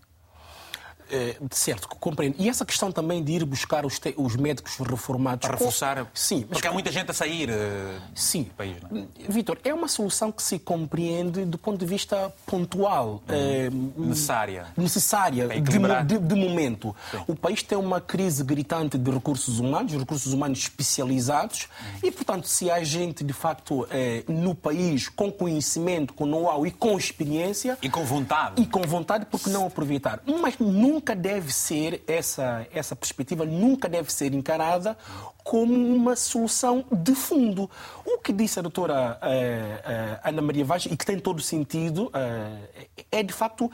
É, 1.10 1.36
certo, 1.52 1.88
compreendo. 1.88 2.36
E 2.40 2.50
essa 2.50 2.66
questão 2.66 2.92
também 2.92 3.24
de 3.24 3.34
ir 3.34 3.46
buscar 3.46 3.86
os, 3.86 4.00
te... 4.00 4.14
os 4.18 4.36
médicos 4.36 4.78
reformados. 4.78 5.48
Para 5.48 5.58
reforçar. 5.58 6.08
Sim. 6.14 6.44
Porque 6.44 6.68
há 6.68 6.72
muita 6.72 6.92
gente 6.92 7.12
a 7.12 7.14
sair 7.14 7.50
uh, 7.50 8.02
Sim. 8.16 8.44
do 8.44 8.52
país. 8.52 8.78
Não 8.90 9.02
é? 9.02 9.06
Vitor, 9.30 9.58
é 9.64 9.74
uma 9.74 9.88
solução 9.88 10.32
que 10.32 10.42
se 10.42 10.60
compreende 10.60 11.46
do 11.46 11.58
ponto 11.58 11.78
de 11.78 11.86
vista 11.86 12.34
pontual. 12.46 13.22
Hum. 13.30 13.34
É, 13.34 13.70
necessária. 13.98 14.68
Necessária, 14.76 15.48
de, 15.48 15.62
de, 15.62 16.20
de, 16.20 16.36
momento. 16.36 16.96
Sim. 17.12 17.24
O 17.28 17.36
país 17.36 17.62
tem 17.64 17.78
uma 17.78 18.02
crise 18.02 18.44
gritante 18.44 18.98
de 18.98 19.12
recursos 19.12 19.60
humanos, 19.60 19.94
recursos 19.94 20.34
humanos 20.34 20.60
especializados, 20.60 21.68
hum. 21.82 22.00
e, 22.04 22.12
portanto, 22.12 22.48
se 22.48 22.70
há 22.72 22.84
gente, 22.84 23.24
de 23.24 23.34
facto, 23.34 23.88
é, 23.92 24.24
no 24.28 24.56
país 24.56 25.10
com 25.10 25.32
conhecimento, 25.32 26.14
com 26.14 26.26
know-how 26.26 26.66
e 26.66 26.72
com 26.72 26.98
experiência. 26.98 27.78
E 27.82 27.90
com 27.90 28.04
vontade. 28.04 28.62
E 28.62 28.66
com 28.66 28.82
vontade, 28.82 29.26
porque 29.26 29.50
não 29.50 29.66
aproveitar? 29.68 30.22
Mas 30.26 30.58
nunca 30.58 30.93
nunca 30.94 31.16
deve 31.16 31.52
ser, 31.52 32.04
essa, 32.08 32.68
essa 32.72 32.96
perspectiva 32.96 33.46
nunca 33.46 33.90
deve 33.90 34.14
ser 34.14 34.34
encarada 34.34 34.96
como 35.44 35.74
uma 35.74 36.16
solução 36.16 36.86
de 36.92 37.16
fundo. 37.16 37.70
O 38.06 38.20
que 38.20 38.32
disse 38.32 38.60
a 38.60 38.62
doutora 38.62 39.20
uh, 39.22 39.26
uh, 39.26 40.20
Ana 40.24 40.42
Maria 40.42 40.64
Vaz, 40.64 40.86
e 40.86 40.96
que 40.96 41.06
tem 41.06 41.20
todo 41.20 41.42
sentido, 41.42 42.06
uh, 42.08 42.92
é 43.12 43.24
de 43.24 43.34
facto 43.34 43.72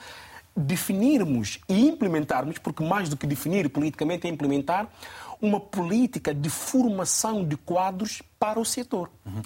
definirmos 0.56 1.60
e 1.68 1.88
implementarmos, 1.88 2.58
porque 2.58 2.84
mais 2.84 3.10
do 3.10 3.18
que 3.18 3.28
definir 3.28 3.70
politicamente 3.70 4.28
é 4.28 4.30
implementar, 4.30 4.88
uma 5.42 5.60
política 5.60 6.34
de 6.34 6.50
formação 6.50 7.46
de 7.46 7.56
quadros 7.56 8.22
para 8.38 8.60
o 8.60 8.66
setor. 8.66 9.10
Uhum. 9.26 9.42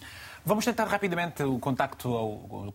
Vamos 0.45 0.65
tentar 0.65 0.85
rapidamente 0.85 1.43
o 1.43 1.59
contacto 1.59 2.09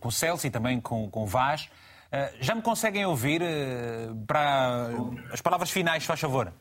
com 0.01 0.09
o 0.09 0.13
Celso 0.13 0.47
e 0.47 0.51
também 0.51 0.81
com, 0.81 1.11
com 1.11 1.25
o 1.25 1.27
Vaz. 1.27 1.69
Uh, 2.09 2.33
já 2.41 2.55
me 2.55 2.63
conseguem 2.63 3.05
ouvir 3.05 3.43
uh, 3.43 4.27
para 4.27 4.89
as 5.31 5.43
palavras 5.43 5.71
finais, 5.71 6.07
faz 6.07 6.19
favor? 6.19 6.53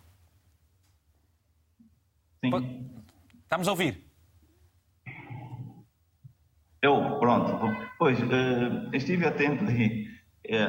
Sim. 2.43 2.89
Estamos 3.43 3.67
a 3.67 3.71
ouvir. 3.71 4.03
Eu, 6.81 7.17
pronto. 7.19 7.57
Pois, 7.97 8.19
uh, 8.19 8.93
estive 8.93 9.25
atento 9.25 9.63
aí 9.65 10.05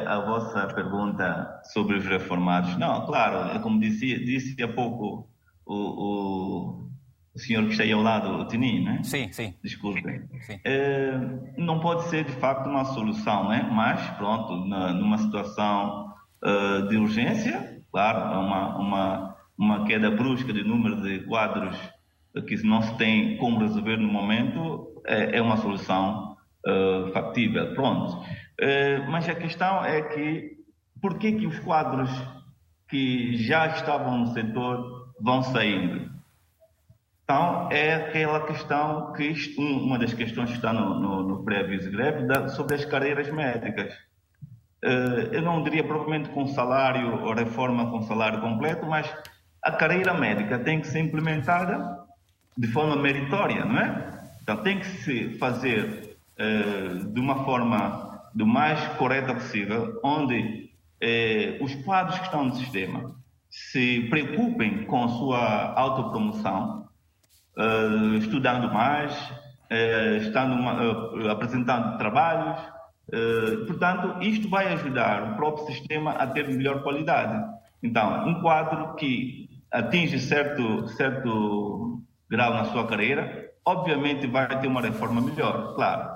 à 0.07 0.21
vossa 0.21 0.67
pergunta 0.69 1.61
sobre 1.65 1.97
os 1.97 2.05
reformados. 2.05 2.77
Não, 2.79 3.05
claro, 3.05 3.57
é 3.57 3.59
como 3.61 3.81
disse, 3.81 4.25
disse 4.25 4.63
há 4.63 4.73
pouco 4.73 5.29
o, 5.67 5.75
o, 5.75 6.88
o 7.39 7.41
senhor 7.41 7.65
que 7.67 7.71
está 7.71 7.85
aí 7.85 7.93
ao 7.93 8.03
lado, 8.03 8.29
o 8.31 8.45
Tininho, 8.49 8.85
né? 8.85 9.01
Sim, 9.05 9.31
sim. 9.31 9.55
Desculpem. 9.63 10.23
Sim. 10.41 10.59
É, 10.65 11.13
não 11.57 11.79
pode 11.79 12.09
ser, 12.09 12.25
de 12.25 12.33
facto, 12.33 12.69
uma 12.69 12.85
solução, 12.85 13.49
né? 13.49 13.69
Mas, 13.73 14.01
pronto, 14.17 14.67
na, 14.67 14.93
numa 14.93 15.17
situação 15.19 16.13
uh, 16.43 16.89
de 16.89 16.97
urgência, 16.97 17.81
claro, 17.93 18.41
uma, 18.41 18.77
uma, 18.77 19.37
uma 19.57 19.85
queda 19.87 20.11
brusca 20.11 20.53
de 20.53 20.65
número 20.65 21.01
de 21.01 21.21
quadros 21.21 21.79
que 22.47 22.57
não 22.67 22.83
se 22.83 22.97
tem 22.99 23.37
como 23.37 23.61
resolver 23.61 23.97
no 23.97 24.09
momento, 24.09 25.01
é, 25.07 25.39
é 25.39 25.43
uma 25.43 25.59
solução 25.59 26.37
uh, 26.67 27.13
factível. 27.13 27.73
Pronto. 27.73 28.17
Uh, 28.17 29.09
mas 29.11 29.29
a 29.29 29.35
questão 29.37 29.85
é 29.85 30.03
que, 30.03 30.57
por 31.01 31.19
que 31.19 31.33
que 31.33 31.47
os 31.47 31.61
quadros 31.61 32.11
que 32.89 33.37
já 33.37 33.69
estavam 33.69 34.19
no 34.19 34.27
setor 34.29 35.13
vão 35.21 35.41
saindo. 35.43 36.18
Então, 37.31 37.69
é 37.71 37.95
aquela 37.95 38.47
questão 38.47 39.13
que, 39.13 39.55
uma 39.59 39.99
das 39.99 40.15
questões 40.15 40.49
que 40.49 40.57
está 40.57 40.73
no, 40.73 40.99
no, 40.99 41.23
no 41.23 41.45
pré-aviso 41.45 41.91
greve, 41.91 42.27
da, 42.27 42.49
sobre 42.49 42.77
as 42.77 42.87
carreiras 42.87 43.31
médicas. 43.31 43.93
Uh, 44.83 45.29
eu 45.31 45.43
não 45.43 45.63
diria 45.63 45.85
propriamente 45.85 46.31
com 46.31 46.47
salário 46.47 47.23
ou 47.23 47.35
reforma 47.35 47.91
com 47.91 48.01
salário 48.01 48.41
completo, 48.41 48.87
mas 48.87 49.15
a 49.63 49.71
carreira 49.71 50.15
médica 50.15 50.59
tem 50.59 50.81
que 50.81 50.87
ser 50.87 51.01
implementada 51.01 51.99
de 52.57 52.67
forma 52.69 52.97
meritória, 52.97 53.63
não 53.63 53.79
é? 53.79 54.11
Então, 54.43 54.57
tem 54.63 54.79
que 54.79 54.87
se 54.87 55.37
fazer 55.37 56.17
uh, 56.41 57.13
de 57.13 57.21
uma 57.21 57.45
forma 57.45 58.23
do 58.35 58.47
mais 58.47 58.83
correta 58.97 59.35
possível, 59.35 60.01
onde 60.03 60.71
uh, 61.05 61.63
os 61.63 61.75
quadros 61.85 62.19
que 62.21 62.25
estão 62.25 62.47
no 62.47 62.55
sistema 62.55 63.15
se 63.51 64.07
preocupem 64.09 64.85
com 64.87 65.05
a 65.05 65.09
sua 65.09 65.75
autopromoção, 65.75 66.88
uh, 67.59 68.15
estudando 68.15 68.73
mais, 68.73 69.13
uh, 69.71 70.17
estando 70.21 70.55
uh, 70.55 71.31
apresentando 71.31 71.99
trabalhos. 71.99 72.59
portanto, 73.67 74.23
isto 74.23 74.49
vai 74.49 74.73
ajudar 74.75 75.33
o 75.33 75.37
próprio 75.37 75.67
sistema 75.67 76.13
a 76.13 76.27
ter 76.27 76.47
melhor 76.47 76.83
qualidade. 76.83 77.43
Então, 77.83 78.29
um 78.29 78.41
quadro 78.41 78.95
que 78.97 79.49
atinge 79.73 80.19
certo, 80.21 80.89
certo 80.89 82.03
grau 82.31 82.53
na 82.53 82.65
sua 82.65 82.87
carreira, 82.87 83.51
obviamente 83.65 84.27
vai 84.27 84.61
ter 84.61 84.69
uma 84.69 84.83
reforma 84.83 85.21
melhor, 85.21 85.75
claro. 85.75 86.11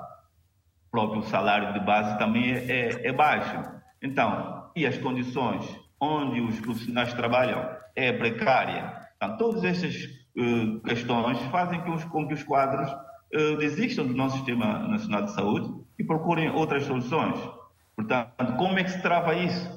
O 0.87 0.91
próprio 0.91 1.23
salário 1.23 1.73
de 1.73 1.79
base 1.79 2.17
também 2.19 2.51
é, 2.51 2.65
é, 2.69 3.07
é 3.07 3.11
baixo. 3.11 3.63
Então, 4.01 4.71
e 4.75 4.85
as 4.85 4.97
condições 4.97 5.65
onde 5.99 6.41
os 6.41 6.59
profissionais 6.59 7.13
trabalham 7.13 7.67
é 7.95 8.11
precária. 8.11 9.01
Então, 9.15 9.37
todas 9.37 9.63
essas 9.63 9.95
uh, 10.37 10.79
questões 10.81 11.39
fazem 11.51 11.81
que 11.81 11.89
os, 11.89 12.03
com 12.05 12.27
que 12.27 12.33
os 12.33 12.43
quadros 12.43 12.91
uh, 12.91 13.57
desistam 13.57 14.05
do 14.05 14.13
nosso 14.13 14.37
Sistema 14.37 14.87
Nacional 14.87 15.23
de 15.23 15.31
Saúde 15.33 15.83
e 15.97 16.03
procurem 16.03 16.49
outras 16.49 16.85
soluções. 16.85 17.39
Portanto, 17.95 18.55
como 18.57 18.79
é 18.79 18.83
que 18.83 18.91
se 18.91 19.01
trava 19.01 19.35
isso? 19.35 19.69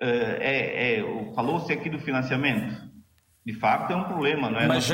Uh, 0.00 0.36
é, 0.40 0.98
é, 0.98 1.32
Falou-se 1.34 1.72
aqui 1.72 1.88
do 1.88 1.98
financiamento. 1.98 2.90
De 3.44 3.54
facto, 3.54 3.92
é 3.92 3.96
um 3.96 4.04
problema, 4.04 4.50
não 4.50 4.60
é? 4.60 4.66
Mas, 4.66 4.84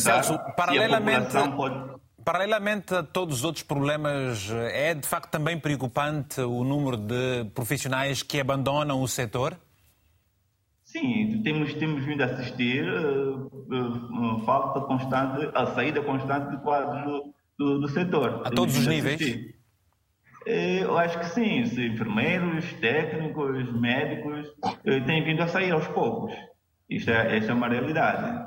Celso, 0.00 0.38
paralelamente, 0.56 1.32
pode... 1.54 2.00
paralelamente 2.24 2.94
a 2.94 3.02
todos 3.02 3.38
os 3.38 3.44
outros 3.44 3.62
problemas, 3.62 4.50
é 4.50 4.94
de 4.94 5.06
facto 5.06 5.30
também 5.30 5.58
preocupante 5.58 6.40
o 6.40 6.64
número 6.64 6.96
de 6.96 7.44
profissionais 7.54 8.22
que 8.22 8.40
abandonam 8.40 9.00
o 9.02 9.06
setor? 9.06 9.58
Sim, 10.92 11.40
temos, 11.42 11.72
temos 11.72 12.04
vindo 12.04 12.22
a 12.22 12.26
assistir 12.26 12.84
uh, 12.86 13.46
uh, 13.46 14.44
falta 14.44 14.82
constante, 14.82 15.50
a 15.54 15.64
saída 15.66 16.02
constante 16.02 16.50
de 16.50 16.62
quadros 16.62 17.02
do, 17.04 17.34
do, 17.58 17.80
do 17.80 17.88
setor. 17.88 18.42
A 18.44 18.50
todos 18.50 18.76
os 18.76 18.86
níveis? 18.86 19.54
Eu 20.44 20.98
acho 20.98 21.18
que 21.20 21.26
sim, 21.26 21.60
enfermeiros, 21.60 22.70
técnicos, 22.74 23.72
médicos 23.80 24.48
têm 25.06 25.24
vindo 25.24 25.40
a 25.42 25.48
sair 25.48 25.70
aos 25.70 25.86
poucos. 25.88 26.34
Isto 26.90 27.10
é, 27.10 27.38
esta 27.38 27.52
é 27.52 27.54
uma 27.54 27.68
realidade. 27.68 28.44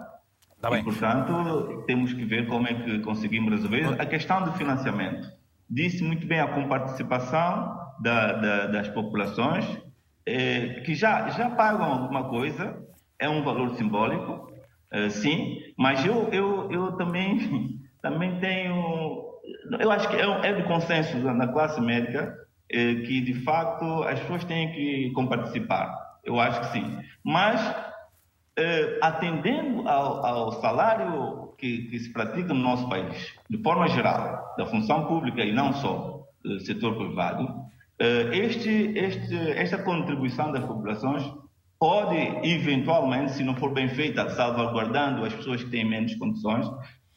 Tá 0.62 0.70
bem. 0.70 0.82
E, 0.82 0.84
portanto, 0.84 1.84
temos 1.88 2.14
que 2.14 2.26
ver 2.26 2.48
como 2.48 2.68
é 2.68 2.74
que 2.74 3.00
conseguimos 3.00 3.54
resolver 3.54 4.00
a 4.00 4.06
questão 4.06 4.44
do 4.44 4.52
financiamento. 4.54 5.28
Disse 5.68 6.04
muito 6.04 6.28
bem 6.28 6.42
a 6.42 6.48
comparticipação 6.48 7.76
da, 8.02 8.34
da, 8.34 8.68
das 8.68 8.90
populações, 8.90 9.66
é, 10.26 10.82
que 10.82 10.96
já, 10.96 11.30
já 11.30 11.50
pagam 11.52 11.86
alguma 11.86 12.30
coisa, 12.30 12.78
é 13.20 13.30
um 13.30 13.44
valor 13.44 13.76
simbólico, 13.76 14.52
é, 14.92 15.10
sim, 15.10 15.60
mas 15.78 16.06
eu, 16.06 16.30
eu, 16.32 16.72
eu 16.72 16.92
também, 16.94 17.80
também 18.02 18.40
tenho. 18.40 19.26
Eu 19.80 19.92
acho 19.92 20.10
que 20.10 20.16
é, 20.16 20.50
é 20.50 20.54
de 20.54 20.64
consenso 20.64 21.18
na 21.18 21.48
classe 21.48 21.80
médica 21.82 22.36
é, 22.72 22.96
que, 22.96 23.22
de 23.22 23.34
facto, 23.44 24.04
as 24.04 24.20
pessoas 24.22 24.44
têm 24.46 24.72
que 24.72 25.12
comparticipar. 25.12 25.94
Eu 26.24 26.40
acho 26.40 26.62
que 26.62 26.68
sim. 26.68 27.00
Mas, 27.24 27.62
é, 28.58 29.00
atendendo 29.02 29.88
ao, 29.88 30.26
ao 30.26 30.52
salário 30.62 31.54
que, 31.58 31.90
que, 31.90 32.00
se 32.00 32.12
pratica 32.12 32.54
no 32.54 32.62
nosso 32.62 32.90
país, 32.90 33.34
de 33.50 33.62
forma 33.62 33.88
geral, 33.88 34.56
da 34.58 34.66
função 34.66 35.06
pública 35.06 35.44
e 35.44 35.54
não 35.54 35.74
só 35.74 36.26
do 36.44 36.60
setor 36.60 36.96
privado, 36.96 37.48
este, 38.00 38.98
este, 38.98 39.36
esta 39.52 39.78
contribuição 39.78 40.52
das 40.52 40.66
populações 40.66 41.24
pode, 41.80 42.16
eventualmente, 42.44 43.34
se 43.34 43.44
não 43.44 43.56
for 43.56 43.74
bem 43.74 43.88
feita, 43.90 44.30
salvaguardando 44.30 45.24
as 45.24 45.34
pessoas 45.34 45.64
que 45.64 45.70
têm 45.70 45.88
menos 45.88 46.16
condições, 46.16 46.68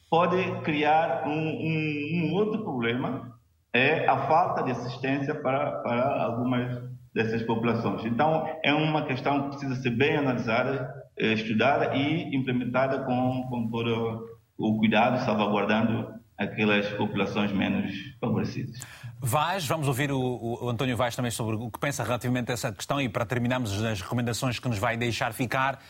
pode 0.09 0.61
criar 0.61 1.27
um, 1.27 1.31
um, 1.31 2.29
um 2.29 2.33
outro 2.33 2.63
problema, 2.63 3.35
é 3.73 4.07
a 4.07 4.17
falta 4.27 4.63
de 4.63 4.71
assistência 4.71 5.35
para, 5.35 5.71
para 5.83 6.23
algumas 6.23 6.81
dessas 7.13 7.43
populações. 7.43 8.05
Então, 8.05 8.47
é 8.63 8.73
uma 8.73 9.05
questão 9.05 9.43
que 9.43 9.49
precisa 9.49 9.75
ser 9.75 9.91
bem 9.91 10.17
analisada, 10.17 10.93
eh, 11.17 11.33
estudada 11.33 11.95
e 11.95 12.35
implementada 12.35 13.03
com, 13.03 13.43
com 13.49 13.69
todo 13.69 14.27
o 14.57 14.77
cuidado, 14.77 15.23
salvaguardando 15.25 16.07
aquelas 16.37 16.87
populações 16.93 17.51
menos 17.51 17.93
favorecidas. 18.19 18.79
Vaz, 19.21 19.67
vamos 19.67 19.87
ouvir 19.87 20.11
o, 20.11 20.19
o, 20.61 20.69
António 20.69 20.95
Vaz 20.95 21.13
também 21.13 21.29
sobre 21.29 21.57
o 21.57 21.69
que 21.69 21.77
pensa 21.77 22.03
relativamente 22.03 22.51
a 22.51 22.53
essa 22.53 22.71
questão 22.71 23.01
e 23.01 23.09
para 23.09 23.25
terminarmos 23.25 23.83
as 23.83 24.01
recomendações 24.01 24.59
que 24.59 24.67
nos 24.69 24.77
vai 24.77 24.95
deixar 24.95 25.33
ficar. 25.33 25.83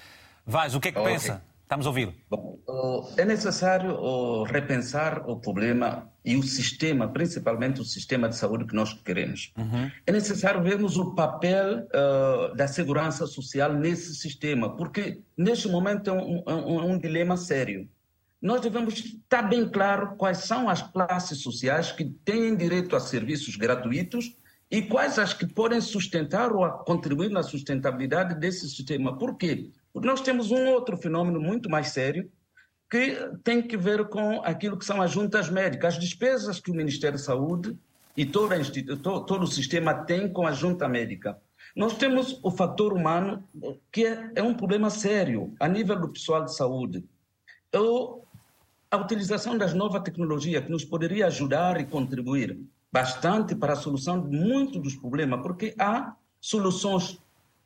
Vaz, 0.45 0.73
o 0.73 0.79
que 0.79 0.87
é 0.87 0.91
que 0.91 0.97
okay. 0.97 1.13
pensa? 1.13 1.43
Estamos 1.61 1.85
a 1.85 1.89
ouvi-lo. 1.89 2.15
É 3.15 3.23
necessário 3.23 4.41
repensar 4.45 5.29
o 5.29 5.35
problema 5.39 6.11
e 6.25 6.35
o 6.35 6.41
sistema, 6.41 7.07
principalmente 7.07 7.79
o 7.79 7.85
sistema 7.85 8.27
de 8.27 8.35
saúde 8.35 8.65
que 8.65 8.73
nós 8.73 8.91
queremos. 8.93 9.53
Uhum. 9.55 9.91
É 10.07 10.11
necessário 10.11 10.63
vermos 10.63 10.97
o 10.97 11.13
papel 11.13 11.87
uh, 11.87 12.55
da 12.55 12.67
segurança 12.67 13.27
social 13.27 13.71
nesse 13.71 14.15
sistema, 14.15 14.75
porque 14.75 15.21
neste 15.37 15.67
momento 15.67 16.09
é 16.09 16.13
um, 16.13 16.43
um, 16.47 16.91
um 16.93 16.97
dilema 16.97 17.37
sério 17.37 17.87
nós 18.41 18.61
devemos 18.61 18.93
estar 18.93 19.43
bem 19.43 19.67
claro 19.67 20.15
quais 20.15 20.39
são 20.39 20.69
as 20.69 20.81
classes 20.81 21.41
sociais 21.41 21.91
que 21.91 22.05
têm 22.05 22.55
direito 22.55 22.95
a 22.95 22.99
serviços 22.99 23.55
gratuitos 23.57 24.37
e 24.71 24.81
quais 24.81 25.19
as 25.19 25.33
que 25.33 25.45
podem 25.45 25.81
sustentar 25.81 26.51
ou 26.53 26.69
contribuir 26.85 27.29
na 27.29 27.43
sustentabilidade 27.43 28.35
desse 28.35 28.69
sistema. 28.69 29.17
Por 29.17 29.35
quê? 29.35 29.71
Porque 29.91 30.07
nós 30.07 30.21
temos 30.21 30.51
um 30.51 30.67
outro 30.67 30.95
fenômeno 30.95 31.41
muito 31.41 31.69
mais 31.69 31.89
sério 31.89 32.31
que 32.89 33.17
tem 33.43 33.61
que 33.61 33.75
ver 33.75 34.07
com 34.07 34.41
aquilo 34.43 34.77
que 34.77 34.85
são 34.85 35.01
as 35.01 35.11
juntas 35.11 35.49
médicas, 35.49 35.95
as 35.95 35.99
despesas 35.99 36.59
que 36.59 36.71
o 36.71 36.75
Ministério 36.75 37.17
da 37.17 37.23
Saúde 37.23 37.77
e 38.15 38.25
todo, 38.25 39.25
todo, 39.25 39.43
o 39.43 39.47
sistema 39.47 39.93
tem 39.93 40.31
com 40.31 40.47
a 40.47 40.51
junta 40.51 40.87
médica. 40.87 41.37
Nós 41.75 41.97
temos 41.97 42.39
o 42.43 42.49
fator 42.49 42.93
humano, 42.93 43.43
que 43.91 44.05
é, 44.05 44.31
é 44.35 44.43
um 44.43 44.53
problema 44.53 44.89
sério 44.89 45.53
a 45.59 45.67
nível 45.67 45.99
do 45.99 46.09
pessoal 46.09 46.43
de 46.43 46.55
saúde. 46.55 47.05
Eu 47.71 48.25
a 48.91 48.97
utilização 48.97 49.57
das 49.57 49.73
novas 49.73 50.01
tecnologias 50.01 50.63
que 50.63 50.71
nos 50.71 50.83
poderia 50.83 51.27
ajudar 51.27 51.79
e 51.79 51.85
contribuir 51.85 52.59
bastante 52.91 53.55
para 53.55 53.73
a 53.73 53.75
solução 53.75 54.19
de 54.19 54.35
muitos 54.35 54.81
dos 54.81 54.95
problemas, 54.95 55.41
porque 55.41 55.75
há 55.77 56.15
soluções 56.41 57.21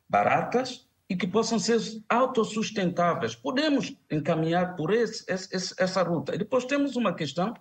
baratas 0.08 0.86
e 1.08 1.16
que 1.16 1.26
possam 1.26 1.58
ser 1.58 1.80
autossustentáveis. 2.08 3.34
Podemos 3.34 3.96
encaminhar 4.10 4.76
por 4.76 4.92
esse, 4.92 5.24
esse, 5.28 5.74
essa 5.78 6.02
ruta. 6.02 6.34
E 6.34 6.38
depois 6.38 6.64
temos 6.64 6.96
uma 6.96 7.14
questão, 7.14 7.54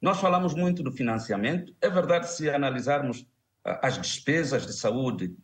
nós 0.00 0.18
falamos 0.18 0.54
muito 0.54 0.82
do 0.82 0.92
financiamento, 0.92 1.74
é 1.80 1.90
verdade 1.90 2.30
se 2.30 2.48
analisarmos 2.48 3.26
ah, 3.64 3.80
as 3.82 3.98
despesas 3.98 4.66
de 4.66 4.72
saúde, 4.72 5.36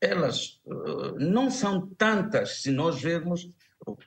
elas 0.00 0.60
uh, 0.66 1.18
não 1.18 1.50
são 1.50 1.86
tantas 1.96 2.62
se 2.62 2.70
nós 2.70 3.00
vermos 3.00 3.50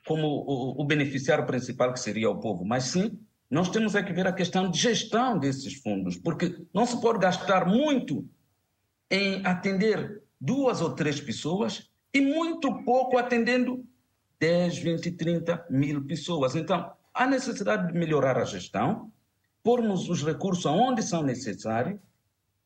como 0.05 0.27
o, 0.27 0.81
o 0.81 0.85
beneficiário 0.85 1.45
principal 1.45 1.93
que 1.93 1.99
seria 1.99 2.29
o 2.29 2.39
povo, 2.39 2.65
mas 2.65 2.85
sim 2.85 3.19
nós 3.49 3.69
temos 3.69 3.95
é 3.95 4.01
que 4.01 4.13
ver 4.13 4.25
a 4.25 4.31
questão 4.31 4.71
de 4.71 4.79
gestão 4.79 5.37
desses 5.37 5.73
fundos, 5.73 6.15
porque 6.15 6.65
não 6.73 6.85
se 6.85 6.99
pode 7.01 7.19
gastar 7.19 7.65
muito 7.65 8.25
em 9.09 9.45
atender 9.45 10.23
duas 10.39 10.79
ou 10.79 10.95
três 10.95 11.19
pessoas 11.19 11.91
e 12.13 12.21
muito 12.21 12.73
pouco 12.85 13.17
atendendo 13.17 13.85
10, 14.39 14.77
20, 14.77 15.11
30 15.11 15.65
mil 15.69 16.05
pessoas. 16.05 16.55
Então, 16.55 16.93
há 17.13 17.27
necessidade 17.27 17.91
de 17.91 17.99
melhorar 17.99 18.37
a 18.37 18.45
gestão, 18.45 19.11
pormos 19.61 20.07
os 20.07 20.23
recursos 20.23 20.65
onde 20.65 21.03
são 21.03 21.21
necessários 21.21 21.99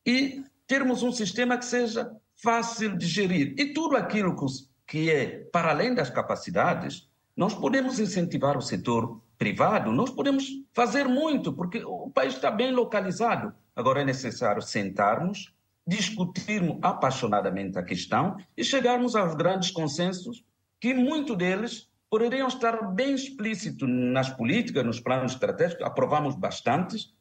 e 0.05 0.43
termos 0.67 1.01
um 1.01 1.11
sistema 1.11 1.57
que 1.57 1.65
seja 1.65 2.11
fácil 2.35 2.95
de 2.95 3.07
gerir. 3.07 3.55
E 3.57 3.73
tudo 3.73 3.97
aquilo 3.97 4.35
que 4.35 4.45
é 4.93 5.27
para 5.51 5.71
além 5.71 5.93
das 5.93 6.09
capacidades, 6.09 7.09
nós 7.35 7.53
podemos 7.53 7.99
incentivar 7.99 8.57
o 8.57 8.61
setor 8.61 9.21
privado, 9.37 9.91
nós 9.91 10.09
podemos 10.09 10.45
fazer 10.73 11.05
muito, 11.05 11.51
porque 11.53 11.83
o 11.83 12.09
país 12.09 12.35
está 12.35 12.49
bem 12.49 12.71
localizado. 12.71 13.53
Agora 13.75 14.01
é 14.01 14.05
necessário 14.05 14.61
sentarmos, 14.61 15.53
discutirmos 15.85 16.79
apaixonadamente 16.81 17.77
a 17.77 17.83
questão 17.83 18.37
e 18.55 18.63
chegarmos 18.63 19.15
aos 19.15 19.35
grandes 19.35 19.71
consensos, 19.71 20.43
que 20.79 20.93
muito 20.93 21.35
deles 21.35 21.89
poderiam 22.09 22.47
estar 22.47 22.93
bem 22.93 23.13
explícitos 23.13 23.87
nas 23.89 24.29
políticas, 24.29 24.85
nos 24.85 24.99
planos 24.99 25.33
estratégicos, 25.33 25.85
aprovamos 25.85 26.35
bastantes, 26.35 27.13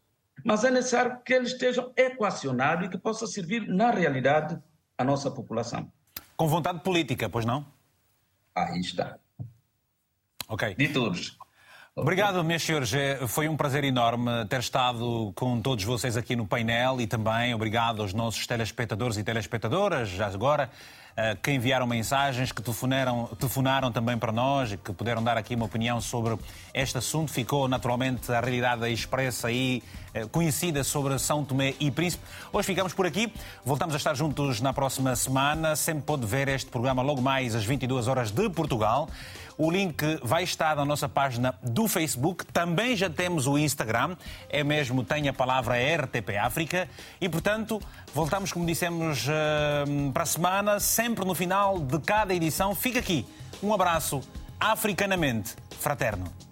mas 0.45 0.63
é 0.63 0.71
necessário 0.71 1.21
que 1.25 1.33
eles 1.33 1.53
estejam 1.53 1.93
equacionados 1.97 2.87
e 2.87 2.91
que 2.91 2.99
possa 2.99 3.27
servir 3.27 3.67
na 3.67 3.91
realidade 3.91 4.59
a 4.97 5.05
nossa 5.05 5.31
população. 5.31 5.91
Com 6.37 6.49
vontade 6.49 6.81
política, 6.81 7.29
pois 7.29 7.45
não? 7.45 7.67
Aí 8.55 8.81
está. 8.81 9.17
Ok. 10.49 10.75
De 10.75 10.89
todos. 10.89 11.37
Obrigado, 11.97 12.43
meus 12.43 12.63
senhores. 12.63 12.93
É, 12.93 13.25
foi 13.27 13.49
um 13.49 13.57
prazer 13.57 13.85
enorme 13.85 14.45
ter 14.47 14.59
estado 14.59 15.33
com 15.37 15.61
todos 15.61 15.85
vocês 15.85 16.17
aqui 16.17 16.35
no 16.35 16.45
painel 16.45 17.01
e 17.01 17.07
também 17.07 17.55
obrigado 17.55 18.03
aos 18.03 18.13
nossos 18.13 18.47
telespectadores 18.49 19.17
e 19.17 19.23
telespectadoras, 19.23 20.09
já 20.09 20.27
agora, 20.27 20.71
que 21.43 21.53
enviaram 21.53 21.87
mensagens, 21.87 22.51
que 22.51 22.61
telefonaram, 22.61 23.29
telefonaram 23.39 23.93
também 23.93 24.19
para 24.19 24.33
nós 24.33 24.73
e 24.73 24.77
que 24.77 24.93
puderam 24.93 25.23
dar 25.23 25.37
aqui 25.37 25.55
uma 25.55 25.67
opinião 25.67 26.01
sobre 26.01 26.37
este 26.73 26.99
assunto. 26.99 27.31
Ficou 27.31 27.69
naturalmente 27.69 28.33
a 28.33 28.41
realidade 28.41 28.93
expressa 28.93 29.51
e 29.51 29.81
eh, 30.13 30.27
conhecida 30.27 30.85
sobre 30.85 31.19
São 31.19 31.45
Tomé 31.45 31.75
e 31.81 31.91
Príncipe. 31.91 32.25
Hoje 32.53 32.67
ficamos 32.67 32.93
por 32.93 33.05
aqui. 33.05 33.33
Voltamos 33.65 33.95
a 33.95 33.99
estar 33.99 34.15
juntos 34.15 34.61
na 34.61 34.73
próxima 34.73 35.15
semana. 35.17 35.75
Sempre 35.75 36.05
pode 36.05 36.25
ver 36.25 36.47
este 36.49 36.71
programa 36.71 37.03
logo 37.03 37.21
mais 37.21 37.55
às 37.55 37.65
22 37.65 38.07
horas 38.07 38.31
de 38.31 38.49
Portugal. 38.51 39.09
O 39.57 39.71
link 39.71 40.19
vai 40.23 40.43
estar 40.43 40.75
na 40.77 40.85
nossa 40.85 41.09
página 41.09 41.55
do 41.63 41.87
Facebook. 41.87 42.45
Também 42.47 42.97
já 42.97 43.09
temos 43.09 43.47
o 43.47 43.57
Instagram. 43.57 44.17
É 44.49 44.65
mesmo, 44.65 45.05
tem 45.05 45.29
a 45.29 45.33
palavra 45.33 45.77
RTP 45.77 46.37
África. 46.41 46.89
E, 47.21 47.29
portanto, 47.29 47.81
voltamos, 48.13 48.53
como 48.53 48.67
dissemos, 48.67 49.27
eh, 49.29 49.85
para 50.13 50.25
a 50.25 50.27
semana, 50.27 50.81
sempre 50.81 51.25
no 51.25 51.35
final 51.35 51.79
de 51.79 52.01
cada 52.01 52.35
edição. 52.35 52.75
Fica 52.75 52.99
aqui. 52.99 53.25
Um 53.63 53.73
abraço 53.73 54.21
africanamente 54.59 55.55
fraterno. 55.79 56.44